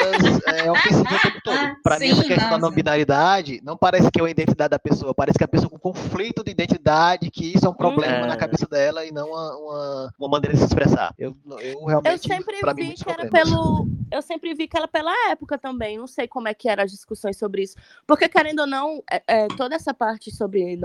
é, 0.47 0.71
ofensivas 0.71 1.13
o 1.19 1.23
tempo 1.23 1.41
todo. 1.43 1.57
Ah, 1.57 1.75
Pra 1.83 1.99
mim 1.99 2.11
essa 2.11 2.23
sim, 2.23 2.29
questão 2.29 2.45
da 2.51 2.59
nossa. 2.59 2.61
não 2.61 2.71
binaridade 2.71 3.61
não 3.65 3.77
parece 3.77 4.11
que 4.11 4.21
é 4.21 4.23
uma 4.23 4.31
identidade 4.31 4.71
da 4.71 4.79
pessoa, 4.79 5.15
parece 5.15 5.39
que 5.39 5.45
é 5.45 5.47
a 5.47 5.49
pessoa 5.49 5.71
com 5.71 5.79
conflito 5.79 6.45
de 6.45 6.51
identidade, 6.51 7.31
que 7.31 7.53
isso 7.57 7.65
é 7.67 7.69
um 7.69 7.75
problema 7.75 8.27
É. 8.27 8.27
na 8.27 8.37
cabeça 8.37 8.67
dela 8.67 9.05
e 9.05 9.11
não 9.11 9.29
uma, 9.31 9.57
uma, 9.57 10.15
uma 10.19 10.29
maneira 10.29 10.55
de 10.55 10.61
se 10.61 10.67
expressar. 10.67 11.15
Eu, 11.19 11.35
eu 11.61 11.85
realmente, 11.87 12.29
Eu 12.31 12.35
sempre 12.37 12.57
vi 12.75 12.95
que 12.95 13.11
era 13.11 13.29
pelo. 13.29 13.87
Eu 14.13 14.23
sempre 14.23 14.55
vi 14.55 14.67
que 14.69 14.77
era 14.77 14.89
pela 14.89 15.13
época 15.31 15.57
também. 15.57 15.97
Não 15.97 16.07
sei 16.07 16.27
como 16.27 16.49
é 16.49 16.55
que 16.55 16.69
eram 16.69 16.83
as 16.85 16.91
discussões 16.91 17.39
sobre 17.39 17.63
isso. 17.63 17.77
Porque, 18.07 18.29
querendo 18.29 18.61
ou 18.61 18.67
não, 18.67 19.01
é- 19.31 19.41
é, 19.45 19.49
toda 19.49 19.75
essa 19.75 19.95
parte 19.95 20.35
sobre 20.35 20.77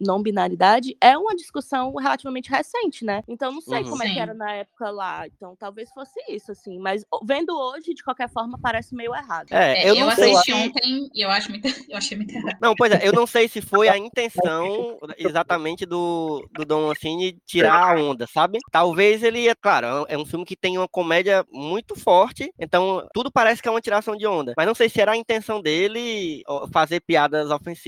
não, 0.00 0.22
binaridade 0.22 0.96
é 1.00 1.16
uma 1.16 1.34
discussão 1.34 1.94
relativamente 1.94 2.50
recente, 2.50 3.04
né? 3.04 3.22
Então 3.28 3.52
não 3.52 3.60
sei 3.60 3.82
Uhum. 3.82 3.90
como 3.90 4.02
é 4.02 4.06
que 4.06 4.14
Sim. 4.14 4.20
era 4.20 4.34
na 4.34 4.52
época 4.52 4.90
lá. 4.90 5.26
Então 5.26 5.56
talvez 5.56 5.90
fosse 5.90 6.20
isso, 6.28 6.52
assim. 6.52 6.78
Mas 6.78 7.04
vendo 7.24 7.56
hoje, 7.56 7.94
de 7.94 8.02
qualquer 8.02 8.28
forma, 8.28 8.58
parece 8.60 8.94
meio 8.94 9.14
errado. 9.14 9.46
É, 9.50 9.84
É, 9.84 9.90
eu 9.90 9.94
eu, 9.94 10.06
não 10.06 10.14
sei 10.14 10.32
assisti 10.32 10.52
se... 10.52 10.58
ontem 10.58 11.10
e 11.14 11.24
eu, 11.24 11.30
acho 11.30 11.50
muito, 11.50 11.68
eu 11.88 11.96
achei 11.96 12.16
muito 12.16 12.34
errado. 12.34 12.58
Não, 12.60 12.74
pois 12.74 12.92
é, 12.92 13.06
eu 13.06 13.12
não 13.12 13.26
sei 13.26 13.48
se 13.48 13.60
foi 13.60 13.88
a 13.88 13.96
intenção 13.96 14.98
exatamente 15.18 15.86
do, 15.86 16.46
do 16.52 16.64
Dom 16.64 16.88
Mancini 16.88 17.38
tirar 17.46 17.96
a 17.96 18.00
onda, 18.00 18.26
sabe? 18.26 18.58
Talvez 18.70 19.22
ele, 19.22 19.48
é 19.48 19.54
claro, 19.54 20.04
é 20.08 20.18
um 20.18 20.26
filme 20.26 20.44
que 20.44 20.56
tem 20.56 20.76
uma 20.76 20.88
comédia 20.88 21.44
muito 21.50 21.94
forte, 21.94 22.52
então 22.58 23.06
tudo 23.14 23.30
parece 23.30 23.62
que 23.62 23.68
é 23.68 23.70
uma 23.70 23.80
tiração 23.80 24.16
de 24.16 24.26
onda. 24.26 24.52
Mas 24.56 24.66
não 24.66 24.74
sei 24.74 24.88
se 24.88 25.00
era 25.00 25.12
a 25.12 25.16
intenção 25.16 25.60
dele 25.60 26.42
fazer 26.72 27.00
piadas 27.00 27.50
ofensivas. 27.50 27.83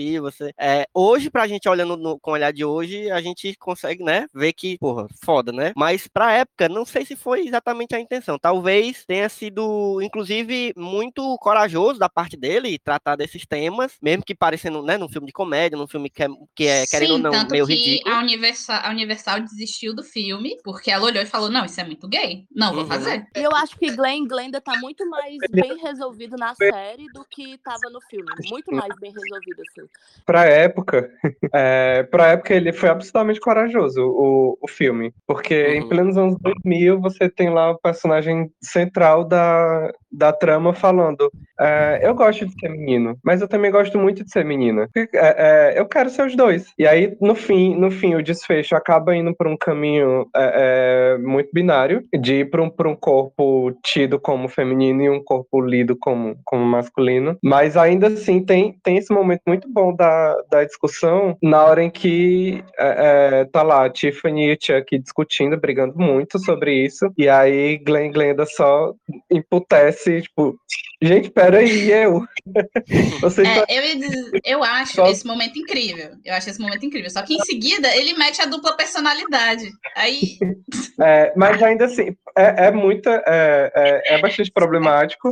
É, 0.58 0.86
hoje, 0.94 1.30
pra 1.30 1.46
gente 1.46 1.68
olhando 1.68 1.96
no- 1.96 2.18
com 2.18 2.30
o 2.30 2.34
olhar 2.34 2.52
de 2.52 2.64
hoje, 2.64 3.10
a 3.10 3.20
gente 3.20 3.54
consegue, 3.56 4.02
né, 4.04 4.26
ver 4.34 4.52
que, 4.52 4.78
porra, 4.78 5.06
foda, 5.24 5.52
né? 5.52 5.72
Mas 5.76 6.06
pra 6.08 6.32
época, 6.32 6.68
não 6.68 6.84
sei 6.84 7.04
se 7.04 7.16
foi 7.16 7.46
exatamente 7.46 7.94
a 7.94 8.00
intenção. 8.00 8.38
Talvez 8.38 9.04
tenha 9.06 9.28
sido, 9.28 10.00
inclusive, 10.02 10.72
muito 10.76 11.36
corajoso 11.38 11.98
da 11.98 12.08
parte 12.08 12.36
dele 12.36 12.78
tratar 12.78 13.16
desses 13.16 13.46
temas, 13.46 13.94
mesmo 14.02 14.24
que 14.24 14.34
parecendo, 14.34 14.82
né, 14.82 14.96
num 14.98 15.08
filme 15.08 15.26
de 15.26 15.32
comédia, 15.32 15.78
num 15.78 15.86
filme 15.86 16.10
que 16.10 16.22
é, 16.22 16.28
que 16.54 16.66
é 16.66 16.86
querendo 16.86 17.12
ou 17.12 17.18
não, 17.18 17.30
tanto 17.30 17.50
meio 17.52 17.66
que 17.66 17.74
ridículo. 17.74 18.14
a 18.14 18.18
Universal, 18.20 18.80
a 18.82 18.90
Universal 18.90 19.40
desistiu 19.40 19.94
do 19.94 20.02
filme, 20.02 20.56
porque 20.64 20.90
ela 20.90 21.04
olhou 21.04 21.22
e 21.22 21.26
falou, 21.26 21.50
não, 21.50 21.64
isso 21.64 21.80
é 21.80 21.84
muito 21.84 22.08
gay, 22.08 22.44
não 22.54 22.72
vou 22.72 22.82
Uhum. 22.82 22.88
fazer. 22.88 23.26
E 23.36 23.42
eu 23.42 23.54
acho 23.54 23.76
que 23.78 23.90
Glenn 23.90 24.26
Glenda 24.26 24.60
tá 24.60 24.76
muito 24.76 25.08
mais 25.08 25.38
bem 25.50 25.76
resolvido 25.78 26.36
na 26.36 26.54
série 26.54 27.08
do 27.08 27.24
que 27.30 27.58
tava 27.58 27.88
no 27.90 28.00
filme. 28.00 28.26
Muito 28.50 28.72
mais 28.72 28.94
bem 28.98 29.12
resolvido, 29.12 29.62
assim. 29.62 29.85
Pra 30.24 30.44
época, 30.44 31.08
é, 31.54 32.02
pra 32.02 32.32
época 32.32 32.52
ele 32.52 32.72
foi 32.72 32.88
absolutamente 32.88 33.38
corajoso, 33.38 34.02
o, 34.02 34.58
o 34.60 34.68
filme. 34.68 35.14
Porque 35.26 35.54
em 35.54 35.82
Uhum. 35.82 35.88
plenos 35.88 36.16
anos 36.16 36.36
2000, 36.40 37.00
você 37.00 37.28
tem 37.28 37.48
lá 37.48 37.70
o 37.70 37.78
personagem 37.78 38.50
central 38.60 39.24
da, 39.24 39.92
da 40.16 40.32
trama 40.32 40.72
falando 40.72 41.30
é, 41.58 42.00
eu 42.02 42.14
gosto 42.14 42.46
de 42.46 42.52
ser 42.58 42.68
menino, 42.68 43.18
mas 43.24 43.40
eu 43.40 43.48
também 43.48 43.70
gosto 43.70 43.98
muito 43.98 44.22
de 44.24 44.30
ser 44.30 44.44
menina. 44.44 44.88
É, 44.94 45.08
é, 45.14 45.80
eu 45.80 45.86
quero 45.86 46.10
ser 46.10 46.26
os 46.26 46.36
dois. 46.36 46.66
E 46.78 46.86
aí, 46.86 47.16
no 47.20 47.34
fim, 47.34 47.74
no 47.74 47.90
fim, 47.90 48.14
o 48.14 48.22
desfecho 48.22 48.76
acaba 48.76 49.16
indo 49.16 49.34
por 49.34 49.46
um 49.46 49.56
caminho 49.56 50.26
é, 50.36 51.14
é, 51.14 51.18
muito 51.18 51.50
binário, 51.52 52.02
de 52.20 52.40
ir 52.40 52.50
para 52.50 52.62
um, 52.62 52.70
um 52.86 52.96
corpo 52.96 53.72
tido 53.82 54.20
como 54.20 54.48
feminino 54.48 55.02
e 55.02 55.10
um 55.10 55.22
corpo 55.22 55.60
lido 55.60 55.96
como, 55.98 56.36
como 56.44 56.64
masculino. 56.64 57.38
Mas 57.42 57.76
ainda 57.76 58.08
assim 58.08 58.44
tem, 58.44 58.78
tem 58.82 58.98
esse 58.98 59.12
momento 59.12 59.42
muito 59.46 59.68
bom 59.72 59.94
da, 59.94 60.36
da 60.50 60.64
discussão 60.64 61.36
na 61.42 61.64
hora 61.64 61.82
em 61.82 61.90
que 61.90 62.62
é, 62.78 63.44
tá 63.46 63.62
lá 63.62 63.86
a 63.86 63.90
Tiffany 63.90 64.50
e 64.50 64.52
o 64.52 64.58
Chuck 64.60 64.98
discutindo, 64.98 65.56
brigando 65.56 65.94
muito 65.96 66.38
sobre 66.38 66.84
isso. 66.84 67.10
E 67.16 67.28
aí 67.28 67.78
Glenn 67.78 68.12
Glenda 68.12 68.44
só 68.44 68.92
emputece, 69.30 70.05
tipo, 70.22 70.58
gente, 71.02 71.30
peraí, 71.30 71.90
eu. 71.90 72.24
Vocês 73.20 73.46
É, 73.48 73.64
eu, 73.78 73.84
ia 73.84 73.96
dizer- 73.96 74.40
eu 74.44 74.62
acho 74.64 74.94
Só- 74.94 75.10
esse 75.10 75.26
momento 75.26 75.58
incrível. 75.58 76.10
Eu 76.24 76.34
acho 76.34 76.48
esse 76.50 76.60
momento 76.60 76.84
incrível. 76.86 77.10
Só 77.10 77.22
que 77.22 77.34
em 77.34 77.40
seguida 77.40 77.94
ele 77.96 78.14
mete 78.14 78.40
a 78.40 78.46
dupla 78.46 78.76
personalidade. 78.76 79.68
Aí, 79.96 80.20
É, 81.00 81.32
mas 81.36 81.62
ainda 81.62 81.84
assim, 81.84 82.16
é, 82.36 82.66
é 82.66 82.70
muita. 82.70 83.22
É, 83.26 83.72
é, 83.74 84.14
é 84.14 84.18
bastante 84.20 84.50
problemático, 84.50 85.30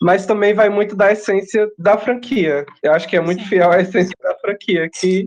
mas 0.00 0.24
também 0.24 0.54
vai 0.54 0.68
muito 0.68 0.94
da 0.94 1.10
essência 1.10 1.68
da 1.76 1.98
franquia. 1.98 2.64
Eu 2.82 2.92
acho 2.92 3.08
que 3.08 3.16
é 3.16 3.20
muito 3.20 3.44
fiel 3.48 3.72
à 3.72 3.80
essência 3.80 4.14
da 4.22 4.36
franquia, 4.38 4.88
que, 4.88 5.26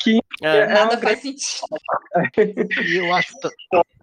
que 0.00 0.18
É. 0.42 0.58
é 0.58 0.66
nada 0.66 0.94
uma 0.94 1.00
faz 1.00 1.20
sentido. 1.20 1.66
E 2.84 2.96
eu 2.96 3.14
acho, 3.14 3.32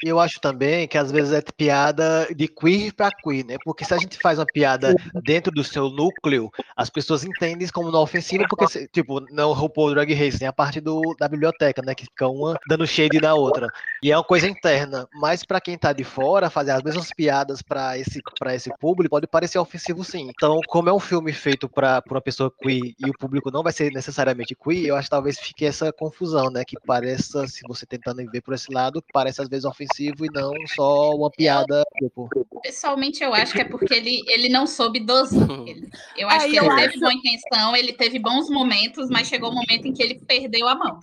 eu 0.03 0.19
acho 0.19 0.39
também 0.39 0.87
que 0.87 0.97
às 0.97 1.11
vezes 1.11 1.33
é 1.33 1.41
piada 1.41 2.27
de 2.35 2.47
queer 2.47 2.93
pra 2.93 3.11
queer, 3.11 3.45
né? 3.45 3.57
Porque 3.63 3.85
se 3.85 3.93
a 3.93 3.97
gente 3.97 4.17
faz 4.17 4.39
uma 4.39 4.45
piada 4.45 4.95
dentro 5.23 5.51
do 5.51 5.63
seu 5.63 5.89
núcleo, 5.89 6.49
as 6.75 6.89
pessoas 6.89 7.23
entendem 7.23 7.67
como 7.67 7.91
não 7.91 8.01
ofensiva, 8.01 8.45
porque, 8.49 8.87
tipo, 8.87 9.19
não 9.31 9.53
RuPaul 9.53 9.93
Drag 9.93 10.13
Race, 10.13 10.39
tem 10.39 10.47
a 10.47 10.53
parte 10.53 10.79
do, 10.79 11.15
da 11.19 11.27
biblioteca, 11.27 11.81
né? 11.81 11.93
Que 11.93 12.05
fica 12.05 12.27
uma 12.27 12.57
dando 12.67 12.87
shade 12.87 13.19
na 13.19 13.33
outra. 13.35 13.67
E 14.01 14.11
é 14.11 14.17
uma 14.17 14.23
coisa 14.23 14.47
interna. 14.47 15.07
Mas 15.13 15.43
pra 15.43 15.61
quem 15.61 15.77
tá 15.77 15.93
de 15.93 16.03
fora, 16.03 16.49
fazer 16.49 16.71
as 16.71 16.81
mesmas 16.81 17.11
piadas 17.13 17.61
pra 17.61 17.97
esse, 17.97 18.21
pra 18.39 18.55
esse 18.55 18.69
público 18.77 19.09
pode 19.09 19.27
parecer 19.27 19.59
ofensivo 19.59 20.03
sim. 20.03 20.29
Então, 20.29 20.59
como 20.67 20.89
é 20.89 20.93
um 20.93 20.99
filme 20.99 21.33
feito 21.33 21.67
pra 21.67 22.01
uma 22.09 22.21
pessoa 22.21 22.51
queer 22.51 22.93
e 22.99 23.09
o 23.09 23.17
público 23.17 23.51
não 23.51 23.63
vai 23.63 23.73
ser 23.73 23.91
necessariamente 23.91 24.55
queer, 24.55 24.87
eu 24.87 24.95
acho 24.95 25.07
que 25.07 25.11
talvez 25.11 25.39
fique 25.39 25.65
essa 25.65 25.91
confusão, 25.91 26.28
né? 26.51 26.63
Que 26.65 26.75
pareça, 26.86 27.47
se 27.47 27.61
você 27.67 27.86
tentando 27.86 28.23
ver 28.32 28.41
por 28.41 28.53
esse 28.53 28.71
lado, 28.71 29.03
parece 29.13 29.41
às 29.41 29.47
vezes 29.49 29.65
ofensivo 29.65 30.25
e 30.25 30.30
não 30.32 30.53
só 30.67 31.15
uma 31.15 31.30
piada. 31.32 31.84
Tipo, 31.97 32.30
Pessoalmente, 32.61 33.23
eu 33.23 33.34
acho 33.34 33.53
que 33.53 33.61
é 33.61 33.65
porque 33.65 33.93
ele, 33.93 34.23
ele 34.27 34.49
não 34.49 34.67
soube 34.67 34.99
dosar. 34.99 35.47
Eu 36.17 36.27
acho 36.30 36.45
É, 36.47 36.49
que 36.49 36.55
eu 36.57 36.63
ele 36.65 36.75
teve 36.75 36.88
acho- 36.88 36.99
boa 36.99 37.13
intenção, 37.13 37.75
ele 37.75 37.93
teve 37.93 38.19
bons 38.19 38.49
momentos, 38.49 39.09
mas 39.09 39.27
chegou 39.27 39.49
um 39.51 39.55
momento 39.55 39.88
em 39.88 39.93
que 39.93 40.03
ele 40.03 40.19
perdeu 40.19 40.67
a 40.67 40.75
mão. 40.75 40.99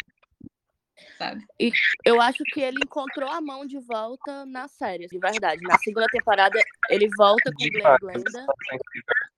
Sabe? 1.17 1.43
Eu 2.05 2.21
acho 2.21 2.43
que 2.53 2.61
ele 2.61 2.79
encontrou 2.85 3.29
a 3.31 3.41
mão 3.41 3.65
de 3.67 3.79
volta 3.79 4.45
na 4.45 4.69
série, 4.69 5.07
de 5.07 5.19
verdade. 5.19 5.63
Na 5.63 5.79
segunda 5.79 6.07
temporada, 6.09 6.59
ele 6.91 7.09
volta 7.17 7.51
com 7.51 7.65
Glenn 7.71 7.95
e. 7.95 7.99
Glenda 7.99 8.47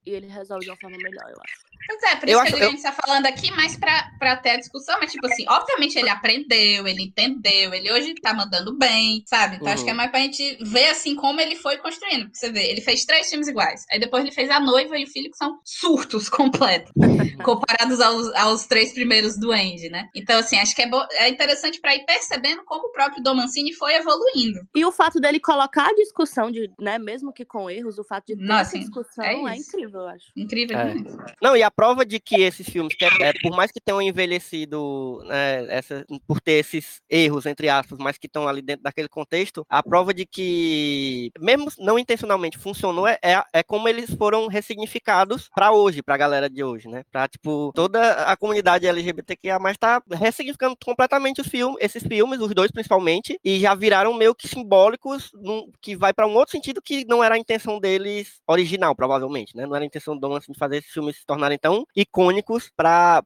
e 0.05 0.11
ele 0.11 0.27
resolve 0.27 0.65
de 0.65 0.71
uma 0.71 0.77
forma 0.77 0.97
melhor, 0.97 1.29
eu 1.29 1.37
acho. 1.41 1.68
Pois 1.87 2.03
é, 2.03 2.15
por 2.17 2.29
Eu 2.29 2.33
isso 2.37 2.41
acho- 2.47 2.55
que 2.57 2.63
a 2.63 2.69
gente 2.69 2.77
está 2.77 2.91
falando 2.91 3.25
aqui 3.25 3.51
mais 3.51 3.75
para 3.75 4.35
ter 4.37 4.51
a 4.51 4.57
discussão, 4.57 4.97
mas 4.99 5.11
tipo 5.11 5.25
assim, 5.25 5.45
obviamente 5.47 5.97
ele 5.97 6.09
aprendeu, 6.09 6.87
ele 6.87 7.03
entendeu, 7.03 7.73
ele 7.73 7.91
hoje 7.91 8.13
tá 8.15 8.33
mandando 8.33 8.77
bem, 8.77 9.23
sabe? 9.25 9.55
Então 9.55 9.67
acho 9.69 9.79
Uhum. 9.79 9.85
que 9.85 9.91
é 9.91 9.93
mais 9.93 10.11
pra 10.11 10.19
gente 10.19 10.57
ver 10.63 10.89
assim 10.89 11.15
como 11.15 11.39
ele 11.41 11.55
foi 11.55 11.77
construindo. 11.77 12.23
Porque 12.25 12.37
você 12.37 12.51
vê, 12.51 12.69
ele 12.69 12.81
fez 12.81 13.05
três 13.05 13.29
filmes 13.29 13.47
iguais. 13.47 13.85
Aí 13.91 13.99
depois 13.99 14.23
ele 14.23 14.33
fez 14.33 14.49
a 14.49 14.59
noiva 14.59 14.97
e 14.97 15.03
o 15.03 15.07
filho, 15.07 15.31
que 15.31 15.37
são 15.37 15.59
surtos 15.63 16.29
completos, 16.29 16.91
comparados 17.43 17.99
aos, 18.01 18.33
aos 18.35 18.67
três 18.67 18.93
primeiros 18.93 19.37
do 19.37 19.51
Andy, 19.51 19.89
né? 19.89 20.07
Então, 20.15 20.37
assim, 20.39 20.57
acho 20.59 20.75
que 20.75 20.81
é, 20.81 20.87
bo- 20.87 21.07
é 21.13 21.27
interessante 21.29 21.79
para 21.79 21.95
ir 21.95 22.05
percebendo 22.05 22.63
como 22.65 22.87
o 22.87 22.91
próprio 22.91 23.23
Dom 23.23 23.35
Mancini 23.35 23.73
foi 23.73 23.95
evoluindo. 23.95 24.59
E 24.75 24.85
o 24.85 24.91
fato 24.91 25.19
dele 25.19 25.39
colocar 25.39 25.87
a 25.89 25.95
discussão, 25.95 26.51
de, 26.51 26.69
né, 26.79 26.99
mesmo 26.99 27.33
que 27.33 27.45
com 27.45 27.69
erros, 27.69 27.97
o 27.97 28.03
fato 28.03 28.27
de 28.27 28.35
ter 28.37 28.43
Nossa, 28.43 28.61
essa 28.61 28.79
discussão 28.79 29.23
é 29.23 29.33
é, 29.33 29.55
incrível, 29.55 30.01
eu 30.01 30.07
acho. 30.07 30.25
Incrível 30.35 30.77
É. 30.77 30.93
Não, 31.41 31.55
e 31.55 31.63
a 31.63 31.68
prova 31.71 32.05
de 32.05 32.19
que 32.19 32.41
esses 32.41 32.67
filmes, 32.69 32.95
que 32.95 33.05
é- 33.05 33.33
por 33.41 33.55
mais 33.55 33.71
que 33.71 33.79
tenham 33.81 34.01
envelhecido, 34.01 35.21
né, 35.25 35.65
essa, 35.69 36.05
por 36.27 36.39
ter 36.41 36.53
esses 36.53 37.01
erros, 37.09 37.45
entre 37.45 37.69
aspas, 37.69 37.97
mas 37.99 38.17
que 38.17 38.27
estão 38.27 38.47
ali 38.47 38.61
dentro 38.61 38.83
daquele 38.83 39.07
contexto, 39.09 39.65
a 39.69 39.81
prova 39.83 40.13
de 40.13 40.25
que, 40.25 41.31
mesmo 41.39 41.69
não 41.79 41.97
intencionalmente, 41.99 42.57
funcionou 42.57 43.07
é, 43.07 43.17
é, 43.23 43.41
é 43.53 43.63
como 43.63 43.87
eles 43.87 44.13
foram 44.15 44.47
ressignificados 44.47 45.49
pra 45.53 45.71
hoje, 45.71 46.01
pra 46.01 46.17
galera 46.17 46.49
de 46.49 46.63
hoje, 46.63 46.87
né? 46.87 47.03
Pra, 47.11 47.27
tipo, 47.27 47.71
toda 47.75 48.13
a 48.23 48.35
comunidade 48.37 48.87
LGBTQIA+, 48.87 49.59
tá 49.79 50.01
ressignificando 50.13 50.75
completamente 50.83 51.41
os 51.41 51.47
filmes, 51.47 51.77
esses 51.79 52.03
filmes, 52.03 52.39
os 52.39 52.53
dois 52.53 52.71
principalmente, 52.71 53.39
e 53.43 53.59
já 53.59 53.75
viraram 53.75 54.13
meio 54.13 54.33
que 54.35 54.47
simbólicos, 54.47 55.29
num- 55.33 55.69
que 55.81 55.95
vai 55.95 56.13
pra 56.13 56.27
um 56.27 56.35
outro 56.35 56.51
sentido 56.51 56.81
que 56.81 57.05
não 57.05 57.23
era 57.23 57.35
a 57.35 57.37
intenção 57.37 57.79
deles 57.79 58.39
original, 58.47 58.95
provavelmente, 58.95 59.55
né? 59.55 59.65
Não 59.65 59.75
era 59.75 59.83
a 59.83 59.87
intenção 59.87 60.15
do 60.15 60.19
Dom 60.21 60.29
Mancini 60.33 60.57
fazer 60.57 60.77
esses 60.77 60.91
filmes 60.91 61.17
se 61.17 61.25
tornarem 61.25 61.57
tão 61.59 61.85
icônicos 61.95 62.71
pra 62.75 63.21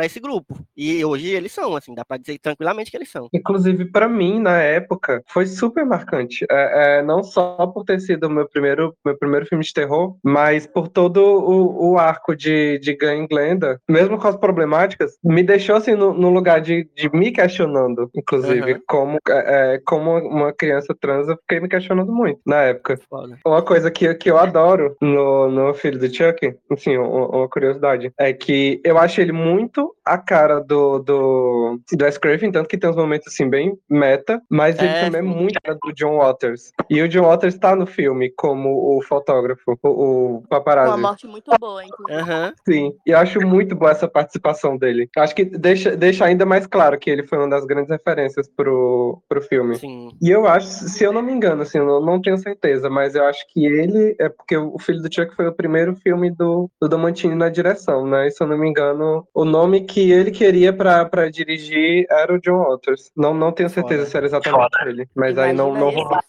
esse 0.00 0.20
grupo. 0.20 0.58
E 0.76 1.04
hoje 1.04 1.28
eles 1.28 1.52
são, 1.52 1.76
assim, 1.76 1.94
dá 1.94 2.04
pra 2.04 2.16
dizer 2.16 2.38
tranquilamente 2.38 2.90
que 2.90 2.96
eles 2.96 3.10
são. 3.10 3.28
Inclusive, 3.32 3.86
pra 3.86 4.08
mim, 4.08 4.40
na 4.40 4.60
época, 4.60 5.22
foi 5.28 5.46
super 5.46 5.84
marcante. 5.84 6.44
É, 6.50 6.98
é, 6.98 7.02
não 7.02 7.22
só 7.22 7.66
por 7.66 7.84
ter 7.84 8.00
sido 8.00 8.28
meu 8.30 8.48
primeiro, 8.48 8.94
meu 9.04 9.16
primeiro 9.16 9.46
filme 9.46 9.64
de 9.64 9.72
terror, 9.72 10.16
mas 10.22 10.66
por 10.66 10.88
todo 10.88 11.18
o, 11.22 11.92
o 11.92 11.98
arco 11.98 12.34
de, 12.34 12.78
de 12.78 12.96
Gun 12.96 13.24
e 13.24 13.26
Glenda, 13.26 13.80
mesmo 13.88 14.18
com 14.18 14.28
as 14.28 14.36
problemáticas, 14.36 15.16
me 15.22 15.42
deixou 15.42 15.76
assim 15.76 15.94
no, 15.94 16.12
no 16.12 16.30
lugar 16.30 16.60
de, 16.60 16.88
de 16.94 17.10
me 17.10 17.30
questionando, 17.30 18.10
inclusive, 18.14 18.72
Aham. 18.72 18.80
como, 18.86 19.18
é, 19.28 19.74
é, 19.74 19.80
como 19.84 20.18
uma 20.18 20.52
criança 20.52 20.94
trans, 20.98 21.28
eu 21.28 21.36
fiquei 21.36 21.60
me 21.60 21.68
questionando 21.68 22.12
muito 22.12 22.40
na 22.46 22.62
época. 22.62 22.98
Foda. 23.08 23.38
Uma 23.46 23.62
coisa 23.62 23.90
que, 23.90 24.12
que 24.14 24.30
eu 24.30 24.38
adoro 24.38 24.96
no, 25.00 25.50
no 25.50 25.74
filho 25.74 25.98
do 25.98 26.12
Chuck, 26.12 26.54
assim, 26.70 26.96
uma, 26.96 27.28
uma 27.28 27.48
curiosidade, 27.52 28.12
é 28.18 28.32
que 28.32 28.80
eu 28.84 28.98
acho 28.98 29.20
ele 29.20 29.32
muito 29.32 29.94
a 30.04 30.18
cara 30.18 30.58
do, 30.60 30.98
do, 30.98 31.80
do 31.92 32.04
Wes 32.04 32.18
Craven, 32.18 32.50
tanto 32.50 32.68
que 32.68 32.78
tem 32.78 32.90
uns 32.90 32.96
momentos 32.96 33.28
assim 33.28 33.48
bem 33.48 33.76
meta, 33.88 34.40
mas 34.50 34.78
ele 34.78 34.88
É, 34.88 35.04
também 35.04 35.20
é 35.20 35.22
muito 35.22 35.56
a 35.58 35.60
cara 35.60 35.78
do 35.80 35.92
John 35.92 36.16
Waters. 36.18 36.72
E 36.90 37.00
o 37.02 37.08
John 37.08 37.22
Waters 37.26 37.58
tá 37.58 37.76
no 37.76 37.86
filme 37.86 38.30
como 38.36 38.96
o 38.96 39.02
fotógrafo, 39.02 39.78
o, 39.82 39.88
o 39.88 40.38
Uma 40.38 40.42
paparazzi. 40.48 41.00
morte 41.00 41.26
muito 41.26 41.50
boa, 41.60 41.84
inclusive. 41.84 42.18
Aham. 42.20 42.52
Sim, 42.68 42.92
e 43.06 43.10
eu 43.10 43.18
acho 43.18 43.40
muito 43.46 43.76
boa 43.76 43.90
essa 43.92 44.08
participação 44.08 44.76
dele. 44.76 45.08
Acho 45.16 45.34
que 45.34 45.44
deixa, 45.44 45.96
deixa 45.96 46.24
ainda 46.24 46.46
mais 46.46 46.66
claro 46.66 46.98
que 46.98 47.10
ele 47.10 47.22
foi 47.26 47.38
uma 47.38 47.48
das 47.50 47.64
grandes 47.64 47.90
referências 47.90 48.48
pro, 48.48 49.20
pro 49.28 49.42
filme. 49.42 49.76
Sim. 49.76 50.08
E 50.20 50.30
eu 50.30 50.46
acho, 50.46 50.66
se 50.66 51.04
eu 51.04 51.12
não 51.12 51.22
me 51.22 51.32
engano, 51.32 51.62
assim, 51.62 51.78
eu 51.78 51.86
não, 51.86 52.00
não 52.00 52.20
tenho 52.20 52.38
certeza, 52.38 52.88
mas 52.88 53.14
eu 53.14 53.24
acho 53.24 53.44
que 53.52 53.66
ele 53.66 54.16
é 54.18 54.28
porque 54.28 54.56
o 54.56 54.78
Filho 54.78 55.02
do 55.02 55.12
Chuck 55.12 55.34
foi 55.36 55.46
o 55.48 55.52
primeiro 55.54 55.94
filme 55.96 56.30
do, 56.30 56.70
do 56.80 56.88
Domantini 56.88 57.34
na 57.42 57.48
direção, 57.48 58.06
né? 58.06 58.28
E 58.28 58.30
se 58.30 58.42
eu 58.42 58.46
não 58.46 58.56
me 58.56 58.68
engano, 58.68 59.26
o 59.34 59.44
nome 59.44 59.82
que 59.84 60.10
ele 60.12 60.30
queria 60.30 60.72
pra, 60.72 61.04
pra 61.04 61.28
dirigir 61.28 62.06
era 62.08 62.32
o 62.32 62.40
John 62.40 62.62
Waters. 62.64 63.10
Não, 63.16 63.34
não 63.34 63.52
tenho 63.52 63.68
certeza 63.68 64.02
Foda. 64.02 64.10
se 64.10 64.16
era 64.16 64.26
exatamente 64.26 64.76
ele, 64.86 65.08
mas 65.14 65.36
aí 65.36 65.52
não, 65.52 65.74
não 65.74 65.90
Imagina 65.90 66.02
rolou. 66.08 66.20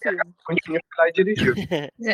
foi 0.45 0.79
lá 0.97 1.09
e 1.09 1.11
dirigiu. 1.13 1.53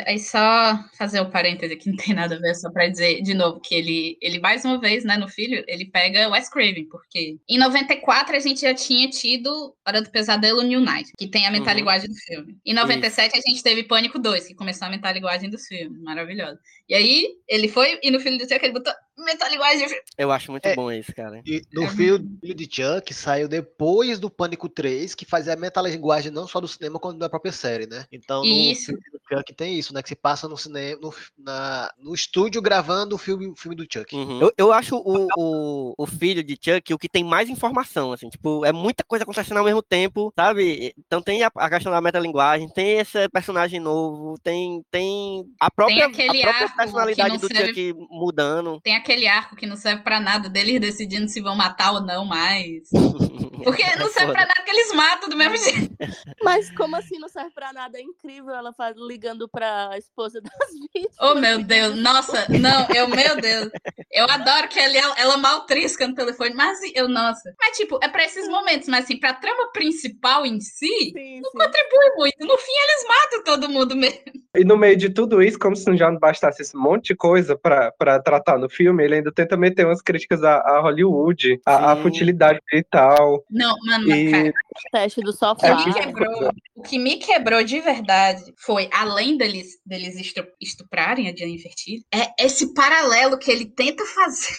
Aí 0.06 0.20
só 0.20 0.80
fazer 0.98 1.22
o 1.22 1.30
parêntese 1.30 1.76
que 1.76 1.90
não 1.90 1.98
tem 1.98 2.14
nada 2.14 2.36
a 2.36 2.40
ver, 2.40 2.56
só 2.56 2.70
pra 2.72 2.88
dizer 2.88 3.22
de 3.22 3.34
novo 3.34 3.60
que 3.60 3.76
ele, 3.76 4.18
ele 4.22 4.40
mais 4.40 4.66
uma 4.66 4.80
vez, 4.80 5.04
né, 5.04 5.18
no 5.18 5.28
filho, 5.28 5.64
ele 5.68 5.86
pega 5.86 6.28
o 6.28 6.32
Wes 6.32 6.50
Craven, 6.50 6.86
porque 6.86 7.38
em 7.48 7.58
94 7.58 8.36
a 8.36 8.40
gente 8.40 8.62
já 8.62 8.74
tinha 8.74 9.10
tido 9.10 9.74
Hora 9.88 10.02
do 10.02 10.10
Pesadelo 10.10 10.62
New 10.62 10.82
Night, 10.82 11.12
que 11.18 11.28
tem 11.28 11.48
a 11.48 11.52
metalinguagem 11.52 12.10
do 12.10 12.16
filme. 12.16 12.58
Em 12.66 12.74
97 12.74 13.38
a 13.38 13.50
gente 13.50 13.64
teve 13.64 13.84
Pânico 13.84 14.20
2, 14.20 14.48
que 14.48 14.56
começou 14.56 14.88
a 14.88 14.92
metalinguagem 14.92 15.50
dos 15.50 15.66
filmes, 15.66 16.02
maravilhoso. 16.02 16.60
E 16.90 16.96
aí, 16.96 17.28
ele 17.48 17.68
foi, 17.68 18.00
e 18.02 18.10
no 18.10 18.20
filho 18.20 18.38
do 18.38 18.44
Chuck 18.50 18.64
ele 18.64 18.74
botou 18.74 18.92
metalinguagem. 19.20 19.86
Eu 20.18 20.32
acho 20.32 20.50
muito 20.50 20.66
É. 20.66 20.76
bom 20.76 20.90
isso, 20.92 21.14
cara. 21.14 21.42
E 21.46 21.62
no 21.74 21.84
É 21.84 21.90
filme 21.90 22.26
de 22.42 22.64
Chuck 22.72 23.14
saiu 23.14 23.48
depois 23.50 24.18
do 24.18 24.30
Pânico 24.30 24.70
3, 24.70 25.14
que 25.14 25.26
fazia 25.26 25.54
a 25.54 25.58
metalinguagem 25.58 26.32
não 26.32 26.48
só 26.48 26.60
do 26.62 26.68
cinema, 26.70 26.98
quanto 27.00 27.20
da 27.20 27.30
própria 27.30 27.52
série, 27.52 27.86
né? 27.86 28.06
Então 28.12 28.40
no 28.40 28.46
Isso. 28.46 28.86
filme 28.86 29.02
do 29.12 29.20
Chuck 29.30 29.54
tem 29.54 29.78
isso, 29.78 29.94
né? 29.94 30.02
Que 30.02 30.10
se 30.10 30.16
passa 30.16 30.48
no 30.48 30.58
cinema, 30.58 30.98
no, 31.02 31.14
na- 31.38 31.92
no 32.00 32.16
estúdio 32.16 32.62
gravando 32.62 33.16
o 33.16 33.18
filme, 33.18 33.48
o 33.48 33.56
filme 33.56 33.76
do 33.76 33.86
Chuck. 33.92 34.16
Uhum. 34.16 34.40
Eu, 34.42 34.54
eu 34.58 34.72
acho 34.74 34.96
o, 34.96 35.28
o, 35.38 35.94
o 35.98 36.08
filho 36.08 36.42
de 36.44 36.58
Chuck 36.60 36.94
o 36.94 36.98
que 36.98 37.10
tem 37.10 37.24
mais 37.24 37.50
informação, 37.50 38.14
assim, 38.14 38.30
tipo, 38.30 38.66
é 38.66 38.72
muita 38.72 39.04
coisa 39.04 39.24
acontecendo 39.24 39.58
ao 39.58 39.66
mesmo 39.66 39.84
tempo, 39.84 40.32
sabe? 40.34 40.94
Então 40.98 41.22
tem 41.22 41.44
a, 41.44 41.52
a 41.56 41.70
questão 41.70 41.92
da 41.92 42.00
metalinguagem, 42.02 42.70
tem 42.70 43.00
esse 43.00 43.28
personagem 43.30 43.82
novo, 43.82 44.40
tem, 44.42 44.82
tem 44.90 45.44
a 45.60 45.70
própria, 45.70 46.06
aquele 46.06 46.42
a 46.42 46.48
própria 46.54 46.79
personalidade 46.84 47.30
não 47.30 47.38
do 47.38 47.48
serve- 47.48 47.68
Chuck 47.68 47.94
mudando. 48.10 48.80
Tem 48.82 48.96
aquele 48.96 49.28
arco 49.28 49.56
que 49.56 49.66
não 49.68 49.76
serve 49.76 50.04
pra 50.04 50.20
nada 50.20 50.50
deles 50.50 50.80
decidindo 50.80 51.28
se 51.28 51.42
vão 51.42 51.56
matar 51.56 51.92
ou 51.94 52.02
não 52.02 52.26
mais. 52.26 52.90
Porque 53.64 53.84
não 53.98 54.08
É 54.08 54.10
serve 54.12 54.28
foda. 54.28 54.32
pra 54.34 54.42
nada 54.48 54.64
que 54.64 54.72
eles 54.72 54.94
matam 54.94 55.28
do 55.30 55.36
mesmo 55.36 55.58
jeito. 55.58 55.94
Mas 56.42 56.72
como 56.78 56.96
assim 56.96 57.20
não 57.20 57.28
serve 57.28 57.52
pra 57.52 57.74
nada? 57.74 57.98
É 57.98 58.02
incrível 58.02 58.52
ela 58.56 58.72
faz, 58.74 58.96
ligando 58.98 59.50
pra 59.50 59.92
esposa 59.98 60.40
das 60.42 60.52
vítimas. 60.94 61.14
Oh, 61.20 61.36
meu 61.36 61.62
Deus. 61.62 61.96
Nossa, 61.98 62.48
não, 62.58 62.88
eu, 62.96 63.10
meu 63.10 63.36
Deus. 63.42 63.70
Eu 64.14 64.26
adoro 64.30 64.70
que 64.70 64.80
ela, 64.80 65.14
ela 65.20 65.38
maltrisca 65.38 66.08
no 66.08 66.16
telefone, 66.16 66.54
mas 66.56 66.80
eu, 66.96 67.10
nossa. 67.10 67.54
Mas, 67.60 67.76
tipo, 67.76 68.00
é 68.02 68.08
pra 68.08 68.24
esses 68.24 68.48
momentos, 68.48 68.88
mas 68.88 69.04
assim, 69.04 69.18
pra 69.20 69.34
trama 69.34 69.72
principal 69.74 70.46
em 70.46 70.62
si, 70.62 70.88
Sim, 71.14 71.42
não 71.42 71.52
sim. 71.52 71.58
contribui 71.58 72.16
muito. 72.16 72.46
No 72.46 72.58
fim, 72.58 72.72
eles 72.72 73.08
matam 73.10 73.44
todo 73.44 73.70
mundo 73.70 73.94
mesmo. 73.94 74.20
E 74.56 74.64
no 74.64 74.78
meio 74.78 74.96
de 74.96 75.10
tudo 75.10 75.44
isso, 75.44 75.60
como 75.60 75.76
se 75.76 75.96
já 75.98 76.10
não 76.10 76.18
bastasse 76.18 76.62
esse 76.70 76.78
monte 76.78 77.08
de 77.08 77.16
coisa 77.16 77.58
pra, 77.58 77.92
pra 77.92 78.22
tratar 78.22 78.58
no 78.58 78.70
filme, 78.70 79.04
ele 79.04 79.16
ainda 79.16 79.32
tenta 79.32 79.58
meter 79.58 79.86
umas 79.86 80.02
críticas 80.02 80.44
a, 80.44 80.58
a 80.58 80.82
Hollywood, 80.82 81.60
a, 81.66 81.92
a 81.94 81.96
futilidade 81.98 82.60
e 82.72 82.84
tal. 82.84 83.44
Não, 83.50 83.76
mano, 83.86 84.10
E 84.10 84.32
cara, 84.32 84.54
Teste 84.92 85.22
do 85.22 85.32
o 85.32 85.34
sofá. 85.34 85.76
que, 85.76 85.90
me 85.90 85.94
quebrou, 85.94 86.52
o 86.76 86.82
que 86.82 87.00
me 87.00 87.18
quebrou 87.18 87.64
de 87.64 87.80
verdade 87.80 88.54
foi, 88.58 88.90
além 88.94 89.38
deles, 89.38 89.80
deles 89.86 90.16
estuprarem 90.62 91.30
a 91.30 91.36
Jennifer 91.36 91.72
Tilly, 91.76 92.04
é 92.14 92.46
esse 92.46 92.74
paralelo 92.74 93.38
que 93.38 93.52
ele 93.52 93.66
tenta 93.66 94.06
fazer 94.06 94.56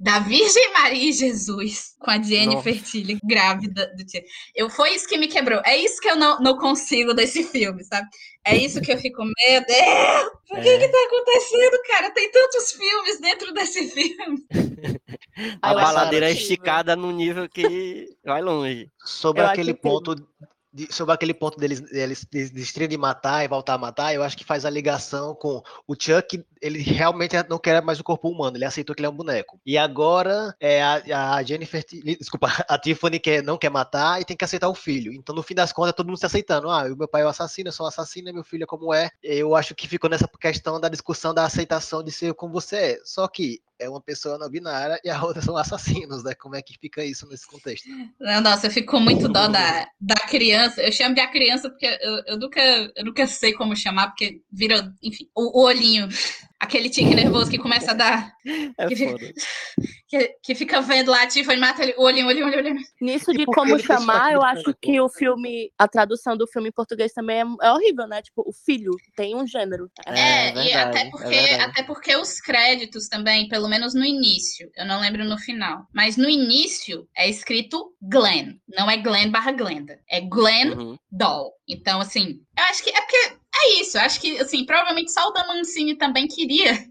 da 0.00 0.18
Virgem 0.20 0.72
Maria 0.72 1.10
e 1.10 1.12
Jesus 1.12 1.94
com 1.98 2.10
a 2.10 2.20
Jennifer 2.20 2.82
Tilly 2.82 3.18
grávida 3.24 3.92
do 3.96 4.04
Tia. 4.04 4.22
Eu, 4.54 4.70
foi 4.70 4.94
isso 4.94 5.06
que 5.06 5.18
me 5.18 5.28
quebrou. 5.28 5.60
É 5.64 5.76
isso 5.76 6.00
que 6.00 6.08
eu 6.08 6.16
não, 6.16 6.40
não 6.40 6.56
consigo 6.56 7.12
desse 7.14 7.44
filme, 7.44 7.84
sabe? 7.84 8.08
É 8.44 8.56
isso 8.56 8.80
que 8.80 8.92
eu 8.92 8.98
fico, 8.98 9.22
meu 9.22 9.64
Deus, 9.66 10.30
por 10.48 10.60
que 10.60 10.68
É. 10.68 10.78
que 10.78 10.88
tá 10.88 10.98
acontecendo, 11.06 11.82
cara? 11.86 12.10
Tem 12.10 12.30
tantos 12.30 12.72
filmes 12.72 13.20
dentro 13.20 13.52
desse 13.52 13.88
filme. 13.88 14.38
A 15.62 15.74
baladeira 15.74 16.28
é 16.28 16.32
esticada 16.32 16.96
num 16.96 17.12
nível 17.12 17.48
que 17.48 18.06
vai 18.24 18.42
longe. 18.42 18.90
Sobre 19.04 19.42
Eu 19.42 19.46
aquele 19.46 19.74
ponto. 19.74 20.14
De- 20.72 20.92
sobre 20.92 21.14
aquele 21.14 21.34
ponto 21.34 21.58
deles, 21.58 21.80
deles 21.80 22.26
desistirem 22.30 22.88
de 22.88 22.96
matar 22.96 23.44
e 23.44 23.48
voltar 23.48 23.74
a 23.74 23.78
matar, 23.78 24.14
eu 24.14 24.22
acho 24.22 24.36
que 24.36 24.44
faz 24.44 24.64
a 24.64 24.70
ligação 24.70 25.34
com 25.34 25.62
o 25.86 25.94
Chuck, 25.98 26.44
ele 26.60 26.80
realmente 26.80 27.34
não 27.48 27.58
quer 27.58 27.82
mais 27.82 27.98
o 27.98 28.04
corpo 28.04 28.28
humano, 28.28 28.56
ele 28.56 28.64
aceitou 28.64 28.94
que 28.94 29.00
ele 29.00 29.06
é 29.06 29.10
um 29.10 29.16
boneco. 29.16 29.60
E 29.64 29.76
agora 29.76 30.54
é 30.60 30.82
a, 30.82 31.34
a 31.34 31.42
Jennifer, 31.42 31.84
desculpa, 32.18 32.48
a 32.68 32.78
Tiffany 32.78 33.18
quer, 33.18 33.42
não 33.42 33.58
quer 33.58 33.70
matar 33.70 34.20
e 34.20 34.24
tem 34.24 34.36
que 34.36 34.44
aceitar 34.44 34.68
o 34.68 34.74
filho. 34.74 35.12
Então, 35.12 35.34
no 35.34 35.42
fim 35.42 35.54
das 35.54 35.72
contas, 35.72 35.94
todo 35.94 36.06
mundo 36.06 36.18
se 36.18 36.26
aceitando. 36.26 36.70
Ah, 36.70 36.84
meu 36.88 37.08
pai 37.08 37.22
é 37.22 37.24
o 37.24 37.28
assassino, 37.28 37.68
eu 37.68 37.72
sou 37.72 37.86
o 37.86 37.88
assassino, 37.88 38.32
meu 38.32 38.44
filho 38.44 38.64
é 38.64 38.66
como 38.66 38.94
é. 38.94 39.10
Eu 39.22 39.54
acho 39.56 39.74
que 39.74 39.88
ficou 39.88 40.08
nessa 40.10 40.28
questão 40.40 40.80
da 40.80 40.88
discussão 40.88 41.34
da 41.34 41.44
aceitação 41.44 42.02
de 42.02 42.12
ser 42.12 42.34
como 42.34 42.52
você 42.52 42.76
é. 42.76 43.00
Só 43.04 43.26
que 43.28 43.60
é 43.80 43.88
uma 43.88 44.00
pessoa 44.00 44.38
não 44.38 44.48
binária 44.48 45.00
e 45.02 45.10
a 45.10 45.22
outra 45.22 45.40
são 45.42 45.56
assassinos, 45.56 46.22
né? 46.22 46.34
Como 46.34 46.54
é 46.54 46.62
que 46.62 46.78
fica 46.78 47.04
isso 47.04 47.26
nesse 47.26 47.46
contexto? 47.46 47.88
Não, 48.20 48.40
Nossa, 48.40 48.66
eu 48.66 48.70
fico 48.70 48.92
com 48.92 49.00
muito 49.00 49.28
dó 49.28 49.48
da, 49.48 49.88
da 50.00 50.14
criança. 50.28 50.82
Eu 50.82 50.92
chamo 50.92 51.14
de 51.14 51.20
a 51.20 51.28
criança 51.28 51.70
porque 51.70 51.86
eu, 51.86 52.22
eu, 52.26 52.38
nunca, 52.38 52.60
eu 52.94 53.04
nunca 53.04 53.26
sei 53.26 53.52
como 53.54 53.74
chamar, 53.74 54.08
porque 54.08 54.42
vira, 54.52 54.92
enfim, 55.02 55.28
o, 55.34 55.60
o 55.60 55.64
olhinho. 55.64 56.08
Aquele 56.60 56.90
tique 56.90 57.14
nervoso 57.14 57.50
que 57.50 57.58
começa 57.58 57.92
a 57.92 57.94
dar. 57.94 58.32
É 58.78 58.86
Que 58.86 58.96
fica- 58.96 59.10
foda. 59.12 59.32
Que, 60.10 60.34
que 60.42 60.54
fica 60.56 60.80
vendo 60.80 61.08
lá 61.12 61.22
a 61.22 61.26
Tiffany, 61.28 61.60
mata 61.60 61.84
ele, 61.84 61.94
o 61.96 62.02
olhinho, 62.02 62.26
olhinho, 62.26 62.44
olhinho, 62.46 62.60
olhinho. 62.60 62.80
Nisso 63.00 63.32
de 63.32 63.46
como 63.46 63.78
chamar, 63.78 64.32
eu 64.32 64.42
acho 64.42 64.74
que 64.82 65.00
o 65.00 65.08
filme, 65.08 65.70
a 65.78 65.86
tradução 65.86 66.36
do 66.36 66.48
filme 66.48 66.68
em 66.68 66.72
português 66.72 67.12
também 67.12 67.36
é, 67.38 67.44
é 67.62 67.70
horrível, 67.72 68.08
né? 68.08 68.20
Tipo, 68.20 68.42
o 68.44 68.52
filho 68.52 68.90
tem 69.14 69.36
um 69.36 69.46
gênero. 69.46 69.88
É, 70.04 70.18
É, 70.18 70.50
e 70.50 70.52
verdade, 70.54 70.72
até 70.80 71.00
é 71.02 71.10
porque, 71.10 71.36
até 71.60 71.82
porque 71.84 72.16
os 72.16 72.40
créditos 72.40 73.06
também, 73.08 73.46
pelo 73.48 73.68
menos 73.68 73.94
no 73.94 74.04
início, 74.04 74.68
eu 74.76 74.84
não 74.84 75.00
lembro 75.00 75.24
no 75.24 75.38
final, 75.38 75.86
mas 75.94 76.16
no 76.16 76.28
início 76.28 77.08
é 77.16 77.30
escrito 77.30 77.94
Glenn, 78.02 78.56
não 78.68 78.90
é 78.90 78.96
Glenn 78.96 79.30
barra 79.30 79.52
Glenda, 79.52 79.96
é 80.10 80.20
Glenn 80.20 80.72
Uhum. 80.76 80.98
Doll. 81.08 81.52
Então, 81.68 82.00
assim, 82.00 82.40
eu 82.58 82.64
acho 82.64 82.82
que 82.82 82.90
é 82.90 83.00
porque 83.00 83.36
é 83.54 83.80
isso. 83.80 83.98
Acho 83.98 84.20
que, 84.20 84.38
assim, 84.38 84.64
provavelmente 84.64 85.12
só 85.12 85.28
o 85.28 85.32
Dan 85.32 85.46
Mancini 85.46 85.96
também 85.96 86.26
queria 86.28 86.89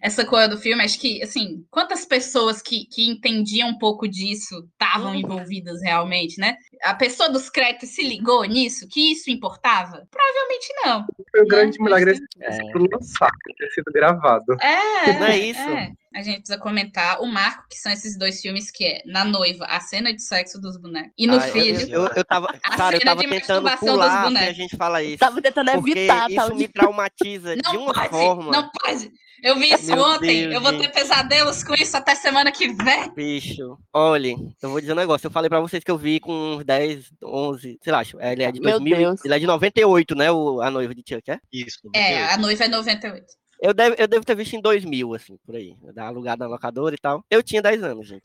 essa 0.00 0.24
coisa 0.24 0.48
do 0.48 0.58
filme. 0.58 0.82
Acho 0.82 0.98
que, 0.98 1.22
assim, 1.22 1.64
quantas 1.70 2.04
pessoas 2.04 2.60
que, 2.62 2.86
que 2.86 3.08
entendiam 3.08 3.68
um 3.70 3.78
pouco 3.78 4.06
disso 4.08 4.66
estavam 4.72 5.12
Uhum. 5.12 5.20
envolvidas 5.20 5.80
realmente, 5.82 6.38
né? 6.40 6.56
A 6.82 6.94
pessoa 6.94 7.28
dos 7.28 7.48
créditos 7.50 7.90
se 7.90 8.02
ligou 8.02 8.44
nisso, 8.44 8.86
que 8.90 9.12
isso 9.12 9.30
importava? 9.30 10.06
Provavelmente 10.10 10.68
não. 10.84 11.06
foi 11.30 11.42
o 11.42 11.46
grande 11.48 11.78
Né? 11.78 11.84
milagre 11.84 12.18
É. 12.40 12.52
sido 12.52 12.88
lançado, 12.92 13.30
ter 13.58 13.70
sido 13.70 13.92
gravado. 13.92 14.56
É, 14.60 15.12
Não 15.18 15.26
é 15.26 15.38
isso? 15.38 15.60
é. 15.60 15.92
A 16.14 16.22
gente 16.22 16.38
precisa 16.38 16.58
comentar 16.58 17.20
o 17.20 17.26
marco, 17.26 17.64
que 17.70 17.76
são 17.76 17.92
esses 17.92 18.16
dois 18.18 18.40
filmes, 18.40 18.70
que 18.70 18.84
é 18.86 19.02
Na 19.04 19.22
Noiva, 19.22 19.66
a 19.66 19.78
cena 19.80 20.14
de 20.14 20.22
sexo 20.22 20.58
dos 20.58 20.78
bonecos. 20.80 21.12
E 21.18 21.26
no 21.26 21.34
eu- 21.34 21.40
filho, 21.42 21.80
Eu, 21.90 22.06
eu 22.16 22.24
tava, 22.24 22.46
A 22.62 22.76
cara, 22.76 22.96
eu 22.96 23.00
cena 23.00 23.10
tava 23.10 23.20
de 23.22 23.28
tentando 23.28 23.62
masturbação 23.64 23.86
dos 23.98 24.06
pular 24.06 24.20
a 24.20 24.24
bonecos. 24.24 24.56
gente 24.56 24.76
fala 24.78 25.02
isso. 25.02 25.18
Tava 25.18 25.42
tentando 25.42 25.72
Porque 25.72 25.90
evitar, 25.90 26.26
isso 26.30 26.36
tal. 26.36 26.54
me 26.56 26.68
traumatiza 26.68 27.54
de 27.56 27.62
não 27.62 27.82
uma 27.82 27.92
pode, 27.92 28.08
forma. 28.08 28.50
não 28.52 28.70
pode. 28.70 29.12
Eu 29.42 29.56
vi 29.56 29.72
isso 29.72 29.86
Meu 29.94 30.02
ontem, 30.02 30.42
Deus, 30.48 30.54
eu 30.54 30.60
vou 30.60 30.78
ter 30.78 30.88
pesadelos 30.92 31.62
com 31.62 31.74
isso 31.74 31.96
até 31.96 32.14
semana 32.14 32.50
que 32.50 32.68
vem. 32.72 33.12
Bicho, 33.14 33.78
olha, 33.92 34.34
eu 34.62 34.70
vou 34.70 34.80
dizer 34.80 34.92
um 34.92 34.96
negócio. 34.96 35.26
Eu 35.26 35.30
falei 35.30 35.48
pra 35.48 35.60
vocês 35.60 35.84
que 35.84 35.90
eu 35.90 35.98
vi 35.98 36.18
com 36.20 36.32
uns 36.56 36.64
10, 36.64 37.12
11, 37.22 37.78
sei 37.82 37.92
lá, 37.92 38.00
acho, 38.00 38.18
ele 38.20 38.42
é 38.42 38.50
de 38.52 38.60
Meu 38.60 38.78
2000, 38.80 38.96
Deus. 38.96 39.24
ele 39.24 39.34
é 39.34 39.38
de 39.38 39.46
98, 39.46 40.14
né, 40.14 40.30
o, 40.32 40.60
a 40.60 40.70
noiva 40.70 40.94
de 40.94 41.02
Chuck, 41.06 41.30
é? 41.30 41.38
Isso. 41.52 41.78
É, 41.94 42.24
a 42.32 42.38
noiva 42.38 42.64
é 42.64 42.68
98. 42.68 43.24
Eu 43.62 43.72
devo, 43.72 43.96
eu 43.98 44.06
devo 44.06 44.24
ter 44.24 44.36
visto 44.36 44.54
em 44.54 44.60
2000, 44.60 45.14
assim, 45.14 45.38
por 45.46 45.56
aí, 45.56 45.74
alugado 45.96 46.44
na 46.44 46.48
locadora 46.50 46.94
e 46.94 46.98
tal. 46.98 47.24
Eu 47.30 47.42
tinha 47.42 47.62
10 47.62 47.82
anos, 47.82 48.06
gente. 48.06 48.24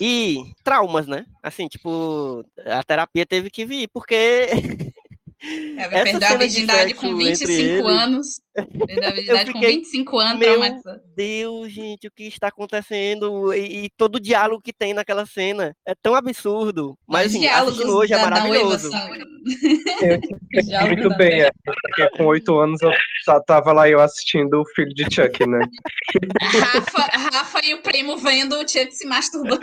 E 0.00 0.38
traumas, 0.62 1.06
né? 1.08 1.24
Assim, 1.42 1.66
tipo, 1.66 2.44
a 2.64 2.82
terapia 2.84 3.26
teve 3.26 3.50
que 3.50 3.66
vir, 3.66 3.88
porque 3.92 4.48
Ela 5.76 5.94
Essa 5.98 6.04
perdeu 6.04 6.28
a 6.28 6.36
virgindade 6.36 6.94
com 6.94 7.06
entre 7.08 7.24
25 7.46 7.52
eles- 7.60 7.84
anos. 7.86 8.26
Virgindade 8.56 9.52
com 9.52 9.58
fiquei, 9.60 9.76
25 9.76 10.18
anos, 10.18 10.38
meu. 10.38 10.60
Deus, 11.16 11.72
gente, 11.72 12.06
o 12.06 12.10
que 12.10 12.24
está 12.24 12.48
acontecendo? 12.48 13.52
E, 13.52 13.86
e 13.86 13.90
todo 13.96 14.16
o 14.16 14.20
diálogo 14.20 14.62
que 14.62 14.72
tem 14.72 14.94
naquela 14.94 15.26
cena 15.26 15.74
é 15.86 15.94
tão 15.94 16.14
absurdo. 16.14 16.96
Mas, 17.06 17.34
assim, 17.34 17.46
assistindo 17.46 17.96
hoje 17.96 18.12
é 18.14 18.18
maravilhoso. 18.18 18.90
Eu 18.94 20.86
muito 20.86 21.16
bem, 21.16 21.42
é, 21.42 21.50
porque 21.64 22.08
com 22.16 22.26
oito 22.26 22.58
anos 22.58 22.80
eu 22.80 22.90
já 23.26 23.40
tava 23.40 23.72
lá 23.72 23.88
eu 23.88 24.00
assistindo 24.00 24.60
o 24.60 24.64
filho 24.74 24.94
de 24.94 25.02
Chuck, 25.12 25.46
né? 25.46 25.60
Rafa, 26.42 27.02
Rafa 27.18 27.66
e 27.66 27.74
o 27.74 27.82
primo 27.82 28.16
vendo 28.16 28.54
o 28.56 28.66
Chuck 28.68 28.90
se 28.92 29.06
masturbando. 29.06 29.60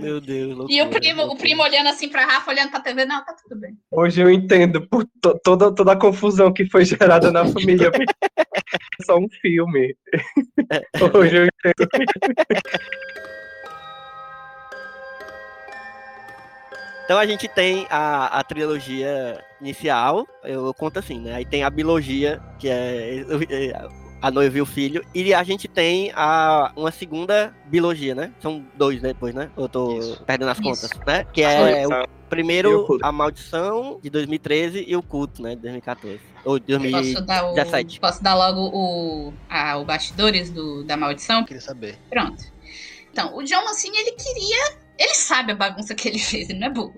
Meu 0.00 0.20
Deus, 0.20 0.66
E 0.68 0.80
o 0.80 0.84
loucura, 0.84 1.00
primo, 1.00 1.22
o 1.22 1.26
loucura. 1.26 1.40
primo 1.42 1.62
olhando 1.62 1.88
assim 1.88 2.08
pra 2.08 2.24
Rafa, 2.26 2.50
olhando 2.50 2.70
pra 2.70 2.80
TV, 2.80 3.04
não, 3.04 3.24
tá 3.24 3.34
tudo 3.42 3.58
bem. 3.60 3.72
Hoje 3.90 4.20
eu 4.20 4.30
entendo 4.30 4.86
por 4.88 5.06
to- 5.22 5.38
toda, 5.42 5.74
toda 5.74 5.92
a 5.92 5.96
confusão 5.96 6.52
que 6.52 6.66
foi 6.68 6.84
gerada 6.84 7.30
na 7.30 7.46
família. 7.46 7.90
É 8.38 8.44
só 9.04 9.16
um 9.16 9.28
filme. 9.40 9.96
Hoje 11.14 11.36
eu 11.36 11.44
entendo. 11.46 11.88
Então 17.04 17.18
a 17.18 17.26
gente 17.26 17.48
tem 17.48 17.86
a, 17.90 18.38
a 18.38 18.44
trilogia 18.44 19.42
inicial, 19.60 20.26
eu 20.44 20.72
conto 20.72 20.98
assim, 20.98 21.20
né? 21.20 21.34
Aí 21.34 21.44
tem 21.44 21.62
a 21.62 21.70
biologia, 21.70 22.40
que 22.58 22.68
é 22.68 23.24
a 24.22 24.30
noiva 24.30 24.56
e 24.56 24.62
o 24.62 24.66
filho, 24.66 25.04
e 25.12 25.34
a 25.34 25.42
gente 25.42 25.66
tem 25.66 26.12
a, 26.14 26.72
uma 26.76 26.92
segunda 26.92 27.52
biologia, 27.66 28.14
né? 28.14 28.32
São 28.40 28.64
dois 28.76 29.02
né, 29.02 29.08
depois, 29.08 29.34
né? 29.34 29.50
Eu 29.56 29.68
tô 29.68 29.98
Isso. 29.98 30.22
perdendo 30.24 30.50
as 30.50 30.58
Isso. 30.58 30.62
contas, 30.62 30.90
né? 31.04 31.24
Que 31.32 31.42
é 31.42 31.86
o 31.86 31.90
o 31.92 32.08
primeiro, 32.32 32.98
a 33.02 33.12
maldição 33.12 34.00
de 34.02 34.08
2013 34.08 34.84
e 34.86 34.96
o 34.96 35.02
culto, 35.02 35.42
né? 35.42 35.50
De 35.50 35.62
2014. 35.62 36.20
Ou 36.44 36.58
de 36.58 36.72
Posso 36.72 36.90
2017. 36.90 37.26
dar, 37.26 37.44
o, 37.44 38.00
posso 38.00 38.22
dar 38.22 38.34
logo 38.34 38.70
o, 38.72 39.34
a, 39.50 39.76
o 39.76 39.84
bastidores 39.84 40.50
do, 40.50 40.82
da 40.84 40.96
maldição? 40.96 41.44
Queria 41.44 41.60
saber. 41.60 41.98
Pronto. 42.08 42.42
Então, 43.12 43.36
o 43.36 43.42
John 43.42 43.64
Mancini, 43.64 43.98
ele 43.98 44.12
queria. 44.12 44.76
Ele 44.98 45.14
sabe 45.14 45.52
a 45.52 45.54
bagunça 45.54 45.94
que 45.94 46.08
ele 46.08 46.18
fez, 46.18 46.48
ele 46.48 46.58
não 46.58 46.68
é 46.68 46.70
burro. 46.70 46.94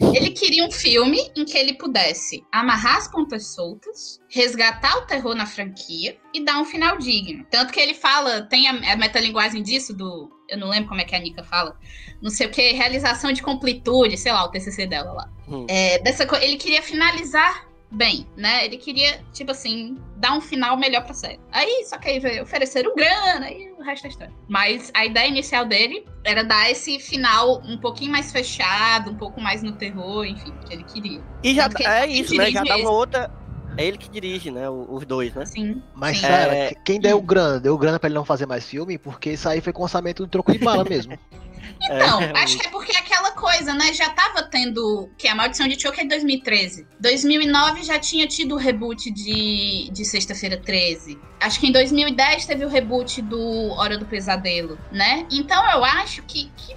Ele 0.00 0.30
queria 0.30 0.66
um 0.66 0.70
filme 0.70 1.30
em 1.36 1.44
que 1.44 1.56
ele 1.56 1.74
pudesse 1.74 2.44
amarrar 2.50 2.96
as 2.96 3.08
pontas 3.08 3.54
soltas, 3.54 4.20
resgatar 4.28 4.96
o 4.98 5.06
terror 5.06 5.34
na 5.34 5.46
franquia 5.46 6.16
e 6.34 6.44
dar 6.44 6.58
um 6.58 6.64
final 6.64 6.98
digno. 6.98 7.46
Tanto 7.50 7.72
que 7.72 7.80
ele 7.80 7.94
fala, 7.94 8.42
tem 8.42 8.68
a, 8.68 8.92
a 8.92 8.96
metalinguagem 8.96 9.62
disso 9.62 9.94
do. 9.94 10.30
Eu 10.48 10.58
não 10.58 10.68
lembro 10.68 10.88
como 10.88 11.00
é 11.00 11.04
que 11.04 11.14
a 11.14 11.18
Nika 11.18 11.42
fala. 11.44 11.78
Não 12.20 12.30
sei 12.30 12.46
o 12.46 12.50
que, 12.50 12.72
realização 12.72 13.32
de 13.32 13.42
completude, 13.42 14.16
sei 14.18 14.32
lá, 14.32 14.44
o 14.44 14.50
TCC 14.50 14.86
dela 14.86 15.12
lá. 15.12 15.30
Hum. 15.48 15.66
É, 15.68 15.98
dessa, 15.98 16.26
ele 16.42 16.56
queria 16.56 16.82
finalizar 16.82 17.71
bem, 17.92 18.26
né? 18.36 18.64
Ele 18.64 18.78
queria, 18.78 19.20
tipo 19.32 19.50
assim, 19.50 19.98
dar 20.16 20.32
um 20.32 20.40
final 20.40 20.76
melhor 20.76 21.04
pra 21.04 21.14
série. 21.14 21.38
Aí, 21.50 21.84
só 21.84 21.98
que 21.98 22.08
aí 22.08 22.40
ofereceram 22.40 22.94
grana 22.94 23.50
e 23.50 23.70
o 23.72 23.82
resto 23.82 24.06
é 24.06 24.10
história. 24.10 24.34
Mas 24.48 24.90
a 24.94 25.04
ideia 25.04 25.28
inicial 25.28 25.66
dele 25.66 26.04
era 26.24 26.42
dar 26.42 26.70
esse 26.70 26.98
final 26.98 27.60
um 27.64 27.76
pouquinho 27.76 28.10
mais 28.10 28.32
fechado, 28.32 29.10
um 29.10 29.16
pouco 29.16 29.40
mais 29.40 29.62
no 29.62 29.72
terror, 29.72 30.24
enfim, 30.24 30.52
que 30.66 30.72
ele 30.72 30.84
queria. 30.84 31.22
E 31.42 31.54
já 31.54 31.64
Tanto 31.64 31.76
que 31.76 31.86
é 31.86 32.04
ele 32.04 32.20
isso, 32.20 32.34
né? 32.34 32.50
Já 32.50 32.62
dá 32.62 32.76
uma 32.76 32.90
outra. 32.90 33.30
É 33.76 33.84
ele 33.86 33.96
que 33.98 34.08
dirige, 34.10 34.50
né? 34.50 34.68
o- 34.68 34.86
Os 34.90 35.04
dois, 35.06 35.32
né? 35.34 35.44
Sim. 35.46 35.82
Mas, 35.94 36.18
sim. 36.18 36.26
É. 36.26 36.74
quem 36.84 37.00
deu 37.00 37.20
grana? 37.22 37.58
Deu 37.58 37.76
grana 37.78 37.98
pra 37.98 38.08
ele 38.08 38.14
não 38.14 38.24
fazer 38.24 38.46
mais 38.46 38.64
filme? 38.66 38.98
Porque 38.98 39.30
isso 39.32 39.48
aí 39.48 39.60
foi 39.60 39.72
com 39.72 39.82
orçamento 39.82 40.22
do 40.24 40.28
troco 40.28 40.52
de 40.52 40.58
bala 40.58 40.84
mesmo. 40.84 41.18
Então, 41.84 42.20
É, 42.22 42.32
acho 42.42 42.58
que 42.58 42.66
é 42.66 42.70
porque 42.70 42.92
é 42.92 42.98
aquela 42.98 43.32
coisa, 43.32 43.72
né? 43.74 43.92
Já 43.92 44.10
tava 44.10 44.42
tendo. 44.42 45.08
Que 45.18 45.26
a 45.26 45.34
Maldição 45.34 45.66
de 45.66 45.80
Choke 45.80 45.98
é 46.00 46.02
de 46.04 46.08
2013. 46.10 46.86
2009 47.00 47.82
já 47.84 47.98
tinha 47.98 48.26
tido 48.26 48.54
o 48.54 48.58
reboot 48.58 49.10
de, 49.10 49.88
de 49.90 50.04
Sexta-feira 50.04 50.56
13. 50.56 51.18
Acho 51.40 51.58
que 51.60 51.66
em 51.68 51.72
2010 51.72 52.46
teve 52.46 52.64
o 52.64 52.68
reboot 52.68 53.20
do 53.22 53.70
Hora 53.72 53.96
do 53.98 54.04
Pesadelo, 54.04 54.78
né? 54.92 55.26
Então 55.30 55.64
eu 55.72 55.84
acho 55.84 56.22
que, 56.22 56.50
que 56.56 56.74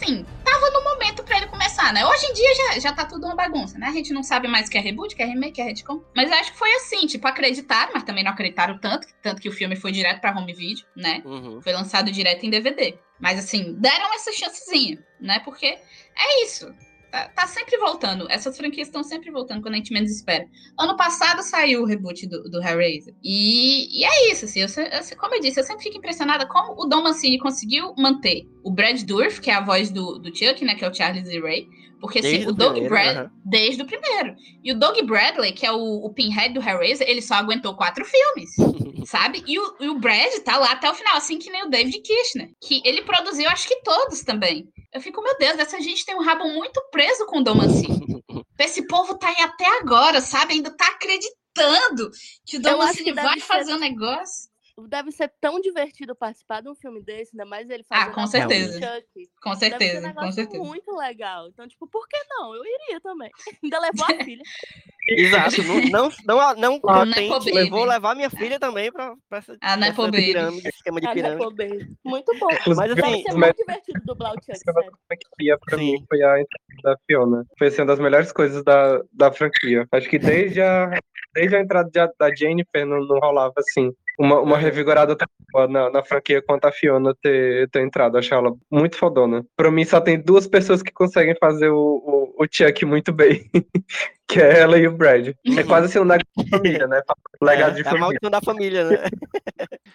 assim, 0.00 0.24
tava 0.42 0.70
no 0.70 0.82
momento 0.82 1.22
pra 1.22 1.36
ele 1.36 1.46
começar, 1.46 1.92
né? 1.92 2.04
Hoje 2.06 2.26
em 2.26 2.32
dia 2.32 2.54
já, 2.54 2.78
já 2.80 2.92
tá 2.92 3.04
tudo 3.04 3.26
uma 3.26 3.36
bagunça, 3.36 3.78
né? 3.78 3.88
A 3.88 3.92
gente 3.92 4.12
não 4.12 4.22
sabe 4.22 4.48
mais 4.48 4.66
o 4.66 4.70
que 4.70 4.78
é 4.78 4.80
reboot, 4.80 5.12
o 5.12 5.16
que 5.16 5.22
é 5.22 5.26
remake, 5.26 5.52
o 5.52 5.54
que 5.54 5.60
é 5.60 5.64
retcon. 5.64 6.02
Mas 6.16 6.30
eu 6.30 6.36
acho 6.36 6.52
que 6.52 6.58
foi 6.58 6.72
assim, 6.74 7.06
tipo, 7.06 7.28
acreditaram, 7.28 7.92
mas 7.92 8.02
também 8.02 8.24
não 8.24 8.32
acreditaram 8.32 8.78
tanto, 8.78 9.06
tanto 9.22 9.40
que 9.40 9.48
o 9.48 9.52
filme 9.52 9.76
foi 9.76 9.92
direto 9.92 10.20
pra 10.20 10.36
home 10.36 10.54
video, 10.54 10.84
né? 10.96 11.22
Uhum. 11.24 11.60
Foi 11.60 11.72
lançado 11.72 12.10
direto 12.10 12.44
em 12.44 12.50
DVD. 12.50 12.98
Mas 13.18 13.38
assim, 13.38 13.74
deram 13.78 14.14
essa 14.14 14.32
chancezinha, 14.32 15.04
né? 15.20 15.40
Porque 15.40 15.66
é 15.66 16.44
isso. 16.44 16.74
Tá, 17.10 17.28
tá 17.28 17.46
sempre 17.46 17.76
voltando. 17.78 18.30
Essas 18.30 18.56
franquias 18.56 18.88
estão 18.88 19.02
sempre 19.02 19.30
voltando 19.30 19.62
quando 19.62 19.74
a 19.74 19.76
gente 19.76 19.92
menos 19.92 20.10
espera. 20.10 20.46
Ano 20.78 20.96
passado 20.96 21.42
saiu 21.42 21.82
o 21.82 21.84
reboot 21.84 22.26
do, 22.26 22.44
do 22.44 22.62
Hellraiser. 22.62 23.14
E, 23.22 24.00
e 24.00 24.04
é 24.04 24.30
isso, 24.30 24.44
assim. 24.44 24.60
Eu, 24.60 24.68
eu 24.68 25.16
como 25.18 25.34
eu 25.34 25.40
disse, 25.40 25.58
eu 25.58 25.64
sempre 25.64 25.82
fico 25.82 25.98
impressionada 25.98 26.46
como 26.46 26.80
o 26.80 26.86
Dom 26.86 27.02
Mancini 27.02 27.38
conseguiu 27.38 27.94
manter 27.98 28.48
o 28.62 28.70
Brad 28.70 29.02
Dourif, 29.02 29.40
que 29.40 29.50
é 29.50 29.54
a 29.54 29.60
voz 29.60 29.90
do, 29.90 30.18
do 30.18 30.34
Chuck, 30.34 30.64
né? 30.64 30.74
Que 30.74 30.84
é 30.84 30.88
o 30.88 30.94
Charles 30.94 31.28
E. 31.28 31.40
Ray. 31.40 31.68
Porque 32.00 32.18
assim, 32.20 32.30
Desde 32.30 32.46
o 32.46 32.50
o 32.50 32.54
Doug 32.54 32.72
primeiro, 32.72 32.94
Brad... 32.94 33.16
aham. 33.16 33.30
Desde 33.44 33.82
o 33.82 33.86
primeiro. 33.86 34.34
E 34.64 34.72
o 34.72 34.78
Doug 34.78 34.98
Bradley, 35.02 35.52
que 35.52 35.66
é 35.66 35.72
o, 35.72 36.04
o 36.04 36.12
Pinhead 36.14 36.54
do 36.54 36.60
Hellraiser, 36.66 37.08
ele 37.08 37.20
só 37.20 37.34
aguentou 37.34 37.74
quatro 37.76 38.04
filmes 38.04 38.50
sabe? 39.06 39.42
E 39.46 39.58
o, 39.58 39.76
e 39.80 39.88
o 39.88 39.98
Brad 39.98 40.32
tá 40.44 40.56
lá 40.58 40.72
até 40.72 40.90
o 40.90 40.94
final, 40.94 41.16
assim 41.16 41.38
que 41.38 41.50
nem 41.50 41.64
o 41.64 41.70
David 41.70 42.00
Kirchner, 42.00 42.50
que 42.62 42.82
ele 42.84 43.02
produziu, 43.02 43.48
acho 43.48 43.66
que 43.68 43.82
todos 43.82 44.22
também. 44.22 44.68
Eu 44.92 45.00
fico, 45.00 45.22
meu 45.22 45.36
Deus, 45.38 45.58
essa 45.58 45.80
gente 45.80 46.04
tem 46.04 46.14
um 46.14 46.22
rabo 46.22 46.44
muito 46.48 46.80
preso 46.90 47.24
com 47.26 47.38
o 47.38 47.44
Dom 47.44 47.54
Mancini. 47.56 48.00
Esse 48.58 48.86
povo 48.86 49.16
tá 49.16 49.28
aí 49.28 49.42
até 49.42 49.64
agora, 49.78 50.20
sabe? 50.20 50.52
Ainda 50.52 50.70
tá 50.70 50.86
acreditando 50.88 52.10
que 52.44 52.58
o 52.58 52.60
Dom 52.60 52.70
Eu 52.70 52.76
acho 52.82 52.88
Mancini 52.88 53.04
que 53.04 53.14
deve 53.14 53.26
vai 53.26 53.40
ser- 53.40 53.46
fazer 53.46 53.74
um 53.74 53.78
negócio. 53.78 54.49
Deve 54.88 55.10
ser 55.12 55.32
tão 55.40 55.60
divertido 55.60 56.14
participar 56.14 56.60
de 56.62 56.68
um 56.68 56.74
filme 56.74 57.00
desse, 57.02 57.30
ainda 57.34 57.44
mais 57.44 57.68
ele 57.70 57.84
Ah, 57.90 57.96
fazendo 57.96 58.14
com 58.14 58.20
a 58.20 58.22
voz 58.24 58.30
certeza. 58.30 58.80
do 58.80 58.86
Chuck. 58.86 59.30
Com 59.42 59.50
Deve 59.50 59.58
ser 59.60 59.66
um 59.66 59.78
certeza, 59.78 60.00
com 60.00 60.06
negócio 60.08 60.32
certeza. 60.32 60.64
muito 60.64 60.96
legal. 60.96 61.48
Então, 61.48 61.66
tipo, 61.68 61.86
por 61.86 62.06
que 62.08 62.18
não? 62.28 62.54
Eu 62.54 62.62
iria 62.64 63.00
também. 63.00 63.30
Ainda 63.64 63.80
levou 63.80 64.06
a 64.06 64.24
filha. 64.24 64.42
Exato. 65.08 65.62
Não, 65.62 65.80
não, 65.90 66.10
não, 66.24 66.54
não 66.56 66.74
Ah, 66.86 67.04
contente, 67.04 67.46
Nepo 67.46 67.58
eu 67.58 67.70
vou 67.70 67.84
levar 67.84 68.14
minha 68.14 68.30
filha 68.30 68.60
também 68.60 68.92
pra, 68.92 69.14
pra 69.28 69.38
essa, 69.38 69.56
A 69.60 69.76
Nepo 69.76 70.02
essa 70.02 70.10
Baby. 70.10 70.24
pirâmide, 70.26 70.68
esquema 70.68 71.00
de 71.00 71.06
A 71.08 71.12
pirâmide. 71.12 71.38
Nepo 71.40 71.54
Baby. 71.56 71.96
Muito 72.04 72.38
bom. 72.38 72.48
Mas 72.76 72.88
Deve 72.94 73.00
assim, 73.02 73.22
ser 73.22 73.28
os 73.30 73.34
muito 73.36 73.56
divertido 73.56 74.00
dublar 74.04 74.32
o 74.32 74.34
Chuck, 74.36 74.58
sério. 74.58 75.58
pra 75.66 75.78
Sim. 75.78 75.92
mim 75.92 76.04
foi 76.08 76.22
a 76.22 76.40
entrada 76.40 76.82
da 76.84 76.96
Fiona. 77.06 77.44
Foi 77.58 77.66
assim, 77.68 77.80
uma 77.82 77.86
das 77.86 77.98
melhores 77.98 78.32
coisas 78.32 78.62
da, 78.62 79.00
da 79.12 79.32
franquia. 79.32 79.86
Acho 79.92 80.08
que 80.08 80.18
desde 80.18 80.60
a, 80.60 80.90
desde 81.34 81.56
a 81.56 81.60
entrada 81.60 81.90
de- 81.90 82.14
da 82.18 82.34
Jennifer 82.34 82.86
não, 82.86 83.00
não 83.00 83.18
rolava 83.18 83.54
assim. 83.58 83.90
Uma, 84.20 84.38
uma 84.38 84.58
revigorada 84.58 85.16
tão 85.16 85.26
boa 85.50 85.66
na, 85.66 85.88
na 85.88 86.04
franquia 86.04 86.42
quanto 86.42 86.66
a 86.66 86.72
Fiona 86.72 87.14
ter, 87.22 87.70
ter 87.70 87.80
entrado. 87.80 88.18
Acho 88.18 88.34
ela 88.34 88.54
muito 88.70 88.98
fodona. 88.98 89.42
Pra 89.56 89.70
mim, 89.70 89.82
só 89.82 89.98
tem 89.98 90.20
duas 90.20 90.46
pessoas 90.46 90.82
que 90.82 90.92
conseguem 90.92 91.34
fazer 91.40 91.70
o, 91.70 91.78
o, 92.36 92.44
o 92.44 92.46
Chuck 92.50 92.84
muito 92.84 93.14
bem. 93.14 93.50
que 94.30 94.40
é 94.40 94.60
ela 94.60 94.78
e 94.78 94.86
o 94.86 94.92
Brad. 94.92 95.28
É 95.56 95.62
quase 95.64 95.86
assim 95.86 95.98
um 95.98 96.04
legado 96.04 96.26
de 96.36 96.50
família, 96.50 96.86
né? 96.86 97.00
Legado 97.42 97.74
de 97.74 97.80
é, 97.80 97.84
é 97.84 97.86
a 97.86 97.90
família. 97.90 98.00
maldição 98.00 98.30
da 98.30 98.40
família, 98.40 98.84
né? 98.84 98.96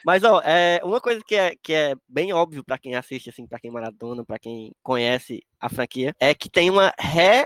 Mas, 0.06 0.24
ó, 0.24 0.42
é, 0.44 0.82
uma 0.84 1.00
coisa 1.00 1.22
que 1.26 1.36
é, 1.36 1.54
que 1.62 1.74
é 1.74 1.94
bem 2.10 2.34
óbvio 2.34 2.64
pra 2.64 2.78
quem 2.78 2.96
assiste, 2.96 3.30
assim, 3.30 3.48
pra 3.48 3.60
quem 3.60 3.72
maratona, 3.72 4.26
pra 4.26 4.38
quem 4.38 4.72
conhece 4.84 5.42
a 5.60 5.70
franquia, 5.70 6.14
é 6.20 6.34
que 6.34 6.50
tem 6.50 6.70
uma 6.70 6.94
ré, 7.00 7.46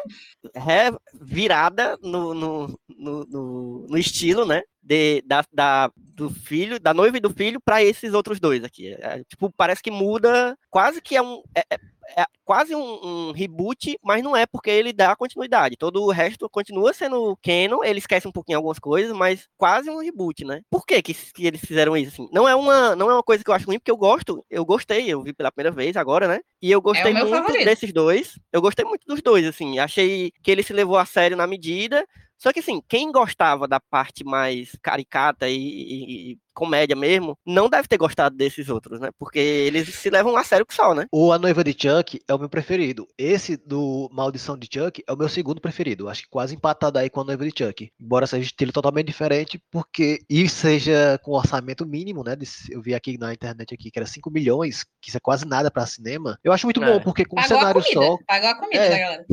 revirada 0.56 1.97
no, 2.01 2.34
no, 2.34 2.80
no, 2.89 3.26
no, 3.26 3.88
no 3.88 3.97
estilo, 3.97 4.45
né? 4.45 4.64
De, 4.81 5.22
da, 5.26 5.43
da, 5.53 5.91
do 6.19 6.29
filho, 6.29 6.79
da 6.79 6.93
noiva 6.93 7.17
e 7.17 7.21
do 7.21 7.29
filho 7.29 7.59
pra 7.59 7.83
esses 7.83 8.13
outros 8.13 8.39
dois 8.39 8.63
aqui. 8.63 8.93
É, 8.99 9.23
tipo, 9.23 9.51
parece 9.55 9.81
que 9.81 9.89
muda, 9.91 10.55
quase 10.69 11.01
que 11.01 11.15
é 11.15 11.21
um. 11.21 11.41
É, 11.55 11.63
é- 11.71 11.79
é 12.17 12.25
quase 12.43 12.73
um, 12.75 13.27
um 13.27 13.31
reboot, 13.31 13.95
mas 14.03 14.23
não 14.23 14.35
é 14.35 14.43
porque 14.47 14.71
ele 14.71 14.91
dá 14.91 15.15
continuidade. 15.15 15.77
Todo 15.77 16.01
o 16.01 16.09
resto 16.09 16.49
continua 16.49 16.91
sendo 16.91 17.37
canon, 17.43 17.83
ele 17.83 17.99
esquece 17.99 18.27
um 18.27 18.31
pouquinho 18.31 18.57
algumas 18.57 18.79
coisas, 18.79 19.15
mas 19.15 19.47
quase 19.55 19.91
um 19.91 19.99
reboot, 20.01 20.43
né? 20.43 20.61
Por 20.71 20.87
que, 20.87 21.03
que, 21.03 21.13
que 21.13 21.45
eles 21.45 21.61
fizeram 21.61 21.95
isso? 21.95 22.13
Assim? 22.23 22.27
Não, 22.33 22.49
é 22.49 22.55
uma, 22.55 22.95
não 22.95 23.11
é 23.11 23.13
uma 23.13 23.21
coisa 23.21 23.43
que 23.43 23.49
eu 23.51 23.53
acho 23.53 23.67
ruim, 23.67 23.77
porque 23.77 23.91
eu 23.91 23.95
gosto, 23.95 24.43
eu 24.49 24.65
gostei, 24.65 25.07
eu 25.07 25.21
vi 25.21 25.33
pela 25.33 25.51
primeira 25.51 25.69
vez 25.71 25.95
agora, 25.95 26.27
né? 26.27 26.39
E 26.59 26.71
eu 26.71 26.81
gostei 26.81 27.13
meu 27.13 27.27
muito 27.27 27.43
favorito. 27.43 27.65
desses 27.65 27.93
dois. 27.93 28.39
Eu 28.51 28.59
gostei 28.59 28.83
muito 28.85 29.03
dos 29.05 29.21
dois, 29.21 29.45
assim. 29.45 29.77
Achei 29.77 30.31
que 30.41 30.49
ele 30.49 30.63
se 30.63 30.73
levou 30.73 30.97
a 30.97 31.05
sério 31.05 31.37
na 31.37 31.45
medida. 31.45 32.03
Só 32.40 32.53
que, 32.53 32.60
assim, 32.60 32.82
quem 32.88 33.11
gostava 33.11 33.68
da 33.68 33.80
parte 33.80 34.24
mais 34.24 34.72
caricata 34.82 35.49
e, 35.49 36.34
e- 36.34 36.40
comédia 36.53 36.95
mesmo, 36.95 37.38
não 37.45 37.69
deve 37.69 37.88
ter 37.88 37.97
gostado 37.97 38.35
desses 38.35 38.69
outros, 38.69 38.99
né? 38.99 39.09
Porque 39.17 39.39
eles 39.39 39.88
se 39.95 40.09
levam 40.09 40.35
a 40.35 40.43
sério 40.43 40.65
que 40.65 40.73
só, 40.73 40.93
né? 40.93 41.05
O 41.11 41.31
A 41.31 41.39
Noiva 41.39 41.63
de 41.63 41.71
Chuck 41.71 42.19
é 42.27 42.34
o 42.34 42.39
meu 42.39 42.49
preferido. 42.49 43.07
Esse 43.17 43.55
do 43.57 44.09
Maldição 44.11 44.57
de 44.57 44.67
Chuck 44.71 45.03
é 45.07 45.13
o 45.13 45.17
meu 45.17 45.30
segundo 45.30 45.61
preferido. 45.61 46.09
Acho 46.09 46.23
que 46.23 46.30
quase 46.30 46.55
empatado 46.55 46.97
aí 46.99 47.09
com 47.09 47.21
A 47.21 47.23
Noiva 47.23 47.43
de 47.47 47.53
Chuck. 47.57 47.89
Embora 47.99 48.27
seja 48.27 48.43
estilo 48.45 48.71
totalmente 48.71 49.07
diferente, 49.07 49.61
porque 49.71 50.19
e 50.30 50.47
seja 50.49 51.19
com 51.23 51.31
orçamento 51.31 51.85
mínimo, 51.85 52.23
né? 52.23 52.35
Eu 52.69 52.81
vi 52.81 52.93
aqui 52.93 53.17
na 53.17 53.34
internet 53.34 53.73
aqui 53.73 53.89
que 53.91 53.99
era 53.99 54.05
5 54.07 54.30
milhões, 54.31 54.84
que 55.01 55.09
isso 55.09 55.17
é 55.17 55.21
quase 55.21 55.45
nada 55.45 55.69
pra 55.71 55.85
cinema. 55.85 56.38
Eu 56.43 56.51
acho 56.51 56.65
muito 56.65 56.84
É. 56.84 56.85
bom, 56.93 56.99
porque 57.01 57.26
com 57.26 57.39
um 57.39 57.41
Pagou 57.41 57.57
a 57.57 57.59
cenário 57.59 57.84
só, 57.84 58.17
Pagou 58.27 58.49
a 58.49 58.55
comida 58.55 58.84
É. 58.84 58.89
da 58.89 58.97
galera. 58.97 59.26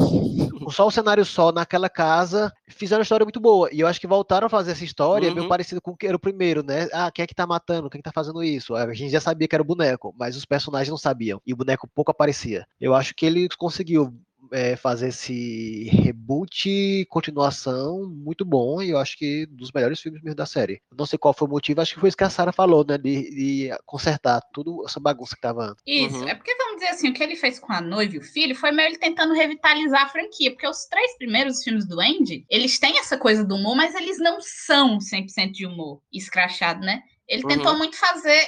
com 0.65 0.71
só 0.71 0.87
o 0.87 0.91
cenário 0.91 1.25
só 1.25 1.53
naquela 1.53 1.89
casa, 1.89 2.53
fizeram 2.69 3.01
uma 3.01 3.03
história 3.05 3.25
muito 3.25 3.39
boa. 3.41 3.69
E 3.73 3.81
eu 3.81 3.87
acho 3.87 4.01
que 4.01 4.07
voltaram 4.07 4.47
a 4.47 4.51
fazer 4.51 4.73
essa 4.73 4.85
história 4.85 5.31
meio 5.31 5.43
Uhum. 5.45 5.49
parecido 5.49 5.81
com 5.81 5.93
o 5.93 5.97
que 5.97 6.07
era 6.07 6.17
o 6.17 6.21
primeiro, 6.21 6.63
né? 6.63 6.89
Ah, 6.93 7.11
quem 7.17 7.23
é 7.23 7.27
que 7.27 7.35
tá 7.35 7.47
matando? 7.47 7.89
Quem 7.89 7.99
que 7.99 8.05
tá 8.05 8.13
fazendo 8.13 8.45
isso? 8.45 8.75
A 8.75 8.93
gente 8.93 9.11
já 9.11 9.23
sabia 9.23 9.49
que 9.49 9.55
era 9.57 9.63
o 9.63 9.67
boneco, 9.67 10.15
mas 10.19 10.37
os 10.37 10.45
personagens 10.45 10.91
não 10.91 10.99
sabiam. 10.99 11.41
E 11.47 11.55
o 11.55 11.57
boneco 11.57 11.89
pouco 11.89 12.11
aparecia. 12.11 12.67
Eu 12.79 12.95
acho 12.95 13.15
que 13.15 13.25
ele 13.25 13.49
conseguiu 13.57 14.15
é, 14.53 14.77
fazer 14.77 15.09
esse 15.09 15.85
reboot, 15.93 17.07
continuação, 17.09 18.09
muito 18.09 18.45
bom. 18.45 18.81
E 18.83 18.91
eu 18.91 18.99
acho 18.99 19.17
que 19.19 19.47
dos 19.47 19.71
melhores 19.73 20.01
filmes 20.01 20.23
mesmo 20.23 20.37
da 20.37 20.47
série. 20.47 20.81
Não 20.97 21.07
sei 21.07 21.19
qual 21.19 21.35
foi 21.35 21.47
o 21.47 21.51
motivo, 21.51 21.81
acho 21.81 21.95
que 21.95 22.01
foi 22.01 22.09
isso 22.09 22.17
que 22.17 22.25
a 22.25 22.31
Sarah 22.31 22.53
falou, 22.53 22.85
né? 22.87 22.97
De, 22.99 23.31
de 23.69 23.71
consertar 23.85 24.41
tudo 24.53 24.85
essa 24.87 25.01
bagunça 25.01 25.35
que 25.35 25.41
tava 25.41 25.65
antes. 25.65 25.83
Isso, 25.87 26.17
Uhum. 26.23 26.29
é 26.29 26.35
porque 26.35 26.55
vamos 26.57 26.77
dizer 26.77 26.89
assim, 26.89 27.09
o 27.09 27.13
que 27.15 27.23
ele 27.23 27.37
fez 27.37 27.59
com 27.59 27.73
a 27.73 27.81
noiva 27.81 28.15
e 28.15 28.19
o 28.19 28.23
filho 28.23 28.55
foi 28.55 28.71
meio 28.73 28.89
ele 28.89 28.99
tentando 28.99 29.35
revitalizar 29.35 30.03
a 30.05 30.09
franquia, 30.09 30.51
porque 30.53 30.69
os 30.69 30.85
três 30.87 31.17
primeiros 31.17 31.63
filmes 31.63 31.87
do 31.87 32.01
Andy, 32.01 32.45
eles 32.51 32.79
têm 32.79 32.99
essa 32.99 33.17
coisa 33.19 33.45
do 33.45 33.55
humor, 33.57 33.77
mas 33.77 33.95
eles 33.95 34.19
não 34.19 34.39
são 34.41 34.99
100% 34.99 35.53
de 35.53 35.67
humor 35.67 36.01
escrachado, 36.13 36.81
né? 36.81 37.03
Ele 37.29 37.43
Uhum. 37.43 37.49
tentou 37.49 37.77
muito 37.77 37.97
fazer 37.97 38.41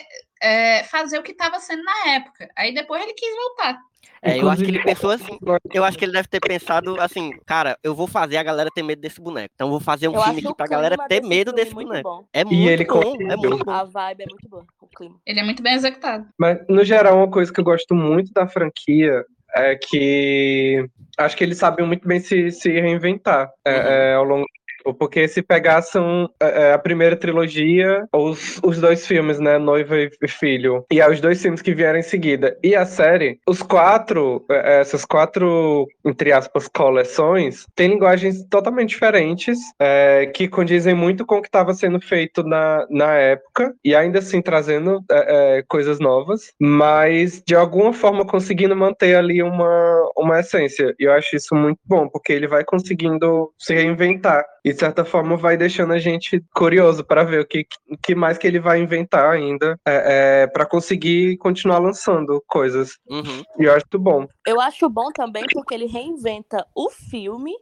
é, 0.42 0.82
fazer 0.84 1.18
o 1.18 1.22
que 1.22 1.32
estava 1.32 1.58
sendo 1.60 1.82
na 1.82 2.12
época. 2.14 2.48
Aí 2.56 2.72
depois 2.74 3.02
ele 3.02 3.14
quis 3.14 3.34
voltar. 3.34 3.78
É, 4.20 4.36
eu 4.40 4.50
acho 4.50 4.64
que 4.64 4.70
ele 4.70 4.82
pensou 4.82 5.10
assim. 5.10 5.38
Eu 5.72 5.84
acho 5.84 5.96
que 5.96 6.04
ele 6.04 6.12
deve 6.12 6.26
ter 6.26 6.40
pensado 6.40 7.00
assim, 7.00 7.30
cara, 7.46 7.78
eu 7.84 7.94
vou 7.94 8.08
fazer 8.08 8.36
a 8.36 8.42
galera 8.42 8.68
ter 8.74 8.82
medo 8.82 9.00
desse 9.00 9.20
boneco. 9.20 9.50
Então 9.54 9.68
eu 9.68 9.70
vou 9.72 9.80
fazer 9.80 10.08
um 10.08 10.14
Eu 10.14 10.22
filme 10.22 10.40
aqui 10.44 10.54
pra 10.56 10.66
galera 10.66 10.96
ter 11.08 11.22
medo 11.22 11.52
desse 11.52 11.72
muito 11.72 11.86
boneco. 11.88 12.08
bom. 12.08 12.24
É 12.32 12.44
muito 12.44 12.68
ele 12.68 12.84
bom, 12.84 13.16
é 13.30 13.36
muito 13.36 13.64
bom. 13.64 13.70
A 13.70 13.84
vibe 13.84 14.22
é 14.22 14.26
muito 14.28 14.48
boa, 14.48 14.66
o 14.80 14.86
clima. 14.88 15.20
Ele 15.24 15.38
é 15.38 15.42
muito 15.44 15.62
bem 15.62 15.74
executado. 15.74 16.26
Mas, 16.36 16.58
no 16.68 16.82
geral, 16.84 17.16
uma 17.16 17.30
coisa 17.30 17.52
que 17.52 17.60
eu 17.60 17.64
gosto 17.64 17.94
muito 17.94 18.32
da 18.32 18.48
franquia 18.48 19.24
é 19.54 19.76
que 19.76 20.84
acho 21.16 21.36
que 21.36 21.44
eles 21.44 21.58
sabem 21.58 21.86
muito 21.86 22.06
bem 22.06 22.18
se, 22.20 22.50
se 22.50 22.70
reinventar 22.80 23.48
é, 23.64 23.70
Uhum. 23.72 23.86
é, 23.86 24.14
ao 24.14 24.24
longo 24.24 24.42
do 24.42 24.57
tempo. 24.88 24.94
Porque 24.94 25.28
se 25.28 25.42
pegassem 25.42 26.28
é, 26.40 26.72
a 26.72 26.78
primeira 26.78 27.16
trilogia, 27.16 28.06
os, 28.12 28.60
os 28.62 28.80
dois 28.80 29.06
filmes, 29.06 29.38
né? 29.38 29.58
Noiva 29.58 29.96
e 29.96 30.28
Filho, 30.28 30.84
e 30.90 31.02
os 31.02 31.20
dois 31.20 31.40
filmes 31.40 31.62
que 31.62 31.74
vieram 31.74 31.98
em 31.98 32.02
seguida, 32.02 32.56
e 32.62 32.74
a 32.74 32.84
série, 32.84 33.40
os 33.46 33.62
quatro, 33.62 34.44
é, 34.50 34.80
essas 34.80 35.04
quatro, 35.04 35.86
entre 36.04 36.32
aspas, 36.32 36.68
coleções, 36.68 37.66
têm 37.74 37.90
linguagens 37.90 38.44
totalmente 38.48 38.90
diferentes, 38.90 39.58
é, 39.78 40.26
que 40.26 40.48
condizem 40.48 40.94
muito 40.94 41.24
com 41.24 41.36
o 41.36 41.42
que 41.42 41.48
estava 41.48 41.74
sendo 41.74 42.00
feito 42.00 42.42
na, 42.42 42.86
na 42.90 43.14
época, 43.14 43.74
e 43.84 43.94
ainda 43.94 44.18
assim 44.18 44.40
trazendo 44.40 45.02
é, 45.10 45.58
é, 45.58 45.64
coisas 45.68 45.98
novas, 45.98 46.52
mas 46.60 47.42
de 47.46 47.54
alguma 47.54 47.92
forma 47.92 48.26
conseguindo 48.26 48.76
manter 48.76 49.16
ali 49.16 49.42
uma, 49.42 50.10
uma 50.16 50.40
essência. 50.40 50.94
E 50.98 51.04
eu 51.04 51.12
acho 51.12 51.36
isso 51.36 51.54
muito 51.54 51.78
bom, 51.84 52.08
porque 52.08 52.32
ele 52.32 52.46
vai 52.46 52.64
conseguindo 52.64 53.52
se 53.58 53.74
reinventar. 53.74 54.44
E 54.68 54.72
de 54.74 54.78
certa 54.78 55.02
forma 55.02 55.34
vai 55.34 55.56
deixando 55.56 55.94
a 55.94 55.98
gente 55.98 56.44
curioso 56.54 57.02
para 57.02 57.24
ver 57.24 57.40
o 57.40 57.46
que, 57.46 57.66
que 58.02 58.14
mais 58.14 58.36
que 58.36 58.46
ele 58.46 58.60
vai 58.60 58.78
inventar 58.78 59.30
ainda 59.30 59.80
é, 59.82 60.42
é, 60.42 60.46
para 60.46 60.66
conseguir 60.66 61.38
continuar 61.38 61.78
lançando 61.78 62.44
coisas. 62.46 62.98
Uhum. 63.08 63.42
E 63.58 63.64
eu 63.64 63.72
acho 63.72 63.86
muito 63.86 63.98
bom. 63.98 64.26
Eu 64.46 64.60
acho 64.60 64.86
bom 64.90 65.10
também 65.10 65.42
porque 65.50 65.72
ele 65.72 65.86
reinventa 65.86 66.66
o 66.74 66.90
filme, 66.90 67.54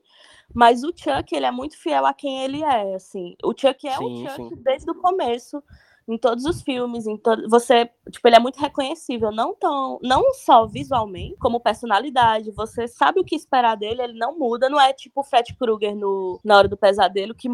mas 0.53 0.83
o 0.83 0.89
Chuck 0.89 1.33
ele 1.33 1.47
é 1.47 1.51
muito 1.53 1.79
fiel 1.79 2.05
a 2.05 2.13
quem 2.13 2.43
ele 2.43 2.65
é. 2.65 2.97
Assim, 2.97 3.37
o 3.45 3.53
Chuck 3.53 3.87
é 3.87 3.97
Sim, 3.97 4.05
o 4.05 4.29
Chuck 4.29 4.49
sim. 4.49 4.63
desde 4.65 4.91
o 4.91 4.95
começo 4.97 5.63
em 6.09 6.17
todos 6.17 6.45
os 6.45 6.63
filmes, 6.63 7.07
em 7.07 7.17
todo, 7.17 7.49
você, 7.49 7.91
tipo, 8.11 8.27
ele 8.29 8.37
é 8.37 8.41
muito 8.41 8.61
reconhecível, 8.61 9.33
não 9.33 9.55
tão, 9.55 9.99
não 10.03 10.33
só 10.35 10.67
visualmente, 10.67 11.37
como 11.39 11.61
personalidade. 11.61 12.53
Você 12.53 12.87
sabe 12.87 13.21
o 13.21 13.25
que 13.25 13.35
esperar 13.35 13.77
dele, 13.77 14.03
ele 14.03 14.19
não 14.19 14.39
muda, 14.39 14.69
não 14.69 14.81
é 14.81 14.93
tipo 14.93 15.21
o 15.21 15.25
Fred 15.25 15.55
Krueger 15.57 15.97
no 15.97 16.41
na 16.45 16.57
hora 16.59 16.69
do 16.69 16.77
pesadelo 16.77 17.35
que 17.35 17.49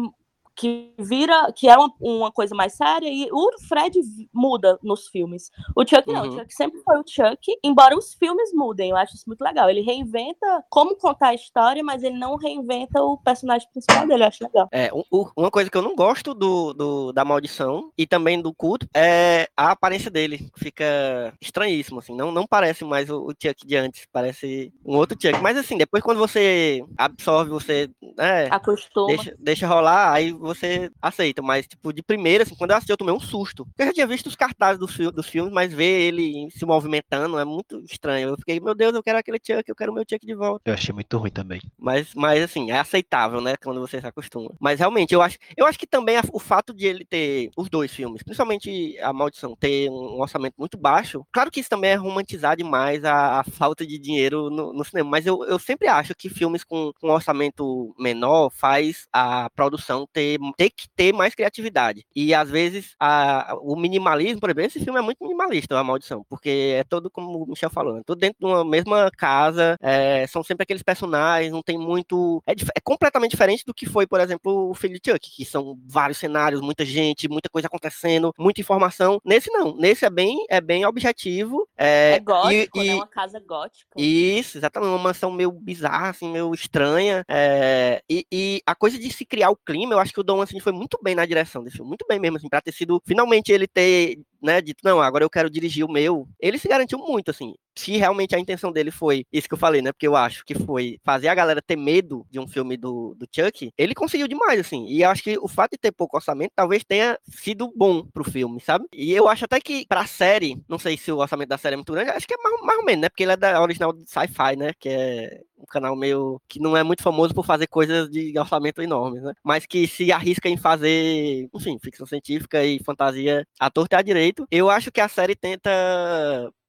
que 0.55 0.93
vira, 0.99 1.51
que 1.53 1.67
é 1.67 1.75
uma, 1.77 1.91
uma 1.99 2.31
coisa 2.31 2.53
mais 2.55 2.73
séria, 2.73 3.09
e 3.09 3.27
o 3.31 3.49
Fred 3.67 3.99
muda 4.33 4.77
nos 4.83 5.07
filmes. 5.07 5.49
O 5.75 5.81
Chuck 5.87 6.07
não, 6.11 6.23
o 6.23 6.25
Uhum. 6.31 6.39
Chuck 6.39 6.53
sempre 6.53 6.79
foi 6.81 6.97
o 6.99 7.03
Chuck, 7.07 7.57
embora 7.63 7.97
os 7.97 8.13
filmes 8.13 8.51
mudem, 8.53 8.91
eu 8.91 8.97
acho 8.97 9.15
isso 9.15 9.23
muito 9.27 9.41
legal. 9.41 9.69
Ele 9.69 9.81
reinventa 9.81 10.63
como 10.69 10.95
contar 10.95 11.29
a 11.29 11.33
história, 11.33 11.83
mas 11.83 12.03
ele 12.03 12.17
não 12.17 12.35
reinventa 12.35 13.01
o 13.01 13.17
personagem 13.17 13.67
principal 13.71 14.05
dele, 14.07 14.23
eu 14.23 14.27
acho 14.27 14.43
legal. 14.43 14.67
É, 14.71 14.93
um- 14.93 15.03
um- 15.11 15.25
uma 15.35 15.49
coisa 15.51 15.69
que 15.69 15.77
eu 15.77 15.81
não 15.81 15.95
gosto 15.95 16.33
do, 16.33 16.73
do- 16.73 17.11
da 17.11 17.25
maldição 17.25 17.91
e 17.97 18.05
também 18.05 18.41
do 18.41 18.53
culto 18.53 18.87
é 18.95 19.47
a 19.57 19.71
aparência 19.71 20.11
dele. 20.11 20.47
Fica 20.55 21.33
estranhíssimo, 21.41 21.99
assim. 21.99 22.15
Não, 22.15 22.31
não 22.31 22.45
parece 22.45 22.83
mais 22.85 23.09
o, 23.09 23.27
o 23.27 23.31
Chuck 23.31 23.65
de 23.65 23.75
antes. 23.75 24.05
Parece 24.11 24.71
um 24.85 24.95
outro 24.97 25.17
Chuck. 25.19 25.39
Mas 25.41 25.57
assim, 25.57 25.77
depois 25.77 26.03
quando 26.03 26.17
você 26.19 26.83
absorve, 26.97 27.49
você 27.49 27.89
né, 28.17 28.47
Acostuma. 28.51 29.07
deixa, 29.07 29.35
deixa 29.39 29.67
rolar, 29.67 30.11
aí 30.13 30.31
você 30.43 30.91
aceita. 31.01 31.41
Mas, 31.41 31.67
tipo, 31.67 31.93
de 31.93 32.01
primeira, 32.01 32.43
assim, 32.43 32.55
quando 32.55 32.71
eu 32.71 32.77
assisti, 32.77 32.91
eu 32.91 32.97
tomei 32.97 33.13
um 33.13 33.19
susto. 33.19 33.67
Eu 33.77 33.87
já 33.87 33.93
tinha 33.93 34.07
visto 34.07 34.27
os 34.27 34.35
cartazes 34.35 34.79
dos, 34.79 34.95
dos 35.11 35.27
filmes, 35.27 35.53
mas 35.53 35.73
ver 35.73 36.01
ele 36.01 36.49
se 36.51 36.65
movimentando 36.65 37.39
é 37.39 37.45
muito 37.45 37.79
estranho. 37.85 38.29
Eu 38.29 38.37
fiquei, 38.37 38.59
meu 38.59 38.75
Deus, 38.75 38.93
eu 38.93 39.03
quero 39.03 39.17
aquele 39.17 39.37
Chuck, 39.37 39.63
eu 39.67 39.75
quero 39.75 39.91
o 39.91 39.95
meu 39.95 40.03
Chuck 40.09 40.25
de 40.25 40.35
volta. 40.35 40.69
Eu 40.69 40.73
achei 40.73 40.93
muito 40.93 41.17
ruim 41.17 41.31
também. 41.31 41.61
Mas, 41.77 42.13
mas 42.15 42.43
assim, 42.43 42.71
é 42.71 42.79
aceitável, 42.79 43.41
né? 43.41 43.55
Quando 43.57 43.79
você 43.79 43.99
se 43.99 44.07
acostuma. 44.07 44.53
Mas 44.59 44.79
realmente, 44.79 45.13
eu 45.13 45.21
acho, 45.21 45.37
eu 45.55 45.65
acho 45.65 45.79
que 45.79 45.87
também 45.87 46.17
o 46.31 46.39
fato 46.39 46.73
de 46.73 46.85
ele 46.85 47.05
ter 47.05 47.49
os 47.57 47.69
dois 47.69 47.93
filmes, 47.93 48.23
principalmente 48.23 48.97
a 48.99 49.13
Maldição, 49.13 49.55
ter 49.55 49.89
um 49.89 50.19
orçamento 50.21 50.55
muito 50.57 50.77
baixo, 50.77 51.25
claro 51.31 51.51
que 51.51 51.59
isso 51.59 51.69
também 51.69 51.91
é 51.91 51.95
romantizar 51.95 52.55
demais 52.55 53.03
a, 53.03 53.39
a 53.39 53.43
falta 53.43 53.85
de 53.85 53.97
dinheiro 53.97 54.49
no, 54.49 54.73
no 54.73 54.83
cinema. 54.83 55.09
Mas 55.09 55.25
eu, 55.25 55.43
eu 55.45 55.59
sempre 55.59 55.87
acho 55.87 56.13
que 56.15 56.29
filmes 56.29 56.63
com, 56.63 56.91
com 56.99 57.07
um 57.07 57.11
orçamento 57.11 57.95
menor 57.97 58.49
faz 58.49 59.07
a 59.11 59.49
produção 59.51 60.07
ter, 60.11 60.32
ter 60.57 60.69
que 60.69 60.87
ter 60.95 61.13
mais 61.13 61.33
criatividade. 61.35 62.05
E 62.15 62.33
às 62.33 62.49
vezes 62.49 62.95
a, 62.99 63.55
o 63.61 63.75
minimalismo, 63.75 64.39
por 64.39 64.49
exemplo, 64.49 64.65
esse 64.67 64.79
filme 64.83 64.99
é 64.99 65.01
muito 65.01 65.21
minimalista, 65.21 65.77
a 65.77 65.83
Maldição, 65.83 66.25
porque 66.29 66.75
é 66.77 66.83
todo 66.83 67.09
como 67.09 67.43
o 67.43 67.47
Michel 67.49 67.69
falou, 67.69 67.97
é 67.97 68.01
tudo 68.05 68.19
dentro 68.19 68.37
de 68.39 68.45
uma 68.45 68.63
mesma 68.65 69.09
casa, 69.17 69.77
é, 69.81 70.25
são 70.27 70.43
sempre 70.43 70.63
aqueles 70.63 70.83
personagens, 70.83 71.51
não 71.51 71.61
tem 71.61 71.77
muito. 71.77 72.41
É, 72.47 72.51
é 72.53 72.81
completamente 72.83 73.31
diferente 73.31 73.63
do 73.65 73.73
que 73.73 73.85
foi, 73.85 74.05
por 74.07 74.19
exemplo, 74.19 74.69
o 74.69 74.73
Filho 74.73 74.99
de 74.99 75.11
Chuck, 75.11 75.29
que 75.35 75.45
são 75.45 75.77
vários 75.85 76.17
cenários, 76.17 76.61
muita 76.61 76.85
gente, 76.85 77.27
muita 77.29 77.49
coisa 77.49 77.67
acontecendo, 77.67 78.33
muita 78.37 78.61
informação. 78.61 79.19
Nesse 79.25 79.51
não, 79.51 79.75
nesse 79.77 80.05
é 80.05 80.09
bem, 80.09 80.45
é 80.49 80.59
bem 80.61 80.85
objetivo. 80.85 81.67
É, 81.77 82.13
É 82.15 82.19
gótico, 82.19 82.79
e- 82.81 82.87
né? 82.87 82.93
e- 82.93 82.95
Uma 82.95 83.07
casa 83.07 83.39
gótica. 83.39 83.87
isso, 83.97 84.57
exatamente, 84.57 84.89
uma 84.89 84.97
mansão 84.97 85.31
meio 85.31 85.51
bizarra, 85.51 86.09
assim, 86.09 86.31
meio 86.31 86.53
estranha. 86.53 87.23
é, 87.27 88.01
e, 88.09 88.25
e 88.31 88.61
a 88.65 88.75
coisa 88.75 88.97
de 88.97 89.11
se 89.11 89.25
criar 89.25 89.49
o 89.49 89.55
clima, 89.57 89.93
eu 89.93 89.99
acho 89.99 90.13
que 90.13 90.19
Dom 90.23 90.37
Mancini 90.37 90.61
foi 90.61 90.71
muito 90.73 90.97
bem 91.03 91.15
na 91.15 91.25
direção 91.25 91.63
desse 91.63 91.77
filme, 91.77 91.89
muito 91.89 92.05
bem 92.07 92.19
mesmo, 92.19 92.37
assim, 92.37 92.49
pra 92.49 92.61
ter 92.61 92.71
sido, 92.73 93.01
finalmente 93.05 93.51
ele 93.51 93.67
ter, 93.67 94.17
né, 94.43 94.61
dito, 94.61 94.79
não, 94.83 95.01
agora 95.01 95.23
eu 95.23 95.29
quero 95.29 95.49
dirigir 95.49 95.85
o 95.85 95.91
meu. 95.91 96.27
Ele 96.39 96.57
se 96.57 96.67
garantiu 96.67 96.99
muito, 96.99 97.31
assim, 97.31 97.53
se 97.75 97.97
realmente 97.97 98.35
a 98.35 98.39
intenção 98.39 98.71
dele 98.71 98.91
foi 98.91 99.25
isso 99.31 99.47
que 99.47 99.53
eu 99.53 99.57
falei, 99.57 99.81
né, 99.81 99.91
porque 99.91 100.07
eu 100.07 100.15
acho 100.15 100.43
que 100.45 100.53
foi 100.55 100.97
fazer 101.03 101.27
a 101.27 101.35
galera 101.35 101.61
ter 101.61 101.75
medo 101.75 102.25
de 102.29 102.39
um 102.39 102.47
filme 102.47 102.77
do, 102.77 103.15
do 103.15 103.27
Chuck, 103.33 103.71
ele 103.77 103.95
conseguiu 103.95 104.27
demais, 104.27 104.59
assim, 104.59 104.85
e 104.87 105.01
eu 105.01 105.09
acho 105.09 105.23
que 105.23 105.37
o 105.37 105.47
fato 105.47 105.71
de 105.71 105.77
ter 105.77 105.91
pouco 105.91 106.17
orçamento 106.17 106.51
talvez 106.55 106.83
tenha 106.83 107.17
sido 107.27 107.71
bom 107.75 108.05
pro 108.05 108.23
filme, 108.23 108.59
sabe? 108.59 108.85
E 108.93 109.11
eu 109.13 109.27
acho 109.27 109.45
até 109.45 109.59
que 109.59 109.85
pra 109.87 110.05
série, 110.05 110.61
não 110.67 110.77
sei 110.77 110.97
se 110.97 111.11
o 111.11 111.17
orçamento 111.17 111.49
da 111.49 111.57
série 111.57 111.73
é 111.73 111.77
muito 111.77 111.93
grande, 111.93 112.11
acho 112.11 112.27
que 112.27 112.33
é 112.33 112.37
mais, 112.37 112.61
mais 112.61 112.79
ou 112.79 112.85
menos, 112.85 113.01
né, 113.01 113.09
porque 113.09 113.23
ele 113.23 113.31
é 113.31 113.37
da 113.37 113.61
original 113.61 113.93
Sci-Fi, 114.05 114.55
né, 114.55 114.71
que 114.79 114.89
é 114.89 115.41
um 115.63 115.65
canal 115.65 115.95
meio 115.95 116.41
que 116.47 116.59
não 116.59 116.75
é 116.75 116.83
muito 116.83 117.01
famoso 117.01 117.33
por 117.33 117.45
fazer 117.45 117.67
coisas 117.67 118.09
de 118.09 118.37
orçamento 118.37 118.81
enorme, 118.81 119.21
né? 119.21 119.31
Mas 119.43 119.65
que 119.65 119.87
se 119.87 120.11
arrisca 120.11 120.49
em 120.49 120.57
fazer, 120.57 121.47
enfim, 121.53 121.79
ficção 121.81 122.05
científica 122.05 122.63
e 122.65 122.83
fantasia 122.83 123.47
à 123.59 123.69
torta 123.69 123.95
e 123.95 123.99
à 123.99 124.01
Eu 124.51 124.69
acho 124.69 124.91
que 124.91 125.01
a 125.01 125.07
série 125.07 125.35
tenta 125.35 125.69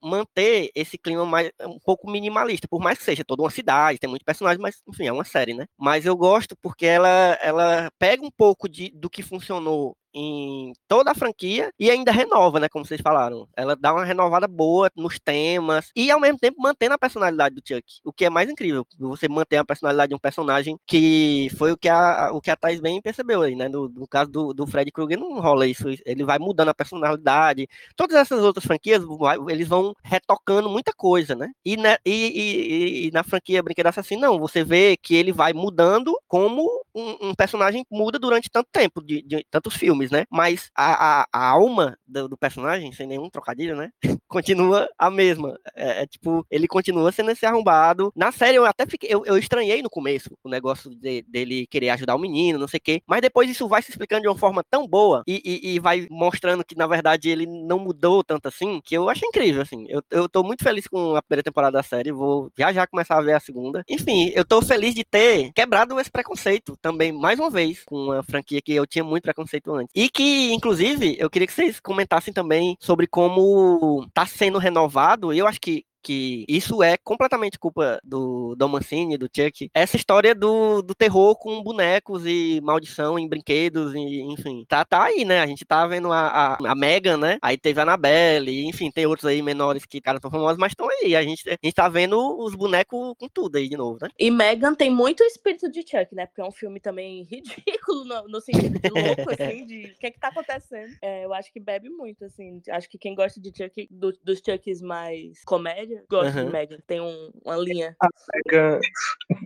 manter 0.04 0.70
esse 0.74 0.98
clima 0.98 1.24
mais 1.24 1.50
um 1.62 1.78
pouco 1.78 2.10
minimalista, 2.10 2.68
por 2.68 2.80
mais 2.80 2.98
que 2.98 3.04
seja 3.04 3.24
toda 3.24 3.42
uma 3.42 3.50
cidade, 3.50 3.98
tem 3.98 4.10
muito 4.10 4.24
personagem, 4.24 4.60
mas 4.60 4.82
enfim, 4.88 5.06
é 5.06 5.12
uma 5.12 5.24
série, 5.24 5.54
né? 5.54 5.66
Mas 5.78 6.04
eu 6.06 6.16
gosto 6.16 6.56
porque 6.62 6.86
ela 6.86 7.38
ela 7.40 7.90
pega 7.98 8.24
um 8.24 8.30
pouco 8.30 8.68
de, 8.68 8.90
do 8.94 9.10
que 9.10 9.22
funcionou 9.22 9.96
em 10.14 10.72
toda 10.86 11.10
a 11.10 11.14
franquia 11.14 11.72
e 11.78 11.90
ainda 11.90 12.12
renova, 12.12 12.60
né? 12.60 12.68
Como 12.68 12.84
vocês 12.84 13.00
falaram. 13.00 13.48
Ela 13.56 13.74
dá 13.74 13.92
uma 13.92 14.04
renovada 14.04 14.46
boa 14.46 14.88
nos 14.96 15.18
temas 15.18 15.90
e 15.96 16.10
ao 16.10 16.20
mesmo 16.20 16.38
tempo 16.38 16.62
mantendo 16.62 16.94
a 16.94 16.98
personalidade 16.98 17.54
do 17.54 17.62
Chuck. 17.66 17.84
O 18.04 18.12
que 18.12 18.24
é 18.24 18.30
mais 18.30 18.48
incrível, 18.48 18.86
você 18.98 19.28
manter 19.28 19.56
a 19.56 19.64
personalidade 19.64 20.10
de 20.10 20.14
um 20.14 20.18
personagem 20.18 20.78
que 20.86 21.50
foi 21.58 21.72
o 21.72 21.76
que 21.76 21.88
a, 21.88 22.30
o 22.32 22.40
que 22.40 22.50
a 22.50 22.56
Thais 22.56 22.80
bem 22.80 23.02
percebeu 23.02 23.42
aí, 23.42 23.56
né? 23.56 23.68
No, 23.68 23.88
no 23.88 24.06
caso 24.06 24.30
do, 24.30 24.54
do 24.54 24.66
Fred 24.66 24.90
Krueger 24.92 25.18
não 25.18 25.40
rola 25.40 25.66
isso. 25.66 25.88
Ele 26.06 26.24
vai 26.24 26.38
mudando 26.38 26.68
a 26.68 26.74
personalidade. 26.74 27.68
Todas 27.96 28.16
essas 28.16 28.42
outras 28.44 28.64
franquias, 28.64 29.02
eles 29.48 29.66
vão 29.66 29.93
retocando 30.02 30.68
muita 30.68 30.92
coisa, 30.92 31.34
né? 31.34 31.50
E, 31.64 31.76
né, 31.76 31.96
e, 32.04 32.10
e- 32.12 33.06
e 33.08 33.10
na 33.12 33.22
franquia 33.24 33.62
Brinquedo 33.62 33.86
Assassino, 33.88 34.20
não. 34.22 34.38
Você 34.38 34.64
vê 34.64 34.96
que 34.96 35.14
ele 35.14 35.32
vai 35.32 35.52
mudando 35.52 36.16
como 36.28 36.62
um, 36.94 37.28
um 37.30 37.34
personagem 37.34 37.84
muda 37.90 38.18
durante 38.18 38.48
tanto 38.50 38.68
tempo, 38.72 39.02
de, 39.02 39.22
de 39.22 39.44
tantos 39.50 39.74
filmes, 39.74 40.10
né? 40.10 40.24
Mas 40.30 40.70
a, 40.74 41.22
a, 41.22 41.26
a 41.32 41.48
alma 41.50 41.96
do, 42.06 42.28
do 42.28 42.36
personagem, 42.36 42.92
sem 42.92 43.06
nenhum 43.06 43.28
trocadilho, 43.30 43.76
né? 43.76 43.90
continua 44.28 44.88
a 44.98 45.10
mesma. 45.10 45.58
É, 45.74 46.02
é 46.02 46.06
tipo, 46.06 46.46
ele 46.50 46.66
continua 46.68 47.10
sendo 47.12 47.30
esse 47.30 47.44
arrombado. 47.46 48.12
Na 48.16 48.32
série, 48.32 48.56
eu 48.58 48.64
até 48.64 48.86
fiquei. 48.86 49.08
Eu, 49.12 49.24
eu 49.24 49.36
estranhei 49.38 49.82
no 49.82 49.90
começo 49.90 50.30
o 50.42 50.48
negócio 50.48 50.90
de- 50.94 51.22
dele 51.28 51.66
querer 51.68 51.90
ajudar 51.90 52.14
o 52.14 52.18
menino, 52.18 52.58
não 52.58 52.68
sei 52.68 52.78
o 52.78 52.82
quê. 52.82 53.02
Mas 53.06 53.20
depois 53.20 53.48
isso 53.50 53.68
vai 53.68 53.82
se 53.82 53.90
explicando 53.90 54.22
de 54.22 54.28
uma 54.28 54.36
forma 54.38 54.62
tão 54.70 54.86
boa 54.86 55.22
e, 55.26 55.40
e- 55.44 55.74
e 55.74 55.78
vai 55.80 56.06
mostrando 56.10 56.64
que, 56.64 56.76
na 56.76 56.86
verdade, 56.86 57.28
ele 57.28 57.46
não 57.46 57.78
mudou 57.78 58.22
tanto 58.24 58.48
assim, 58.48 58.80
que 58.84 58.96
eu 58.96 59.08
achei 59.08 59.28
incrível, 59.28 59.62
assim. 59.62 59.83
Eu, 59.88 60.02
eu 60.10 60.28
tô 60.28 60.42
muito 60.42 60.62
feliz 60.62 60.86
com 60.86 61.16
a 61.16 61.22
primeira 61.22 61.42
temporada 61.42 61.78
da 61.78 61.82
série. 61.82 62.12
Vou 62.12 62.50
já 62.56 62.72
já 62.72 62.86
começar 62.86 63.18
a 63.18 63.22
ver 63.22 63.32
a 63.34 63.40
segunda. 63.40 63.84
Enfim, 63.88 64.30
eu 64.34 64.44
tô 64.44 64.62
feliz 64.62 64.94
de 64.94 65.04
ter 65.04 65.52
quebrado 65.52 65.98
esse 66.00 66.10
preconceito 66.10 66.76
também, 66.80 67.12
mais 67.12 67.38
uma 67.38 67.50
vez, 67.50 67.82
com 67.84 67.96
uma 67.96 68.22
franquia 68.22 68.60
que 68.62 68.72
eu 68.74 68.86
tinha 68.86 69.04
muito 69.04 69.22
preconceito 69.24 69.74
antes. 69.74 69.90
E 69.94 70.08
que, 70.08 70.52
inclusive, 70.52 71.16
eu 71.18 71.30
queria 71.30 71.46
que 71.46 71.52
vocês 71.52 71.80
comentassem 71.80 72.32
também 72.32 72.76
sobre 72.80 73.06
como 73.06 74.06
tá 74.12 74.26
sendo 74.26 74.58
renovado. 74.58 75.32
Eu 75.32 75.46
acho 75.46 75.60
que 75.60 75.84
que 76.04 76.44
isso 76.46 76.82
é 76.82 76.96
completamente 76.98 77.58
culpa 77.58 77.98
do 78.04 78.54
Dom 78.56 78.68
Mancini, 78.68 79.16
do 79.16 79.26
Chuck. 79.34 79.70
Essa 79.74 79.96
história 79.96 80.34
do, 80.34 80.82
do 80.82 80.94
terror 80.94 81.34
com 81.36 81.62
bonecos 81.62 82.24
e 82.26 82.60
maldição 82.62 83.18
em 83.18 83.26
brinquedos, 83.28 83.94
e, 83.94 84.20
enfim. 84.20 84.64
Tá, 84.68 84.84
tá 84.84 85.04
aí, 85.04 85.24
né? 85.24 85.40
A 85.40 85.46
gente 85.46 85.64
tá 85.64 85.86
vendo 85.86 86.12
a, 86.12 86.28
a, 86.28 86.56
a 86.70 86.74
Megan, 86.74 87.16
né? 87.16 87.38
Aí 87.40 87.56
teve 87.56 87.80
a 87.80 87.82
Annabelle, 87.82 88.66
enfim, 88.66 88.90
tem 88.90 89.06
outros 89.06 89.26
aí 89.26 89.40
menores 89.42 89.86
que, 89.86 90.00
cara, 90.00 90.20
tão 90.20 90.30
famosos, 90.30 90.58
mas 90.58 90.72
estão 90.72 90.88
aí. 90.88 91.16
A 91.16 91.22
gente, 91.22 91.48
a 91.48 91.56
gente 91.62 91.74
tá 91.74 91.88
vendo 91.88 92.18
os 92.38 92.54
bonecos 92.54 93.14
com 93.18 93.28
tudo 93.28 93.56
aí 93.56 93.68
de 93.68 93.76
novo, 93.76 93.98
né? 94.02 94.08
E 94.18 94.30
Megan 94.30 94.74
tem 94.74 94.90
muito 94.90 95.22
espírito 95.24 95.70
de 95.70 95.80
Chuck, 95.80 96.14
né? 96.14 96.26
Porque 96.26 96.40
é 96.40 96.44
um 96.44 96.52
filme 96.52 96.78
também 96.80 97.22
ridículo 97.30 98.04
no, 98.04 98.28
no 98.28 98.40
sentido 98.40 98.78
de 98.78 98.88
louco, 98.90 99.30
assim, 99.30 99.66
de 99.66 99.86
o 99.86 99.96
que 99.98 100.06
é 100.06 100.10
que 100.10 100.20
tá 100.20 100.28
acontecendo. 100.28 100.94
É, 101.00 101.24
eu 101.24 101.32
acho 101.32 101.52
que 101.52 101.60
bebe 101.60 101.88
muito, 101.88 102.24
assim. 102.24 102.60
Acho 102.68 102.88
que 102.88 102.98
quem 102.98 103.14
gosta 103.14 103.40
de 103.40 103.48
Chuck, 103.56 103.88
do- 103.90 104.12
dos 104.22 104.40
Chucks 104.44 104.80
mais 104.82 105.42
comédia, 105.44 105.93
comédia. 105.94 106.04
Gosto 106.08 106.26
Aham. 106.38 106.46
de 106.46 106.52
Megan. 106.52 106.78
Tem 106.86 107.00
um- 107.00 107.30
uma 107.44 107.56
linha. 107.56 107.96
A 108.00 108.08
Mega, 108.34 108.80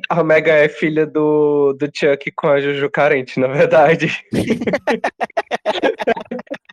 a 0.08 0.24
Mega 0.24 0.52
é 0.52 0.68
filha 0.68 1.06
do, 1.06 1.72
do 1.74 1.86
Chuck 1.92 2.30
com 2.32 2.48
a 2.48 2.60
Juju 2.60 2.90
Carente, 2.90 3.38
na 3.38 3.48
verdade. 3.48 4.08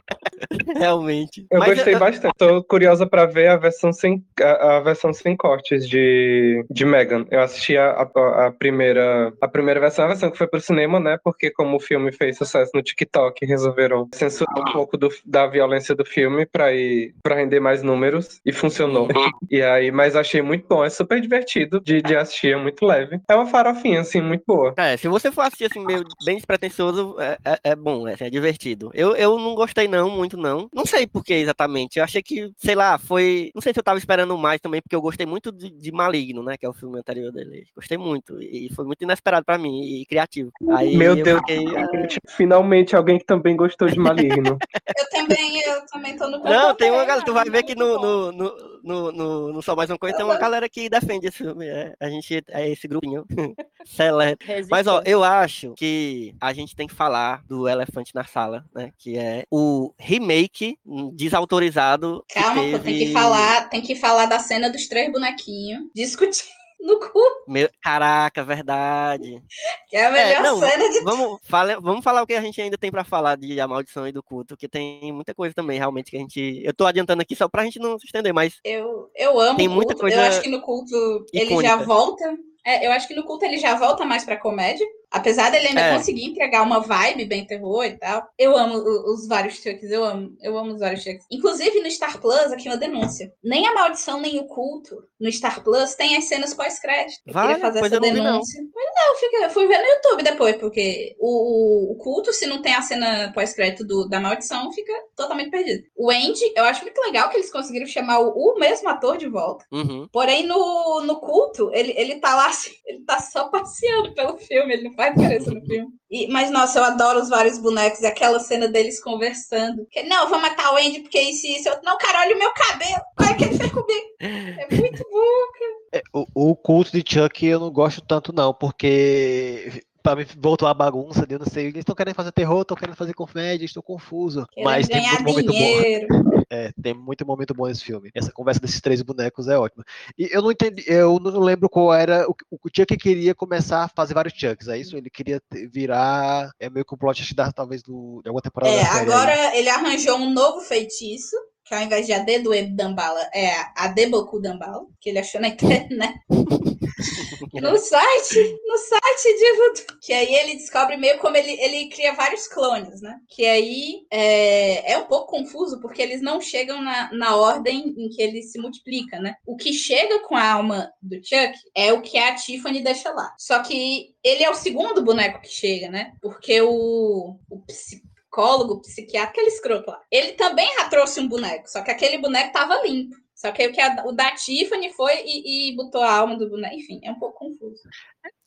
Realmente. 0.76 1.46
Eu 1.52 1.60
Mas 1.60 1.76
gostei 1.76 1.96
eu- 1.96 2.00
bastante. 2.00 2.34
Tô 2.38 2.64
curiosa 2.64 3.06
pra 3.08 3.26
ver 3.26 3.48
a 3.50 3.58
versão 3.58 3.92
sem, 3.94 4.24
a, 4.42 4.78
a 4.78 4.80
versão 4.80 5.14
sem 5.14 5.36
cortes 5.36 5.88
de, 5.88 6.66
de 6.70 6.86
Megan. 6.86 7.26
Eu 7.32 7.42
assisti 7.42 7.78
a, 7.78 7.92
a, 8.16 8.48
a 8.48 8.52
primeira, 8.52 9.34
a 9.42 9.48
primeira 9.48 9.80
versão, 9.80 10.06
a 10.06 10.10
versão 10.10 10.30
que 10.32 10.38
foi 10.38 10.48
pro 10.48 10.60
cinema, 10.62 11.00
né? 11.00 11.18
Porque 11.24 11.50
como 11.52 11.78
o 11.78 11.80
filme 11.80 12.12
fez 12.12 12.38
sucesso 12.38 12.72
no 12.74 12.82
TikTok, 12.82 13.46
resolveram 13.46 14.08
censurar 14.14 14.58
um 14.60 14.74
pouco 14.74 14.98
do- 14.98 15.10
da 15.26 15.48
violência 15.48 15.96
do 15.96 16.06
filme 16.06 16.46
pra, 16.46 16.74
ir, 16.74 17.14
pra 17.24 17.36
render 17.36 17.60
mais 17.60 17.82
números. 17.84 18.40
E 18.46 18.52
funcionou. 18.52 19.08
E 19.50 19.62
aí, 19.62 19.92
mas 19.92 20.16
achei 20.16 20.42
muito 20.42 20.66
bom. 20.68 20.84
É 20.84 20.90
super 20.90 21.20
divertido 21.22 21.80
de, 21.82 22.02
de 22.02 22.16
assistir, 22.16 22.54
é 22.54 22.58
muito 22.58 22.86
leve. 22.86 23.20
É 23.30 23.36
uma 23.36 23.46
farofinha, 23.48 24.02
assim, 24.02 24.22
muito 24.22 24.44
boa. 24.48 24.74
É, 24.78 24.98
se 24.98 25.08
você 25.08 25.32
for 25.32 25.42
assistir 25.42 25.66
assim, 25.66 25.86
meio 25.86 26.04
bem 26.26 26.36
despretensioso, 26.36 27.16
é, 27.20 27.38
é, 27.46 27.60
é 27.72 27.76
bom, 27.76 28.08
é, 28.08 28.16
é 28.20 28.30
divertido. 28.30 28.92
Eu, 28.94 29.16
eu 29.16 29.38
não 29.38 29.56
gostei 29.56 29.88
não, 29.88 30.10
muito 30.10 30.38
não. 30.38 30.55
Não 30.74 30.86
sei 30.86 31.08
por 31.08 31.24
que 31.24 31.34
exatamente. 31.34 31.98
Eu 31.98 32.04
achei 32.04 32.22
que, 32.22 32.52
sei 32.58 32.76
lá, 32.76 32.98
foi... 32.98 33.52
Não 33.54 33.62
sei 33.62 33.74
se 33.74 33.80
eu 33.80 33.84
tava 33.84 33.98
esperando 33.98 34.38
mais 34.38 34.60
também, 34.60 34.82
porque 34.82 34.96
eu 34.96 35.02
gostei 35.02 35.26
muito 35.26 35.52
de, 35.52 35.70
de 35.70 35.92
Maligno, 35.92 36.44
né, 36.44 36.58
que 36.58 36.66
é 36.66 36.70
o 36.70 36.74
filme 36.74 37.00
anterior 37.00 37.32
dele. 37.32 37.68
Gostei 37.76 37.98
muito. 37.98 38.42
E 38.42 38.70
foi 38.74 38.86
muito 38.86 39.04
inesperado 39.04 39.46
pra 39.46 39.58
mim, 39.58 39.82
e 39.84 40.06
criativo. 40.06 40.52
Aí 40.72 40.96
Meu 40.96 41.18
eu 41.18 41.24
Deus, 41.24 41.40
fiquei, 41.40 41.66
ah, 41.76 41.88
finalmente 42.30 42.96
alguém 42.96 43.18
que 43.18 43.26
também 43.26 43.56
gostou 43.56 43.88
de 43.88 44.00
Maligno. 44.00 44.58
Eu 44.98 45.10
também, 45.10 45.60
eu 45.62 45.86
também 45.88 46.16
tô 46.16 46.28
no. 46.30 46.40
Não, 46.40 46.74
tem 46.74 46.92
uma 46.92 47.04
galera, 47.04 47.26
tu 47.26 47.34
vai 47.34 47.50
ver 47.50 47.64
que 47.64 47.76
no, 47.76 48.00
no, 48.00 48.32
no, 48.32 49.12
no, 49.12 49.54
no 49.54 49.62
Só 49.62 49.76
Mais 49.76 49.90
Uma 49.90 49.98
Coisa 49.98 50.16
tem 50.16 50.26
uma 50.26 50.38
galera 50.38 50.70
que 50.70 50.88
defende 50.88 51.28
esse 51.28 51.38
filme. 51.40 51.66
É, 51.68 51.94
a 52.00 52.10
gente 52.10 52.44
é 52.50 52.70
esse 52.70 52.88
grupinho. 52.88 53.26
Seleto. 53.86 54.46
Mas, 54.70 54.88
ó, 54.88 55.02
eu 55.06 55.24
acho 55.24 55.74
que 55.76 56.34
a 56.42 56.52
gente 56.54 56.76
tem 56.76 56.88
que 56.88 56.94
falar 56.94 57.44
do 57.48 57.68
Elefante 57.70 58.14
na 58.16 58.26
Sala, 58.26 58.66
né? 58.74 58.92
Que 58.98 59.18
é 59.18 59.46
o 59.52 59.94
remake 59.98 60.78
desautorizado. 61.14 62.24
que 62.28 62.36
Calma, 62.40 62.56
pô, 62.56 62.80
tem 62.80 62.94
que 62.94 63.00
teve- 63.00 63.14
falar, 63.14 63.70
tem 63.70 63.82
que 63.82 63.96
falar 63.96 64.26
da 64.26 64.40
cena 64.40 64.70
dos 64.70 64.88
três 64.88 65.12
bonequinhos 65.12 65.84
discutindo 65.94 66.50
no 66.80 67.00
cu, 67.00 67.20
Meu... 67.48 67.68
Caraca, 67.82 68.44
verdade. 68.44 69.42
que 69.90 69.96
é 69.98 70.06
a 70.06 70.12
melhor 70.12 70.36
É, 70.36 70.40
não, 70.44 70.60
cena 70.60 70.88
de 70.92 71.00
Vamos, 71.02 71.40
fala, 71.44 71.80
vamos 71.80 72.04
falar 72.04 72.22
o 72.22 72.28
que 72.28 72.34
a 72.36 72.42
gente 72.42 72.62
ainda 72.62 72.78
tem 72.78 72.92
pra 72.92 73.04
falar 73.04 73.38
de 73.38 73.60
A 73.60 73.68
Maldição 73.68 74.08
e 74.08 74.12
do 74.12 74.22
Culto, 74.22 74.56
que 74.56 74.68
tem 74.70 75.12
muita 75.12 75.34
coisa 75.34 75.56
também, 75.56 75.80
realmente, 75.80 76.12
que 76.12 76.18
a 76.18 76.20
gente. 76.20 76.62
Eu 76.64 76.74
tô 76.76 76.86
adiantando 76.86 77.24
aqui 77.24 77.36
só 77.36 77.48
pra 77.50 77.64
gente 77.64 77.80
não 77.80 77.98
se 77.98 78.06
estender, 78.06 78.32
mas 78.34 78.60
Eu, 78.64 79.10
eu 79.16 79.40
amo 79.40 79.58
Tem 79.58 79.68
o 79.68 79.72
muita 79.72 79.94
culto. 79.96 80.02
coisa 80.02 80.16
Eu 80.18 80.22
acho 80.30 80.42
que 80.42 80.50
no 80.50 80.62
culto 80.62 81.26
ele 81.34 81.46
já 81.50 81.52
icônica. 81.54 81.78
volta. 81.86 82.38
É, 82.66 82.86
eu 82.86 82.92
acho 82.92 83.08
que 83.08 83.14
no 83.16 83.24
culto 83.26 83.46
ele 83.46 83.58
já 83.60 83.76
volta 83.76 84.06
mais 84.06 84.26
pra 84.26 84.38
comédia. 84.38 84.86
Apesar 85.12 85.50
dele 85.52 85.68
ainda 85.68 85.82
É. 85.82 85.98
conseguir 85.98 86.26
entregar 86.26 86.62
uma 86.64 86.80
vibe 86.80 87.26
bem 87.26 87.46
terror 87.46 87.84
e 87.86 87.98
tal. 87.98 88.24
Eu 88.38 88.58
amo 88.58 88.76
os 89.14 89.28
vários 89.28 89.56
Chucks, 89.56 89.90
eu 89.92 90.04
amo. 90.04 90.36
Eu 90.42 90.58
amo 90.58 90.74
os 90.74 90.80
vários 90.80 91.04
Chucks. 91.04 91.26
Inclusive 91.32 91.82
no 91.82 91.90
Star 91.92 92.20
Plus, 92.20 92.52
aqui 92.52 92.68
uma 92.68 92.78
denúncia. 92.78 93.32
Nem 93.44 93.68
a 93.68 93.74
maldição, 93.74 94.20
nem 94.20 94.40
o 94.40 94.46
culto 94.48 94.96
no 95.20 95.32
Star 95.32 95.64
Plus 95.64 95.96
tem 95.96 96.18
as 96.18 96.26
cenas 96.26 96.54
pós-crédito. 96.54 97.22
Eu 97.26 97.34
Vale? 97.34 97.48
queria 97.56 97.62
fazer 97.62 97.80
essa 97.86 97.96
eu 97.96 98.02
não 98.02 98.14
denúncia. 98.14 98.62
Mas 98.76 98.86
não, 98.96 99.14
eu, 99.14 99.16
fiquei- 99.20 99.46
eu 99.46 99.50
fui 99.50 99.68
ver 99.68 99.78
no 99.80 99.86
YouTube 99.88 100.24
depois, 100.24 100.56
porque 100.58 101.16
o, 101.20 101.92
o- 101.94 101.96
culto, 101.98 102.34
se 102.34 102.46
não 102.46 102.62
tem 102.62 102.74
a 102.74 102.82
cena 102.82 103.32
pós-crédito 103.34 104.08
da 104.10 104.20
maldição, 104.20 104.72
fica 104.72 104.92
totalmente 105.16 105.50
perdido. 105.50 105.84
O 105.96 106.10
Andy, 106.12 106.54
eu 106.56 106.64
acho 106.66 106.82
muito 106.84 107.00
legal 107.02 107.30
que 107.30 107.38
eles 107.38 107.52
conseguiram 107.52 107.86
chamar 107.88 108.20
o, 108.20 108.30
o 108.30 108.60
mesmo 108.60 108.90
ator 108.90 109.18
de 109.18 109.28
volta. 109.30 109.66
Uhum. 109.72 110.08
Porém, 110.12 110.46
no, 110.46 111.02
no 111.02 111.20
culto, 111.20 111.70
ele, 111.74 111.94
ele 111.98 112.16
tá 112.20 112.36
lá, 112.36 112.52
ele 112.86 113.04
tá 113.06 113.20
só 113.20 113.48
passeando 113.50 114.14
pelo 114.14 114.38
filme, 114.38 114.74
ele 114.74 114.84
não 114.90 114.94
faz 114.94 115.05
diferença 115.10 115.52
no 115.52 115.62
filme. 115.66 115.90
E- 116.10 116.28
mas, 116.28 116.50
nossa, 116.52 116.80
eu 116.80 116.84
adoro 116.84 117.20
os 117.22 117.30
vários 117.30 117.58
bonecos 117.58 118.00
e 118.02 118.06
aquela 118.06 118.40
cena 118.40 118.68
deles 118.68 119.02
conversando. 119.04 119.86
Que, 119.92 120.04
não, 120.04 120.24
eu 120.24 120.30
vou 120.30 120.40
matar 120.40 120.74
o 120.74 120.78
Andy 120.78 121.02
porque 121.02 121.20
isso 121.20 121.46
e 121.46 121.58
isso. 121.58 121.70
Eu, 121.70 121.80
não, 121.84 121.98
cara, 121.98 122.22
olha 122.22 122.36
o 122.36 122.40
meu 122.40 122.52
cabelo. 122.54 123.02
Olha 123.20 123.32
o 123.32 123.38
que 123.38 123.44
ele 123.44 123.58
fez 123.58 123.72
comigo. 123.72 124.08
É 124.20 124.76
muito 124.76 125.04
bom. 125.12 126.26
O, 126.36 126.52
o 126.52 126.56
culto 126.56 126.92
de 126.92 127.04
Chuck 127.08 127.46
eu 127.46 127.60
não 127.60 127.72
gosto 127.72 128.02
tanto, 128.02 128.34
não, 128.34 128.54
porque 128.54 129.84
pra 130.06 130.16
mim 130.16 130.26
voltou 130.38 130.68
a 130.68 130.74
bagunça, 130.74 131.26
eu 131.28 131.40
não 131.40 131.48
sei. 131.48 131.66
Eles 131.66 131.80
estão 131.80 131.96
querendo 131.96 132.14
fazer 132.14 132.32
terror, 132.32 132.62
estão 132.62 132.78
querendo 132.78 132.96
fazer 132.96 133.14
comédia, 133.14 133.66
estou 133.66 133.82
confuso. 133.82 134.46
Querendo 134.52 134.66
Mas 134.70 134.88
tem 134.88 135.02
muito 135.02 135.24
momento 135.24 135.52
dinheiro. 135.52 136.08
bom. 136.10 136.36
É, 136.48 136.72
tem 136.80 136.94
muito 136.94 137.26
momento 137.26 137.56
bom 137.56 137.66
nesse 137.66 137.84
filme. 137.84 138.12
Essa 138.14 138.32
conversa 138.32 138.62
desses 138.62 138.80
três 138.80 139.02
bonecos 139.02 139.48
é 139.48 139.58
ótima. 139.58 139.84
E 140.16 140.30
eu 140.32 140.44
não 140.44 140.52
entendi, 140.52 140.84
eu 140.86 141.20
não 141.20 141.40
lembro 141.40 141.68
qual 141.68 141.92
era. 141.92 142.24
O, 142.30 142.36
o 142.52 142.70
Chuck 142.72 142.96
queria 142.98 143.34
começar 143.34 143.84
a 143.84 143.88
fazer 143.88 144.14
vários 144.14 144.36
Chucks, 144.38 144.68
é 144.68 144.78
isso? 144.78 144.96
Ele 144.96 145.10
queria 145.10 145.42
virar. 145.74 146.52
É 146.60 146.70
meio 146.70 146.86
que 146.86 146.94
o 146.94 146.98
plot 146.98 147.34
dá, 147.34 147.52
talvez 147.52 147.82
do, 147.82 148.22
de 148.22 148.30
alguma 148.30 148.44
temporada 148.44 148.72
É, 148.72 148.86
série. 148.86 148.90
aí. 148.96 149.02
agora 149.02 149.58
ele 149.58 149.70
arranjou 149.70 150.18
um 150.18 150.30
novo 150.32 150.62
feitiço, 150.62 151.36
que 151.66 151.74
ao 151.74 151.82
invés 151.82 152.06
de 152.06 152.14
AD 152.14 152.40
do 152.40 152.52
Dambala, 152.76 153.22
é 153.34 153.50
AD 153.76 154.06
Boku 154.12 154.40
Dambala, 154.40 154.86
que 155.02 155.10
ele 155.10 155.18
achou 155.20 155.42
na 155.42 155.48
internet. 155.48 156.14
no 157.62 157.78
site, 157.78 158.58
no 158.66 158.78
site 158.78 159.38
de 159.38 159.54
Voodoo. 159.58 160.00
Que 160.02 160.14
aí 160.14 160.34
ele 160.36 160.56
descobre 160.56 160.98
meio 160.98 161.18
como 161.20 161.38
ele, 161.38 161.52
ele 161.62 161.90
cria 161.90 162.14
vários 162.14 162.48
clones, 162.48 163.02
né? 163.02 163.20
Que 163.30 163.46
aí 163.46 164.06
é, 164.12 164.94
é 164.94 164.98
um 164.98 165.06
pouco 165.06 165.32
confuso, 165.32 165.80
porque 165.80 166.02
eles 166.02 166.22
não 166.22 166.42
chegam 166.42 166.82
na, 166.82 167.12
na 167.14 167.36
ordem 167.36 167.94
em 167.98 168.10
que 168.10 168.22
ele 168.22 168.44
se 168.44 168.60
multiplica, 168.60 169.20
né? 169.20 169.36
O 169.46 169.56
que 169.56 169.74
chega 169.74 170.20
com 170.20 170.36
a 170.36 170.52
alma 170.52 170.92
do 171.02 171.16
Chuck 171.16 171.58
é 171.76 171.94
o 171.94 172.02
que 172.02 172.18
a 172.18 172.36
Tiffany 172.36 172.82
deixa 172.82 173.12
lá. 173.12 173.34
Só 173.38 173.62
que 173.62 174.14
ele 174.24 174.44
é 174.44 174.50
o 174.50 174.56
segundo 174.56 175.04
boneco 175.04 175.42
que 175.42 175.50
chega, 175.50 175.90
né? 175.90 176.14
Porque 176.22 176.62
o, 176.62 177.38
o 177.50 177.60
psicólogo, 177.66 178.82
psiquiatra, 178.82 179.30
aquele 179.30 179.48
escroto 179.48 179.90
lá, 179.90 180.02
ele 180.12 180.34
também 180.34 180.68
já 180.76 180.90
trouxe 180.90 181.20
um 181.20 181.28
boneco, 181.28 181.70
só 181.70 181.82
que 181.82 181.92
aquele 181.92 182.18
boneco 182.18 182.52
tava 182.52 182.82
limpo. 182.84 183.16
Só 183.46 183.52
que 183.52 183.62
aí 183.62 183.70
o, 183.70 183.74
que 183.74 183.82
a- 183.82 184.04
o 184.06 184.12
da 184.12 184.32
Tiffany 184.36 184.92
foi 184.94 185.14
e, 185.26 185.72
e 185.72 185.76
botou 185.76 186.02
a 186.02 186.14
alma 186.14 186.38
do 186.38 186.50
boneco. 186.50 186.76
Enfim, 186.76 187.00
é 187.04 187.12
um 187.12 187.20
pouco 187.20 187.40
confuso. 187.40 187.84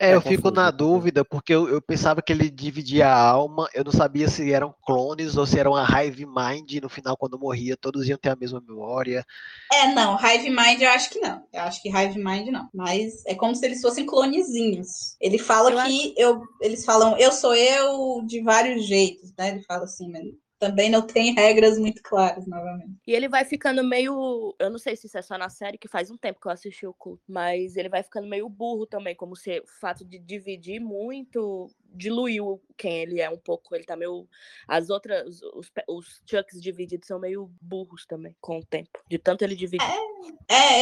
É, 0.00 0.12
É 0.12 0.14
eu 0.14 0.20
fico 0.22 0.50
na 0.50 0.70
é 0.70 0.72
dúvida, 0.72 1.24
porque 1.24 1.52
eu, 1.52 1.68
eu 1.68 1.82
pensava 1.82 2.22
que 2.22 2.32
ele 2.32 2.48
dividia 2.50 3.08
a 3.08 3.18
alma, 3.20 3.68
eu 3.74 3.82
não 3.82 3.90
sabia 3.90 4.28
se 4.28 4.52
eram 4.52 4.72
clones 4.86 5.36
ou 5.36 5.44
se 5.46 5.58
era 5.58 5.68
uma 5.68 5.84
Hive 5.84 6.24
Mind, 6.24 6.72
no 6.82 6.88
final, 6.88 7.16
quando 7.16 7.38
morria, 7.38 7.76
todos 7.76 8.06
iam 8.08 8.16
ter 8.18 8.30
a 8.30 8.36
mesma 8.36 8.60
memória. 8.60 9.24
É, 9.70 9.92
não, 9.92 10.16
Hive 10.18 10.48
Mind 10.50 10.80
eu 10.80 10.88
acho 10.90 11.10
que 11.10 11.18
não. 11.20 11.46
Eu 11.52 11.60
acho 11.62 11.82
que 11.82 11.88
Hive 11.90 12.18
Mind 12.18 12.48
não. 12.48 12.68
Mas 12.72 13.24
é 13.26 13.34
como 13.34 13.54
se 13.54 13.64
eles 13.66 13.80
fossem 13.82 14.06
clonezinhos. 14.06 15.16
Ele 15.20 15.38
fala 15.38 15.70
Eu 15.70 15.78
que 15.82 16.14
eu, 16.16 16.42
eles 16.60 16.84
falam, 16.84 17.16
eu 17.18 17.30
sou 17.32 17.54
eu 17.54 18.22
de 18.26 18.40
vários 18.42 18.86
jeitos, 18.86 19.32
né? 19.36 19.50
Ele 19.50 19.62
fala 19.64 19.84
assim, 19.84 20.10
mas 20.10 20.24
também 20.58 20.90
não 20.90 21.02
tem 21.02 21.34
regras 21.34 21.78
muito 21.78 22.02
claras, 22.02 22.46
novamente. 22.46 22.98
E 23.06 23.12
ele 23.12 23.28
vai 23.28 23.44
ficando 23.44 23.82
meio. 23.84 24.54
Eu 24.58 24.70
não 24.70 24.78
sei 24.78 24.96
se 24.96 25.06
isso 25.06 25.16
é 25.16 25.22
só 25.22 25.38
na 25.38 25.48
série, 25.48 25.78
que 25.78 25.88
faz 25.88 26.10
um 26.10 26.16
tempo 26.16 26.40
que 26.40 26.46
eu 26.46 26.52
assisti 26.52 26.86
o 26.86 26.92
culto. 26.92 27.22
Mas 27.28 27.76
ele 27.76 27.88
vai 27.88 28.02
ficando 28.02 28.26
meio 28.26 28.48
burro 28.48 28.86
também, 28.86 29.14
como 29.14 29.36
se 29.36 29.60
o 29.60 29.66
fato 29.80 30.04
de 30.04 30.18
dividir 30.18 30.80
muito 30.80 31.70
diluiu 31.94 32.60
quem 32.76 33.02
ele 33.02 33.20
é 33.20 33.30
um 33.30 33.38
pouco. 33.38 33.74
Ele 33.74 33.84
tá 33.84 33.96
meio. 33.96 34.28
As 34.66 34.90
outras. 34.90 35.40
Os, 35.54 35.70
os 35.88 36.22
Chucks 36.28 36.60
divididos 36.60 37.06
são 37.06 37.18
meio 37.18 37.50
burros 37.60 38.04
também, 38.06 38.34
com 38.40 38.58
o 38.58 38.64
tempo. 38.64 39.02
De 39.08 39.18
tanto 39.18 39.42
ele 39.42 39.54
dividir. 39.54 39.86
É, 39.86 40.07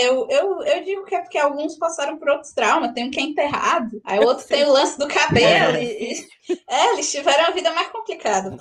eu, 0.03 0.27
eu, 0.31 0.63
eu 0.63 0.85
digo 0.85 1.05
que 1.05 1.15
é 1.15 1.21
porque 1.21 1.39
alguns 1.39 1.77
passaram 1.77 2.17
por 2.19 2.29
outros 2.29 2.53
traumas. 2.53 2.93
Tem 2.93 3.05
um 3.07 3.11
que 3.11 3.19
é 3.21 3.23
enterrado, 3.23 4.01
aí 4.05 4.19
o 4.19 4.27
outro 4.27 4.47
tem 4.49 4.65
o 4.65 4.73
lance 4.73 4.99
do 4.99 5.09
cabelo. 5.09 5.77
e- 5.77 6.13
e- 6.15 6.37
é, 6.71 6.93
eles 6.93 7.11
tiveram 7.11 7.47
a 7.47 7.51
vida 7.51 7.73
mais 7.73 7.89
complicada. 7.89 8.57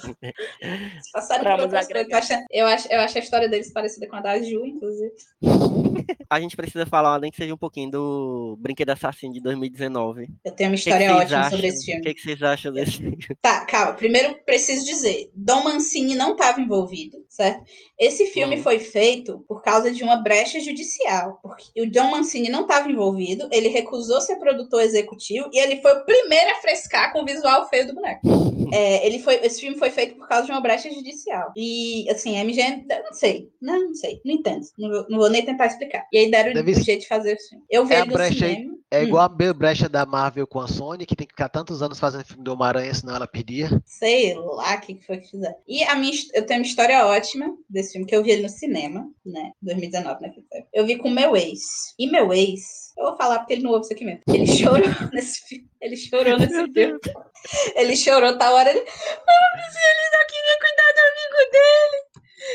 Eles 0.59 1.11
passaram 1.13 1.43
por 1.43 1.45
Traumas 1.45 1.65
outras 1.65 1.87
coisas. 1.87 2.09
Eu 2.51 2.65
acho, 2.65 2.87
eu, 2.89 2.99
acho, 2.99 3.17
a 3.17 3.21
história 3.21 3.47
deles 3.47 3.71
parecida 3.71 4.07
com 4.07 4.15
a 4.15 4.21
da 4.21 4.41
Ju, 4.41 4.65
inclusive. 4.65 5.11
A 6.29 6.39
gente 6.39 6.55
precisa 6.57 6.85
falar, 6.87 7.19
nem 7.19 7.29
que 7.29 7.37
seja 7.37 7.53
um 7.53 7.57
pouquinho, 7.57 7.91
do 7.91 8.57
Brinquedo 8.59 8.89
Assassino 8.89 9.31
de 9.33 9.39
2019. 9.41 10.27
Eu 10.43 10.51
tenho 10.51 10.71
uma 10.71 10.75
O 10.75 10.77
que 10.77 10.83
que 10.83 10.89
história 10.89 11.15
ótima 11.15 11.39
acham? 11.39 11.51
sobre 11.51 11.67
esse 11.67 11.81
O 11.83 11.85
filme. 11.85 12.01
que, 12.01 12.13
que 12.15 12.21
vocês 12.21 12.41
acham 12.43 12.73
desse 12.73 12.91
filme? 12.97 13.17
Tá, 13.41 13.63
calma. 13.65 13.93
Primeiro 13.93 14.35
preciso 14.43 14.83
dizer, 14.85 15.29
Dom 15.35 15.63
Mancini 15.63 16.15
não 16.15 16.31
estava 16.31 16.59
envolvido, 16.59 17.17
certo? 17.29 17.63
Esse 17.97 18.25
filme 18.27 18.57
Hum. 18.59 18.63
foi 18.63 18.79
feito 18.79 19.45
por 19.47 19.61
causa 19.61 19.91
de 19.91 20.03
uma 20.03 20.17
brecha 20.17 20.59
judicial. 20.65 21.39
Porque 21.41 21.81
o 21.81 21.89
Dom 21.89 22.11
Mancini 22.11 22.49
não 22.49 22.61
estava 22.61 22.89
envolvido, 22.91 23.47
ele 23.51 23.69
recusou 23.69 24.19
ser 24.21 24.35
produtor 24.37 24.81
executivo 24.81 25.49
e 25.53 25.59
ele 25.59 25.81
foi 25.81 25.93
o 25.93 26.05
primeiro 26.05 26.51
a 26.51 26.55
frescar 26.55 27.13
com 27.13 27.21
o 27.21 27.25
visual 27.25 27.67
feio 27.69 27.87
do 27.87 27.95
boneco. 27.95 28.21
É, 28.73 29.05
ele 29.05 29.19
foi, 29.19 29.35
esse 29.43 29.61
filme 29.61 29.77
foi 29.77 29.91
feito 29.91 30.15
por 30.15 30.27
causa 30.27 30.47
de 30.47 30.51
uma 30.51 30.59
brecha 30.59 30.91
judicial. 30.91 31.53
E, 31.55 32.09
assim, 32.09 32.37
a 32.39 32.43
MGM, 32.43 32.85
eu 32.89 33.03
não 33.03 33.13
sei, 33.13 33.47
não, 33.61 33.79
não 33.87 33.93
sei, 33.93 34.19
não 34.25 34.33
entendo. 34.33 34.65
Não 34.77 34.89
vou, 34.89 35.05
não 35.07 35.17
vou 35.19 35.29
nem 35.29 35.45
tentar 35.45 35.67
explicar. 35.67 36.05
E 36.11 36.17
aí 36.17 36.31
deram 36.31 36.51
Deve 36.51 36.71
o 36.71 36.83
jeito 36.83 37.01
de 37.01 37.07
fazer 37.07 37.35
o 37.35 37.47
filme. 37.47 37.63
Eu 37.69 37.85
vi 37.85 37.93
É 37.93 37.99
a 37.99 38.05
brecha 38.05 38.45
aí- 38.47 38.67
É 38.95 39.03
igual 39.03 39.23
a 39.23 39.53
brecha 39.53 39.89
da 39.89 40.05
Marvel 40.05 40.47
com 40.47 40.59
a 40.59 40.67
Sony, 40.67 41.05
que 41.05 41.15
tem 41.15 41.27
que 41.27 41.33
ficar 41.33 41.49
tantos 41.49 41.81
anos 41.81 41.99
fazendo 41.99 42.25
filme 42.25 42.43
do 42.43 42.53
Homem-Aranha, 42.53 42.93
senão 42.93 43.15
ela 43.15 43.27
perdia. 43.27 43.69
Sei 43.85 44.33
lá 44.33 44.75
o 44.75 44.81
que 44.81 44.99
foi 45.05 45.17
que 45.17 45.29
fizeram. 45.29 45.55
E 45.67 45.83
a 45.83 45.95
minha, 45.95 46.13
eu 46.33 46.45
tenho 46.45 46.61
uma 46.61 46.65
história 46.65 47.05
ótima 47.05 47.53
desse 47.69 47.93
filme, 47.93 48.07
que 48.07 48.15
eu 48.15 48.23
vi 48.23 48.31
ele 48.31 48.43
no 48.43 48.49
cinema, 48.49 49.05
né? 49.25 49.51
2019, 49.61 50.21
né? 50.21 50.33
Eu 50.73 50.85
vi 50.85 50.97
com 50.97 51.09
meu 51.09 51.35
ex. 51.35 51.59
E 51.99 52.09
meu 52.09 52.31
ex, 52.33 52.61
eu 52.97 53.05
vou 53.05 53.17
falar 53.17 53.39
porque 53.39 53.53
ele 53.53 53.63
não 53.63 53.71
ouve 53.71 53.83
isso 53.83 53.93
aqui 53.93 54.05
mesmo. 54.05 54.21
Ele 54.33 54.47
chorou 54.47 54.87
nesse 55.11 55.41
filme. 55.47 55.69
Ele 55.81 55.97
chorou 55.97 56.39
nesse 56.39 56.71
filme. 56.71 56.99
Ele 57.75 57.95
chorou, 57.95 58.37
tá 58.37 58.53
hora 58.53 58.69
ele. 58.69 58.79
Ah, 58.79 59.55
ele 59.57 60.09
não 60.13 60.27
queria 60.27 60.57
cuidar 60.59 60.93
do 60.93 61.01
amigo 61.11 61.51
dele. 61.51 62.04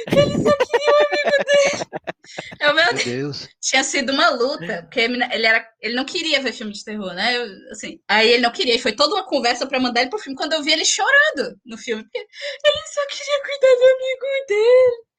Ele 0.06 0.42
só 0.42 0.56
queria 0.56 0.92
o 0.92 1.06
amigo 1.06 1.36
dele. 1.46 1.90
Eu, 2.60 2.74
meu, 2.74 2.84
Meu 2.94 3.04
Deus. 3.04 3.48
Tinha 3.60 3.82
sido 3.82 4.12
uma 4.12 4.30
luta, 4.30 4.82
porque 4.82 5.00
ele 5.00 5.22
era, 5.22 5.66
ele 5.80 5.94
não 5.94 6.04
queria 6.04 6.40
ver 6.40 6.52
filme 6.52 6.72
de 6.72 6.84
terror, 6.84 7.12
né? 7.14 7.36
Eu, 7.36 7.44
assim, 7.70 8.00
aí 8.08 8.28
ele 8.30 8.42
não 8.42 8.52
queria, 8.52 8.74
e 8.74 8.78
foi 8.78 8.92
toda 8.92 9.14
uma 9.14 9.26
conversa 9.26 9.66
pra 9.66 9.80
mandar 9.80 10.02
ele 10.02 10.10
pro 10.10 10.18
filme 10.18 10.36
quando 10.36 10.52
eu 10.52 10.62
vi 10.62 10.72
ele 10.72 10.84
chorando 10.84 11.58
no 11.64 11.76
filme, 11.76 12.02
porque 12.02 12.18
ele 12.18 12.86
só 12.86 13.06
queria 13.08 13.42
cuidar 13.42 13.74
do 13.76 13.84
amigo 13.84 14.46
dele. 14.48 15.10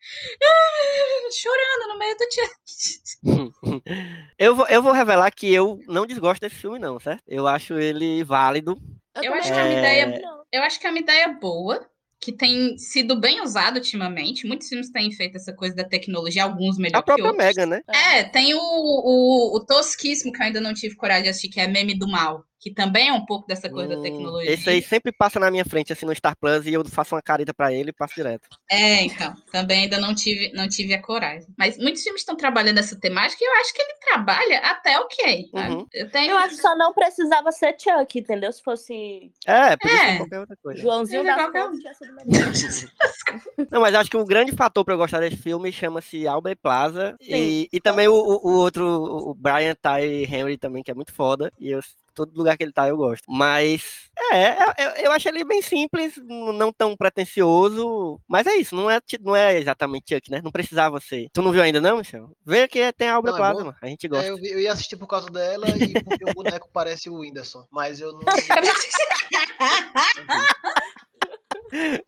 Ah, 0.43 1.29
chorando 1.31 1.87
no 1.89 1.99
meio 1.99 2.17
do 2.17 2.25
chat. 2.33 3.01
eu, 4.37 4.55
vou, 4.55 4.67
eu 4.67 4.81
vou 4.81 4.91
revelar 4.91 5.31
que 5.31 5.53
eu 5.53 5.79
não 5.87 6.07
desgosto 6.07 6.41
desse 6.41 6.55
filme, 6.55 6.79
não, 6.79 6.99
certo? 6.99 7.23
Eu 7.27 7.47
acho 7.47 7.77
ele 7.77 8.23
válido. 8.23 8.77
Eu, 9.15 9.23
eu 9.25 9.33
acho 9.35 9.51
que 9.51 9.59
é 9.59 9.63
uma 9.63 9.73
ideia. 9.73 10.21
Eu 10.51 10.63
acho 10.63 10.79
que 10.79 10.87
é 10.87 10.89
uma 10.89 10.99
ideia 10.99 11.27
boa 11.29 11.90
que 12.21 12.31
tem 12.31 12.77
sido 12.77 13.19
bem 13.19 13.41
usado 13.41 13.77
ultimamente. 13.77 14.45
Muitos 14.45 14.69
filmes 14.69 14.91
têm 14.91 15.11
feito 15.11 15.37
essa 15.37 15.51
coisa 15.51 15.75
da 15.75 15.83
tecnologia, 15.83 16.43
alguns 16.43 16.77
melhor 16.77 16.99
A 16.99 17.01
própria 17.01 17.25
outros. 17.25 17.45
Mega, 17.45 17.65
né? 17.65 17.81
É, 17.87 18.23
tem 18.23 18.53
o, 18.53 18.59
o, 18.59 19.57
o 19.57 19.65
tosquíssimo 19.65 20.31
que 20.31 20.39
eu 20.39 20.45
ainda 20.45 20.61
não 20.61 20.73
tive 20.73 20.95
coragem 20.95 21.23
de 21.23 21.29
assistir, 21.29 21.49
que 21.49 21.59
é 21.59 21.67
Meme 21.67 21.97
do 21.97 22.07
Mal 22.07 22.45
que 22.61 22.71
também 22.71 23.09
é 23.09 23.13
um 23.13 23.25
pouco 23.25 23.47
dessa 23.47 23.67
coisa 23.67 23.95
hum, 23.95 23.97
da 23.97 24.03
tecnologia. 24.03 24.51
Esse 24.51 24.69
aí 24.69 24.83
sempre 24.83 25.11
passa 25.11 25.39
na 25.39 25.49
minha 25.49 25.65
frente, 25.65 25.91
assim, 25.91 26.05
no 26.05 26.15
Star 26.15 26.37
Plus, 26.37 26.67
e 26.67 26.73
eu 26.73 26.85
faço 26.85 27.15
uma 27.15 27.21
careta 27.21 27.55
para 27.55 27.73
ele 27.73 27.89
e 27.89 27.93
passo 27.93 28.13
direto. 28.13 28.47
É, 28.69 29.03
então, 29.03 29.33
também 29.51 29.85
ainda 29.85 29.99
não 29.99 30.13
tive, 30.13 30.51
não 30.53 30.69
tive 30.69 30.93
a 30.93 31.01
coragem. 31.01 31.47
Mas 31.57 31.79
muitos 31.79 32.03
filmes 32.03 32.21
estão 32.21 32.37
trabalhando 32.37 32.77
essa 32.77 32.95
temática 32.99 33.43
e 33.43 33.47
eu 33.47 33.53
acho 33.61 33.73
que 33.73 33.81
ele 33.81 33.93
trabalha 34.05 34.59
até 34.59 34.99
ok. 34.99 35.49
Uhum. 35.51 35.87
Eu, 35.91 36.11
tenho... 36.11 36.29
eu 36.31 36.37
acho 36.37 36.55
que 36.55 36.61
só 36.61 36.77
não 36.77 36.93
precisava 36.93 37.51
ser 37.51 37.75
Chuck, 37.79 38.19
entendeu? 38.19 38.51
Se 38.51 38.61
fosse. 38.61 39.31
É, 39.47 39.75
podia 39.75 39.97
é. 39.97 40.17
qualquer 40.17 40.41
outra 40.41 40.57
coisa. 40.61 40.79
Joãozinho 40.79 41.23
da 41.23 41.33
qualquer... 41.33 41.61
não, 43.71 43.81
mas 43.81 43.95
acho 43.95 44.11
que 44.11 44.17
o 44.17 44.25
grande 44.25 44.51
fator 44.51 44.85
para 44.85 44.93
eu 44.93 44.99
gostar 44.99 45.21
desse 45.21 45.37
filme 45.37 45.71
chama-se 45.71 46.27
Albert 46.27 46.59
Plaza. 46.61 47.15
E, 47.19 47.67
e 47.73 47.81
também 47.81 48.07
o, 48.07 48.13
o 48.13 48.53
outro, 48.53 48.85
o 48.85 49.33
Brian 49.33 49.73
Ty 49.73 50.31
Henry 50.31 50.59
também, 50.59 50.83
que 50.83 50.91
é 50.91 50.93
muito 50.93 51.11
foda. 51.11 51.51
E 51.59 51.71
eu 51.71 51.81
todo 52.13 52.37
lugar 52.37 52.57
que 52.57 52.63
ele 52.63 52.71
tá 52.71 52.87
eu 52.87 52.97
gosto. 52.97 53.23
Mas 53.27 54.09
é, 54.31 54.53
eu, 54.83 55.05
eu 55.05 55.11
acho 55.11 55.27
ele 55.27 55.43
bem 55.43 55.61
simples, 55.61 56.13
não 56.27 56.71
tão 56.71 56.95
pretencioso. 56.95 58.19
Mas 58.27 58.47
é 58.47 58.55
isso, 58.55 58.75
não 58.75 58.89
é, 58.89 58.99
não 59.19 59.35
é 59.35 59.57
exatamente 59.57 60.13
Chuck, 60.13 60.29
né? 60.31 60.41
Não 60.43 60.51
precisava 60.51 60.99
ser. 60.99 61.29
Tu 61.33 61.41
não 61.41 61.51
viu 61.51 61.61
ainda, 61.61 61.81
não, 61.81 61.97
Michel? 61.97 62.31
Vê 62.45 62.67
que 62.67 62.91
tem 62.93 63.09
a 63.09 63.17
obra 63.17 63.33
Plaza, 63.33 63.63
mano. 63.63 63.75
A 63.81 63.87
gente 63.87 64.07
gosta. 64.07 64.25
É, 64.25 64.29
eu, 64.29 64.37
vi, 64.37 64.51
eu, 64.51 64.59
ia 64.59 64.71
assistir 64.73 64.97
por 64.97 65.07
causa 65.07 65.29
dela 65.29 65.67
e 65.69 66.01
porque 66.03 66.29
o 66.29 66.33
boneco 66.33 66.69
parece 66.73 67.09
o 67.09 67.19
Whindersson. 67.19 67.65
Mas 67.71 67.99
eu 67.99 68.13
não. 68.13 68.21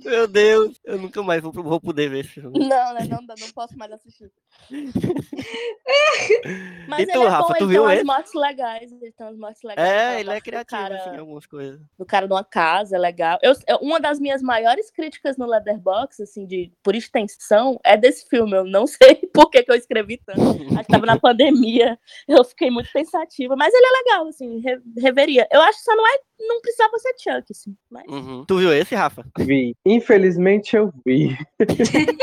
Meu 0.04 0.28
Deus, 0.28 0.78
eu 0.94 1.00
nunca 1.00 1.24
mais 1.24 1.42
vou, 1.42 1.52
vou 1.52 1.82
poder 1.82 2.10
ver 2.10 2.22
esse 2.22 2.30
filme. 2.30 2.60
Não, 2.60 2.94
né? 2.94 3.08
Não, 3.10 3.22
não 3.22 3.52
posso 3.54 3.78
mais 3.78 3.92
assistir. 3.92 4.32
Mas 6.88 7.02
e 7.02 7.08
tu, 7.08 7.24
é 7.24 7.28
Rafa, 7.28 7.54
bom, 7.54 7.60
tu 7.60 7.68
viu 7.68 7.90
ele? 7.90 7.98
Tem 7.98 8.04
umas 8.04 8.16
mortes 8.16 8.34
legais, 8.34 8.92
ele 8.92 9.12
tem 9.12 9.28
umas 9.28 9.38
mortes 9.38 9.64
legais. 9.64 9.90
É, 9.90 10.20
ele 10.20 10.30
é 10.30 10.42
criativo, 10.42 10.82
cara, 10.82 10.98
assim, 10.98 11.18
algumas 11.18 11.46
coisas. 11.46 11.82
Do 11.98 12.06
cara 12.06 12.28
numa 12.28 12.44
casa, 12.44 12.96
é 12.96 13.00
legal. 13.00 13.40
Eu, 13.42 13.54
uma 13.82 14.00
das 14.00 14.20
minhas 14.20 14.42
maiores 14.42 14.92
críticas 14.92 15.38
no 15.38 15.46
Leatherbox, 15.46 16.20
assim, 16.20 16.46
de 16.46 16.72
por 16.84 16.96
extensão, 16.96 17.80
é 17.84 17.98
desse 17.98 18.28
filme. 18.30 18.56
Eu 18.56 18.66
não 18.66 18.86
sei 18.88 19.16
por 19.34 19.50
que, 19.50 19.64
que 19.64 19.72
eu 19.72 19.76
escrevi 19.76 20.20
tanto. 20.26 20.42
Acho 20.78 20.86
que 20.86 20.92
tava 20.92 21.06
na 21.06 21.20
pandemia, 21.20 21.98
eu 22.28 22.44
fiquei 22.44 22.70
muito 22.70 22.92
pensativa. 22.92 23.56
Mas 23.56 23.74
ele 23.74 23.86
é 23.86 24.04
legal, 24.04 24.28
assim, 24.28 24.60
re, 24.60 24.80
reveria. 24.98 25.48
Eu 25.52 25.62
acho 25.62 25.80
que 25.80 25.84
só 25.84 25.96
não 25.96 26.08
é 26.08 26.20
não 26.48 26.62
precisava 26.62 26.98
ser 27.00 27.14
Chuck, 27.18 27.52
assim. 27.52 27.76
Mas... 27.90 28.04
Uhum. 28.08 28.46
Tu 28.46 28.58
viu 28.58 28.74
esse, 28.74 28.96
Rafa? 28.96 29.26
Vi. 29.38 29.76
Infelizmente 29.86 30.76
eu 30.76 30.83
vi. 31.06 31.38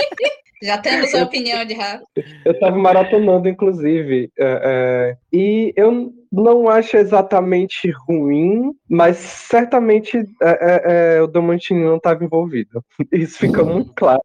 Já 0.63 0.77
temos 0.77 1.15
a 1.15 1.23
opinião 1.23 1.65
de 1.65 1.75
Rafa. 1.75 2.05
Eu 2.45 2.59
tava 2.59 2.77
maratonando, 2.77 3.49
inclusive. 3.49 4.31
É, 4.39 4.61
é, 4.63 5.17
e 5.33 5.73
eu 5.75 6.13
não 6.31 6.69
acho 6.69 6.97
exatamente 6.97 7.91
ruim, 7.91 8.73
mas 8.89 9.17
certamente 9.17 10.19
é, 10.19 10.25
é, 10.43 11.17
é 11.17 11.23
o 11.23 11.27
Domantini 11.27 11.83
não 11.83 11.97
estava 11.97 12.25
envolvido. 12.25 12.85
Isso 13.13 13.39
fica 13.39 13.65
muito 13.65 13.93
claro. 13.95 14.21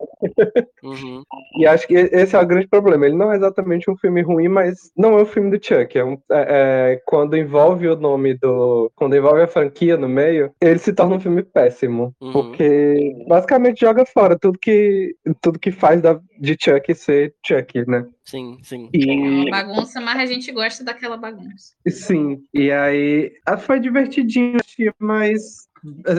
Uhum. 0.84 1.24
E 1.58 1.66
acho 1.66 1.88
que 1.88 1.96
esse 1.96 2.36
é 2.36 2.40
o 2.40 2.46
grande 2.46 2.68
problema. 2.68 3.06
Ele 3.06 3.16
não 3.16 3.32
é 3.32 3.36
exatamente 3.36 3.90
um 3.90 3.98
filme 3.98 4.22
ruim, 4.22 4.48
mas 4.48 4.92
não 4.96 5.18
é 5.18 5.22
o 5.22 5.26
filme 5.26 5.50
do 5.50 5.64
Chuck. 5.64 5.98
É 5.98 6.06
um, 6.06 6.18
é, 6.32 7.02
quando 7.06 7.36
envolve 7.36 7.88
o 7.88 7.96
nome 7.96 8.36
do. 8.36 8.92
Quando 8.96 9.16
envolve 9.16 9.42
a 9.42 9.48
franquia 9.48 9.98
no 9.98 10.08
meio, 10.08 10.52
ele 10.62 10.80
se 10.80 10.94
torna 10.94 11.16
um 11.16 11.20
filme 11.20 11.44
péssimo. 11.44 12.14
Uhum. 12.22 12.32
Porque 12.32 13.16
basicamente 13.28 13.82
joga 13.82 14.06
fora 14.06 14.38
tudo 14.38 14.60
que, 14.60 15.16
tudo 15.42 15.60
que 15.60 15.72
faz 15.72 16.02
da, 16.02 16.20
de 16.40 16.56
Chuck 16.60 16.94
ser 16.94 17.34
Chuck, 17.46 17.88
né? 17.90 18.06
Sim, 18.26 18.58
sim. 18.64 18.90
E... 18.92 19.10
É 19.10 19.14
uma 19.14 19.52
bagunça, 19.52 20.02
mas 20.02 20.20
a 20.20 20.26
gente 20.26 20.52
gosta 20.52 20.84
daquela 20.84 21.16
bagunça. 21.16 21.74
Sim, 21.88 22.44
e 22.54 22.72
aí 22.72 23.32
foi 23.60 23.80
divertidinho, 23.80 24.58
mas 25.00 25.66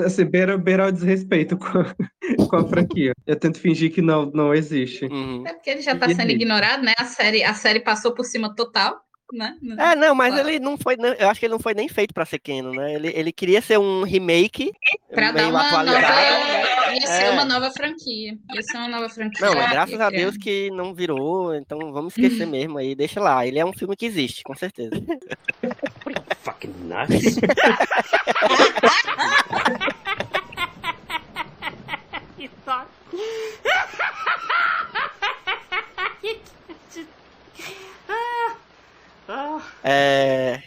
assim, 0.04 0.24
beira, 0.24 0.56
beira 0.56 0.86
o 0.86 0.92
desrespeito 0.92 1.56
com, 1.58 2.46
com 2.46 2.56
a 2.56 2.68
franquia. 2.68 3.12
Eu 3.26 3.36
tento 3.36 3.58
fingir 3.58 3.92
que 3.92 4.00
não, 4.00 4.26
não 4.26 4.54
existe. 4.54 5.06
Uhum. 5.06 5.44
É 5.46 5.52
porque 5.52 5.70
ele 5.70 5.82
já 5.82 5.96
tá 5.96 6.08
sendo 6.08 6.30
ignorado, 6.30 6.84
né? 6.84 6.94
A 6.96 7.04
série, 7.04 7.42
a 7.42 7.54
série 7.54 7.80
passou 7.80 8.14
por 8.14 8.24
cima 8.24 8.54
total. 8.54 9.00
Né? 9.32 9.56
É, 9.78 9.96
não, 9.96 10.14
mas 10.14 10.32
claro. 10.34 10.48
ele 10.48 10.60
não 10.60 10.78
foi. 10.78 10.96
Eu 11.18 11.28
acho 11.28 11.40
que 11.40 11.46
ele 11.46 11.52
não 11.52 11.58
foi 11.58 11.74
nem 11.74 11.88
feito 11.88 12.14
para 12.14 12.24
ser 12.24 12.38
Keno, 12.38 12.72
né? 12.72 12.94
Ele, 12.94 13.08
ele 13.08 13.32
queria 13.32 13.60
ser 13.60 13.78
um 13.78 14.04
remake. 14.04 14.72
Pra 15.12 15.32
dar 15.32 15.48
uma 15.48 15.82
nova. 15.82 16.00
Ia 16.94 17.06
ser 17.06 17.24
é. 17.24 17.30
uma 17.30 17.44
nova 17.44 17.70
franquia. 17.72 18.38
Ia 18.54 18.62
ser 18.62 18.76
uma 18.76 18.88
nova 18.88 19.08
franquia. 19.08 19.46
Não, 19.46 19.54
mas 19.54 19.70
graças 19.70 20.00
a 20.00 20.10
Deus 20.10 20.36
que 20.36 20.70
não 20.70 20.94
virou, 20.94 21.54
então 21.54 21.92
vamos 21.92 22.16
esquecer 22.16 22.46
mesmo 22.48 22.78
aí, 22.78 22.94
deixa 22.94 23.20
lá. 23.20 23.44
Ele 23.46 23.58
é 23.58 23.64
um 23.64 23.72
filme 23.72 23.96
que 23.96 24.06
existe, 24.06 24.42
com 24.44 24.54
certeza. 24.54 24.94
fucking 26.42 26.72
nuts. 26.84 27.36
you 32.38 32.48
thought. 32.64 32.86
É... 39.82 40.62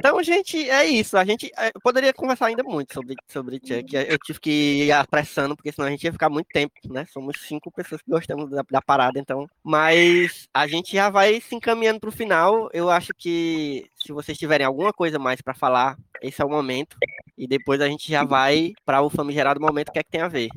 Então, 0.00 0.22
gente, 0.22 0.56
é 0.70 0.86
isso. 0.86 1.18
A 1.18 1.24
gente 1.26 1.52
é, 1.58 1.70
poderia 1.82 2.10
conversar 2.14 2.46
ainda 2.46 2.62
muito 2.62 2.94
sobre, 2.94 3.14
sobre 3.28 3.56
Chuck. 3.56 3.94
Eu 3.94 4.18
tive 4.18 4.40
que 4.40 4.50
ir 4.84 4.92
apressando, 4.92 5.54
porque 5.54 5.70
senão 5.70 5.88
a 5.88 5.90
gente 5.90 6.04
ia 6.04 6.12
ficar 6.12 6.30
muito 6.30 6.46
tempo, 6.46 6.72
né? 6.88 7.04
Somos 7.12 7.36
cinco 7.42 7.70
pessoas 7.70 8.00
que 8.00 8.10
gostamos 8.10 8.48
da, 8.48 8.62
da 8.70 8.80
parada, 8.80 9.18
então. 9.18 9.46
Mas 9.62 10.48
a 10.54 10.66
gente 10.66 10.96
já 10.96 11.10
vai 11.10 11.38
se 11.42 11.54
encaminhando 11.54 12.00
para 12.00 12.08
o 12.08 12.12
final. 12.12 12.70
Eu 12.72 12.88
acho 12.88 13.12
que 13.12 13.90
se 13.94 14.10
vocês 14.10 14.38
tiverem 14.38 14.66
alguma 14.66 14.90
coisa 14.90 15.18
mais 15.18 15.42
para 15.42 15.52
falar, 15.52 15.98
esse 16.22 16.40
é 16.40 16.44
o 16.46 16.48
momento. 16.48 16.96
E 17.36 17.46
depois 17.46 17.82
a 17.82 17.86
gente 17.86 18.10
já 18.10 18.24
vai 18.24 18.72
para 18.86 19.02
o 19.02 19.10
famigerado 19.10 19.60
momento, 19.60 19.92
que 19.92 19.98
é 19.98 20.02
que 20.02 20.10
tem 20.10 20.22
a 20.22 20.28
ver. 20.28 20.48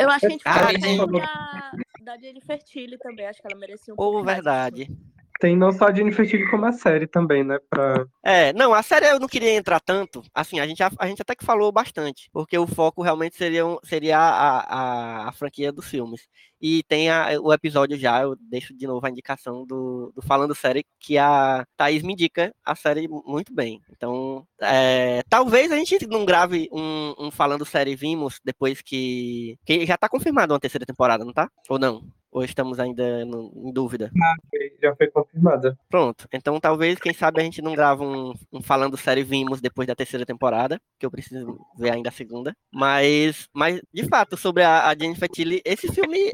Eu 0.00 0.10
acho 0.10 0.20
que 0.20 0.26
a 0.26 0.30
gente 0.30 0.42
ah, 0.44 1.70
da, 2.04 2.14
da 2.14 2.18
Jennifer 2.20 2.60
Tilly 2.60 2.98
também. 2.98 3.26
Acho 3.26 3.40
que 3.40 3.46
ela 3.46 3.60
merecia 3.60 3.94
um 3.94 3.96
pouco 3.96 4.18
Oh, 4.18 4.24
verdade. 4.24 4.88
Mais. 4.88 5.19
Tem 5.40 5.56
não 5.56 5.72
só 5.72 5.86
a 5.86 5.92
Jennifer 5.92 6.28
Tilly 6.28 6.48
como 6.50 6.66
a 6.66 6.72
série 6.72 7.06
também, 7.06 7.42
né? 7.42 7.58
Pra... 7.70 8.04
É, 8.22 8.52
não, 8.52 8.74
a 8.74 8.82
série 8.82 9.06
eu 9.06 9.18
não 9.18 9.26
queria 9.26 9.54
entrar 9.54 9.80
tanto. 9.80 10.22
Assim, 10.34 10.60
a 10.60 10.66
gente, 10.66 10.82
a, 10.82 10.90
a 10.98 11.06
gente 11.06 11.22
até 11.22 11.34
que 11.34 11.46
falou 11.46 11.72
bastante, 11.72 12.28
porque 12.30 12.58
o 12.58 12.66
foco 12.66 13.02
realmente 13.02 13.36
seria, 13.36 13.62
seria 13.82 14.18
a, 14.18 14.60
a, 14.60 15.28
a 15.28 15.32
franquia 15.32 15.72
dos 15.72 15.88
filmes. 15.88 16.28
E 16.60 16.82
tem 16.82 17.08
a, 17.08 17.40
o 17.40 17.54
episódio 17.54 17.96
já, 17.96 18.20
eu 18.20 18.36
deixo 18.38 18.76
de 18.76 18.86
novo 18.86 19.04
a 19.06 19.08
indicação 19.08 19.64
do, 19.64 20.12
do 20.14 20.20
Falando 20.20 20.54
Série, 20.54 20.84
que 20.98 21.16
a 21.16 21.64
Thaís 21.74 22.02
me 22.02 22.12
indica 22.12 22.54
a 22.62 22.76
série 22.76 23.08
muito 23.08 23.54
bem. 23.54 23.80
Então, 23.90 24.46
é, 24.60 25.22
talvez 25.30 25.72
a 25.72 25.76
gente 25.76 26.06
não 26.06 26.26
grave 26.26 26.68
um, 26.70 27.14
um 27.18 27.30
Falando 27.30 27.64
Série 27.64 27.96
Vimos 27.96 28.38
depois 28.44 28.82
que. 28.82 29.56
que 29.64 29.86
já 29.86 29.96
tá 29.96 30.06
confirmado 30.06 30.52
uma 30.52 30.60
terceira 30.60 30.84
temporada, 30.84 31.24
não 31.24 31.32
tá? 31.32 31.48
Ou 31.66 31.78
não? 31.78 32.04
Ou 32.32 32.44
estamos 32.44 32.78
ainda 32.78 33.22
em 33.22 33.72
dúvida? 33.72 34.10
Ah, 34.22 34.34
já 34.82 34.94
foi 34.94 35.08
confirmada. 35.08 35.76
Pronto. 35.88 36.28
Então 36.32 36.60
talvez, 36.60 36.98
quem 36.98 37.12
sabe, 37.12 37.40
a 37.40 37.44
gente 37.44 37.60
não 37.60 37.74
grava 37.74 38.04
um, 38.04 38.32
um, 38.52 38.62
falando 38.62 38.96
série 38.96 39.24
Vimos 39.24 39.60
depois 39.60 39.86
da 39.86 39.94
terceira 39.94 40.24
temporada, 40.24 40.80
que 40.98 41.04
eu 41.04 41.10
preciso 41.10 41.58
ver 41.76 41.90
ainda 41.90 42.08
a 42.08 42.12
segunda. 42.12 42.54
Mas, 42.72 43.48
mas 43.52 43.80
de 43.92 44.06
fato, 44.08 44.36
sobre 44.36 44.62
a, 44.62 44.88
a 44.88 44.94
Jennifer 44.94 45.28
Tilly, 45.28 45.60
esse 45.64 45.92
filme 45.92 46.30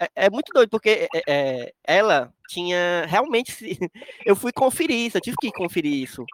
é, 0.00 0.26
é 0.26 0.30
muito 0.30 0.52
doido, 0.52 0.70
porque 0.70 1.08
é, 1.14 1.22
é 1.26 1.72
ela 1.84 2.32
tinha 2.48 3.04
realmente. 3.06 3.52
Eu 4.24 4.36
fui 4.36 4.52
conferir 4.52 5.06
isso, 5.06 5.16
eu 5.16 5.20
tive 5.20 5.36
que 5.40 5.50
conferir 5.50 5.92
isso. 5.92 6.24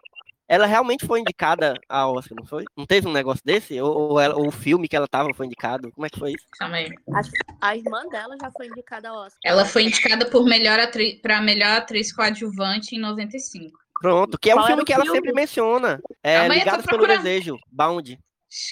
Ela 0.49 0.65
realmente 0.65 1.05
foi 1.05 1.19
indicada 1.19 1.75
a 1.87 2.07
Oscar, 2.09 2.35
não 2.35 2.45
foi? 2.45 2.65
Não 2.75 2.85
teve 2.85 3.07
um 3.07 3.11
negócio 3.13 3.41
desse? 3.45 3.79
Ou, 3.79 3.95
ou, 4.13 4.19
ela, 4.19 4.35
ou 4.35 4.47
o 4.47 4.51
filme 4.51 4.87
que 4.87 4.95
ela 4.95 5.07
tava 5.07 5.31
foi 5.35 5.45
indicado? 5.45 5.91
Como 5.93 6.05
é 6.05 6.09
que 6.09 6.17
foi 6.17 6.31
isso? 6.31 6.45
Calma 6.57 6.77
aí. 6.77 6.89
A, 7.61 7.69
a 7.69 7.77
irmã 7.77 8.01
dela 8.09 8.35
já 8.41 8.49
foi 8.51 8.65
indicada 8.67 9.09
ao 9.09 9.17
Oscar. 9.17 9.39
Ela 9.45 9.63
foi 9.63 9.83
indicada 9.83 10.25
por 10.25 10.43
melhor 10.45 10.79
atriz, 10.79 11.21
pra 11.21 11.39
melhor 11.39 11.77
atriz 11.77 12.11
coadjuvante 12.11 12.95
em 12.95 12.99
95. 12.99 13.77
Pronto, 14.01 14.39
que 14.39 14.49
é 14.49 14.53
um 14.53 14.57
Qual 14.57 14.67
filme 14.67 14.79
era 14.79 14.83
o 14.83 14.85
que 14.85 14.93
ela 14.93 15.03
filme? 15.03 15.17
sempre 15.19 15.33
menciona. 15.33 16.01
É 16.23 16.47
Ligados 16.47 16.85
pelo. 16.85 17.05
Desejo, 17.05 17.55
Bound. 17.71 18.17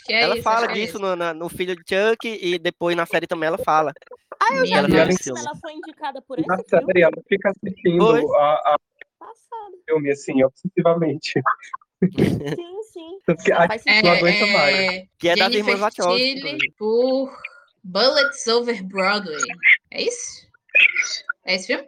É 0.09 0.23
ela 0.23 0.33
isso, 0.35 0.43
fala 0.43 0.65
é 0.65 0.73
disso 0.73 0.85
isso. 0.97 0.99
no, 0.99 1.15
na- 1.15 1.33
no 1.35 1.47
Filho 1.49 1.75
de 1.75 1.81
Chuck 1.87 2.27
e 2.27 2.57
depois 2.57 2.95
na 2.97 3.05
série 3.05 3.27
também 3.27 3.45
ela 3.45 3.59
fala. 3.59 3.93
Ah, 4.41 4.55
eu 4.55 4.65
já 4.65 4.77
ela 4.77 4.87
vi 4.87 5.17
filme. 5.17 5.39
ela 5.39 5.55
foi 5.61 5.73
indicada 5.73 6.19
por 6.21 6.39
Na 6.47 6.55
esse 6.55 6.69
filme. 6.69 6.85
série, 6.85 7.01
ela 7.03 7.11
fica 7.29 7.51
assistindo 7.51 8.35
a, 8.35 8.53
a. 8.53 8.77
filme, 9.87 10.11
assim, 10.11 10.43
obsessivamente. 10.43 11.33
Sim, 12.03 12.81
sim. 12.93 13.19
Tanto 13.25 13.43
que 13.43 13.51
a 13.51 13.67
Faz 13.67 13.81
gente 13.81 13.83
sentido. 13.83 14.05
não 14.05 14.11
aguenta 14.11 14.45
mais. 14.47 14.75
é, 14.75 15.03
Que 15.17 15.29
é 15.29 15.35
das 15.35 15.51
Jennifer 15.51 15.77
Wachowski. 15.77 16.31
Inclusive. 16.37 16.71
por 16.77 17.37
Bullets 17.83 18.47
Over 18.47 18.83
Broadway. 18.83 19.41
É 19.91 20.01
isso? 20.03 20.47
É 21.45 21.55
esse 21.55 21.67
filme? 21.67 21.85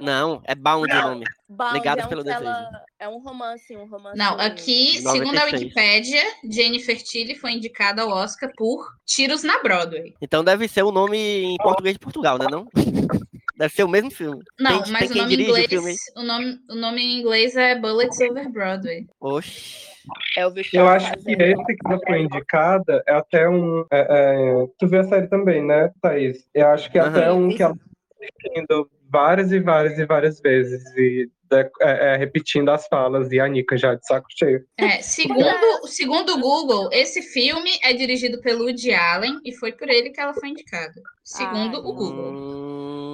Não, 0.00 0.40
é 0.44 0.54
Bound 0.54 0.90
o 0.90 1.02
nome. 1.02 1.24
Bound 1.48 1.74
Ligados 1.74 2.04
é 2.04 2.06
um, 2.06 2.08
pelo 2.08 2.22
que 2.22 2.30
ela- 2.30 2.70
é 3.00 3.08
um 3.08 3.18
romance, 3.18 3.76
um 3.76 3.84
romance. 3.86 4.16
Não, 4.16 4.38
aqui, 4.38 4.98
segundo 5.02 5.30
a 5.30 5.32
96. 5.32 5.60
Wikipédia, 5.62 6.22
Jennifer 6.48 7.02
Tilly 7.02 7.34
foi 7.34 7.50
indicada 7.52 8.02
ao 8.02 8.10
Oscar 8.10 8.50
por 8.56 8.86
Tiros 9.04 9.42
na 9.42 9.60
Broadway. 9.60 10.14
Então 10.22 10.44
deve 10.44 10.68
ser 10.68 10.82
o 10.84 10.92
nome 10.92 11.18
em 11.18 11.56
português 11.58 11.94
de 11.94 11.98
Portugal, 11.98 12.38
né? 12.38 12.46
Não? 12.50 12.66
Deve 13.56 13.74
ser 13.74 13.84
o 13.84 13.88
mesmo 13.88 14.10
filme. 14.10 14.42
Não, 14.58 14.82
tem, 14.82 14.92
mas 14.92 15.10
tem 15.10 15.20
o 15.20 15.24
nome, 15.24 15.34
inglês, 15.34 15.66
o 15.66 15.68
filme. 15.68 15.94
o, 16.16 16.22
nome, 16.22 16.58
o 16.70 16.74
nome 16.74 17.02
em 17.02 17.20
inglês 17.20 17.56
é 17.56 17.78
Bullets 17.78 18.20
Over 18.20 18.50
Broadway. 18.50 19.06
Oxi. 19.20 19.92
É 20.36 20.42
Eu 20.72 20.88
acho 20.88 21.12
que 21.12 21.30
esse 21.30 21.64
que 21.64 21.86
ela 21.86 22.00
foi 22.04 22.22
indicada 22.22 23.02
é 23.06 23.14
até 23.14 23.48
um. 23.48 23.84
é, 23.92 24.00
é, 24.00 24.66
tu 24.78 24.88
viu 24.88 25.00
a 25.00 25.04
série 25.04 25.28
também, 25.28 25.64
né, 25.64 25.90
Thaís? 26.00 26.44
Eu 26.52 26.68
acho 26.68 26.90
que 26.90 26.98
é 26.98 27.02
até 27.02 27.26
Aham. 27.26 27.34
um 27.34 27.48
que 27.54 27.62
ela 27.62 27.74
tá 27.74 27.80
assistindo 28.20 28.90
várias 29.08 29.52
e 29.52 29.60
várias 29.60 29.98
e 29.98 30.06
várias 30.06 30.40
vezes. 30.40 30.82
E 30.96 31.28
é, 31.52 31.70
é, 31.80 32.16
repetindo 32.16 32.70
as 32.70 32.86
falas 32.86 33.30
e 33.30 33.38
a 33.38 33.46
Nika 33.46 33.76
já 33.76 33.94
de 33.94 34.06
saco 34.06 34.26
cheio. 34.30 34.64
É, 34.78 35.02
segundo, 35.02 35.86
segundo 35.86 36.32
o 36.34 36.40
Google, 36.40 36.88
esse 36.90 37.20
filme 37.20 37.70
é 37.82 37.92
dirigido 37.92 38.40
pelo 38.40 38.64
Woody 38.64 38.92
Allen 38.92 39.38
e 39.44 39.54
foi 39.54 39.72
por 39.72 39.88
ele 39.88 40.10
que 40.10 40.20
ela 40.20 40.32
foi 40.32 40.48
indicada. 40.48 40.94
Segundo 41.22 41.76
Ah, 41.76 41.80
o 41.80 41.92
Google. 41.92 42.32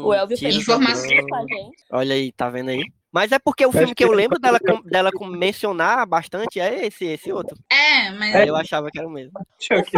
O 0.05 0.15
Elvis 0.15 0.39
Tiros 0.39 0.55
fez 0.55 0.63
Informação. 0.69 1.09
gente. 1.49 1.85
Olha 1.91 2.15
aí, 2.15 2.33
tá 2.33 2.49
vendo 2.51 2.71
aí? 2.71 2.83
Mas 3.13 3.33
é 3.33 3.39
porque 3.39 3.65
o 3.65 3.73
filme 3.73 3.95
que 3.95 4.05
eu 4.05 4.13
lembro 4.13 4.39
dela, 4.39 4.59
com- 4.61 4.83
dela 4.83 5.11
com- 5.11 5.27
mencionar 5.27 6.07
bastante 6.07 6.61
é 6.61 6.87
esse, 6.87 7.07
esse 7.07 7.33
outro. 7.33 7.57
É, 7.71 8.11
mas 8.11 8.35
Aí 8.35 8.49
eu 8.49 8.55
achava 8.57 8.91
que 8.91 8.99
era 8.99 9.09
o 9.09 9.11
mesmo. 9.11 9.33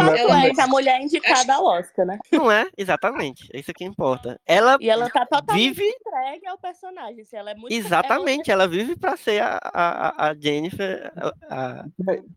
Ela- 0.05 0.45
é 0.45 0.49
que 0.51 0.61
a 0.61 0.67
mulher 0.67 0.99
é 0.99 1.03
indicada 1.03 1.55
ao 1.55 1.65
Oscar, 1.65 2.05
né? 2.05 2.19
Não 2.31 2.51
é? 2.51 2.67
Exatamente. 2.77 3.49
É 3.53 3.59
isso 3.59 3.73
que 3.73 3.83
importa. 3.83 4.39
Ela 4.45 4.77
E 4.79 4.89
ela 4.89 5.09
tá 5.09 5.25
totalmente 5.25 5.73
vive. 5.73 5.83
entregue 5.89 6.47
ao 6.47 6.57
personagem. 6.57 7.21
assim, 7.21 7.35
ela 7.35 7.51
é 7.51 7.55
muito 7.55 7.73
Exatamente, 7.73 8.49
ela 8.51 8.67
vive 8.67 8.95
pra 8.95 9.17
ser 9.17 9.41
a, 9.41 9.59
a, 9.61 10.29
a 10.29 10.33
Jennifer. 10.35 11.11
A, 11.49 11.85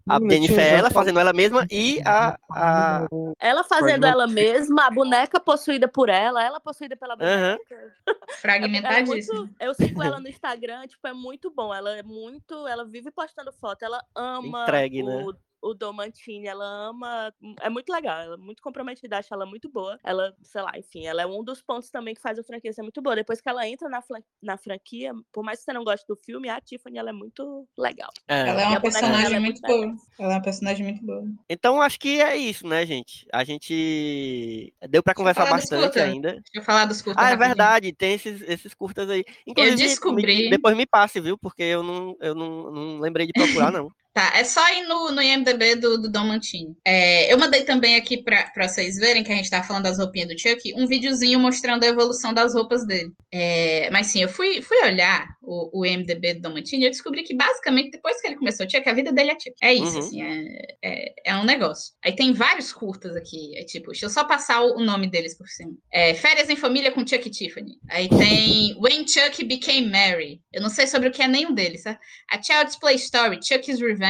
a- 0.09 0.19
Jennifer 0.29 0.59
é 0.59 0.75
ela 0.79 0.91
fazendo 0.91 1.21
ela 1.21 1.33
mesma 1.33 1.67
e 1.71 2.01
a. 2.05 2.37
a... 2.51 3.07
Ela 3.39 3.63
fazendo 3.65 4.07
ela 4.07 4.27
mesma, 4.27 4.87
a 4.87 4.91
boneca 4.91 5.39
possuída 5.39 5.87
por 5.87 6.09
ela, 6.09 6.43
ela 6.45 6.59
possuída 6.61 6.97
pela 6.97 7.15
boneca. 7.17 7.35
Ela 7.71 7.87
é 8.29 8.37
fragmentadíssimo. 8.41 9.39
muito, 9.41 9.55
eu 9.61 9.75
sigo 9.75 10.03
ela 10.03 10.19
no 10.21 10.29
Instagram, 10.29 10.64
tipo, 10.87 11.07
é 11.07 11.13
muito 11.13 11.51
bom. 11.51 11.75
Ela 11.75 11.97
é 11.97 12.03
muito. 12.03 12.67
Ela 12.67 12.85
vive 12.85 13.11
postando 13.11 13.53
foto, 13.53 13.83
ela 13.85 14.03
ama 14.15 14.63
Entregue, 14.63 15.03
o, 15.03 15.07
né? 15.07 15.39
O 15.65 15.75
Dom 15.75 15.95
Mantini, 15.95 16.47
ela 16.47 16.65
ama. 16.89 17.33
É 17.61 17.71
muito 17.71 17.91
legal, 17.91 18.21
ela 18.21 18.35
é 18.35 18.37
muito 18.37 18.63
comprometida, 18.63 19.19
acho 19.19 19.33
ela 19.33 19.47
muito 19.47 19.69
boa. 19.71 19.99
Ela, 20.05 20.35
sei 20.43 20.61
lá, 20.63 20.73
enfim, 20.77 21.07
ela 21.07 21.23
é 21.23 21.27
um 21.27 21.43
dos 21.43 21.63
pontos 21.63 21.91
também 21.91 22.15
que 22.15 22.21
faz 22.21 22.39
a 22.39 22.45
franquia 22.45 22.73
ser 22.73 22.83
muito 22.83 23.01
boa. 23.01 23.17
Depois 23.17 23.41
que 23.41 23.49
ela 23.49 23.67
entra 23.67 23.89
na, 23.89 24.03
na 24.43 24.59
franquia, 24.59 25.13
por 25.33 25.43
mais 25.43 25.59
que 25.61 25.65
você 25.65 25.73
não 25.73 25.83
goste 25.83 26.07
do 26.07 26.17
filme, 26.17 26.49
a 26.51 26.61
Tiffany 26.61 26.99
ela 26.99 27.11
é 27.11 27.13
muito 27.13 27.67
legal. 27.79 28.11
É. 28.29 28.49
Ela 28.49 28.63
é 28.63 28.67
uma 28.67 28.81
personagem 28.81 29.37
é 29.37 29.41
muito 29.41 29.61
muito 29.63 29.67
boa. 29.67 29.97
Ela 30.19 30.33
é 30.33 30.37
uma 30.37 30.43
personagem 30.43 30.85
muito 30.87 31.05
boa. 31.05 31.25
Então 31.49 31.81
acho 31.81 31.99
que 31.99 32.21
é 32.21 32.37
isso, 32.37 32.67
né, 32.67 32.85
gente? 32.85 33.27
A 33.33 33.43
gente 33.45 34.73
deu 34.89 35.03
pra 35.03 35.15
conversar 35.15 35.47
bastante 35.49 35.99
ainda. 35.99 36.33
Deixa 36.33 36.51
eu 36.57 36.63
falar 36.63 36.85
dos 36.85 37.01
curtas 37.01 37.23
Ah, 37.25 37.29
é 37.29 37.33
rapidinho. 37.33 37.49
verdade, 37.57 37.93
tem 37.93 38.15
esses, 38.15 38.43
esses 38.43 38.75
curtas 38.75 39.09
aí. 39.09 39.25
Inclusive, 39.47 39.77
me- 39.83 39.89
descobri- 39.89 40.51
depois 40.51 40.77
me 40.77 40.85
passe, 40.87 41.21
viu? 41.21 41.39
Porque 41.39 41.63
eu 41.63 41.83
não, 41.83 42.17
eu 42.21 42.35
não, 42.35 42.71
não 42.71 42.99
lembrei 43.01 43.27
de 43.27 43.33
procurar, 43.33 43.73
não. 43.73 43.91
Tá, 44.15 44.33
é 44.37 44.45
só 44.45 44.65
ir 44.73 44.87
no, 44.87 45.11
no 45.11 45.21
IMDB 45.21 45.75
do, 45.75 45.99
do 46.01 46.09
Dom 46.09 46.29
Mantini. 46.29 46.77
É, 46.87 47.33
eu 47.33 47.37
mandei 47.37 47.65
também 47.65 47.97
aqui 47.97 48.23
pra, 48.23 48.45
pra 48.45 48.69
vocês 48.69 48.95
verem, 48.97 49.25
que 49.25 49.33
a 49.33 49.35
gente 49.35 49.51
tava 49.51 49.67
falando 49.67 49.83
das 49.83 49.99
roupinhas 49.99 50.29
do 50.29 50.39
Chuck, 50.39 50.73
um 50.77 50.87
videozinho 50.87 51.41
mostrando 51.41 51.83
a 51.83 51.89
evolução 51.89 52.33
das 52.33 52.55
roupas 52.55 52.87
dele. 52.87 53.11
É, 53.33 53.91
mas 53.91 54.07
sim, 54.07 54.23
eu 54.23 54.29
fui, 54.29 54.63
fui 54.63 54.77
olhar 54.85 55.27
o, 55.43 55.81
o 55.81 55.85
IMDB 55.85 56.35
do 56.35 56.43
Dom 56.43 56.55
Mantini 56.55 56.85
e 56.85 56.87
eu 56.87 56.91
descobri 56.93 57.25
que 57.25 57.35
basicamente 57.35 57.91
depois 57.91 58.21
que 58.21 58.29
ele 58.29 58.37
começou 58.37 58.65
o 58.65 58.71
Chuck, 58.71 58.89
a 58.89 58.93
vida 58.95 59.13
dele 59.13 59.33
é 59.33 59.35
Chuck. 59.35 59.55
É 59.61 59.75
isso, 59.75 59.95
Uhum. 59.95 59.99
assim, 59.99 60.23
é, 60.23 60.77
é, 60.85 61.15
é 61.33 61.37
um 61.37 61.45
negócio. 61.45 61.93
Aí 62.05 62.15
tem 62.15 62.33
vários 62.33 62.73
curtas 62.73 63.17
aqui, 63.17 63.59
é 63.59 63.65
tipo, 63.65 63.91
deixa 63.91 64.07
eu 64.07 64.11
só 64.11 64.23
passar 64.23 64.63
o, 64.63 64.77
o 64.77 64.85
nome 64.85 65.11
deles 65.11 65.37
por 65.37 65.49
cima. 65.49 65.73
É, 65.93 66.15
Férias 66.15 66.49
em 66.49 66.55
Família 66.55 66.93
com 66.93 67.05
Chuck 67.05 67.27
e 67.27 67.31
Tiffany. 67.33 67.73
Aí 67.91 68.09
tem 68.09 68.77
When 68.81 69.05
Chuck 69.09 69.45
Became 69.45 69.91
Mary. 69.91 70.41
Eu 70.53 70.63
não 70.63 70.69
sei 70.71 70.87
sobre 70.87 71.09
o 71.09 71.13
que 71.13 71.21
é 71.21 71.27
nenhum 71.27 71.53
deles, 71.53 71.83
tá? 71.83 71.99
A 72.31 72.41
Child's 72.41 72.79
Play 72.79 72.95
Story, 72.95 73.41
Chuck's 73.43 73.81
Revenge. 73.81 74.04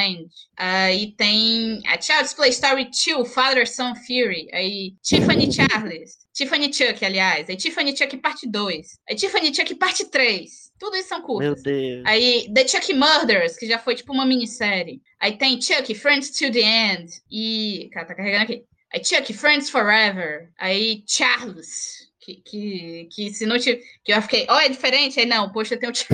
Aí 0.56 1.12
tem 1.16 1.80
a 1.86 2.00
Child's 2.00 2.34
Play 2.34 2.50
Story 2.50 2.90
2, 2.90 3.32
Father 3.32 3.68
Son 3.68 3.94
Fury. 3.94 4.48
Aí 4.52 4.94
Tiffany 5.02 5.52
Charles. 5.52 6.24
Tiffany 6.34 6.72
Chuck, 6.72 7.04
aliás. 7.04 7.48
Aí 7.48 7.56
Tiffany 7.56 7.96
Chuck 7.96 8.16
parte 8.16 8.48
2. 8.48 8.98
Aí 9.08 9.16
Tiffany 9.16 9.54
Chuck 9.54 9.74
parte 9.76 10.04
3. 10.06 10.72
Tudo 10.78 10.96
isso 10.96 11.08
são 11.08 11.18
Meu 11.18 11.26
curtas. 11.26 11.62
Deus. 11.62 12.02
Aí 12.04 12.50
The 12.52 12.66
Chuck 12.66 12.92
Murders, 12.92 13.56
que 13.56 13.66
já 13.66 13.78
foi 13.78 13.94
tipo 13.94 14.12
uma 14.12 14.26
minissérie. 14.26 15.00
Aí 15.20 15.38
tem 15.38 15.60
Chuck, 15.60 15.94
Friends 15.94 16.30
to 16.30 16.50
the 16.50 16.60
End. 16.60 17.10
E. 17.30 17.88
Cara, 17.92 18.06
tá 18.06 18.14
carregando 18.14 18.44
aqui. 18.44 18.64
Aí 18.92 19.04
Chuck, 19.04 19.32
Friends 19.32 19.70
Forever. 19.70 20.50
Aí 20.58 21.02
Charles. 21.06 22.12
Que, 22.24 22.36
que, 22.36 23.09
que 23.12 23.30
se 23.34 23.44
não 23.44 23.59
tiver. 23.59 23.82
Que 24.02 24.10
eu 24.10 24.22
fiquei, 24.22 24.46
ó, 24.48 24.59
é 24.59 24.70
diferente? 24.70 25.20
Aí 25.20 25.26
não, 25.26 25.52
poxa, 25.52 25.76
tem 25.76 25.90
o 25.90 25.94
Chuck. 25.94 26.09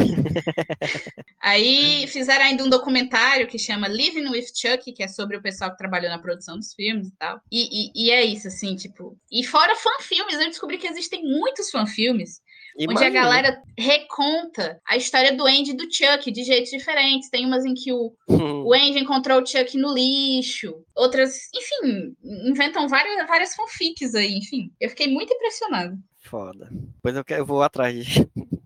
Aí 1.41 2.05
fizeram 2.09 2.47
ainda 2.47 2.65
um 2.65 2.69
documentário 2.69 3.47
que 3.47 3.61
chama 3.61 3.87
Living 3.87 4.29
with 4.29 4.47
Chuck, 4.53 4.93
que 4.93 5.05
é 5.05 5.07
sobre 5.07 5.37
o 5.37 5.43
pessoal 5.43 5.71
que 5.71 5.79
trabalhou 5.79 6.11
na 6.11 6.19
produção 6.19 6.57
dos 6.57 6.75
filmes 6.75 7.07
e 7.07 7.13
tal. 7.17 7.41
E, 7.49 7.93
e, 7.93 8.07
e 8.07 8.11
é 8.11 8.25
isso, 8.25 8.49
assim, 8.49 8.75
tipo. 8.75 9.17
E 9.31 9.45
fora 9.45 9.77
fanfilmes, 9.77 10.41
eu 10.41 10.49
descobri 10.49 10.79
que 10.79 10.89
existem 10.89 11.23
muitos 11.23 11.71
fanfilmes 11.71 12.41
onde 12.77 12.85
a 12.85 13.09
Imagina. 13.09 13.11
galera 13.11 13.63
reconta 13.77 14.81
a 14.87 14.97
história 14.97 15.35
do 15.37 15.47
Andy 15.47 15.71
e 15.71 15.77
do 15.77 15.85
Chuck 15.93 16.31
de 16.31 16.45
jeitos 16.45 16.71
diferentes. 16.71 17.29
Tem 17.29 17.45
umas 17.47 17.65
em 17.65 17.75
que 17.75 17.93
o, 17.93 18.13
Hum, 18.29 18.65
o 18.65 18.73
Andy 18.75 18.99
encontrou 18.99 19.41
o 19.43 19.47
Chuck 19.47 19.77
no 19.77 19.93
lixo, 19.95 20.75
outras, 20.95 21.49
enfim, 21.55 22.15
inventam 22.23 22.89
várias, 22.89 23.27
várias 23.27 23.55
fanfics 23.55 24.15
aí, 24.15 24.35
enfim. 24.35 24.71
Eu 24.81 24.89
fiquei 24.91 25.09
muito 25.09 25.33
impressionada. 25.33 25.99
Foda. 26.23 26.71
Pois 27.03 27.17
eu, 27.17 27.25
quero, 27.25 27.43
eu 27.43 27.47
vou 27.47 27.63
atrás 27.63 27.95
disso. 27.95 28.29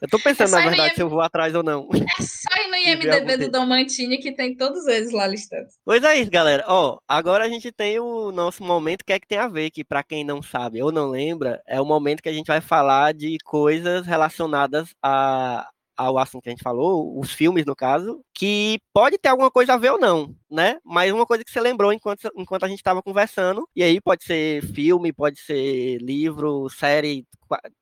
Eu 0.00 0.08
tô 0.08 0.18
pensando, 0.18 0.48
É 0.48 0.52
na 0.52 0.68
verdade, 0.68 0.92
IM 0.92 0.94
se 0.94 1.02
eu 1.02 1.08
vou 1.08 1.20
atrás 1.20 1.54
ou 1.54 1.62
não. 1.62 1.88
É 1.92 2.22
só 2.22 2.62
ir 2.62 2.68
no 2.68 2.76
IMDB 3.08 3.36
do 3.36 3.50
Dom 3.50 3.66
Mantini 3.66 4.18
que 4.18 4.32
tem 4.32 4.56
todos 4.56 4.86
eles 4.86 5.12
lá 5.12 5.26
listados. 5.26 5.74
Pois 5.84 6.02
é 6.02 6.16
isso, 6.18 6.30
galera. 6.30 6.64
Ó, 6.66 6.98
agora 7.08 7.44
a 7.44 7.48
gente 7.48 7.72
tem 7.72 7.98
o 7.98 8.30
nosso 8.30 8.62
momento 8.62 9.04
que 9.04 9.12
é 9.12 9.18
que 9.18 9.26
tem 9.26 9.38
a 9.38 9.48
ver, 9.48 9.70
que 9.70 9.84
pra 9.84 10.02
quem 10.02 10.24
não 10.24 10.42
sabe 10.42 10.82
ou 10.82 10.92
não 10.92 11.10
lembra, 11.10 11.62
é 11.66 11.80
o 11.80 11.84
momento 11.86 12.22
que 12.22 12.28
a 12.28 12.32
gente 12.32 12.46
vai 12.46 12.60
falar 12.60 13.12
de 13.14 13.38
coisas 13.44 14.06
relacionadas 14.06 14.94
a, 15.02 15.68
ao 15.98 16.16
assunto 16.16 16.44
que 16.44 16.48
a 16.48 16.52
gente 16.52 16.62
falou, 16.62 17.18
os 17.18 17.32
filmes 17.32 17.66
no 17.66 17.74
caso, 17.74 18.22
que 18.32 18.78
pode 18.92 19.18
ter 19.18 19.28
alguma 19.28 19.50
coisa 19.50 19.74
a 19.74 19.76
ver 19.76 19.90
ou 19.90 19.98
não, 19.98 20.32
né? 20.48 20.78
Mas 20.84 21.12
uma 21.12 21.26
coisa 21.26 21.44
que 21.44 21.50
você 21.50 21.60
lembrou 21.60 21.92
enquanto, 21.92 22.30
enquanto 22.36 22.64
a 22.64 22.68
gente 22.68 22.78
estava 22.78 23.02
conversando, 23.02 23.68
e 23.74 23.82
aí 23.82 24.00
pode 24.00 24.24
ser 24.24 24.62
filme, 24.72 25.12
pode 25.12 25.40
ser 25.40 25.98
livro, 25.98 26.68
série, 26.70 27.26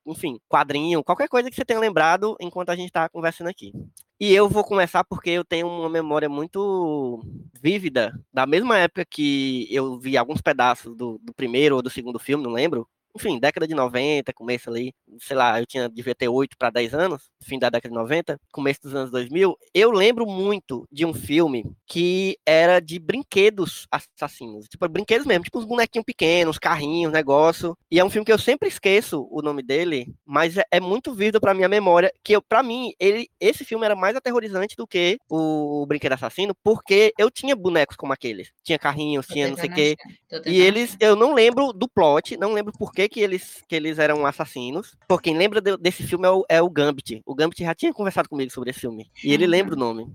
enfim, 0.06 0.38
quadrinho, 0.48 1.05
qualquer 1.05 1.28
coisa 1.28 1.51
que 1.51 1.56
você 1.56 1.64
tenha 1.64 1.78
lembrado 1.78 2.36
enquanto 2.40 2.70
a 2.70 2.76
gente 2.76 2.86
estava 2.86 3.10
conversando 3.10 3.48
aqui. 3.48 3.70
E 4.18 4.32
eu 4.34 4.48
vou 4.48 4.64
começar 4.64 5.05
porque 5.05 5.28
eu 5.28 5.44
tenho 5.44 5.68
uma 5.68 5.90
memória 5.90 6.28
muito 6.28 7.22
vívida, 7.62 8.18
da 8.32 8.47
mesma 8.47 8.78
época 8.78 9.05
que 9.05 9.66
eu 9.70 9.98
vi 9.98 10.16
alguns 10.16 10.40
pedaços 10.40 10.97
do, 10.97 11.18
do 11.22 11.34
primeiro 11.34 11.76
ou 11.76 11.82
do 11.82 11.90
segundo 11.90 12.18
filme, 12.18 12.43
não 12.43 12.52
lembro, 12.52 12.88
enfim, 13.16 13.38
década 13.38 13.66
de 13.66 13.74
90, 13.74 14.32
começo 14.32 14.70
ali, 14.70 14.94
sei 15.18 15.36
lá, 15.36 15.59
eu 15.59 15.66
tinha, 15.66 15.88
devia 15.88 16.14
ter 16.14 16.28
8 16.28 16.56
para 16.59 16.70
10 16.70 16.94
anos, 16.94 17.30
fim 17.43 17.59
da 17.59 17.70
década 17.70 17.93
de 17.93 17.98
90, 17.98 18.38
começo 18.52 18.80
dos 18.82 18.94
anos 18.94 19.10
2000, 19.10 19.56
eu 19.74 19.90
lembro 19.90 20.26
muito 20.26 20.86
de 20.93 21.05
um 21.05 21.14
filme 21.14 21.64
que 21.86 22.36
era 22.44 22.78
de 22.78 22.98
brinquedos 22.98 23.86
assassinos, 23.90 24.66
tipo, 24.68 24.86
brinquedos 24.88 25.26
mesmo, 25.26 25.44
tipo 25.44 25.59
uns 25.59 25.64
bonequinhos 25.64 26.05
pequenos, 26.05 26.59
carrinhos, 26.59 27.12
negócio, 27.12 27.76
e 27.90 27.98
é 27.98 28.05
um 28.05 28.10
filme 28.10 28.24
que 28.24 28.32
eu 28.32 28.38
sempre 28.38 28.68
esqueço 28.68 29.26
o 29.30 29.40
nome 29.40 29.62
dele, 29.62 30.14
mas 30.24 30.56
é, 30.56 30.64
é 30.70 30.80
muito 30.80 31.14
vívido 31.14 31.40
para 31.40 31.55
minha 31.55 31.68
memória, 31.68 32.12
que 32.22 32.34
eu, 32.34 32.43
para 32.43 32.62
mim, 32.62 32.93
ele, 33.01 33.28
esse 33.40 33.64
filme 33.64 33.84
era 33.84 33.97
mais 33.97 34.14
aterrorizante 34.14 34.76
do 34.76 34.86
que 34.86 35.18
o, 35.28 35.82
o 35.82 35.86
Brinquedo 35.86 36.12
Assassino, 36.12 36.55
porque 36.62 37.12
eu 37.18 37.30
tinha 37.30 37.56
bonecos 37.56 37.97
como 37.97 38.12
aqueles, 38.12 38.51
tinha 38.62 38.78
carrinhos, 38.78 39.26
tinha 39.26 39.48
não 39.48 39.56
sei 39.56 39.70
o 39.70 39.74
quê, 39.74 39.97
e 40.44 40.60
eles, 40.60 40.97
eu 41.01 41.16
não 41.16 41.32
lembro 41.32 41.72
do 41.72 41.88
plot, 41.88 42.36
não 42.36 42.52
lembro 42.52 42.72
por 42.72 42.93
que 42.93 43.06
que 43.09 43.20
eles, 43.20 43.62
que 43.69 43.74
eles 43.74 43.99
eram 43.99 44.24
assassinos, 44.27 44.97
por 45.09 45.20
quem 45.20 45.37
lembra 45.37 45.61
de, 45.61 45.77
desse 45.77 46.03
filme 46.03 46.27
é 46.27 46.31
o, 46.31 46.45
é 46.49 46.62
o 46.62 46.70
Gambit, 46.70 47.23
o 47.24 47.35
Gambit 47.35 47.62
já 47.62 47.74
tinha 47.74 47.93
conversado 47.93 48.28
comigo 48.28 48.53
sobre 48.53 48.70
esse 48.70 48.81
filme, 48.81 49.11
e 49.23 49.33
ele 49.33 49.47
lembra 49.47 49.74
o 49.74 49.78
nome. 49.78 50.07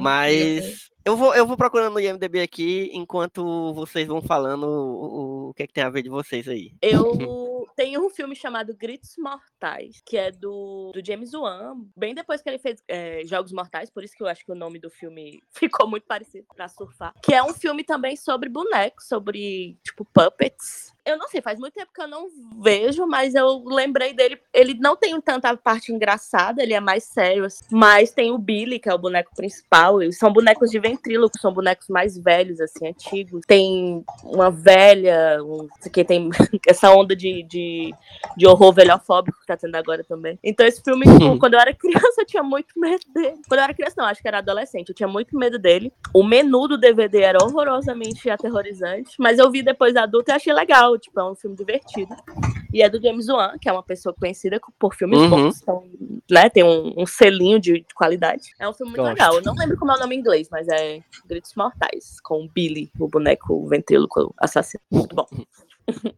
Mas 0.00 0.90
eu 1.04 1.16
vou, 1.16 1.34
eu 1.34 1.46
vou 1.46 1.56
procurando 1.56 1.94
no 1.94 2.00
IMDB 2.00 2.40
aqui 2.40 2.90
enquanto 2.92 3.72
vocês 3.74 4.08
vão 4.08 4.20
falando 4.20 4.64
o, 4.64 5.48
o, 5.50 5.54
que, 5.54 5.62
é 5.62 5.66
que 5.68 5.72
tem 5.72 5.84
a 5.84 5.88
ver 5.88 6.02
de 6.02 6.08
vocês 6.08 6.48
aí. 6.48 6.74
Eu 6.82 7.64
tenho 7.76 8.04
um 8.04 8.10
filme 8.10 8.34
chamado 8.34 8.74
Gritos 8.76 9.14
Mortais, 9.16 10.02
que 10.04 10.16
é 10.16 10.32
do, 10.32 10.90
do 10.92 11.04
James 11.04 11.32
Wan, 11.32 11.76
bem 11.96 12.14
depois 12.14 12.42
que 12.42 12.48
ele 12.48 12.58
fez 12.58 12.82
é, 12.88 13.22
Jogos 13.24 13.52
Mortais, 13.52 13.88
por 13.88 14.02
isso 14.02 14.16
que 14.16 14.22
eu 14.22 14.26
acho 14.26 14.44
que 14.44 14.52
o 14.52 14.56
nome 14.56 14.78
do 14.78 14.90
filme 14.90 15.40
ficou 15.54 15.88
muito 15.88 16.06
parecido 16.06 16.46
pra 16.54 16.68
surfar. 16.68 17.14
Que 17.22 17.34
é 17.34 17.42
um 17.42 17.54
filme 17.54 17.84
também 17.84 18.16
sobre 18.16 18.48
bonecos, 18.48 19.06
sobre, 19.06 19.78
tipo, 19.84 20.04
puppets 20.04 20.95
eu 21.06 21.16
não 21.16 21.28
sei, 21.28 21.40
faz 21.40 21.56
muito 21.56 21.74
tempo 21.74 21.92
que 21.94 22.02
eu 22.02 22.08
não 22.08 22.26
vejo, 22.60 23.06
mas 23.06 23.32
eu 23.36 23.62
lembrei 23.64 24.12
dele. 24.12 24.40
Ele 24.52 24.74
não 24.74 24.96
tem 24.96 25.18
tanta 25.20 25.56
parte 25.56 25.92
engraçada, 25.92 26.60
ele 26.60 26.74
é 26.74 26.80
mais 26.80 27.04
sério. 27.04 27.44
Assim. 27.44 27.64
Mas 27.70 28.10
tem 28.10 28.32
o 28.32 28.38
Billy, 28.38 28.80
que 28.80 28.88
é 28.88 28.94
o 28.94 28.98
boneco 28.98 29.30
principal. 29.36 30.02
Eles 30.02 30.18
são 30.18 30.32
bonecos 30.32 30.68
de 30.68 30.80
ventríloco, 30.80 31.38
são 31.38 31.52
bonecos 31.52 31.88
mais 31.88 32.18
velhos, 32.18 32.60
assim, 32.60 32.88
antigos. 32.88 33.42
Tem 33.46 34.04
uma 34.24 34.50
velha, 34.50 35.38
um, 35.44 35.68
que 35.92 36.04
tem 36.04 36.28
essa 36.66 36.90
onda 36.90 37.14
de, 37.14 37.44
de, 37.44 37.94
de 38.36 38.46
horror 38.46 38.72
velhofóbico 38.72 39.38
que 39.40 39.46
tá 39.46 39.56
tendo 39.56 39.76
agora 39.76 40.02
também. 40.02 40.36
Então, 40.42 40.66
esse 40.66 40.82
filme, 40.82 41.06
tipo, 41.06 41.38
quando 41.38 41.54
eu 41.54 41.60
era 41.60 41.72
criança, 41.72 42.16
eu 42.18 42.26
tinha 42.26 42.42
muito 42.42 42.78
medo 42.80 43.04
dele. 43.14 43.38
Quando 43.46 43.60
eu 43.60 43.64
era 43.64 43.74
criança, 43.74 43.94
não, 43.96 44.06
acho 44.06 44.20
que 44.20 44.26
era 44.26 44.38
adolescente, 44.38 44.88
eu 44.88 44.94
tinha 44.94 45.08
muito 45.08 45.38
medo 45.38 45.56
dele. 45.56 45.92
O 46.12 46.24
menu 46.24 46.66
do 46.66 46.76
DVD 46.76 47.22
era 47.22 47.38
horrorosamente 47.44 48.28
aterrorizante, 48.28 49.14
mas 49.20 49.38
eu 49.38 49.48
vi 49.52 49.62
depois 49.62 49.94
adulto 49.94 50.32
e 50.32 50.34
achei 50.34 50.52
legal 50.52 50.95
tipo, 50.98 51.18
é 51.20 51.30
um 51.30 51.34
filme 51.34 51.56
divertido. 51.56 52.14
E 52.72 52.82
é 52.82 52.90
do 52.90 53.00
James 53.00 53.28
Wan, 53.28 53.56
que 53.60 53.68
é 53.68 53.72
uma 53.72 53.82
pessoa 53.82 54.14
conhecida 54.14 54.60
por 54.78 54.94
filmes 54.94 55.18
uhum. 55.18 55.30
bons, 55.30 55.62
então, 55.62 55.84
né, 56.30 56.50
tem 56.50 56.64
um, 56.64 56.94
um 56.96 57.06
selinho 57.06 57.60
de, 57.60 57.80
de, 57.80 57.94
qualidade. 57.94 58.50
É 58.58 58.68
um 58.68 58.74
filme 58.74 58.92
muito 58.92 59.02
Gosto. 59.02 59.14
legal. 59.14 59.34
Eu 59.34 59.42
não 59.42 59.54
lembro 59.54 59.76
como 59.76 59.92
é 59.92 59.96
o 59.96 60.00
nome 60.00 60.16
em 60.16 60.18
inglês, 60.18 60.48
mas 60.50 60.66
é 60.68 61.00
Gritos 61.26 61.54
Mortais, 61.54 62.20
com 62.20 62.48
Billy, 62.48 62.90
o 62.98 63.08
boneco 63.08 63.66
ventríloco 63.68 64.34
assassino. 64.38 64.82
Muito 64.90 65.14
bom. 65.14 65.26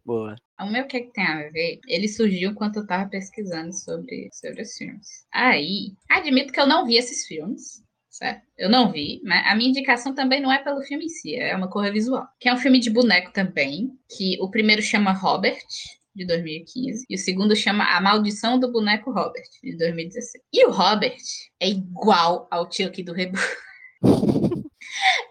Boa. 0.04 0.34
O 0.60 0.66
meu 0.66 0.86
que, 0.86 0.96
é 0.96 1.00
que 1.00 1.12
tem 1.12 1.24
a 1.24 1.48
ver? 1.50 1.78
Ele 1.86 2.08
surgiu 2.08 2.50
enquanto 2.50 2.76
eu 2.76 2.86
tava 2.86 3.08
pesquisando 3.08 3.72
sobre, 3.72 4.28
sobre 4.32 4.62
os 4.62 4.72
filmes. 4.72 5.26
Aí, 5.32 5.92
admito 6.10 6.52
que 6.52 6.60
eu 6.60 6.66
não 6.66 6.86
vi 6.86 6.96
esses 6.96 7.26
filmes 7.26 7.82
certo? 8.18 8.42
Eu 8.56 8.68
não 8.68 8.90
vi, 8.90 9.20
mas 9.24 9.46
a 9.46 9.54
minha 9.54 9.70
indicação 9.70 10.12
também 10.12 10.40
não 10.40 10.52
é 10.52 10.58
pelo 10.58 10.82
filme 10.82 11.04
em 11.04 11.08
si, 11.08 11.36
é 11.36 11.54
uma 11.54 11.70
cor 11.70 11.90
visual. 11.92 12.26
Que 12.40 12.48
é 12.48 12.52
um 12.52 12.58
filme 12.58 12.80
de 12.80 12.90
boneco 12.90 13.32
também, 13.32 13.92
que 14.16 14.36
o 14.40 14.50
primeiro 14.50 14.82
chama 14.82 15.12
Robert, 15.12 15.64
de 16.14 16.26
2015, 16.26 17.06
e 17.08 17.14
o 17.14 17.18
segundo 17.18 17.54
chama 17.54 17.84
A 17.84 18.00
Maldição 18.00 18.58
do 18.58 18.72
Boneco 18.72 19.12
Robert, 19.12 19.48
de 19.62 19.76
2016. 19.76 20.44
E 20.52 20.66
o 20.66 20.72
Robert 20.72 21.16
é 21.60 21.68
igual 21.68 22.48
ao 22.50 22.70
Chuck 22.70 23.02
do 23.04 23.12
Reboot. 23.12 23.40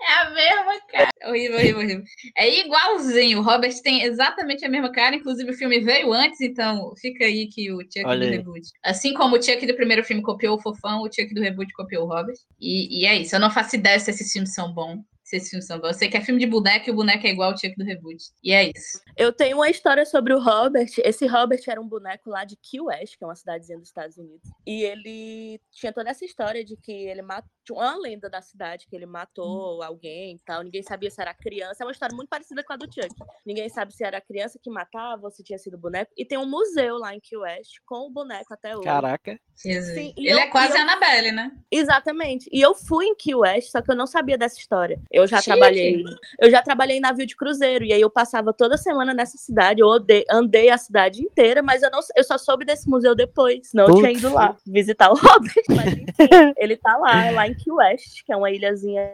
É 0.07 0.13
a 0.21 0.29
mesma 0.29 0.81
cara. 0.89 1.09
Horrível, 1.25 1.57
horrível, 1.57 1.77
horrível. 1.79 2.03
É 2.37 2.59
igualzinho. 2.61 3.39
O 3.39 3.41
Robert 3.41 3.73
tem 3.83 4.03
exatamente 4.03 4.63
a 4.63 4.69
mesma 4.69 4.89
cara. 4.89 5.17
Inclusive, 5.17 5.51
o 5.51 5.53
filme 5.53 5.81
veio 5.81 6.13
antes, 6.13 6.39
então 6.39 6.93
fica 6.95 7.25
aí 7.25 7.47
que 7.47 7.69
o 7.73 7.79
Chuck 7.81 8.05
Olha 8.05 8.19
do 8.19 8.31
aí. 8.31 8.37
reboot. 8.37 8.69
Assim 8.83 9.13
como 9.13 9.35
o 9.35 9.41
Chuck 9.41 9.65
do 9.67 9.75
primeiro 9.75 10.05
filme 10.05 10.23
copiou 10.23 10.55
o 10.55 10.61
Fofão, 10.61 11.01
o 11.01 11.11
Chuck 11.11 11.33
do 11.33 11.41
reboot 11.41 11.71
copiou 11.73 12.05
o 12.05 12.07
Robert. 12.07 12.37
E, 12.59 13.01
e 13.01 13.05
é 13.05 13.15
isso. 13.17 13.35
Eu 13.35 13.39
não 13.41 13.51
faço 13.51 13.75
ideia 13.75 13.99
se 13.99 14.09
esses 14.11 14.31
filmes 14.31 14.53
são 14.53 14.73
bons 14.73 14.99
se 15.27 15.35
esses 15.35 15.49
filmes 15.49 15.67
são 15.67 15.77
bons. 15.77 15.89
Eu 15.89 15.93
sei 15.93 16.09
que 16.09 16.15
é 16.15 16.21
filme 16.21 16.39
de 16.39 16.47
boneco 16.47 16.89
e 16.89 16.91
o 16.91 16.95
boneco 16.95 17.27
é 17.27 17.29
igual 17.29 17.51
o 17.51 17.57
Chuck 17.57 17.75
do 17.75 17.83
reboot. 17.83 18.17
E 18.41 18.53
é 18.53 18.71
isso. 18.73 19.01
Eu 19.17 19.33
tenho 19.33 19.57
uma 19.57 19.69
história 19.69 20.05
sobre 20.05 20.33
o 20.33 20.39
Robert. 20.39 20.87
Esse 21.03 21.27
Robert 21.27 21.59
era 21.67 21.81
um 21.81 21.87
boneco 21.87 22.29
lá 22.29 22.45
de 22.45 22.55
Key 22.55 22.79
West, 22.79 23.17
que 23.17 23.25
é 23.25 23.27
uma 23.27 23.35
cidadezinha 23.35 23.77
dos 23.77 23.89
Estados 23.89 24.17
Unidos. 24.17 24.49
E 24.65 24.83
ele 24.83 25.59
tinha 25.69 25.91
toda 25.91 26.09
essa 26.09 26.23
história 26.23 26.63
de 26.63 26.77
que 26.77 26.93
ele 26.93 27.21
matou. 27.21 27.49
Uma 27.69 27.97
lenda 27.97 28.29
da 28.29 28.41
cidade 28.41 28.87
que 28.89 28.95
ele 28.95 29.05
matou 29.05 29.79
hum. 29.79 29.83
alguém 29.83 30.35
e 30.35 30.39
tal. 30.39 30.63
Ninguém 30.63 30.81
sabia 30.81 31.11
se 31.11 31.19
era 31.19 31.33
criança. 31.33 31.83
É 31.83 31.85
uma 31.85 31.91
história 31.91 32.15
muito 32.15 32.29
parecida 32.29 32.63
com 32.63 32.71
a 32.71 32.77
do 32.77 32.85
Chuck. 32.85 33.13
Ninguém 33.45 33.67
sabe 33.67 33.93
se 33.93 34.05
era 34.05 34.21
criança 34.21 34.57
que 34.63 34.69
matava 34.69 35.25
ou 35.25 35.31
se 35.31 35.43
tinha 35.43 35.59
sido 35.59 35.77
boneco. 35.77 36.13
E 36.15 36.23
tem 36.23 36.37
um 36.37 36.49
museu 36.49 36.97
lá 36.97 37.13
em 37.13 37.19
Key 37.19 37.35
West 37.35 37.79
com 37.85 38.07
o 38.07 38.09
boneco 38.09 38.53
até 38.53 38.73
hoje. 38.73 38.85
Caraca. 38.85 39.37
Sim, 39.53 40.13
ele 40.15 40.31
eu, 40.31 40.37
é 40.37 40.47
quase 40.47 40.77
eu... 40.77 40.81
Annabelle, 40.81 41.33
né? 41.33 41.51
Exatamente. 41.69 42.49
E 42.53 42.61
eu 42.61 42.73
fui 42.73 43.07
em 43.07 43.15
Key 43.15 43.35
West, 43.35 43.71
só 43.71 43.81
que 43.81 43.91
eu 43.91 43.95
não 43.97 44.07
sabia 44.07 44.37
dessa 44.37 44.57
história. 44.57 45.01
Eu 45.17 45.27
já 45.27 45.37
Chique. 45.37 45.51
trabalhei, 45.51 46.03
eu 46.39 46.51
já 46.51 46.61
trabalhei 46.61 46.97
em 46.97 47.01
navio 47.01 47.25
de 47.25 47.35
cruzeiro 47.35 47.83
e 47.83 47.91
aí 47.91 48.01
eu 48.01 48.09
passava 48.09 48.53
toda 48.53 48.77
semana 48.77 49.13
nessa 49.13 49.37
cidade, 49.37 49.81
eu 49.81 49.89
andei, 49.89 50.23
andei 50.29 50.69
a 50.69 50.77
cidade 50.77 51.21
inteira, 51.21 51.61
mas 51.61 51.81
eu 51.81 51.89
não 51.89 51.99
eu 52.15 52.23
só 52.23 52.37
soube 52.37 52.65
desse 52.65 52.89
museu 52.89 53.15
depois, 53.15 53.71
não 53.73 53.87
tinha 53.95 54.11
ido 54.11 54.33
lá 54.33 54.55
visitar 54.65 55.09
o 55.11 55.15
Robert, 55.17 55.63
mas 55.69 55.93
enfim, 55.93 56.05
ele 56.57 56.77
tá 56.77 56.95
lá, 56.97 57.31
lá 57.31 57.47
em 57.47 57.53
Key 57.53 57.71
West, 57.71 58.23
que 58.25 58.31
é 58.31 58.37
uma 58.37 58.51
ilhazinha 58.51 59.09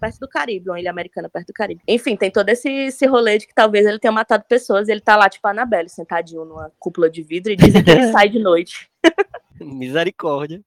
perto 0.00 0.18
do 0.18 0.28
Caribe, 0.28 0.70
uma 0.70 0.80
ilha 0.80 0.90
americana 0.90 1.28
perto 1.28 1.48
do 1.48 1.52
Caribe. 1.52 1.82
Enfim, 1.86 2.16
tem 2.16 2.30
todo 2.30 2.48
esse, 2.48 2.68
esse 2.68 3.06
rolê 3.06 3.38
de 3.38 3.46
que 3.46 3.54
talvez 3.54 3.86
ele 3.86 3.98
tenha 3.98 4.12
matado 4.12 4.44
pessoas, 4.48 4.88
e 4.88 4.92
ele 4.92 5.00
tá 5.00 5.16
lá 5.16 5.28
tipo 5.28 5.46
a 5.46 5.50
Annabelle, 5.50 5.88
sentadinho 5.88 6.44
numa 6.44 6.70
cúpula 6.78 7.08
de 7.08 7.22
vidro 7.22 7.52
e 7.52 7.56
dizem 7.56 7.82
que 7.82 7.90
ele 7.90 8.08
sai 8.12 8.28
de 8.28 8.38
noite. 8.38 8.90
Misericórdia. 9.60 10.62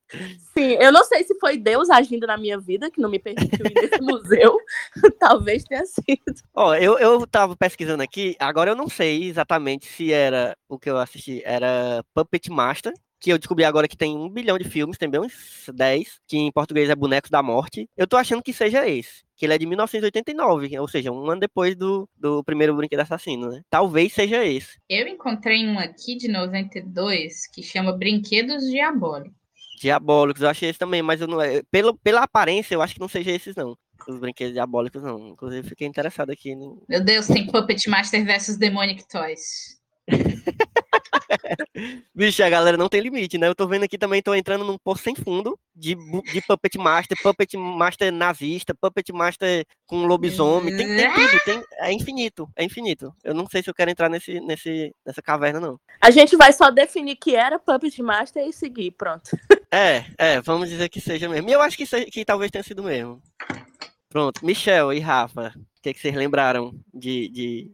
Sim, 0.58 0.74
eu 0.80 0.92
não 0.92 1.04
sei 1.04 1.24
se 1.24 1.38
foi 1.40 1.58
Deus 1.58 1.90
agindo 1.90 2.26
na 2.26 2.38
minha 2.38 2.60
vida 2.60 2.90
que 2.90 3.02
não 3.02 3.10
me 3.10 3.20
permitiu 3.20 3.66
ir 3.66 3.74
nesse 3.74 4.02
museu. 4.02 4.58
Talvez 5.20 5.64
tenha 5.64 5.86
sido. 5.86 6.42
Ó, 6.54 6.76
eu, 6.76 6.98
eu 6.98 7.28
tava 7.28 7.56
pesquisando 7.56 8.04
aqui, 8.04 8.36
agora 8.40 8.72
eu 8.72 8.76
não 8.76 8.90
sei 8.90 9.24
exatamente 9.26 9.86
se 9.86 10.12
era 10.12 10.56
o 10.68 10.80
que 10.80 10.90
eu 10.90 10.98
assisti, 10.98 11.42
era 11.46 12.04
Puppet 12.14 12.50
Master, 12.50 12.94
que 13.20 13.32
eu 13.32 13.38
descobri 13.38 13.64
agora 13.64 13.88
que 13.88 13.98
tem 13.98 14.16
um 14.16 14.30
bilhão 14.30 14.58
de 14.58 14.64
filmes, 14.64 14.98
tem 14.98 15.10
bem 15.10 15.22
uns 15.22 15.66
10, 15.74 16.20
que 16.28 16.38
em 16.38 16.52
português 16.52 16.90
é 16.90 16.96
Bonecos 16.96 17.32
da 17.32 17.42
Morte. 17.42 17.90
Eu 17.98 18.08
tô 18.08 18.18
achando 18.18 18.44
que 18.44 18.54
seja 18.54 18.88
esse, 18.88 19.24
que 19.36 19.46
ele 19.46 19.54
é 19.54 19.58
de 19.58 19.66
1989, 19.66 20.80
ou 20.80 20.88
seja, 20.88 21.12
um 21.12 21.30
ano 21.30 21.40
depois 21.40 21.76
do, 21.76 22.08
do 22.16 22.44
primeiro 22.44 22.76
Brinquedo 22.76 23.02
Assassino, 23.02 23.50
né? 23.50 23.62
Talvez 23.70 24.14
seja 24.14 24.46
esse. 24.46 24.80
Eu 24.90 25.08
encontrei 25.08 25.68
um 25.68 25.80
aqui 25.80 26.16
de 26.16 26.28
92 26.28 27.48
que 27.48 27.64
chama 27.64 27.92
Brinquedos 27.92 28.64
Diabólicos. 28.66 29.36
Diabólicos, 29.80 30.42
eu 30.42 30.50
achei 30.50 30.70
esse 30.70 30.80
também, 30.80 31.02
mas 31.04 31.22
eu 31.22 31.28
não, 31.28 31.40
é, 31.40 31.62
pelo, 31.70 31.96
pela 31.98 32.24
aparência 32.24 32.74
eu 32.74 32.82
acho 32.82 32.96
que 32.96 33.00
não 33.00 33.08
seja 33.08 33.32
esses 33.32 33.56
não. 33.56 33.78
Os 34.08 34.20
brinquedos 34.20 34.54
diabólicos 34.54 35.04
não. 35.04 35.30
Inclusive 35.30 35.68
fiquei 35.68 35.88
interessado 35.88 36.32
aqui. 36.32 36.56
No... 36.56 36.82
Meu 36.88 37.04
Deus, 37.04 37.28
tem 37.28 37.46
Puppet 37.46 37.90
Master 37.90 38.24
versus 38.26 38.58
Demonic 38.58 39.08
Toys. 39.08 39.78
Bicho, 42.14 42.44
a 42.44 42.50
galera 42.50 42.78
não 42.78 42.90
tem 42.90 43.02
limite, 43.02 43.38
né? 43.38 43.48
Eu 43.48 43.56
tô 43.56 43.68
vendo 43.68 43.84
aqui 43.84 43.98
também, 43.98 44.22
tô 44.22 44.34
entrando 44.34 44.64
num 44.64 44.78
poço 44.78 45.04
sem 45.04 45.16
fundo 45.16 45.58
de, 45.76 45.96
de 45.96 46.42
Puppet 46.42 46.78
Master, 46.78 47.18
Puppet 47.22 47.56
Master 47.58 48.12
nazista, 48.12 48.74
Puppet 48.74 49.12
Master 49.14 49.66
com 49.86 50.06
lobisomem, 50.06 50.76
tem, 50.76 50.88
tem 50.88 51.14
tudo, 51.14 51.44
tem, 51.46 51.64
é 51.80 51.92
infinito, 51.92 52.50
é 52.56 52.64
infinito. 52.64 53.14
Eu 53.24 53.34
não 53.34 53.48
sei 53.48 53.62
se 53.62 53.70
eu 53.70 53.74
quero 53.74 53.92
entrar 53.92 54.10
nesse, 54.10 54.40
nesse, 54.40 54.94
nessa 55.06 55.22
caverna, 55.22 55.60
não. 55.60 55.80
A 56.02 56.12
gente 56.12 56.36
vai 56.36 56.52
só 56.52 56.72
definir 56.72 57.16
que 57.16 57.36
era 57.36 57.60
Puppet 57.60 58.02
Master 58.02 58.46
e 58.46 58.54
seguir, 58.54 58.92
pronto. 58.92 59.30
É, 59.72 60.06
é, 60.18 60.42
vamos 60.42 60.70
dizer 60.70 60.90
que 60.90 61.02
seja 61.02 61.28
mesmo. 61.28 61.50
E 61.50 61.54
eu 61.54 61.62
acho 61.62 61.78
que, 61.78 61.86
seja, 61.86 62.06
que 62.06 62.24
talvez 62.24 62.50
tenha 62.50 62.64
sido 62.64 62.84
mesmo. 62.84 63.22
Pronto, 64.10 64.46
Michel 64.46 64.94
e 64.94 65.00
Rafa, 65.00 65.54
o 65.58 65.82
que, 65.82 65.90
é 65.90 65.94
que 65.94 66.00
vocês 66.00 66.16
lembraram 66.16 66.74
de, 66.94 67.28
de 67.28 67.72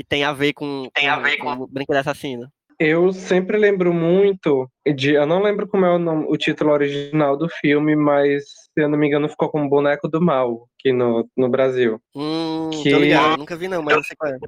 que 0.00 0.04
tem 0.04 0.24
a 0.24 0.32
ver 0.32 0.54
com, 0.54 0.88
tem 0.94 1.08
a 1.08 1.18
ver 1.18 1.36
com, 1.36 1.54
com 1.54 1.64
o 1.64 1.66
Brinquedo 1.66 1.98
Assassino? 1.98 2.48
Eu 2.78 3.12
sempre 3.12 3.58
lembro 3.58 3.92
muito 3.92 4.66
de. 4.96 5.12
Eu 5.12 5.26
não 5.26 5.42
lembro 5.42 5.68
como 5.68 5.84
é 5.84 5.90
o, 5.94 5.98
nome, 5.98 6.24
o 6.26 6.36
título 6.38 6.70
original 6.70 7.36
do 7.36 7.46
filme, 7.46 7.94
mas 7.94 8.44
se 8.44 8.82
eu 8.82 8.88
não 8.88 8.98
me 8.98 9.06
engano, 9.06 9.28
ficou 9.28 9.50
com 9.50 9.68
Boneco 9.68 10.08
do 10.08 10.22
Mal 10.22 10.66
aqui 10.78 10.90
no, 10.90 11.28
no 11.36 11.50
Brasil. 11.50 12.00
Hum, 12.16 12.70
que... 12.72 12.90
tô 12.90 12.98
ligado, 12.98 13.36
nunca 13.36 13.54
vi 13.54 13.68
não, 13.68 13.82
mas 13.82 13.96
eu 13.96 14.04
sei 14.04 14.16
qual 14.16 14.32
é. 14.32 14.38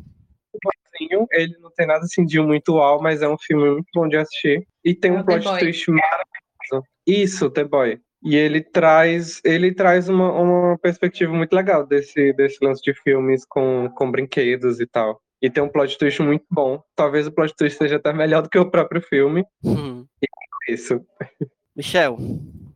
Ele 1.33 1.57
não 1.61 1.70
tem 1.77 1.87
nada 1.87 2.05
assim 2.05 2.24
de 2.24 2.41
muito 2.41 2.77
uau, 2.77 3.03
mas 3.03 3.20
é 3.20 3.29
um 3.29 3.37
filme 3.39 3.69
muito 3.70 3.89
bom 3.95 4.09
de 4.09 4.16
assistir. 4.16 4.66
E 4.83 4.95
tem 4.95 5.11
é 5.11 5.15
um 5.15 5.24
plot 5.24 5.45
twist 5.59 5.91
maravilhoso. 5.91 6.89
Isso, 7.07 7.51
The 7.51 7.65
Boy. 7.65 8.01
E 8.24 8.37
ele 8.37 8.62
traz, 8.62 9.41
ele 9.45 9.74
traz 9.74 10.09
uma, 10.09 10.33
uma 10.33 10.79
perspectiva 10.79 11.33
muito 11.33 11.53
legal 11.55 11.85
desse, 11.85 12.33
desse 12.35 12.65
lance 12.65 12.81
de 12.81 12.95
filmes 12.95 13.45
com, 13.45 13.91
com 13.95 14.11
brinquedos 14.11 14.81
e 14.81 14.87
tal. 14.87 15.20
E 15.43 15.51
tem 15.51 15.62
um 15.62 15.69
plot 15.69 15.98
twist 15.98 16.23
muito 16.23 16.47
bom. 16.48 16.81
Talvez 16.94 17.27
o 17.27 17.32
plot 17.32 17.52
twist 17.56 17.77
seja 17.77 17.97
até 17.97 18.12
melhor 18.12 18.43
do 18.43 18.48
que 18.48 18.59
o 18.59 18.70
próprio 18.70 19.02
filme. 19.02 19.44
Uhum. 19.64 20.06
E 20.23 20.27
é 20.70 20.73
isso. 20.73 21.05
Michel. 21.74 22.16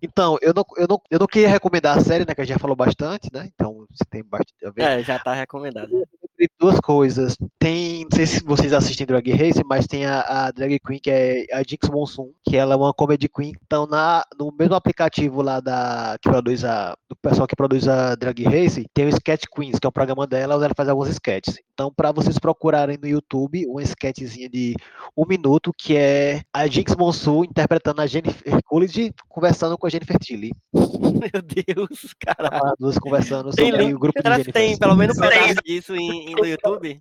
Então, 0.02 0.36
eu 0.42 0.52
não, 0.52 0.64
eu, 0.76 0.86
não, 0.88 1.00
eu 1.10 1.18
não 1.20 1.26
queria 1.26 1.48
recomendar 1.48 1.96
a 1.96 2.00
série, 2.00 2.26
né? 2.26 2.34
Que 2.34 2.40
a 2.40 2.44
gente 2.44 2.54
já 2.54 2.58
falou 2.58 2.76
bastante, 2.76 3.30
né? 3.32 3.48
Então, 3.54 3.86
você 3.88 4.04
tem 4.10 4.24
bastante 4.24 4.66
a 4.66 4.70
ver. 4.70 4.82
É, 4.82 5.02
já 5.02 5.18
tá 5.18 5.32
recomendado. 5.32 5.90
Tem 6.36 6.48
duas 6.60 6.78
coisas. 6.80 7.36
Tem, 7.58 8.02
não 8.02 8.10
sei 8.14 8.26
se 8.26 8.44
vocês 8.44 8.72
assistem 8.72 9.06
Drag 9.06 9.30
Race, 9.32 9.62
mas 9.64 9.86
tem 9.86 10.04
a, 10.04 10.20
a 10.20 10.50
drag 10.50 10.78
queen 10.80 10.98
que 11.00 11.10
é 11.10 11.46
a 11.52 11.62
Jinx 11.62 11.88
Monsoon, 11.88 12.30
que 12.46 12.56
ela 12.56 12.74
é 12.74 12.76
uma 12.76 12.92
comedy 12.92 13.28
queen. 13.28 13.54
Então, 13.64 13.86
na, 13.86 14.22
no 14.38 14.52
mesmo 14.58 14.74
aplicativo 14.74 15.40
lá 15.40 15.60
da 15.60 16.16
que 16.20 16.28
produz 16.28 16.64
a 16.64 16.94
do 17.08 17.16
pessoal 17.16 17.46
que 17.46 17.56
produz 17.56 17.88
a 17.88 18.14
Drag 18.16 18.42
Race, 18.44 18.84
tem 18.92 19.06
o 19.06 19.08
Sketch 19.08 19.44
Queens, 19.54 19.78
que 19.78 19.86
é 19.86 19.88
o 19.88 19.92
programa 19.92 20.26
dela, 20.26 20.56
onde 20.56 20.64
ela 20.64 20.74
faz 20.76 20.88
alguns 20.88 21.08
sketches. 21.08 21.58
Então, 21.72 21.92
para 21.94 22.12
vocês 22.12 22.38
procurarem 22.38 22.98
no 23.00 23.08
YouTube 23.08 23.66
uma 23.66 23.82
sketchzinha 23.82 24.48
de 24.48 24.74
um 25.16 25.24
minuto, 25.26 25.72
que 25.76 25.96
é 25.96 26.42
a 26.52 26.66
Jinx 26.66 26.94
Monsoon 26.96 27.44
interpretando 27.44 28.00
a 28.00 28.06
Jennifer 28.06 28.58
Coolidge 28.64 29.12
conversando 29.28 29.78
com 29.78 29.86
a 29.86 29.90
Jennifer 29.90 30.18
Tilly. 30.18 30.50
Meu 30.74 31.42
Deus, 31.42 32.14
caralho. 32.18 32.66
As 32.66 32.72
duas 32.78 32.98
conversando 32.98 33.50
Tem, 33.50 33.70
sobre 33.70 33.84
link- 33.84 33.94
o 33.94 33.98
grupo 33.98 34.22
de 34.22 34.28
Jennifer. 34.28 34.52
tem 34.52 34.76
pelo 34.78 34.96
menos 34.96 35.16
um 35.16 35.20
pedaço 35.20 35.54
disso 35.64 35.94
em, 35.94 36.25
em- 36.26 36.34
no 36.34 36.44
YouTube? 36.44 37.00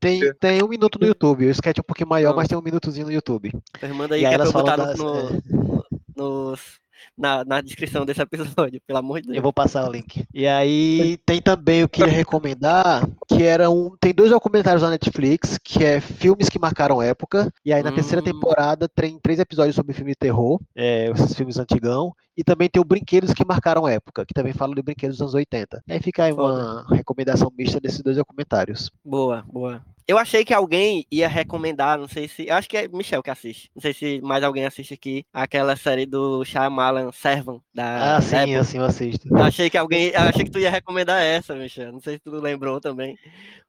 Tem, 0.00 0.34
tem 0.34 0.62
um 0.62 0.68
minuto 0.68 0.98
no 1.00 1.06
YouTube. 1.06 1.46
O 1.46 1.50
sketch 1.50 1.78
é 1.78 1.80
um 1.80 1.84
pouquinho 1.84 2.08
maior, 2.08 2.28
Pronto. 2.30 2.36
mas 2.38 2.48
tem 2.48 2.58
um 2.58 2.62
minutozinho 2.62 3.06
no 3.06 3.12
YouTube. 3.12 3.52
Pois 3.78 3.92
manda 3.94 4.14
aí 4.14 4.20
E 4.20 4.24
que 4.24 4.26
aí 4.28 4.34
é 4.34 4.38
pra 4.38 4.46
eu 4.46 4.52
botar 4.52 4.76
no, 4.76 4.84
das- 4.86 4.98
no- 4.98 5.84
nos- 6.16 6.82
na, 7.18 7.44
na 7.44 7.60
descrição 7.60 8.06
desse 8.06 8.22
episódio, 8.22 8.80
pelo 8.86 8.98
amor 8.98 9.20
de 9.20 9.26
Deus. 9.26 9.36
Eu 9.36 9.42
vou 9.42 9.52
passar 9.52 9.86
o 9.86 9.92
link. 9.92 10.24
E 10.32 10.46
aí 10.46 11.18
tem 11.26 11.42
também, 11.42 11.80
eu 11.80 11.88
queria 11.88 12.10
recomendar, 12.10 13.06
que 13.28 13.42
era 13.42 13.68
um. 13.68 13.94
Tem 14.00 14.14
dois 14.14 14.30
documentários 14.30 14.82
na 14.82 14.90
Netflix, 14.90 15.58
que 15.62 15.84
é 15.84 16.00
filmes 16.00 16.48
que 16.48 16.58
marcaram 16.58 17.02
época. 17.02 17.52
E 17.64 17.72
aí 17.72 17.82
na 17.82 17.92
terceira 17.92 18.20
Hum. 18.22 18.24
temporada 18.24 18.88
tem 18.88 19.18
três 19.20 19.38
episódios 19.38 19.74
sobre 19.76 19.92
filme 19.92 20.12
de 20.12 20.16
terror, 20.16 20.60
é, 20.74 21.10
esses 21.10 21.34
filmes 21.34 21.58
antigão. 21.58 22.14
E 22.36 22.42
também 22.42 22.68
tem 22.68 22.80
o 22.80 22.84
Brinquedos 22.84 23.34
que 23.34 23.44
marcaram 23.44 23.86
época, 23.86 24.24
que 24.24 24.32
também 24.32 24.52
fala 24.52 24.74
de 24.74 24.82
brinquedos 24.82 25.16
dos 25.16 25.22
anos 25.22 25.34
80. 25.34 25.82
Aí 25.88 26.00
fica 26.00 26.24
aí 26.24 26.32
uma 26.32 26.86
recomendação 26.90 27.52
mista 27.56 27.78
desses 27.78 28.00
dois 28.00 28.16
documentários. 28.16 28.90
Boa, 29.04 29.44
boa. 29.46 29.82
Eu 30.08 30.18
achei 30.18 30.44
que 30.44 30.52
alguém 30.52 31.06
ia 31.12 31.28
recomendar, 31.28 31.96
não 31.98 32.08
sei 32.08 32.26
se. 32.26 32.48
Eu 32.48 32.54
acho 32.56 32.68
que 32.68 32.76
é 32.76 32.88
Michel 32.88 33.22
que 33.22 33.30
assiste. 33.30 33.70
Não 33.74 33.80
sei 33.80 33.92
se 33.94 34.20
mais 34.22 34.42
alguém 34.42 34.64
assiste 34.66 34.94
aqui 34.94 35.24
aquela 35.32 35.76
série 35.76 36.06
do 36.06 36.44
Shyamalan 36.44 37.12
Servan 37.12 37.60
da 37.72 38.16
Ah, 38.16 38.20
sim, 38.20 38.36
Apple. 38.36 38.56
assim 38.56 38.78
eu 38.78 38.84
assisto. 38.84 39.28
Eu 39.30 39.42
achei 39.42 39.70
que 39.70 39.78
alguém. 39.78 40.08
Eu 40.08 40.22
achei 40.22 40.44
que 40.44 40.50
tu 40.50 40.58
ia 40.58 40.70
recomendar 40.70 41.22
essa, 41.22 41.54
Michel. 41.54 41.92
Não 41.92 42.00
sei 42.00 42.14
se 42.14 42.20
tu 42.20 42.30
lembrou 42.32 42.80
também. 42.80 43.16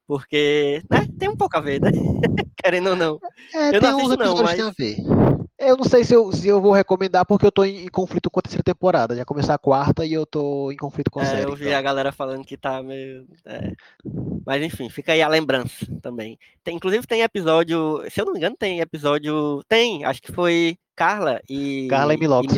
Porque, 0.08 0.82
né, 0.90 1.08
tem 1.20 1.30
um 1.30 1.36
pouco 1.38 1.56
a 1.58 1.62
ver, 1.62 1.80
né? 1.80 1.92
Querendo 2.62 2.90
ou 2.92 2.96
não. 2.96 3.20
É, 3.54 3.68
Eu 3.68 3.80
tem 3.80 3.82
não 3.82 3.98
uns 4.00 4.12
assisto, 4.12 4.18
não, 4.24 4.36
que 4.36 4.56
tem 4.56 4.66
a 4.66 4.72
ver. 4.78 5.23
Eu 5.68 5.78
não 5.78 5.84
sei 5.86 6.04
se 6.04 6.14
eu, 6.14 6.32
se 6.32 6.48
eu 6.48 6.62
vou 6.62 6.72
recomendar 6.74 7.26
porque 7.26 7.46
eu 7.46 7.52
tô 7.52 7.64
em, 7.64 7.86
em 7.86 7.88
conflito 7.90 8.30
com 8.30 8.40
a 8.40 8.44
terceira 8.44 8.64
temporada. 8.64 9.16
Já 9.16 9.26
começar 9.26 9.54
a 9.56 9.58
quarta 9.58 10.06
e 10.06 10.14
eu 10.14 10.26
tô 10.26 10.72
em 10.72 10.78
conflito 10.78 11.10
com 11.12 11.20
a 11.20 11.24
É, 11.24 11.26
série. 11.26 11.44
eu 11.52 11.56
vi 11.56 11.66
então. 11.68 11.78
a 11.78 11.82
galera 11.82 12.12
falando 12.12 12.46
que 12.46 12.58
tá 12.58 12.82
meio. 12.84 13.26
é. 13.46 13.72
Mas 14.46 14.62
enfim, 14.64 14.90
fica 14.90 15.14
aí 15.14 15.22
a 15.22 15.28
lembrança 15.28 15.86
também. 16.02 16.38
Tem, 16.64 16.76
inclusive 16.76 17.08
tem 17.08 17.22
episódio. 17.22 18.04
Se 18.10 18.20
eu 18.22 18.26
não 18.26 18.34
me 18.34 18.40
engano, 18.40 18.56
tem 18.58 18.80
episódio. 18.80 19.62
Tem, 19.68 20.04
acho 20.06 20.22
que 20.22 20.32
foi 20.32 20.78
Carla 20.96 21.42
e. 21.50 21.88
Carla 21.90 22.14
e 22.14 22.18
Milox. 22.18 22.54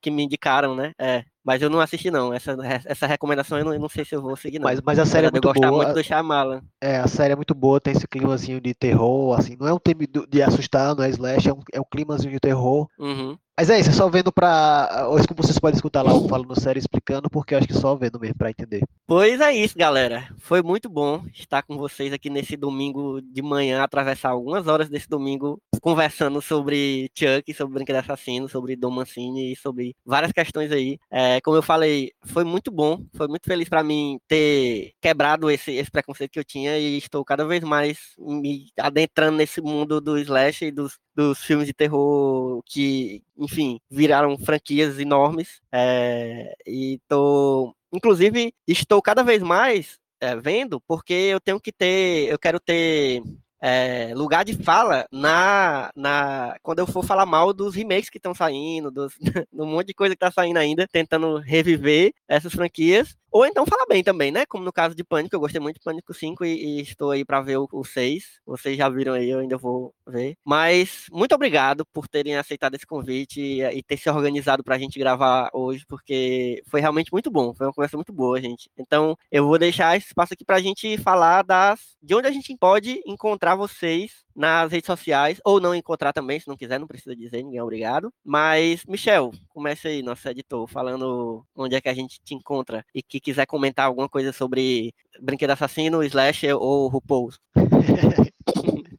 que 0.00 0.10
me 0.10 0.22
indicaram, 0.24 0.74
né? 0.76 0.92
É. 0.98 1.24
Mas 1.46 1.62
eu 1.62 1.70
não 1.70 1.78
assisti, 1.80 2.10
não. 2.10 2.34
Essa, 2.34 2.56
essa 2.84 3.06
recomendação 3.06 3.56
eu 3.56 3.64
não, 3.64 3.72
eu 3.72 3.78
não 3.78 3.88
sei 3.88 4.04
se 4.04 4.16
eu 4.16 4.20
vou 4.20 4.34
seguir, 4.34 4.58
não. 4.58 4.64
Mas, 4.64 4.80
mas 4.80 4.98
a 4.98 5.06
série 5.06 5.26
é 5.26 5.28
Apesar 5.28 5.40
de 5.40 5.46
eu 5.46 5.52
muito 5.52 5.70
boa. 5.70 5.84
muito 5.84 5.94
do 5.94 6.02
Shyamalan. 6.02 6.60
É, 6.82 6.96
a 6.96 7.06
série 7.06 7.32
é 7.34 7.36
muito 7.36 7.54
boa, 7.54 7.80
tem 7.80 7.94
esse 7.94 8.08
climazinho 8.08 8.60
de 8.60 8.74
terror, 8.74 9.38
assim, 9.38 9.56
não 9.58 9.68
é 9.68 9.72
um 9.72 9.78
tema 9.78 10.00
de 10.28 10.42
assustar, 10.42 10.96
não 10.96 11.04
é 11.04 11.10
slash, 11.10 11.48
é 11.48 11.52
um, 11.52 11.60
é 11.72 11.80
um 11.80 11.84
climazinho 11.88 12.32
de 12.32 12.40
terror. 12.40 12.88
Uhum. 12.98 13.38
Mas 13.58 13.70
é 13.70 13.80
isso, 13.80 13.88
é 13.88 13.92
só 13.94 14.06
vendo 14.10 14.30
pra. 14.30 15.06
Ou 15.08 15.18
isso 15.18 15.26
como 15.26 15.42
vocês 15.42 15.58
podem 15.58 15.76
escutar 15.76 16.02
lá 16.02 16.10
eu 16.12 16.28
falando 16.28 16.60
série 16.60 16.78
explicando, 16.78 17.30
porque 17.30 17.54
eu 17.54 17.58
acho 17.58 17.66
que 17.66 17.72
só 17.72 17.96
vendo 17.96 18.20
mesmo 18.20 18.36
pra 18.36 18.50
entender. 18.50 18.82
Pois 19.06 19.40
é 19.40 19.50
isso, 19.54 19.78
galera. 19.78 20.28
Foi 20.38 20.62
muito 20.62 20.90
bom 20.90 21.24
estar 21.32 21.62
com 21.62 21.78
vocês 21.78 22.12
aqui 22.12 22.28
nesse 22.28 22.54
domingo 22.54 23.20
de 23.22 23.40
manhã, 23.40 23.82
atravessar 23.82 24.30
algumas 24.30 24.66
horas 24.66 24.90
desse 24.90 25.08
domingo, 25.08 25.58
conversando 25.80 26.42
sobre 26.42 27.10
Chuck, 27.16 27.54
sobre 27.54 27.74
Brinquedo 27.74 27.96
Assassino, 27.96 28.46
sobre 28.46 28.76
Dom 28.76 28.90
Mancini 28.90 29.52
e 29.52 29.56
sobre 29.56 29.96
várias 30.04 30.32
questões 30.32 30.70
aí. 30.70 30.98
É, 31.10 31.40
como 31.40 31.56
eu 31.56 31.62
falei, 31.62 32.12
foi 32.24 32.44
muito 32.44 32.70
bom, 32.70 33.04
foi 33.14 33.26
muito 33.26 33.46
feliz 33.46 33.70
para 33.70 33.82
mim 33.82 34.18
ter 34.28 34.92
quebrado 35.00 35.50
esse, 35.50 35.72
esse 35.72 35.90
preconceito 35.90 36.32
que 36.32 36.38
eu 36.38 36.44
tinha 36.44 36.78
e 36.78 36.98
estou 36.98 37.24
cada 37.24 37.46
vez 37.46 37.62
mais 37.64 37.98
me 38.18 38.66
adentrando 38.78 39.38
nesse 39.38 39.62
mundo 39.62 39.98
do 39.98 40.18
slash 40.18 40.66
e 40.66 40.70
dos, 40.70 40.98
dos 41.14 41.38
filmes 41.42 41.66
de 41.66 41.72
terror 41.72 42.60
que, 42.66 43.22
enfim, 43.38 43.78
viraram 43.90 44.36
franquias 44.38 44.98
enormes. 44.98 45.60
É, 45.72 46.54
e 46.66 47.00
tô, 47.08 47.74
inclusive, 47.92 48.52
estou 48.66 49.02
cada 49.02 49.22
vez 49.22 49.42
mais 49.42 49.98
é, 50.20 50.36
vendo, 50.36 50.80
porque 50.86 51.12
eu 51.12 51.40
tenho 51.40 51.60
que 51.60 51.72
ter, 51.72 52.28
eu 52.30 52.38
quero 52.38 52.58
ter 52.60 53.22
é, 53.60 54.12
lugar 54.14 54.44
de 54.44 54.54
fala 54.54 55.06
na, 55.10 55.90
na 55.96 56.56
quando 56.62 56.80
eu 56.80 56.86
for 56.86 57.04
falar 57.04 57.26
mal 57.26 57.52
dos 57.52 57.74
remakes 57.74 58.10
que 58.10 58.18
estão 58.18 58.34
saindo, 58.34 58.90
dos, 58.90 59.14
do 59.52 59.66
monte 59.66 59.88
de 59.88 59.94
coisa 59.94 60.14
que 60.14 60.20
tá 60.20 60.30
saindo 60.30 60.58
ainda, 60.58 60.86
tentando 60.90 61.38
reviver 61.38 62.12
essas 62.28 62.52
franquias. 62.52 63.16
Ou 63.30 63.46
então 63.46 63.66
falar 63.66 63.86
bem 63.86 64.02
também, 64.02 64.30
né? 64.30 64.46
Como 64.46 64.64
no 64.64 64.72
caso 64.72 64.94
de 64.94 65.04
Pânico, 65.04 65.34
eu 65.34 65.40
gostei 65.40 65.60
muito 65.60 65.76
de 65.76 65.84
Pânico 65.84 66.14
5 66.14 66.44
e, 66.44 66.78
e 66.78 66.80
estou 66.80 67.10
aí 67.10 67.24
para 67.24 67.40
ver 67.40 67.58
o, 67.58 67.68
o 67.72 67.84
6. 67.84 68.40
Vocês 68.46 68.76
já 68.76 68.88
viram 68.88 69.12
aí, 69.14 69.30
eu 69.30 69.40
ainda 69.40 69.56
vou 69.58 69.94
ver. 70.06 70.36
Mas 70.44 71.06
muito 71.10 71.34
obrigado 71.34 71.84
por 71.92 72.08
terem 72.08 72.36
aceitado 72.36 72.74
esse 72.74 72.86
convite 72.86 73.40
e, 73.40 73.62
e 73.62 73.82
ter 73.82 73.96
se 73.96 74.08
organizado 74.08 74.62
para 74.64 74.76
a 74.76 74.78
gente 74.78 74.98
gravar 74.98 75.50
hoje, 75.52 75.84
porque 75.88 76.62
foi 76.66 76.80
realmente 76.80 77.12
muito 77.12 77.30
bom. 77.30 77.54
Foi 77.54 77.66
uma 77.66 77.72
conversa 77.72 77.96
muito 77.96 78.12
boa, 78.12 78.40
gente. 78.40 78.70
Então, 78.78 79.16
eu 79.30 79.46
vou 79.46 79.58
deixar 79.58 79.96
esse 79.96 80.08
espaço 80.08 80.34
aqui 80.34 80.44
para 80.44 80.56
a 80.56 80.60
gente 80.60 80.96
falar 80.98 81.42
das 81.42 81.96
de 82.02 82.14
onde 82.14 82.28
a 82.28 82.32
gente 82.32 82.56
pode 82.56 83.00
encontrar 83.06 83.56
vocês 83.56 84.26
nas 84.36 84.70
redes 84.70 84.86
sociais, 84.86 85.40
ou 85.44 85.58
não 85.58 85.74
encontrar 85.74 86.12
também, 86.12 86.38
se 86.38 86.46
não 86.46 86.56
quiser, 86.56 86.78
não 86.78 86.86
precisa 86.86 87.16
dizer, 87.16 87.42
ninguém 87.42 87.58
é 87.58 87.62
obrigado. 87.62 88.12
Mas, 88.22 88.84
Michel, 88.86 89.32
comece 89.48 89.88
aí, 89.88 90.02
nosso 90.02 90.28
editor, 90.28 90.68
falando 90.68 91.44
onde 91.56 91.74
é 91.74 91.80
que 91.80 91.88
a 91.88 91.94
gente 91.94 92.20
te 92.22 92.34
encontra 92.34 92.84
e 92.94 93.02
que 93.02 93.18
quiser 93.26 93.44
comentar 93.44 93.86
alguma 93.86 94.08
coisa 94.08 94.32
sobre 94.32 94.94
Brinquedo 95.20 95.50
Assassino, 95.50 96.04
Slash 96.04 96.52
ou 96.52 96.86
RuPaul's. 96.86 97.40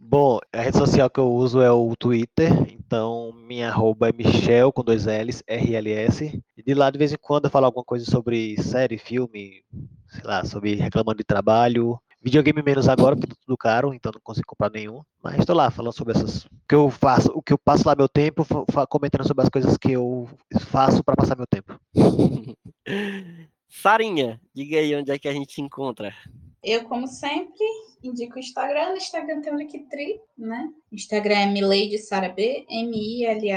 Bom, 0.02 0.40
a 0.52 0.62
rede 0.62 0.78
social 0.78 1.10
que 1.10 1.20
eu 1.20 1.32
uso 1.32 1.62
é 1.62 1.72
o 1.72 1.96
Twitter, 1.96 2.52
então 2.72 3.32
minha 3.48 3.70
arroba 3.70 4.10
é 4.10 4.14
Michel 4.14 4.74
com 4.74 4.84
dois 4.84 5.06
L's, 5.06 5.42
RLS. 5.48 6.42
E 6.58 6.64
de 6.64 6.74
lá 6.74 6.90
de 6.90 6.98
vez 6.98 7.14
em 7.14 7.18
quando 7.18 7.46
eu 7.46 7.52
falo 7.52 7.68
alguma 7.68 7.86
coisa 7.86 8.04
sobre 8.06 8.62
série, 8.62 8.98
filme, 8.98 9.64
sei 10.10 10.24
lá, 10.26 10.44
sobre 10.44 10.76
reclamando 10.76 11.20
de 11.20 11.24
trabalho. 11.24 11.98
Videogame 12.22 12.62
menos 12.62 12.90
agora, 12.90 13.16
porque 13.16 13.34
tá 13.34 13.36
tudo 13.46 13.58
caro, 13.58 13.94
então 13.94 14.12
não 14.14 14.20
consigo 14.22 14.48
comprar 14.48 14.72
nenhum. 14.72 15.04
Mas 15.24 15.40
estou 15.40 15.56
lá 15.56 15.72
falando 15.72 15.96
sobre 15.96 16.18
essas. 16.18 16.44
O 16.46 16.50
que 16.68 16.76
eu 16.76 16.90
faço, 16.90 17.32
o 17.34 17.42
que 17.42 17.54
eu 17.54 17.58
passo 17.58 17.88
lá 17.88 17.96
meu 17.96 18.10
tempo, 18.10 18.46
comentando 18.90 19.26
sobre 19.26 19.44
as 19.44 19.50
coisas 19.50 19.78
que 19.78 19.94
eu 19.94 20.28
faço 20.60 21.02
para 21.02 21.16
passar 21.16 21.38
meu 21.38 21.48
tempo. 21.48 21.80
Sarinha, 23.70 24.40
diga 24.54 24.78
aí 24.80 24.96
onde 24.96 25.12
é 25.12 25.20
que 25.20 25.28
a 25.28 25.34
gente 25.34 25.48
te 25.48 25.62
encontra. 25.62 26.14
Eu, 26.64 26.86
como 26.86 27.08
sempre, 27.08 27.66
indico 28.04 28.36
o 28.36 28.40
Instagram. 28.40 28.90
No 28.90 28.98
Instagram 28.98 29.42
tem 29.42 29.54
o 29.54 29.58
Linktree, 29.58 30.20
né? 30.38 30.70
Instagram 30.92 31.36
é 31.36 31.46
Milady 31.46 31.98
Sara 31.98 32.30
B, 32.30 32.66
M-I-L-A-D-Y-S-A-R-A-B. 32.70 33.56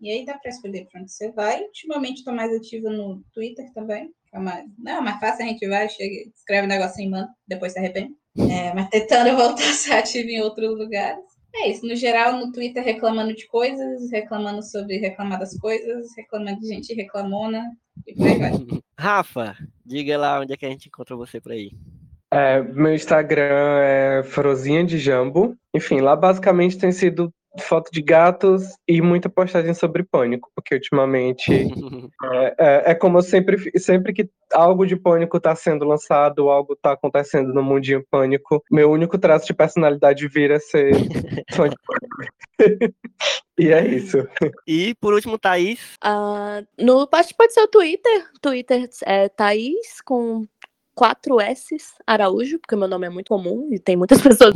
E 0.00 0.10
aí 0.10 0.24
dá 0.24 0.38
para 0.38 0.50
escolher 0.50 0.86
para 0.86 1.02
onde 1.02 1.12
você 1.12 1.30
vai. 1.32 1.62
Ultimamente 1.62 2.18
estou 2.18 2.32
mais 2.34 2.54
ativa 2.54 2.88
no 2.90 3.22
Twitter 3.34 3.70
também. 3.74 4.10
É 4.32 4.38
mais, 4.38 4.64
não, 4.78 4.98
é 4.98 5.00
mais 5.00 5.20
fácil, 5.20 5.44
a 5.44 5.48
gente 5.48 5.66
vai, 5.68 5.88
chega, 5.88 6.30
escreve 6.34 6.66
um 6.66 6.70
negocinho 6.70 7.08
e 7.08 7.10
manda, 7.10 7.28
depois 7.46 7.72
se 7.72 7.78
arrepende. 7.78 8.14
É, 8.50 8.74
mas 8.74 8.88
tentando 8.90 9.34
voltar 9.36 9.68
a 9.68 9.72
ser 9.72 9.92
ativa 9.92 10.30
em 10.30 10.42
outros 10.42 10.76
lugares. 10.78 11.24
É 11.58 11.70
isso, 11.70 11.86
no 11.86 11.96
geral, 11.96 12.34
no 12.34 12.52
Twitter 12.52 12.84
reclamando 12.84 13.34
de 13.34 13.46
coisas, 13.46 14.10
reclamando 14.10 14.62
sobre 14.62 14.98
reclamar 14.98 15.38
das 15.38 15.58
coisas, 15.58 16.08
reclamando 16.16 16.60
de 16.60 16.68
gente 16.68 16.94
reclamona 16.94 17.64
e 18.06 18.14
por 18.14 18.26
aí 18.26 18.38
vai. 18.38 18.50
Rafa, 18.98 19.56
diga 19.84 20.18
lá 20.18 20.40
onde 20.40 20.52
é 20.52 20.56
que 20.56 20.66
a 20.66 20.70
gente 20.70 20.88
encontra 20.88 21.16
você 21.16 21.40
por 21.40 21.52
aí. 21.52 21.70
É, 22.30 22.60
meu 22.60 22.94
Instagram 22.94 23.78
é 23.80 24.22
Frozinha 24.24 24.84
de 24.84 24.98
Jambo. 24.98 25.56
Enfim, 25.74 26.00
lá 26.00 26.14
basicamente 26.14 26.76
tem 26.76 26.92
sido 26.92 27.32
foto 27.62 27.90
de 27.90 28.02
gatos 28.02 28.64
e 28.86 29.00
muita 29.00 29.28
postagem 29.28 29.74
sobre 29.74 30.02
pânico, 30.04 30.50
porque 30.54 30.74
ultimamente 30.74 31.50
é, 32.32 32.54
é- 32.58 32.90
é 32.90 32.94
como 32.94 33.18
eu 33.18 33.22
sempre, 33.22 33.70
sempre 33.78 34.12
que 34.12 34.28
algo 34.52 34.86
de 34.86 34.96
pânico 34.96 35.36
está 35.36 35.54
sendo 35.54 35.84
lançado, 35.84 36.48
algo 36.48 36.74
está 36.74 36.92
acontecendo 36.92 37.52
no 37.52 37.62
mundinho 37.62 38.04
pânico, 38.10 38.62
meu 38.70 38.90
único 38.90 39.18
traço 39.18 39.46
de 39.46 39.54
personalidade 39.54 40.28
vira 40.28 40.58
ser 40.60 40.92
fã 41.52 41.68
de 41.68 41.76
pânico. 41.86 42.16
e 43.58 43.68
é 43.68 43.86
isso. 43.86 44.18
E 44.66 44.94
por 45.00 45.14
último, 45.14 45.38
Thaís. 45.38 45.96
Ah, 46.02 46.62
no, 46.78 47.06
pode, 47.06 47.34
pode 47.34 47.52
ser 47.52 47.60
o 47.60 47.68
Twitter. 47.68 48.30
Twitter 48.40 48.88
é 49.04 49.28
Thaís 49.28 50.00
com 50.04 50.46
quatro 50.94 51.40
S's 51.40 51.94
Araújo, 52.06 52.58
porque 52.58 52.74
meu 52.74 52.88
nome 52.88 53.06
é 53.06 53.10
muito 53.10 53.28
comum 53.28 53.68
e 53.70 53.78
tem 53.78 53.96
muitas 53.96 54.20
pessoas. 54.20 54.54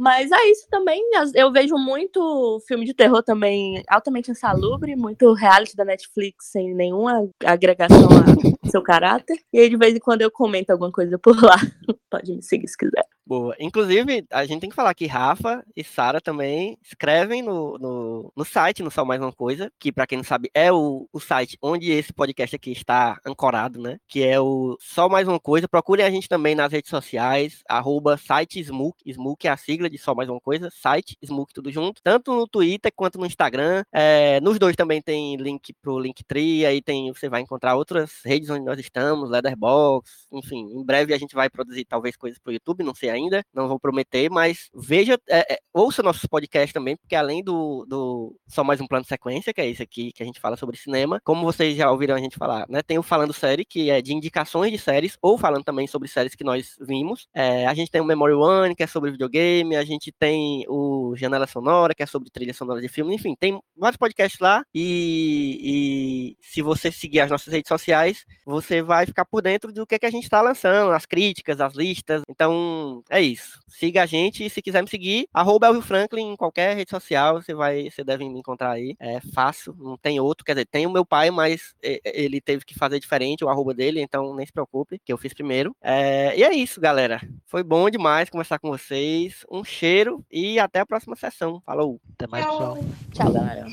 Mas 0.00 0.32
é 0.32 0.50
isso 0.50 0.66
também. 0.70 0.98
Eu 1.34 1.52
vejo 1.52 1.76
muito 1.76 2.58
filme 2.66 2.86
de 2.86 2.94
terror 2.94 3.22
também 3.22 3.82
altamente 3.86 4.30
insalubre, 4.30 4.96
muito 4.96 5.34
reality 5.34 5.76
da 5.76 5.84
Netflix 5.84 6.46
sem 6.46 6.72
nenhuma 6.74 7.28
agregação 7.44 8.04
ao 8.04 8.10
seu 8.70 8.82
caráter. 8.82 9.36
E 9.52 9.58
aí, 9.58 9.68
de 9.68 9.76
vez 9.76 9.94
em 9.94 9.98
quando, 9.98 10.22
eu 10.22 10.30
comento 10.30 10.70
alguma 10.70 10.90
coisa 10.90 11.18
por 11.18 11.36
lá. 11.42 11.56
Pode 12.10 12.34
me 12.34 12.42
seguir 12.42 12.66
se 12.66 12.78
quiser. 12.78 13.04
Boa. 13.30 13.54
Inclusive, 13.60 14.26
a 14.32 14.44
gente 14.44 14.60
tem 14.60 14.70
que 14.70 14.74
falar 14.74 14.92
que 14.92 15.06
Rafa 15.06 15.64
e 15.76 15.84
Sara 15.84 16.20
também 16.20 16.76
escrevem 16.82 17.42
no, 17.42 17.78
no, 17.78 18.32
no, 18.34 18.44
site, 18.44 18.82
no 18.82 18.90
Só 18.90 19.04
Mais 19.04 19.20
Uma 19.20 19.32
Coisa, 19.32 19.70
que 19.78 19.92
para 19.92 20.04
quem 20.04 20.18
não 20.18 20.24
sabe 20.24 20.50
é 20.52 20.72
o, 20.72 21.08
o 21.12 21.20
site 21.20 21.56
onde 21.62 21.92
esse 21.92 22.12
podcast 22.12 22.56
aqui 22.56 22.72
está 22.72 23.20
ancorado, 23.24 23.80
né? 23.80 23.98
Que 24.08 24.24
é 24.24 24.40
o 24.40 24.76
Só 24.80 25.08
Mais 25.08 25.28
Uma 25.28 25.38
Coisa. 25.38 25.68
Procurem 25.68 26.04
a 26.04 26.10
gente 26.10 26.28
também 26.28 26.56
nas 26.56 26.72
redes 26.72 26.90
sociais, 26.90 27.62
arroba 27.68 28.16
site 28.16 28.58
Smook. 28.58 28.96
Smook 29.06 29.46
é 29.46 29.50
a 29.50 29.56
sigla 29.56 29.89
de 29.90 29.98
Só 29.98 30.14
Mais 30.14 30.28
Uma 30.28 30.40
Coisa, 30.40 30.70
site 30.70 31.16
Smook 31.22 31.52
tudo 31.52 31.70
junto, 31.70 32.00
tanto 32.02 32.32
no 32.32 32.46
Twitter 32.46 32.92
quanto 32.94 33.18
no 33.18 33.26
Instagram. 33.26 33.84
É, 33.92 34.40
nos 34.40 34.58
dois 34.58 34.76
também 34.76 35.02
tem 35.02 35.36
link 35.36 35.72
pro 35.82 35.98
Linktree, 35.98 36.64
aí 36.64 36.80
tem, 36.80 37.12
você 37.12 37.28
vai 37.28 37.40
encontrar 37.40 37.76
outras 37.76 38.20
redes 38.24 38.48
onde 38.50 38.64
nós 38.64 38.78
estamos, 38.78 39.30
Leatherbox, 39.30 40.26
enfim, 40.32 40.60
em 40.74 40.84
breve 40.84 41.14
a 41.14 41.18
gente 41.18 41.34
vai 41.34 41.50
produzir 41.50 41.84
talvez 41.84 42.16
coisas 42.16 42.38
pro 42.38 42.52
YouTube, 42.52 42.82
não 42.82 42.94
sei 42.94 43.10
ainda 43.10 43.44
não 43.52 43.68
vou 43.68 43.78
prometer, 43.78 44.30
mas 44.30 44.70
veja, 44.74 45.18
é, 45.28 45.54
é, 45.54 45.58
ouça 45.72 46.02
nossos 46.02 46.26
podcasts 46.26 46.72
também, 46.72 46.96
porque 46.96 47.14
além 47.14 47.42
do, 47.42 47.84
do 47.86 48.36
Só 48.48 48.64
Mais 48.64 48.80
Um 48.80 48.86
Plano 48.86 49.02
de 49.02 49.08
Sequência, 49.08 49.52
que 49.52 49.60
é 49.60 49.68
esse 49.68 49.82
aqui 49.82 50.12
que 50.12 50.22
a 50.22 50.26
gente 50.26 50.40
fala 50.40 50.56
sobre 50.56 50.76
cinema, 50.76 51.20
como 51.24 51.44
vocês 51.44 51.76
já 51.76 51.90
ouviram 51.90 52.14
a 52.14 52.18
gente 52.18 52.36
falar, 52.36 52.66
né? 52.68 52.82
Tem 52.82 52.98
o 52.98 53.02
Falando 53.02 53.32
Série, 53.32 53.64
que 53.64 53.90
é 53.90 54.00
de 54.00 54.14
indicações 54.14 54.72
de 54.72 54.78
séries, 54.78 55.16
ou 55.20 55.36
falando 55.36 55.64
também 55.64 55.86
sobre 55.86 56.08
séries 56.08 56.34
que 56.34 56.44
nós 56.44 56.76
vimos. 56.80 57.28
É, 57.34 57.66
a 57.66 57.74
gente 57.74 57.90
tem 57.90 58.00
o 58.00 58.04
Memory 58.04 58.34
One, 58.34 58.74
que 58.74 58.82
é 58.82 58.86
sobre 58.86 59.10
videogame, 59.10 59.76
a 59.80 59.84
gente 59.84 60.12
tem 60.12 60.64
o 60.68 61.14
Janela 61.16 61.46
Sonora, 61.46 61.94
que 61.94 62.02
é 62.02 62.06
sobre 62.06 62.30
trilha 62.30 62.54
sonora 62.54 62.80
de 62.80 62.88
filme, 62.88 63.14
enfim, 63.14 63.34
tem 63.38 63.60
vários 63.76 63.96
podcasts 63.96 64.40
lá, 64.40 64.62
e, 64.74 65.58
e 65.62 66.36
se 66.40 66.62
você 66.62 66.90
seguir 66.92 67.20
as 67.20 67.30
nossas 67.30 67.52
redes 67.52 67.68
sociais, 67.68 68.24
você 68.44 68.82
vai 68.82 69.06
ficar 69.06 69.24
por 69.24 69.42
dentro 69.42 69.72
do 69.72 69.86
que, 69.86 69.94
é 69.94 69.98
que 69.98 70.06
a 70.06 70.10
gente 70.10 70.24
está 70.24 70.40
lançando, 70.40 70.92
as 70.92 71.06
críticas, 71.06 71.60
as 71.60 71.74
listas. 71.74 72.22
Então, 72.28 73.02
é 73.10 73.20
isso. 73.20 73.58
Siga 73.68 74.02
a 74.02 74.06
gente 74.06 74.44
e 74.44 74.50
se 74.50 74.62
quiser 74.62 74.82
me 74.82 74.88
seguir, 74.88 75.26
arroba 75.32 75.66
Elvio 75.66 75.82
Franklin 75.82 76.32
em 76.32 76.36
qualquer 76.36 76.76
rede 76.76 76.90
social, 76.90 77.40
você 77.40 77.54
vai, 77.54 77.90
você 77.90 78.04
deve 78.04 78.28
me 78.28 78.38
encontrar 78.38 78.72
aí. 78.72 78.94
É 78.98 79.20
fácil, 79.32 79.74
não 79.78 79.96
tem 79.96 80.20
outro, 80.20 80.44
quer 80.44 80.52
dizer, 80.52 80.66
tem 80.66 80.86
o 80.86 80.90
meu 80.90 81.04
pai, 81.04 81.30
mas 81.30 81.74
ele 81.82 82.40
teve 82.40 82.64
que 82.64 82.74
fazer 82.74 83.00
diferente 83.00 83.44
o 83.44 83.48
arroba 83.48 83.74
dele, 83.74 84.00
então 84.00 84.34
nem 84.34 84.46
se 84.46 84.52
preocupe, 84.52 85.00
que 85.04 85.12
eu 85.12 85.18
fiz 85.18 85.32
primeiro. 85.32 85.74
É, 85.82 86.36
e 86.36 86.42
é 86.42 86.52
isso, 86.52 86.80
galera. 86.80 87.20
Foi 87.46 87.62
bom 87.62 87.88
demais 87.88 88.30
conversar 88.30 88.58
com 88.58 88.68
vocês. 88.68 89.44
Um 89.50 89.64
cheiro 89.70 90.24
e 90.30 90.58
até 90.58 90.80
a 90.80 90.86
próxima 90.86 91.16
sessão. 91.16 91.60
Falou. 91.64 92.00
Até 92.14 92.26
mais, 92.26 92.44
pessoal. 92.44 92.78
Tchau, 93.12 93.32
galera. 93.32 93.66